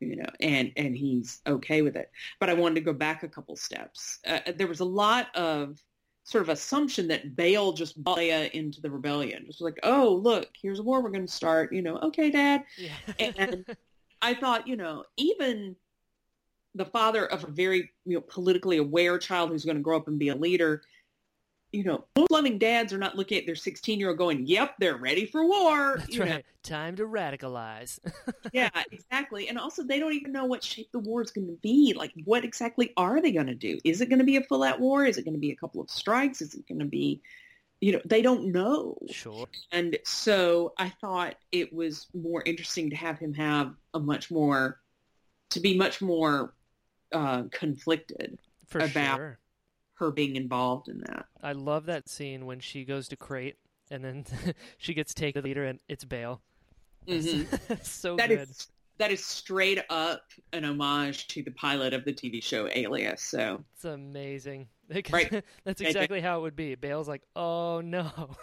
you 0.00 0.16
know, 0.16 0.28
and 0.40 0.72
and 0.76 0.96
he's 0.96 1.40
okay 1.46 1.82
with 1.82 1.96
it. 1.96 2.10
But 2.38 2.50
I 2.50 2.54
wanted 2.54 2.74
to 2.76 2.80
go 2.82 2.92
back 2.92 3.22
a 3.22 3.28
couple 3.28 3.56
steps. 3.56 4.18
Uh, 4.26 4.40
there 4.56 4.66
was 4.66 4.80
a 4.80 4.84
lot 4.84 5.34
of 5.34 5.82
sort 6.24 6.42
of 6.42 6.48
assumption 6.48 7.08
that 7.08 7.36
Bail 7.36 7.72
just 7.72 8.02
brought 8.02 8.18
Leia 8.18 8.50
into 8.50 8.80
the 8.80 8.90
rebellion. 8.90 9.44
Just 9.46 9.60
like, 9.60 9.78
oh, 9.84 10.20
look, 10.22 10.48
here's 10.60 10.80
a 10.80 10.82
war 10.82 11.02
we're 11.02 11.10
going 11.10 11.26
to 11.26 11.32
start. 11.32 11.72
You 11.72 11.82
know, 11.82 11.98
okay, 11.98 12.30
Dad. 12.30 12.64
Yeah. 12.76 12.92
And 13.18 13.64
I 14.22 14.34
thought, 14.34 14.66
you 14.66 14.76
know, 14.76 15.04
even 15.16 15.76
the 16.74 16.84
father 16.84 17.26
of 17.26 17.44
a 17.44 17.46
very 17.46 17.90
you 18.04 18.16
know 18.16 18.20
politically 18.20 18.76
aware 18.76 19.18
child 19.18 19.50
who's 19.50 19.64
going 19.64 19.78
to 19.78 19.82
grow 19.82 19.96
up 19.96 20.08
and 20.08 20.18
be 20.18 20.28
a 20.28 20.36
leader. 20.36 20.82
You 21.72 21.84
know, 21.84 22.04
most 22.16 22.30
loving 22.30 22.58
dads 22.58 22.92
are 22.92 22.98
not 22.98 23.16
looking 23.16 23.38
at 23.38 23.44
their 23.44 23.56
16 23.56 23.98
year 23.98 24.08
old 24.08 24.18
going, 24.18 24.46
"Yep, 24.46 24.76
they're 24.78 24.96
ready 24.96 25.26
for 25.26 25.44
war." 25.44 25.96
That's 25.98 26.14
you 26.14 26.24
know? 26.24 26.30
right. 26.32 26.46
Time 26.62 26.96
to 26.96 27.04
radicalize. 27.04 27.98
yeah, 28.52 28.70
exactly. 28.90 29.48
And 29.48 29.58
also, 29.58 29.82
they 29.82 29.98
don't 29.98 30.14
even 30.14 30.32
know 30.32 30.46
what 30.46 30.64
shape 30.64 30.90
the 30.92 30.98
war 30.98 31.22
is 31.22 31.30
going 31.30 31.46
to 31.48 31.58
be. 31.62 31.94
Like, 31.96 32.12
what 32.24 32.44
exactly 32.44 32.92
are 32.96 33.20
they 33.20 33.32
going 33.32 33.46
to 33.46 33.54
do? 33.54 33.78
Is 33.84 34.00
it 34.00 34.08
going 34.08 34.18
to 34.20 34.24
be 34.24 34.36
a 34.36 34.42
full-out 34.42 34.80
war? 34.80 35.04
Is 35.04 35.18
it 35.18 35.24
going 35.24 35.34
to 35.34 35.40
be 35.40 35.50
a 35.50 35.56
couple 35.56 35.80
of 35.80 35.90
strikes? 35.90 36.40
Is 36.40 36.54
it 36.54 36.66
going 36.66 36.78
to 36.80 36.84
be, 36.86 37.20
you 37.80 37.92
know, 37.92 38.00
they 38.04 38.22
don't 38.22 38.52
know. 38.52 38.96
sure. 39.10 39.46
And 39.70 39.98
so 40.04 40.72
I 40.78 40.88
thought 41.00 41.36
it 41.52 41.72
was 41.72 42.06
more 42.14 42.42
interesting 42.44 42.90
to 42.90 42.96
have 42.96 43.18
him 43.18 43.34
have 43.34 43.74
a 43.94 44.00
much 44.00 44.30
more, 44.30 44.80
to 45.50 45.60
be 45.60 45.76
much 45.76 46.00
more 46.00 46.54
uh, 47.12 47.44
conflicted, 47.52 48.38
For 48.66 48.78
About- 48.78 49.16
sure. 49.18 49.38
Her 49.96 50.10
being 50.10 50.36
involved 50.36 50.88
in 50.88 51.00
that. 51.06 51.26
I 51.42 51.52
love 51.52 51.86
that 51.86 52.08
scene 52.08 52.46
when 52.46 52.60
she 52.60 52.84
goes 52.84 53.08
to 53.08 53.16
Crait 53.16 53.56
and 53.90 54.04
then 54.04 54.24
she 54.78 54.94
gets 54.94 55.12
taken 55.14 55.40
to 55.40 55.42
the 55.42 55.48
leader 55.48 55.64
and 55.64 55.78
it's 55.88 56.04
Bail. 56.04 56.40
Mhm. 57.08 57.84
so 57.84 58.16
That 58.16 58.28
good. 58.28 58.40
is 58.40 58.68
that 58.98 59.10
is 59.10 59.24
straight 59.24 59.78
up 59.90 60.22
an 60.54 60.64
homage 60.64 61.26
to 61.28 61.42
the 61.42 61.50
pilot 61.50 61.92
of 61.92 62.04
the 62.06 62.12
TV 62.14 62.42
show 62.42 62.66
Alias. 62.74 63.22
So 63.22 63.62
It's 63.74 63.84
amazing. 63.84 64.68
Right. 65.10 65.42
That's 65.64 65.80
exactly 65.80 66.20
how 66.20 66.38
it 66.38 66.42
would 66.42 66.56
be. 66.56 66.74
Bail's 66.76 67.08
like, 67.08 67.22
oh 67.34 67.80
no. 67.80 68.36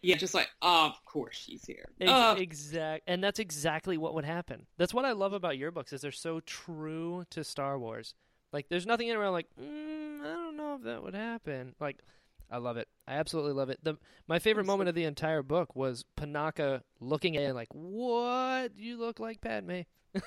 yeah, 0.00 0.14
just 0.16 0.32
like, 0.34 0.48
oh, 0.62 0.86
of 0.86 1.04
course 1.04 1.36
she's 1.36 1.64
here. 1.64 1.88
Ex- 2.00 2.10
Oh, 2.14 2.32
exact, 2.34 3.02
and 3.08 3.22
that's 3.22 3.38
exactly 3.40 3.98
what 3.98 4.14
would 4.14 4.24
happen. 4.24 4.66
That's 4.78 4.94
what 4.94 5.04
I 5.04 5.12
love 5.12 5.32
about 5.32 5.58
your 5.58 5.70
books 5.72 5.92
is 5.92 6.02
they're 6.02 6.12
so 6.12 6.40
true 6.40 7.24
to 7.30 7.42
Star 7.44 7.78
Wars. 7.80 8.14
Like, 8.52 8.68
there's 8.68 8.86
nothing 8.86 9.08
in 9.08 9.14
it 9.14 9.18
where 9.18 9.26
I'm 9.26 9.32
like, 9.32 9.48
mm, 9.60 10.20
I 10.20 10.32
don't 10.32 10.56
know 10.56 10.76
if 10.76 10.82
that 10.82 11.02
would 11.02 11.14
happen. 11.14 11.74
Like, 11.80 12.00
I 12.50 12.58
love 12.58 12.76
it. 12.76 12.88
I 13.06 13.14
absolutely 13.14 13.52
love 13.52 13.70
it. 13.70 13.78
The 13.82 13.96
my 14.26 14.38
favorite 14.38 14.66
moment 14.66 14.88
of 14.88 14.94
the 14.94 15.04
entire 15.04 15.42
book 15.42 15.76
was 15.76 16.04
Panaka 16.16 16.82
looking 17.00 17.36
at 17.36 17.44
it 17.44 17.46
and 17.46 17.54
like, 17.54 17.72
"What? 17.72 18.72
You 18.76 18.98
look 18.98 19.20
like 19.20 19.40
Padme." 19.40 19.82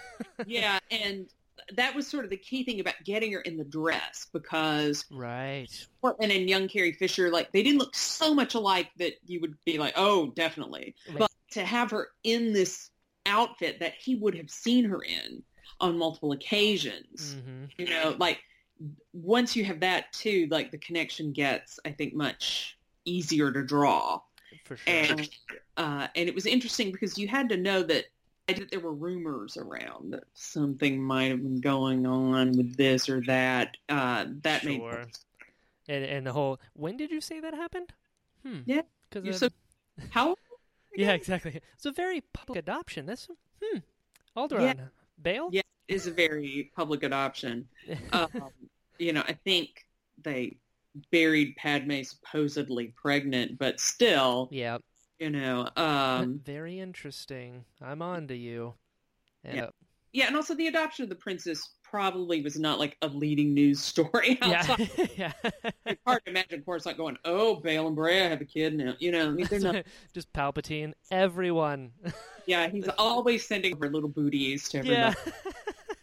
yeah, 0.47 0.79
and 0.89 1.27
that 1.75 1.93
was 1.95 2.07
sort 2.07 2.23
of 2.23 2.31
the 2.31 2.37
key 2.37 2.63
thing 2.63 2.79
about 2.79 2.95
getting 3.03 3.33
her 3.33 3.41
in 3.41 3.57
the 3.57 3.63
dress 3.63 4.27
because 4.31 5.05
right 5.11 5.67
Portman 6.01 6.31
and 6.31 6.49
young 6.49 6.67
Carrie 6.67 6.93
Fisher, 6.93 7.29
like 7.29 7.51
they 7.51 7.61
didn't 7.61 7.79
look 7.79 7.95
so 7.95 8.33
much 8.33 8.55
alike 8.55 8.89
that 8.97 9.13
you 9.25 9.41
would 9.41 9.55
be 9.65 9.77
like, 9.77 9.93
oh, 9.97 10.31
definitely. 10.35 10.95
Right. 11.09 11.19
But 11.19 11.31
to 11.51 11.65
have 11.65 11.91
her 11.91 12.09
in 12.23 12.53
this 12.53 12.89
outfit 13.25 13.79
that 13.79 13.93
he 13.93 14.15
would 14.15 14.35
have 14.35 14.49
seen 14.49 14.85
her 14.85 15.01
in 15.01 15.43
on 15.83 15.97
multiple 15.97 16.31
occasions, 16.31 17.35
mm-hmm. 17.35 17.65
you 17.77 17.89
know, 17.89 18.15
like 18.17 18.39
once 19.11 19.55
you 19.55 19.65
have 19.65 19.81
that 19.81 20.11
too, 20.13 20.47
like 20.49 20.71
the 20.71 20.77
connection 20.77 21.33
gets, 21.33 21.79
I 21.85 21.91
think, 21.91 22.13
much 22.13 22.77
easier 23.05 23.51
to 23.51 23.63
draw. 23.63 24.21
For 24.65 24.77
sure. 24.77 24.93
And 24.93 25.29
uh, 25.77 26.07
and 26.15 26.29
it 26.29 26.33
was 26.33 26.45
interesting 26.45 26.91
because 26.91 27.17
you 27.17 27.27
had 27.27 27.49
to 27.49 27.57
know 27.57 27.83
that 27.83 28.05
that 28.47 28.71
there 28.71 28.79
were 28.79 28.93
rumors 28.93 29.57
around 29.57 30.13
that 30.13 30.23
something 30.33 31.01
might 31.01 31.31
have 31.31 31.41
been 31.41 31.61
going 31.61 32.05
on 32.05 32.55
with 32.57 32.75
this 32.77 33.09
or 33.09 33.21
that. 33.21 33.77
Uh, 33.89 34.25
that 34.41 34.61
sure. 34.61 34.71
made 34.71 35.07
and 35.87 36.05
and 36.05 36.25
the 36.25 36.31
whole. 36.31 36.59
When 36.73 36.95
did 36.95 37.11
you 37.11 37.19
say 37.19 37.39
that 37.41 37.53
happened? 37.53 37.91
Hmm. 38.45 38.59
Yeah. 38.65 38.81
Because 39.09 39.39
so 39.39 39.49
how? 40.11 40.35
yeah, 40.95 41.11
exactly. 41.11 41.61
It's 41.75 41.85
a 41.85 41.91
very 41.91 42.21
public 42.33 42.57
adoption. 42.59 43.05
That's 43.05 43.27
hmm. 43.61 43.79
Alderaan. 44.37 44.77
Yeah. 44.77 44.85
Bail. 45.21 45.49
Yeah, 45.51 45.61
is 45.87 46.07
a 46.07 46.11
very 46.11 46.71
public 46.75 47.03
adoption. 47.03 47.67
um, 48.13 48.29
you 48.97 49.13
know, 49.13 49.23
I 49.27 49.33
think 49.33 49.69
they 50.23 50.57
buried 51.11 51.55
Padme 51.55 52.03
supposedly 52.03 52.93
pregnant, 52.95 53.57
but 53.57 53.79
still. 53.79 54.49
Yeah 54.51 54.77
you 55.23 55.29
know 55.29 55.67
um 55.77 56.41
very 56.43 56.79
interesting 56.79 57.63
i'm 57.81 58.01
on 58.01 58.27
to 58.27 58.35
you 58.35 58.73
and, 59.45 59.57
yeah. 59.57 59.67
Yeah 60.11 60.27
and 60.27 60.35
also 60.35 60.53
the 60.53 60.67
adoption 60.67 61.03
of 61.03 61.09
the 61.09 61.15
princess 61.15 61.69
probably 61.81 62.41
was 62.41 62.59
not 62.59 62.77
like 62.77 62.97
a 63.03 63.07
leading 63.07 63.53
news 63.53 63.79
story 63.79 64.37
outside. 64.41 64.89
yeah, 65.15 65.31
yeah. 65.43 65.71
it's 65.85 66.01
hard 66.05 66.25
to 66.25 66.31
imagine 66.31 66.59
of 66.59 66.65
course 66.65 66.85
not 66.85 66.97
going 66.97 67.17
oh 67.23 67.55
Bail 67.55 67.87
and 67.87 67.95
Breha 67.95 68.29
have 68.29 68.41
a 68.41 68.45
kid 68.45 68.75
now 68.75 68.95
you 68.99 69.11
know 69.11 69.27
I 69.27 69.31
mean, 69.31 69.47
they're 69.49 69.59
not... 69.59 69.85
just 70.13 70.31
palpatine 70.33 70.93
everyone 71.09 71.91
yeah 72.45 72.67
he's 72.67 72.89
always 72.97 73.47
sending 73.47 73.77
her 73.77 73.89
little 73.89 74.09
booties 74.09 74.67
to 74.69 74.79
everybody 74.79 75.15
yeah. 75.25 75.33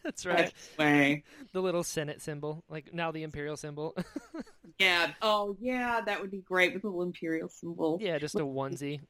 That's 0.05 0.25
right. 0.25 0.53
Way. 0.79 1.25
The 1.53 1.61
little 1.61 1.85
Senate 1.85 2.23
symbol, 2.23 2.65
like 2.69 2.95
now 2.95 3.11
the 3.11 3.23
Imperial 3.23 3.57
symbol. 3.57 3.95
yeah. 4.79 5.13
Oh, 5.21 5.57
yeah. 5.61 6.01
That 6.01 6.21
would 6.21 6.31
be 6.31 6.41
great 6.41 6.73
with 6.75 6.85
a 6.85 6.87
little 6.87 7.03
Imperial 7.03 7.49
symbol. 7.49 7.99
Yeah, 8.01 8.19
just 8.19 8.35
a 8.35 8.39
onesie. 8.41 9.01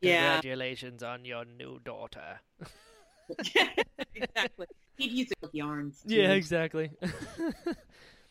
yeah. 0.00 0.34
Congratulations 0.34 1.02
on 1.02 1.24
your 1.24 1.44
new 1.44 1.78
daughter. 1.84 2.40
exactly. 4.14 4.66
He'd 4.96 5.12
use 5.12 5.30
it 5.30 5.38
with 5.40 5.54
yarns. 5.54 6.02
Too. 6.06 6.14
Yeah, 6.14 6.32
exactly. 6.32 6.90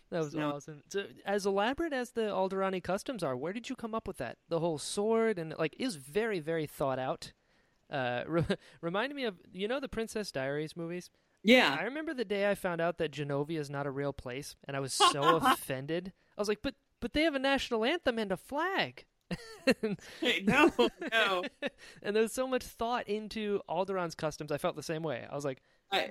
That 0.10 0.20
was 0.20 0.34
no. 0.34 0.52
awesome. 0.54 0.84
So, 0.90 1.06
as 1.26 1.46
elaborate 1.46 1.92
as 1.92 2.12
the 2.12 2.22
Alderani 2.22 2.82
customs 2.82 3.24
are, 3.24 3.36
where 3.36 3.52
did 3.52 3.70
you 3.70 3.76
come 3.76 3.94
up 3.94 4.08
with 4.08 4.18
that? 4.18 4.38
The 4.48 4.60
whole 4.60 4.78
sword 4.78 5.38
and 5.38 5.54
like 5.60 5.76
is 5.78 5.96
very, 5.96 6.40
very 6.40 6.66
thought 6.66 7.00
out. 7.00 7.34
Uh, 7.90 8.24
re- 8.28 8.46
reminded 8.82 9.16
me 9.16 9.26
of 9.26 9.36
you 9.52 9.68
know 9.68 9.80
the 9.80 9.90
Princess 9.90 10.32
Diaries 10.32 10.78
movies. 10.78 11.10
Yeah. 11.48 11.78
I 11.80 11.86
remember 11.86 12.14
the 12.14 12.26
day 12.26 12.50
I 12.50 12.56
found 12.56 12.82
out 12.82 12.98
that 12.98 13.12
Genovia 13.12 13.58
is 13.58 13.70
not 13.70 13.88
a 13.88 13.92
real 13.92 14.14
place, 14.14 14.56
and 14.68 14.76
I 14.76 14.80
was 14.82 14.94
so 15.12 15.38
offended. 15.38 16.14
I 16.38 16.42
was 16.42 16.48
like, 16.48 16.60
but 16.62 16.76
but 17.00 17.14
they 17.14 17.24
have 17.24 17.36
a 17.36 17.40
national 17.40 17.86
anthem 17.86 18.20
and 18.20 18.32
a 18.32 18.38
flag. 18.38 19.06
no, 20.44 20.72
no. 21.12 21.44
and 22.04 22.16
there's 22.16 22.34
so 22.34 22.48
much 22.48 22.64
thought 22.64 23.08
into 23.08 23.62
Alderaan's 23.70 24.16
customs. 24.16 24.52
I 24.52 24.58
felt 24.58 24.76
the 24.76 24.84
same 24.84 25.04
way. 25.04 25.26
I 25.30 25.36
was 25.36 25.46
like, 25.46 25.62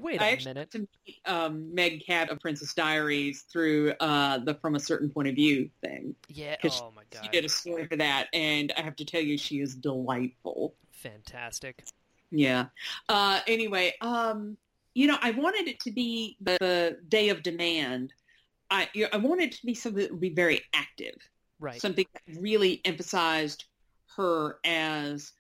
wait 0.01 0.21
I, 0.23 0.29
a 0.29 0.45
minute. 0.45 0.71
To 0.73 0.81
meet, 0.81 1.21
um, 1.25 1.75
Meg 1.75 2.05
Cabot 2.07 2.31
of 2.31 2.41
Princess 2.41 2.73
Diaries 2.75 3.43
through 3.51 3.95
uh, 4.01 4.39
the 4.39 4.55
From 4.55 4.75
a 4.75 4.81
Certain 4.81 5.11
Point 5.11 5.29
of 5.29 5.35
View 5.35 5.69
thing. 5.83 6.15
Yeah. 6.29 6.57
Oh 6.65 6.93
my 6.95 7.03
god. 7.11 7.25
She 7.25 7.29
did 7.31 7.45
a 7.45 7.49
story 7.49 7.87
for 7.87 7.97
that, 7.97 8.29
and 8.33 8.73
I 8.77 8.83
have 8.83 8.97
to 8.97 9.05
tell 9.05 9.23
you, 9.23 9.37
she 9.39 9.61
is 9.61 9.75
delightful. 9.75 10.75
Fantastic. 10.93 11.85
Yeah. 12.31 12.67
Uh, 13.09 13.41
anyway, 13.47 13.95
um, 14.01 14.57
you 14.97 15.07
know, 15.07 15.19
I 15.21 15.33
wanted 15.33 15.69
it 15.69 15.79
to 15.81 15.91
be 15.91 16.39
the, 16.41 16.57
the 16.59 16.99
day 17.09 17.29
of 17.29 17.43
demand. 17.43 18.15
I 18.71 18.89
I 19.13 19.19
wanted 19.19 19.49
it 19.49 19.59
to 19.59 19.67
be 19.67 19.75
something 19.75 20.03
that 20.03 20.11
would 20.11 20.21
be 20.21 20.31
very 20.31 20.63
active, 20.73 21.17
right? 21.61 21.81
Something 21.81 22.07
that 22.15 22.41
really 22.41 22.81
emphasized 22.87 23.67
her 24.17 24.59
as 24.65 25.33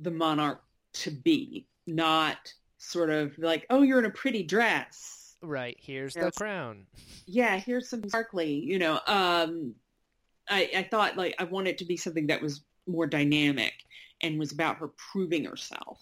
the 0.00 0.12
monarch 0.12 0.62
to 0.92 1.10
be, 1.10 1.66
not 1.88 2.54
sort 2.78 3.10
of 3.10 3.36
like, 3.38 3.66
oh, 3.70 3.82
you're 3.82 3.98
in 3.98 4.04
a 4.04 4.10
pretty 4.10 4.44
dress. 4.44 5.34
Right. 5.42 5.76
Here's 5.80 6.14
the 6.14 6.30
crown. 6.30 6.86
Yeah. 7.26 7.58
Here's 7.58 7.88
some 7.88 8.08
sparkly. 8.08 8.54
You 8.54 8.78
know, 8.78 9.00
um, 9.08 9.74
I, 10.48 10.70
I 10.76 10.88
thought 10.88 11.16
like 11.16 11.34
I 11.40 11.44
wanted 11.44 11.70
it 11.70 11.78
to 11.78 11.84
be 11.84 11.96
something 11.96 12.28
that 12.28 12.40
was 12.40 12.60
more 12.86 13.08
dynamic 13.08 13.72
and 14.20 14.38
was 14.38 14.52
about 14.52 14.76
her 14.76 14.92
proving 15.12 15.44
herself 15.44 16.00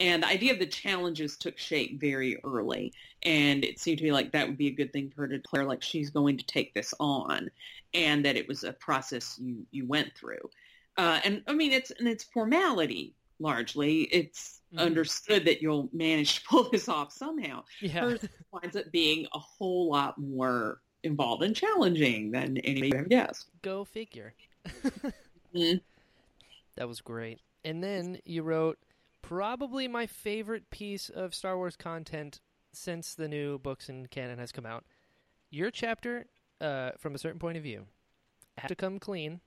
and 0.00 0.22
the 0.22 0.28
idea 0.28 0.52
of 0.52 0.58
the 0.58 0.66
challenges 0.66 1.36
took 1.36 1.58
shape 1.58 2.00
very 2.00 2.40
early. 2.42 2.92
And 3.22 3.64
it 3.64 3.78
seemed 3.78 3.98
to 3.98 4.04
me 4.04 4.12
like 4.12 4.32
that 4.32 4.48
would 4.48 4.56
be 4.56 4.68
a 4.68 4.72
good 4.72 4.92
thing 4.92 5.10
for 5.10 5.22
her 5.22 5.28
to 5.28 5.38
declare 5.38 5.64
like 5.64 5.82
she's 5.82 6.08
going 6.08 6.38
to 6.38 6.46
take 6.46 6.72
this 6.72 6.94
on 6.98 7.50
and 7.92 8.24
that 8.24 8.36
it 8.36 8.48
was 8.48 8.64
a 8.64 8.72
process 8.72 9.38
you, 9.38 9.66
you 9.70 9.86
went 9.86 10.14
through. 10.16 10.50
Uh, 10.96 11.20
and 11.22 11.42
I 11.46 11.52
mean, 11.52 11.72
it's, 11.72 11.90
and 11.90 12.08
it's 12.08 12.24
formality 12.24 13.14
largely. 13.38 14.02
It's 14.04 14.60
mm-hmm. 14.72 14.84
understood 14.84 15.44
that 15.44 15.60
you'll 15.60 15.90
manage 15.92 16.40
to 16.40 16.48
pull 16.48 16.68
this 16.72 16.88
off 16.88 17.12
somehow. 17.12 17.64
Yeah. 17.80 18.00
Hers 18.00 18.24
winds 18.52 18.76
up 18.76 18.90
being 18.90 19.26
a 19.34 19.38
whole 19.38 19.90
lot 19.90 20.16
more 20.16 20.80
involved 21.02 21.42
and 21.42 21.54
challenging 21.54 22.30
than 22.30 22.56
anybody 22.58 22.96
have 22.96 23.08
guessed. 23.10 23.48
Go 23.60 23.84
figure. 23.84 24.32
mm-hmm. 24.66 25.76
That 26.76 26.88
was 26.88 27.02
great. 27.02 27.40
And 27.66 27.84
then 27.84 28.18
you 28.24 28.42
wrote 28.42 28.78
probably 29.22 29.88
my 29.88 30.06
favorite 30.06 30.70
piece 30.70 31.08
of 31.08 31.34
Star 31.34 31.56
Wars 31.56 31.76
content 31.76 32.40
since 32.72 33.14
the 33.14 33.28
new 33.28 33.58
books 33.58 33.88
and 33.88 34.10
canon 34.10 34.38
has 34.38 34.52
come 34.52 34.66
out. 34.66 34.84
Your 35.50 35.70
chapter, 35.70 36.26
uh, 36.60 36.92
from 36.98 37.14
a 37.14 37.18
certain 37.18 37.40
point 37.40 37.56
of 37.56 37.62
view, 37.62 37.86
has 38.58 38.68
to 38.68 38.74
come 38.74 38.98
clean. 38.98 39.40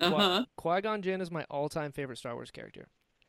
Uh-huh. 0.00 0.44
Qui 0.56 0.80
Gon 0.80 1.02
Jinn 1.02 1.20
is 1.20 1.30
my 1.30 1.44
all-time 1.50 1.92
favorite 1.92 2.18
Star 2.18 2.34
Wars 2.34 2.50
character. 2.50 2.88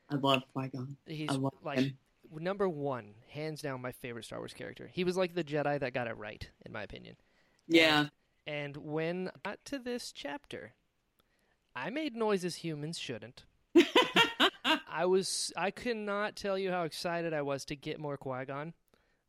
I 0.10 0.16
love 0.16 0.44
Qui 0.54 0.68
Gon. 0.70 0.98
He's 1.06 1.32
love 1.32 1.54
like 1.64 1.80
him. 1.80 1.98
number 2.32 2.68
one, 2.68 3.14
hands 3.30 3.62
down, 3.62 3.82
my 3.82 3.92
favorite 3.92 4.26
Star 4.26 4.40
Wars 4.40 4.54
character. 4.54 4.90
He 4.92 5.04
was 5.04 5.18
like 5.18 5.34
the 5.34 5.44
Jedi 5.44 5.80
that 5.80 5.94
got 5.94 6.08
it 6.08 6.18
right, 6.18 6.48
in 6.66 6.72
my 6.72 6.84
opinion. 6.84 7.16
Yeah. 7.68 8.08
And, 8.46 8.76
and 8.76 8.78
when 8.78 9.32
I 9.46 9.50
got 9.50 9.66
to 9.66 9.80
this 9.80 10.12
chapter, 10.12 10.74
I 11.76 11.90
made 11.90 12.16
noises 12.16 12.58
humans 12.58 13.00
shouldn't. 13.00 13.46
I 14.92 15.06
was 15.06 15.52
I 15.56 15.72
cannot 15.72 16.36
tell 16.36 16.58
you 16.58 16.72
how 16.72 16.84
excited 16.84 17.34
I 17.34 17.42
was 17.42 17.66
to 17.66 17.76
get 17.76 18.00
more 18.00 18.18
Qui 18.18 18.46
Gon. 18.46 18.74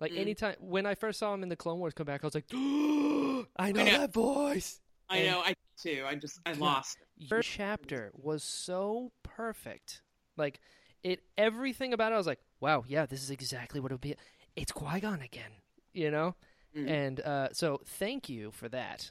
Like 0.00 0.12
mm. 0.12 0.18
anytime 0.18 0.56
when 0.60 0.86
I 0.86 0.94
first 0.94 1.18
saw 1.18 1.34
him 1.34 1.42
in 1.42 1.48
the 1.48 1.56
Clone 1.56 1.78
Wars 1.78 1.94
come 1.94 2.06
back, 2.06 2.24
I 2.24 2.26
was 2.26 2.34
like, 2.34 2.46
oh, 2.54 3.46
I, 3.56 3.72
know 3.72 3.80
I 3.80 3.84
know 3.84 3.98
that 3.98 4.12
voice. 4.12 4.80
I 5.08 5.18
and 5.18 5.26
know, 5.30 5.40
I 5.40 5.54
too. 5.80 6.04
I 6.06 6.14
just 6.14 6.40
I 6.46 6.52
lost. 6.52 6.98
Your 7.16 7.42
chapter 7.42 8.10
was 8.14 8.42
so 8.42 9.12
perfect. 9.22 10.02
Like 10.36 10.60
it, 11.02 11.20
everything 11.36 11.92
about 11.92 12.12
it. 12.12 12.14
I 12.14 12.18
was 12.18 12.26
like, 12.26 12.40
wow, 12.60 12.84
yeah, 12.86 13.06
this 13.06 13.22
is 13.22 13.30
exactly 13.30 13.80
what 13.80 13.90
it 13.90 13.94
would 13.94 14.00
be. 14.00 14.16
It's 14.56 14.72
Qui 14.72 15.00
Gon 15.00 15.20
again, 15.20 15.52
you 15.92 16.10
know. 16.10 16.34
Mm. 16.76 16.88
And 16.88 17.20
uh, 17.20 17.48
so, 17.52 17.80
thank 17.84 18.28
you 18.28 18.52
for 18.52 18.68
that. 18.68 19.10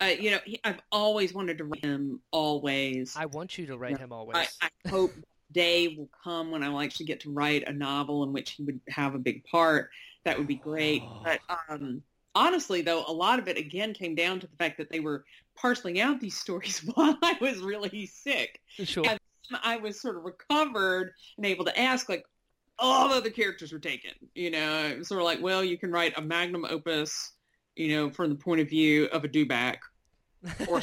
Uh, 0.00 0.06
you 0.06 0.30
know, 0.30 0.38
he, 0.44 0.60
I've 0.64 0.80
always 0.92 1.34
wanted 1.34 1.58
to 1.58 1.64
write 1.64 1.84
him 1.84 2.20
always. 2.30 3.14
I 3.16 3.26
want 3.26 3.58
you 3.58 3.66
to 3.66 3.76
write 3.76 3.98
him 3.98 4.12
always. 4.12 4.36
I, 4.60 4.68
I 4.84 4.88
hope 4.88 5.12
day 5.52 5.94
will 5.96 6.10
come 6.22 6.50
when 6.50 6.62
I'll 6.62 6.80
actually 6.80 7.06
get 7.06 7.20
to 7.20 7.32
write 7.32 7.66
a 7.66 7.72
novel 7.72 8.22
in 8.24 8.32
which 8.32 8.52
he 8.52 8.64
would 8.64 8.80
have 8.88 9.14
a 9.14 9.18
big 9.18 9.44
part. 9.44 9.90
That 10.24 10.38
would 10.38 10.46
be 10.46 10.56
great. 10.56 11.02
But 11.24 11.40
um, 11.68 12.02
honestly, 12.34 12.82
though, 12.82 13.04
a 13.06 13.12
lot 13.12 13.38
of 13.38 13.48
it 13.48 13.56
again 13.56 13.94
came 13.94 14.14
down 14.14 14.40
to 14.40 14.46
the 14.46 14.56
fact 14.56 14.78
that 14.78 14.90
they 14.90 15.00
were 15.00 15.24
parceling 15.56 16.00
out 16.00 16.20
these 16.20 16.36
stories 16.36 16.80
while 16.94 17.16
I 17.22 17.36
was 17.40 17.58
really 17.58 18.06
sick. 18.06 18.60
Sure. 18.68 19.04
And 19.08 19.18
I 19.62 19.76
was 19.76 20.00
sort 20.00 20.16
of 20.16 20.24
recovered 20.24 21.12
and 21.36 21.46
able 21.46 21.64
to 21.64 21.78
ask, 21.78 22.08
like, 22.08 22.24
all 22.78 23.08
the 23.08 23.14
other 23.14 23.30
characters 23.30 23.72
were 23.72 23.78
taken. 23.78 24.10
You 24.34 24.50
know, 24.50 24.84
it 24.84 24.98
was 24.98 25.08
sort 25.08 25.20
of 25.20 25.24
like, 25.24 25.40
well, 25.40 25.64
you 25.64 25.78
can 25.78 25.90
write 25.90 26.12
a 26.18 26.20
magnum 26.20 26.66
opus, 26.68 27.32
you 27.74 27.88
know, 27.88 28.10
from 28.10 28.28
the 28.30 28.34
point 28.36 28.60
of 28.60 28.68
view 28.68 29.06
of 29.06 29.24
a 29.24 29.28
dewback 29.28 29.78
or 30.68 30.80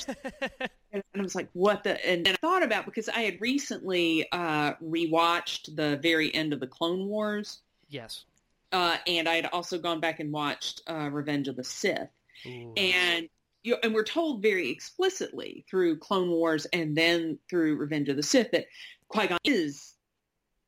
and 0.91 1.03
I 1.15 1.21
was 1.21 1.35
like, 1.35 1.49
what 1.53 1.83
the? 1.83 2.03
And 2.05 2.25
then 2.25 2.33
I 2.35 2.37
thought 2.37 2.63
about 2.63 2.85
because 2.85 3.09
I 3.09 3.21
had 3.21 3.39
recently 3.41 4.27
uh, 4.31 4.73
rewatched 4.83 5.75
the 5.75 5.97
very 5.97 6.33
end 6.33 6.53
of 6.53 6.59
the 6.59 6.67
Clone 6.67 7.07
Wars. 7.07 7.59
Yes. 7.89 8.25
Uh, 8.71 8.97
and 9.07 9.29
I 9.29 9.35
had 9.35 9.45
also 9.47 9.77
gone 9.77 9.99
back 9.99 10.19
and 10.19 10.31
watched 10.31 10.81
uh, 10.87 11.09
Revenge 11.11 11.47
of 11.47 11.55
the 11.55 11.63
Sith. 11.63 12.09
Ooh. 12.45 12.73
and 12.75 13.29
you 13.63 13.71
know, 13.73 13.77
and 13.83 13.93
we're 13.93 14.03
told 14.03 14.41
very 14.41 14.69
explicitly 14.69 15.63
through 15.69 15.97
Clone 15.99 16.29
Wars 16.29 16.65
and 16.73 16.97
then 16.97 17.39
through 17.49 17.77
Revenge 17.77 18.09
of 18.09 18.17
the 18.17 18.23
Sith 18.23 18.51
that 18.51 18.65
Qui 19.07 19.27
Gon 19.27 19.37
is 19.45 19.93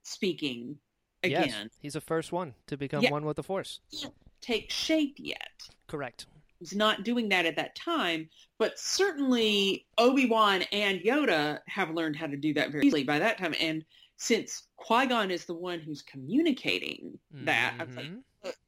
speaking 0.04 0.78
Yes, 1.24 1.46
again. 1.46 1.70
he's 1.82 1.94
the 1.94 2.02
first 2.02 2.32
one 2.32 2.54
to 2.68 2.78
become 2.78 3.02
Yeah. 3.04 3.12
one 3.12 3.26
with 3.26 3.36
the 3.36 3.44
Force. 3.44 3.80
Take 4.42 4.70
shape 4.72 5.16
yet. 5.18 5.68
Correct. 5.88 6.28
He's 6.60 6.76
not 6.76 7.04
doing 7.04 7.30
that 7.30 7.46
at 7.46 7.56
that 7.58 7.76
time, 7.76 8.30
but 8.58 8.80
certainly 8.80 9.86
Obi 9.98 10.26
Wan 10.28 10.64
and 10.72 11.00
Yoda 11.02 11.60
have 11.68 11.92
learned 11.92 12.16
how 12.16 12.28
to 12.28 12.38
do 12.38 12.54
that 12.54 12.72
very 12.72 12.86
easily 12.86 13.04
by 13.04 13.20
that 13.20 13.38
time. 13.38 13.54
And 13.60 13.84
since 14.18 14.68
Qui 14.78 15.08
Gon 15.08 15.32
is 15.32 15.46
the 15.46 15.54
one 15.54 15.80
who's 15.80 16.02
communicating 16.02 17.20
that, 17.32 17.76
was 17.86 17.96
like, 17.96 18.06
Mhm. 18.06 18.22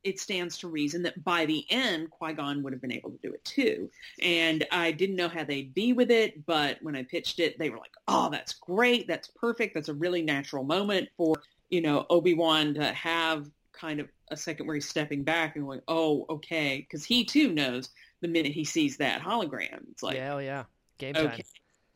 it 0.04 0.20
stands 0.20 0.58
to 0.58 0.68
reason 0.68 1.04
that 1.04 1.24
by 1.24 1.46
the 1.46 1.66
end, 1.70 2.10
Qui-Gon 2.10 2.64
would 2.64 2.74
have 2.74 2.82
been 2.82 2.92
able 2.92 3.12
to 3.12 3.18
do 3.22 3.32
it 3.32 3.46
too. 3.46 3.92
And 4.22 4.66
I 4.72 4.92
didn't 4.92 5.16
know 5.16 5.30
how 5.30 5.44
they'd 5.44 5.74
be 5.74 5.94
with 5.94 6.10
it, 6.10 6.46
but 6.48 6.82
when 6.82 6.96
I 6.96 7.04
pitched 7.04 7.40
it, 7.40 7.60
they 7.60 7.70
were 7.70 7.78
like, 7.78 7.94
oh, 8.08 8.30
that's 8.30 8.54
great. 8.54 9.08
That's 9.08 9.28
perfect. 9.28 9.76
That's 9.76 9.90
a 9.90 9.94
really 9.94 10.24
natural 10.24 10.64
moment 10.64 11.10
for, 11.16 11.36
you 11.70 11.82
know, 11.82 12.08
Obi-Wan 12.10 12.74
to 12.74 12.92
have 12.92 13.50
kind 13.72 14.00
of 14.00 14.10
a 14.30 14.38
second 14.38 14.68
where 14.68 14.76
he's 14.76 14.90
stepping 14.90 15.24
back 15.24 15.56
and 15.56 15.66
going, 15.66 15.82
oh, 15.88 16.26
okay. 16.30 16.80
Because 16.80 17.06
he 17.06 17.26
too 17.26 17.54
knows 17.54 17.90
the 18.22 18.28
minute 18.28 18.52
he 18.52 18.66
sees 18.66 18.98
that 18.98 19.22
hologram. 19.22 19.80
It's 19.92 20.04
like, 20.04 20.16
yeah, 20.16 20.34
oh 20.34 20.40
yeah. 20.40 20.64
Game 20.98 21.14
time. 21.14 21.28
okay, 21.28 21.44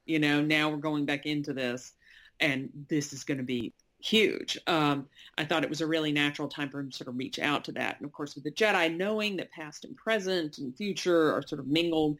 you 0.05 0.19
know, 0.19 0.41
now 0.41 0.69
we're 0.69 0.77
going 0.77 1.05
back 1.05 1.25
into 1.25 1.53
this 1.53 1.93
and 2.39 2.69
this 2.89 3.13
is 3.13 3.23
going 3.23 3.37
to 3.37 3.43
be 3.43 3.73
huge. 3.99 4.57
Um, 4.67 5.07
I 5.37 5.45
thought 5.45 5.63
it 5.63 5.69
was 5.69 5.81
a 5.81 5.87
really 5.87 6.11
natural 6.11 6.47
time 6.47 6.69
for 6.69 6.79
him 6.79 6.89
to 6.89 6.97
sort 6.97 7.07
of 7.07 7.17
reach 7.17 7.39
out 7.39 7.65
to 7.65 7.71
that. 7.73 7.97
And 7.97 8.05
of 8.05 8.11
course, 8.11 8.35
with 8.35 8.43
the 8.43 8.51
Jedi, 8.51 8.95
knowing 8.95 9.37
that 9.37 9.51
past 9.51 9.85
and 9.85 9.95
present 9.95 10.57
and 10.57 10.75
future 10.75 11.33
are 11.33 11.45
sort 11.45 11.59
of 11.59 11.67
mingled, 11.67 12.17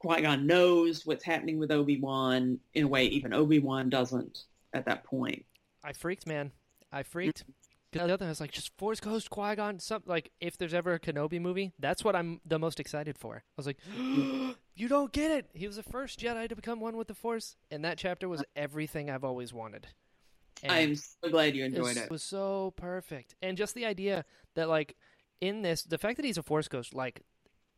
Qui-Gon 0.00 0.46
knows 0.46 1.04
what's 1.04 1.24
happening 1.24 1.58
with 1.58 1.72
Obi-Wan 1.72 2.60
in 2.74 2.84
a 2.84 2.88
way 2.88 3.06
even 3.06 3.32
Obi-Wan 3.32 3.90
doesn't 3.90 4.44
at 4.72 4.84
that 4.84 5.04
point. 5.04 5.44
I 5.82 5.92
freaked, 5.92 6.26
man. 6.26 6.52
I 6.92 7.02
freaked. 7.02 7.44
Because 7.90 8.06
the 8.06 8.14
other 8.14 8.26
I 8.26 8.28
was 8.28 8.40
like, 8.40 8.52
just 8.52 8.76
Force 8.76 9.00
Ghost, 9.00 9.30
Qui 9.30 9.54
Gon, 9.56 9.78
something 9.78 10.10
like 10.10 10.30
if 10.40 10.58
there's 10.58 10.74
ever 10.74 10.94
a 10.94 11.00
Kenobi 11.00 11.40
movie, 11.40 11.72
that's 11.78 12.04
what 12.04 12.14
I'm 12.14 12.40
the 12.44 12.58
most 12.58 12.80
excited 12.80 13.16
for. 13.16 13.36
I 13.36 13.40
was 13.56 13.66
like, 13.66 13.78
you 13.96 14.88
don't 14.88 15.12
get 15.12 15.30
it. 15.30 15.46
He 15.54 15.66
was 15.66 15.76
the 15.76 15.82
first 15.82 16.20
Jedi 16.20 16.48
to 16.48 16.56
become 16.56 16.80
one 16.80 16.96
with 16.96 17.08
the 17.08 17.14
Force, 17.14 17.56
and 17.70 17.84
that 17.84 17.96
chapter 17.96 18.28
was 18.28 18.44
everything 18.54 19.08
I've 19.10 19.24
always 19.24 19.52
wanted. 19.54 19.86
And 20.62 20.72
I'm 20.72 20.94
so 20.96 21.30
glad 21.30 21.54
you 21.56 21.62
it 21.62 21.68
enjoyed 21.68 21.82
was, 21.84 21.96
it. 21.96 22.10
was 22.10 22.22
so 22.22 22.74
perfect, 22.76 23.34
and 23.40 23.56
just 23.56 23.74
the 23.74 23.86
idea 23.86 24.24
that 24.54 24.68
like 24.68 24.96
in 25.40 25.62
this, 25.62 25.82
the 25.84 25.98
fact 25.98 26.16
that 26.16 26.26
he's 26.26 26.38
a 26.38 26.42
Force 26.42 26.68
Ghost, 26.68 26.94
like 26.94 27.22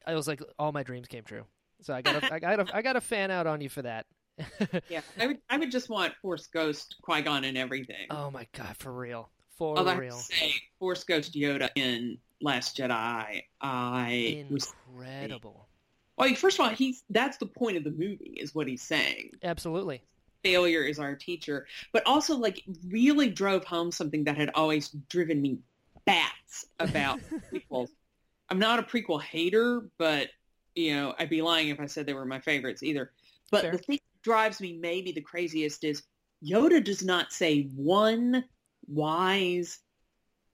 I 0.07 0.15
was 0.15 0.27
like, 0.27 0.43
all 0.59 0.73
my 0.73 0.82
dreams 0.82 1.07
came 1.07 1.24
true. 1.24 1.45
So 1.82 1.95
I 1.95 2.03
got, 2.03 2.32
I 2.32 2.39
got, 2.39 2.74
I 2.74 2.82
got 2.82 2.97
a 2.97 3.01
fan 3.01 3.31
out 3.31 3.47
on 3.47 3.61
you 3.61 3.69
for 3.69 3.82
that. 3.82 4.07
Yeah, 4.89 5.03
I 5.19 5.27
would, 5.27 5.39
I 5.51 5.59
would 5.59 5.70
just 5.70 5.89
want 5.91 6.15
Force 6.23 6.47
Ghost 6.47 6.97
Qui-Gon 7.03 7.45
and 7.45 7.57
everything. 7.59 8.07
oh 8.11 8.31
my 8.31 8.47
god, 8.53 8.77
for 8.78 8.93
real, 8.93 9.31
for 9.61 9.77
Although 9.77 9.91
I 9.91 9.95
have 9.95 10.01
real. 10.01 10.16
to 10.16 10.23
say, 10.23 10.55
Force 10.78 11.05
Ghost 11.05 11.35
Yoda 11.35 11.69
in 11.74 12.16
Last 12.41 12.78
Jedi, 12.78 13.43
I 13.61 14.47
was 14.49 14.73
incredible. 14.89 15.69
Well, 16.16 16.35
first 16.35 16.59
of 16.59 16.65
all, 16.65 16.70
he's 16.70 17.05
that's 17.11 17.37
the 17.37 17.45
point 17.45 17.77
of 17.77 17.85
the 17.85 17.91
movie, 17.91 18.39
is 18.41 18.55
what 18.55 18.66
he's 18.66 18.81
saying. 18.81 19.32
Absolutely. 19.43 20.03
Failure 20.43 20.82
is 20.82 20.99
our 20.99 21.15
teacher, 21.15 21.66
but 21.93 22.03
also 22.07 22.39
like 22.39 22.62
really 22.89 23.28
drove 23.28 23.65
home 23.65 23.93
something 23.93 24.24
that 24.24 24.39
had 24.39 24.51
always 24.55 24.89
driven 25.11 25.43
me 25.43 25.59
bats 26.07 26.65
about 26.78 27.20
prequels. 27.53 27.91
I'm 28.49 28.59
not 28.59 28.78
a 28.78 28.82
prequel 28.82 29.20
hater, 29.20 29.82
but 29.99 30.28
you 30.74 30.95
know, 30.95 31.15
I'd 31.19 31.28
be 31.28 31.43
lying 31.43 31.69
if 31.69 31.81
I 31.81 31.85
said 31.85 32.07
they 32.07 32.15
were 32.15 32.24
my 32.24 32.41
favorites 32.41 32.82
either. 32.82 33.11
But 33.51 33.61
Fair. 33.61 33.73
the 33.73 33.78
thing 33.78 33.97
that 33.99 34.23
drives 34.23 34.59
me 34.59 34.78
maybe 34.81 35.12
the 35.12 35.20
craziest 35.20 35.85
is 35.85 36.05
Yoda 36.43 36.82
does 36.82 37.05
not 37.05 37.31
say 37.31 37.65
one 37.77 38.45
wise, 38.86 39.78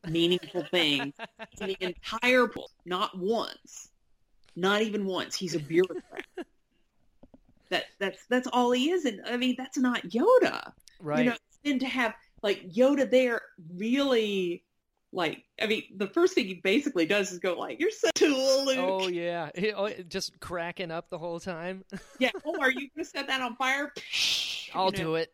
meaningful 0.08 0.64
thing 0.70 1.12
in 1.60 1.68
the 1.68 1.76
entire 1.80 2.46
book, 2.46 2.70
not 2.84 3.16
once, 3.18 3.88
not 4.54 4.82
even 4.82 5.04
once. 5.06 5.34
He's 5.36 5.54
a 5.54 5.58
bureaucrat. 5.58 6.24
that 7.70 7.84
that's 7.98 8.24
that's 8.28 8.46
all 8.52 8.70
he 8.72 8.90
is, 8.90 9.04
and 9.04 9.20
I 9.26 9.36
mean 9.36 9.54
that's 9.58 9.78
not 9.78 10.02
Yoda. 10.04 10.72
right. 11.00 11.24
You 11.24 11.30
know, 11.30 11.36
and 11.64 11.80
to 11.80 11.86
have 11.86 12.14
like 12.42 12.68
Yoda 12.70 13.10
there 13.10 13.40
really. 13.74 14.62
Like, 15.12 15.44
I 15.62 15.66
mean, 15.66 15.84
the 15.96 16.08
first 16.08 16.34
thing 16.34 16.46
he 16.46 16.54
basically 16.54 17.06
does 17.06 17.32
is 17.32 17.38
go 17.38 17.54
like, 17.54 17.80
"You're 17.80 17.90
so 17.92 18.10
cool, 18.18 18.66
Luke." 18.66 18.78
oh 18.78 19.08
yeah. 19.08 19.50
He- 19.56 19.72
oh, 19.72 19.88
just 20.08 20.38
cracking 20.40 20.90
up 20.90 21.08
the 21.08 21.16
whole 21.16 21.40
time. 21.40 21.84
Yeah. 22.18 22.30
Oh, 22.44 22.60
are 22.60 22.70
you 22.70 22.90
going 22.90 22.90
to 22.98 23.04
set 23.04 23.26
that 23.28 23.40
on 23.40 23.56
fire? 23.56 23.92
I'll 24.74 24.90
do 24.90 25.14
it. 25.14 25.32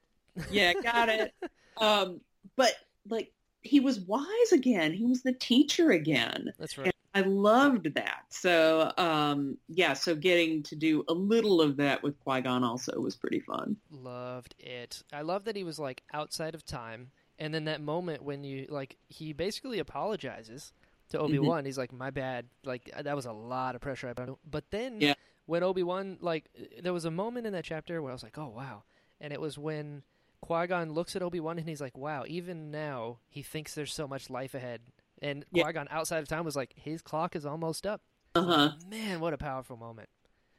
Yeah, 0.51 0.75
got 0.75 1.09
it. 1.09 1.35
um, 1.79 2.21
but 2.57 2.73
like, 3.09 3.33
he 3.63 3.81
was 3.81 4.01
wise 4.01 4.53
again. 4.53 4.93
He 4.93 5.05
was 5.05 5.23
the 5.23 5.33
teacher 5.33 5.91
again. 5.93 6.53
That's 6.59 6.77
right. 6.79 6.93
I 7.15 7.21
loved 7.21 7.93
that. 7.95 8.25
So, 8.31 8.91
um, 8.97 9.59
yeah, 9.69 9.93
so 9.93 10.15
getting 10.17 10.63
to 10.65 10.75
do 10.77 11.05
a 11.09 11.13
little 11.13 11.61
of 11.61 11.77
that 11.77 12.03
with 12.03 12.19
Qui-Gon 12.21 12.65
also 12.65 12.99
was 12.99 13.15
pretty 13.17 13.41
fun. 13.41 13.77
Loved 13.91 14.55
it. 14.59 15.03
I 15.13 15.21
love 15.21 15.45
that 15.45 15.55
he 15.55 15.63
was 15.63 15.79
like 15.79 16.03
outside 16.15 16.55
of 16.55 16.65
time, 16.65 17.11
and 17.39 17.53
then 17.53 17.65
that 17.67 17.83
moment 17.83 18.23
when 18.23 18.45
you 18.45 18.67
like 18.71 18.97
he 19.09 19.33
basically 19.35 19.79
apologizes 19.79 20.73
to 21.11 21.19
Mm-hmm. 21.19 21.27
Obi 21.27 21.39
Wan. 21.39 21.65
He's 21.67 21.77
like, 21.77 21.93
"My 21.93 22.09
bad. 22.11 22.47
Like 22.65 22.91
that 22.99 23.15
was 23.15 23.27
a 23.27 23.33
lot 23.33 23.75
of 23.75 23.83
pressure 23.83 24.09
I 24.09 24.15
put." 24.15 24.31
But 24.51 24.65
then 24.71 24.99
Yeah. 24.99 25.15
when 25.45 25.63
Obi 25.63 25.83
Wan 25.83 26.17
like 26.23 26.47
there 26.83 26.95
was 26.95 27.05
a 27.05 27.11
moment 27.11 27.47
in 27.47 27.53
that 27.53 27.65
chapter 27.65 28.01
where 28.01 28.11
I 28.11 28.15
was 28.15 28.23
like, 28.23 28.39
"Oh 28.39 28.49
wow," 28.49 28.85
and 29.21 29.35
it 29.35 29.41
was 29.41 29.59
when 29.59 30.03
Qui 30.43 30.67
Gon 30.67 30.93
looks 30.93 31.17
at 31.17 31.23
Obi 31.23 31.41
Wan 31.41 31.59
and 31.59 31.69
he's 31.69 31.81
like, 31.81 31.97
"Wow." 31.97 32.25
Even 32.27 32.71
now, 32.71 33.19
he 33.29 33.43
thinks 33.43 33.75
there's 33.75 33.95
so 33.95 34.07
much 34.07 34.29
life 34.29 34.55
ahead. 34.55 34.81
And 35.23 35.45
Yeah. 35.53 35.65
Qui 35.65 35.73
Gon 35.73 35.89
outside 35.91 36.19
of 36.19 36.29
time 36.29 36.45
was 36.45 36.57
like, 36.57 36.75
"His 36.77 37.01
clock 37.01 37.35
is 37.37 37.47
almost 37.47 37.87
up." 37.87 38.03
Uh-huh. 38.35 38.73
Man, 38.89 39.21
what 39.21 39.33
a 39.33 39.39
powerful 39.39 39.77
moment. 39.77 40.09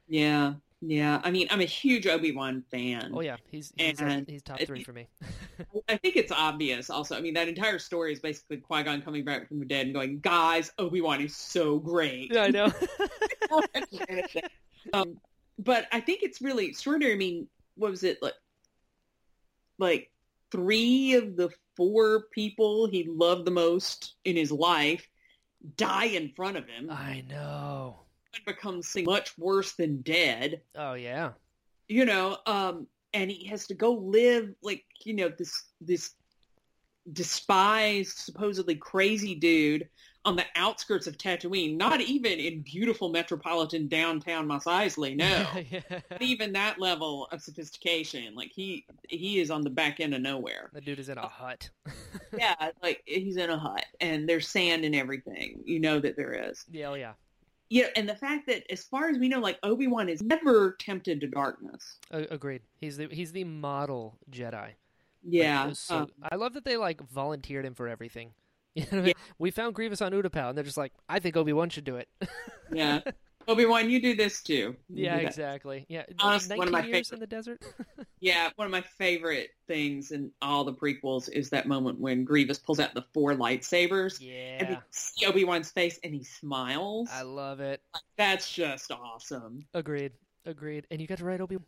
Yeah. 0.07 0.53
Yeah. 0.81 1.21
I 1.23 1.31
mean, 1.31 1.47
I'm 1.49 1.61
a 1.61 1.65
huge 1.65 2.07
Obi-Wan 2.07 2.63
fan. 2.69 3.11
Oh 3.13 3.21
yeah, 3.21 3.37
he's 3.49 3.73
he's, 3.77 4.01
uh, 4.01 4.05
And 4.05 4.27
he's 4.27 4.43
top 4.43 4.59
three 4.59 4.83
for 4.83 4.91
me. 4.93 5.07
I 5.89 5.97
think 5.97 6.17
it's 6.17 6.31
obvious 6.31 6.89
also. 6.89 7.15
I 7.15 7.21
mean, 7.21 7.33
that 7.35 7.47
entire 7.47 7.79
story 7.79 8.11
is 8.11 8.19
basically 8.19 8.57
Qui-Gon 8.57 9.01
coming 9.01 9.23
back 9.23 9.47
from 9.47 9.59
the 9.59 9.65
dead 9.65 9.85
and 9.85 9.95
going, 9.95 10.19
guys, 10.19 10.71
Obi-Wan 10.77 11.21
is 11.21 11.35
so 11.35 11.79
great. 11.79 12.33
yeah, 12.33 12.43
I 12.43 12.49
know. 12.49 12.71
um, 14.93 15.17
but 15.57 15.87
I 15.91 15.99
think 15.99 16.21
it's 16.21 16.41
really 16.41 16.65
extraordinary. 16.67 17.13
I 17.13 17.17
mean, 17.17 17.47
what 17.75 17.91
was 17.91 18.03
it 18.03 18.21
like? 18.21 18.33
Like 19.79 20.11
three 20.51 21.15
of 21.15 21.35
the 21.35 21.49
four 21.75 22.25
people 22.31 22.87
he 22.87 23.03
loved 23.05 23.45
the 23.45 23.51
most 23.51 24.13
in 24.25 24.35
his 24.35 24.51
life 24.51 25.07
die 25.77 26.05
in 26.05 26.29
front 26.29 26.57
of 26.57 26.67
him. 26.67 26.89
I 26.91 27.23
know. 27.27 27.99
It 28.33 28.45
becomes 28.45 28.95
much 28.97 29.37
worse 29.37 29.73
than 29.73 30.01
dead. 30.01 30.61
Oh 30.75 30.93
yeah. 30.93 31.31
You 31.87 32.05
know, 32.05 32.37
um, 32.45 32.87
and 33.13 33.29
he 33.29 33.47
has 33.47 33.67
to 33.67 33.73
go 33.73 33.93
live 33.93 34.53
like 34.61 34.83
you 35.03 35.13
know 35.13 35.29
this 35.29 35.65
this 35.81 36.13
despised, 37.11 38.17
supposedly 38.17 38.75
crazy 38.75 39.35
dude 39.35 39.89
on 40.25 40.35
the 40.37 40.45
outskirts 40.55 41.05
of 41.05 41.17
Tatooine, 41.17 41.75
not 41.75 41.99
even 42.01 42.39
in 42.39 42.61
beautiful 42.61 43.09
metropolitan 43.09 43.87
downtown 43.87 44.47
Mos 44.47 44.63
Eisley, 44.65 45.15
no. 45.15 45.45
yeah. 45.69 45.81
Not 46.11 46.21
even 46.21 46.53
that 46.53 46.79
level 46.79 47.27
of 47.31 47.41
sophistication. 47.41 48.33
Like 48.35 48.51
he 48.51 48.85
he 49.09 49.39
is 49.39 49.51
on 49.51 49.61
the 49.63 49.69
back 49.69 49.99
end 49.99 50.13
of 50.13 50.21
nowhere. 50.21 50.69
The 50.73 50.81
dude 50.81 50.99
is 50.99 51.09
in 51.09 51.17
a 51.17 51.27
hut. 51.27 51.69
Yeah, 52.37 52.55
like 52.81 53.03
he's 53.05 53.37
in 53.37 53.51
a 53.51 53.57
hut 53.57 53.85
and 54.01 54.27
there's 54.27 54.47
sand 54.47 54.85
and 54.85 54.95
everything. 54.95 55.61
You 55.65 55.79
know 55.79 55.99
that 55.99 56.15
there 56.15 56.49
is. 56.49 56.65
yeah, 56.71 56.89
oh 56.89 56.95
yeah. 56.95 57.13
Yeah, 57.69 57.87
and 57.95 58.07
the 58.09 58.15
fact 58.15 58.47
that 58.47 58.63
as 58.71 58.83
far 58.83 59.09
as 59.09 59.17
we 59.17 59.27
know, 59.27 59.39
like 59.39 59.59
Obi 59.63 59.87
Wan 59.87 60.09
is 60.09 60.21
never 60.21 60.75
tempted 60.79 61.21
to 61.21 61.27
darkness. 61.27 61.97
Agreed. 62.11 62.61
He's 62.79 62.97
the 62.97 63.07
he's 63.11 63.31
the 63.33 63.43
model 63.43 64.17
Jedi. 64.31 64.71
Yeah. 65.23 65.67
was 65.67 65.79
so- 65.79 65.95
um, 65.97 66.11
I 66.31 66.35
love 66.35 66.53
that 66.53 66.65
they 66.65 66.77
like 66.77 67.01
volunteered 67.09 67.65
him 67.65 67.75
for 67.75 67.87
everything. 67.87 68.33
You 68.75 68.85
know 68.91 68.97
I 68.97 69.01
mean? 69.01 69.05
Yeah. 69.07 69.13
We 69.37 69.51
found 69.51 69.75
Grievous 69.75 70.01
on 70.01 70.11
Utapau, 70.13 70.49
and 70.49 70.57
they're 70.57 70.63
just 70.63 70.77
like, 70.77 70.93
I 71.07 71.19
think 71.19 71.37
Obi 71.37 71.53
Wan 71.53 71.69
should 71.69 71.83
do 71.83 71.97
it. 71.97 72.07
yeah. 72.71 73.01
Obi 73.47 73.65
Wan, 73.65 73.89
you 73.89 74.01
do 74.01 74.15
this 74.15 74.41
too. 74.41 74.75
You 74.89 75.03
yeah, 75.05 75.17
exactly. 75.17 75.85
Yeah, 75.89 76.03
Honestly, 76.19 76.57
one 76.57 76.67
of 76.69 76.71
my 76.71 76.79
years 76.85 77.09
favorite- 77.09 77.13
in 77.15 77.19
the 77.19 77.27
desert. 77.27 77.61
Yeah, 78.21 78.51
one 78.55 78.65
of 78.67 78.71
my 78.71 78.79
favorite 78.79 79.49
things 79.67 80.11
in 80.11 80.31
all 80.41 80.63
the 80.63 80.71
prequels 80.71 81.29
is 81.29 81.49
that 81.49 81.67
moment 81.67 81.99
when 81.99 82.23
Grievous 82.23 82.57
pulls 82.57 82.79
out 82.79 82.93
the 82.93 83.03
four 83.13 83.33
lightsabers 83.33 84.17
Yeah, 84.21 84.63
and 84.63 84.77
see 84.91 85.25
Obi 85.25 85.43
Wan's 85.43 85.71
face 85.71 85.99
and 86.05 86.13
he 86.15 86.23
smiles. 86.23 87.09
I 87.11 87.23
love 87.23 87.59
it. 87.59 87.81
That's 88.17 88.49
just 88.49 88.93
awesome. 88.93 89.65
Agreed. 89.73 90.13
Agreed. 90.45 90.87
And 90.89 91.01
you 91.01 91.07
got 91.07 91.17
to 91.17 91.25
write 91.25 91.41
Obi. 91.41 91.57
Wan 91.57 91.65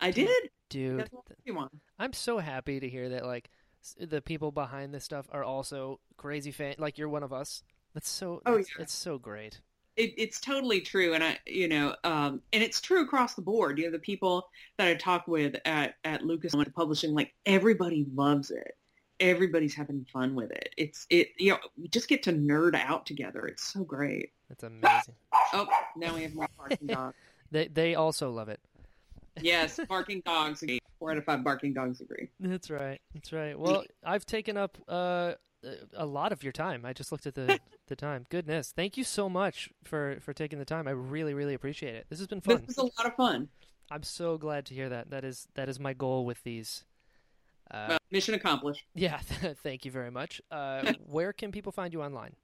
I 0.00 0.10
did. 0.10 0.50
Dude, 0.68 1.08
Obi 1.14 1.52
Wan. 1.52 1.68
I'm 2.00 2.12
so 2.12 2.38
happy 2.38 2.80
to 2.80 2.88
hear 2.88 3.10
that 3.10 3.24
like 3.24 3.48
the 4.00 4.22
people 4.22 4.50
behind 4.52 4.94
this 4.94 5.04
stuff 5.04 5.26
are 5.32 5.44
also 5.44 6.00
crazy 6.16 6.50
fan. 6.52 6.74
Like 6.78 6.98
you're 6.98 7.08
one 7.08 7.22
of 7.22 7.32
us. 7.32 7.62
That's 7.94 8.08
so. 8.08 8.40
Oh, 8.46 8.52
that's- 8.52 8.68
yeah. 8.76 8.82
it's 8.82 8.92
so 8.94 9.18
great. 9.18 9.60
it, 9.96 10.14
it's 10.16 10.40
totally 10.40 10.80
true, 10.80 11.14
and 11.14 11.22
I, 11.22 11.38
you 11.46 11.68
know, 11.68 11.94
um, 12.02 12.42
and 12.52 12.62
it's 12.62 12.80
true 12.80 13.02
across 13.02 13.34
the 13.34 13.42
board. 13.42 13.78
You 13.78 13.84
know, 13.86 13.92
the 13.92 13.98
people 14.00 14.48
that 14.78 14.88
I 14.88 14.94
talk 14.94 15.28
with 15.28 15.54
at 15.64 15.94
at 16.04 16.24
Lucas 16.24 16.52
Publishing, 16.74 17.14
like 17.14 17.32
everybody 17.46 18.04
loves 18.14 18.50
it. 18.50 18.76
Everybody's 19.20 19.74
having 19.76 20.04
fun 20.12 20.34
with 20.34 20.50
it. 20.50 20.70
It's 20.76 21.06
it, 21.08 21.28
you 21.38 21.52
know, 21.52 21.58
we 21.80 21.86
just 21.86 22.08
get 22.08 22.24
to 22.24 22.32
nerd 22.32 22.74
out 22.74 23.06
together. 23.06 23.46
It's 23.46 23.62
so 23.62 23.84
great. 23.84 24.32
That's 24.48 24.64
amazing. 24.64 25.14
Oh, 25.52 25.68
now 25.96 26.14
we 26.16 26.22
have 26.22 26.34
more 26.34 26.48
barking 26.58 26.86
dogs. 26.88 27.14
they 27.52 27.68
they 27.68 27.94
also 27.94 28.30
love 28.32 28.48
it. 28.48 28.58
Yes, 29.40 29.80
barking 29.88 30.22
dogs. 30.24 30.62
Agree. 30.62 30.78
Four 30.98 31.12
out 31.12 31.18
of 31.18 31.24
five 31.24 31.42
barking 31.42 31.72
dogs 31.72 32.00
agree. 32.00 32.30
That's 32.40 32.70
right. 32.70 33.00
That's 33.12 33.32
right. 33.32 33.58
Well, 33.58 33.84
I've 34.04 34.24
taken 34.24 34.56
up 34.56 34.78
uh, 34.88 35.34
a 35.96 36.06
lot 36.06 36.32
of 36.32 36.42
your 36.42 36.52
time. 36.52 36.84
I 36.84 36.92
just 36.92 37.12
looked 37.12 37.26
at 37.26 37.34
the 37.34 37.58
the 37.88 37.96
time. 37.96 38.26
Goodness, 38.30 38.72
thank 38.74 38.96
you 38.96 39.04
so 39.04 39.28
much 39.28 39.70
for 39.84 40.18
for 40.20 40.32
taking 40.32 40.58
the 40.58 40.64
time. 40.64 40.86
I 40.88 40.92
really 40.92 41.34
really 41.34 41.54
appreciate 41.54 41.94
it. 41.94 42.06
This 42.08 42.18
has 42.18 42.28
been 42.28 42.40
fun. 42.40 42.62
This 42.66 42.76
is 42.76 42.78
a 42.78 42.82
lot 42.82 43.06
of 43.06 43.14
fun. 43.16 43.48
I'm 43.90 44.02
so 44.02 44.38
glad 44.38 44.66
to 44.66 44.74
hear 44.74 44.88
that. 44.88 45.10
That 45.10 45.24
is 45.24 45.48
that 45.54 45.68
is 45.68 45.78
my 45.78 45.92
goal 45.92 46.24
with 46.24 46.42
these. 46.42 46.84
Uh, 47.70 47.86
well, 47.90 47.98
mission 48.10 48.34
accomplished. 48.34 48.84
Yeah, 48.94 49.18
thank 49.62 49.84
you 49.84 49.90
very 49.90 50.10
much. 50.10 50.40
Uh, 50.50 50.92
where 51.06 51.32
can 51.32 51.50
people 51.52 51.72
find 51.72 51.92
you 51.92 52.02
online? 52.02 52.34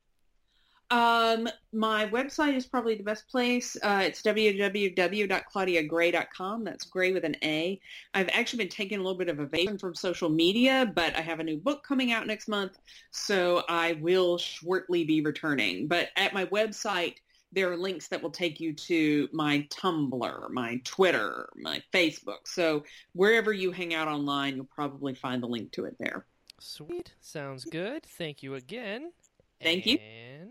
Um, 0.90 1.48
my 1.72 2.06
website 2.06 2.56
is 2.56 2.66
probably 2.66 2.96
the 2.96 3.04
best 3.04 3.28
place. 3.28 3.76
Uh, 3.80 4.02
it's 4.04 4.20
www.claudiagray.com. 4.22 6.64
That's 6.64 6.84
gray 6.84 7.12
with 7.12 7.24
an 7.24 7.36
A. 7.44 7.80
I've 8.14 8.28
actually 8.32 8.64
been 8.64 8.70
taking 8.70 8.98
a 8.98 9.02
little 9.02 9.18
bit 9.18 9.28
of 9.28 9.38
a 9.38 9.42
evasion 9.42 9.78
from 9.78 9.94
social 9.94 10.28
media, 10.28 10.92
but 10.94 11.16
I 11.16 11.20
have 11.20 11.38
a 11.38 11.44
new 11.44 11.58
book 11.58 11.84
coming 11.84 12.10
out 12.12 12.26
next 12.26 12.48
month, 12.48 12.78
so 13.12 13.62
I 13.68 13.92
will 14.00 14.36
shortly 14.38 15.04
be 15.04 15.20
returning. 15.20 15.86
But 15.86 16.08
at 16.16 16.34
my 16.34 16.46
website, 16.46 17.18
there 17.52 17.70
are 17.70 17.76
links 17.76 18.08
that 18.08 18.20
will 18.22 18.30
take 18.30 18.60
you 18.60 18.72
to 18.72 19.28
my 19.32 19.66
Tumblr, 19.70 20.50
my 20.50 20.80
Twitter, 20.84 21.48
my 21.56 21.82
Facebook. 21.92 22.46
So 22.46 22.84
wherever 23.12 23.52
you 23.52 23.72
hang 23.72 23.94
out 23.94 24.08
online, 24.08 24.56
you'll 24.56 24.66
probably 24.66 25.14
find 25.14 25.42
the 25.42 25.48
link 25.48 25.72
to 25.72 25.84
it 25.84 25.96
there. 25.98 26.26
Sweet. 26.60 27.14
Sounds 27.20 27.64
good. 27.64 28.04
Thank 28.04 28.42
you 28.42 28.54
again. 28.54 29.12
Thank 29.62 29.86
you. 29.86 29.98
And 29.98 30.50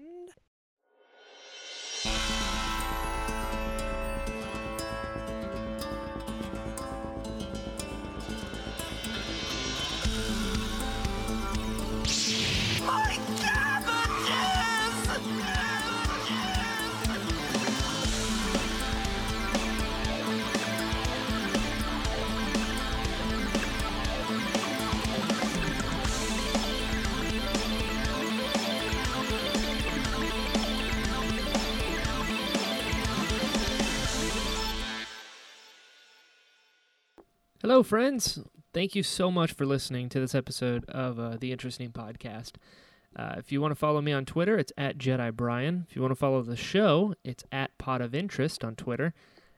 Hello, 37.70 37.84
friends. 37.84 38.40
Thank 38.74 38.96
you 38.96 39.04
so 39.04 39.30
much 39.30 39.52
for 39.52 39.64
listening 39.64 40.10
to 40.10 40.20
this 40.20 40.34
episode 40.34 40.86
of 40.90 41.20
uh, 41.20 41.38
the 41.40 41.52
Interesting 41.52 41.92
Podcast. 41.92 42.54
Uh, 43.16 43.36
if 43.38 43.52
you 43.52 43.62
want 43.62 43.74
to 43.74 43.76
follow 43.76 44.02
me 44.02 44.12
on 44.12 44.26
Twitter, 44.26 44.58
it's 44.58 44.74
at 44.76 44.98
Jedi 44.98 45.32
Brian. 45.32 45.86
If 45.88 45.96
you 45.96 46.02
want 46.02 46.12
to 46.12 46.16
follow 46.16 46.42
the 46.42 46.56
show, 46.56 47.14
it's 47.24 47.44
at 47.52 47.78
Pot 47.78 48.02
of 48.02 48.16
Interest 48.16 48.64
on 48.64 48.76
Twitter. 48.76 49.14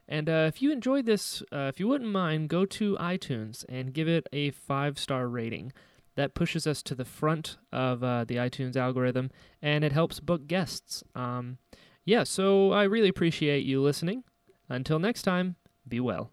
And 0.06 0.28
uh, 0.28 0.44
if 0.46 0.60
you 0.60 0.70
enjoyed 0.70 1.06
this, 1.06 1.42
uh, 1.52 1.70
if 1.72 1.80
you 1.80 1.88
wouldn't 1.88 2.10
mind, 2.10 2.50
go 2.50 2.66
to 2.66 2.98
iTunes 2.98 3.64
and 3.66 3.94
give 3.94 4.08
it 4.08 4.28
a 4.30 4.50
five 4.50 4.98
star 4.98 5.26
rating. 5.26 5.72
That 6.14 6.34
pushes 6.34 6.66
us 6.66 6.82
to 6.82 6.94
the 6.94 7.06
front 7.06 7.56
of 7.72 8.04
uh, 8.04 8.24
the 8.24 8.36
iTunes 8.36 8.76
algorithm 8.76 9.30
and 9.62 9.84
it 9.84 9.92
helps 9.92 10.20
book 10.20 10.46
guests. 10.46 11.02
Um, 11.14 11.56
yeah, 12.04 12.24
so 12.24 12.72
I 12.72 12.82
really 12.82 13.08
appreciate 13.08 13.64
you 13.64 13.80
listening. 13.80 14.24
Until 14.68 14.98
next 14.98 15.22
time, 15.22 15.56
be 15.88 15.98
well. 15.98 16.30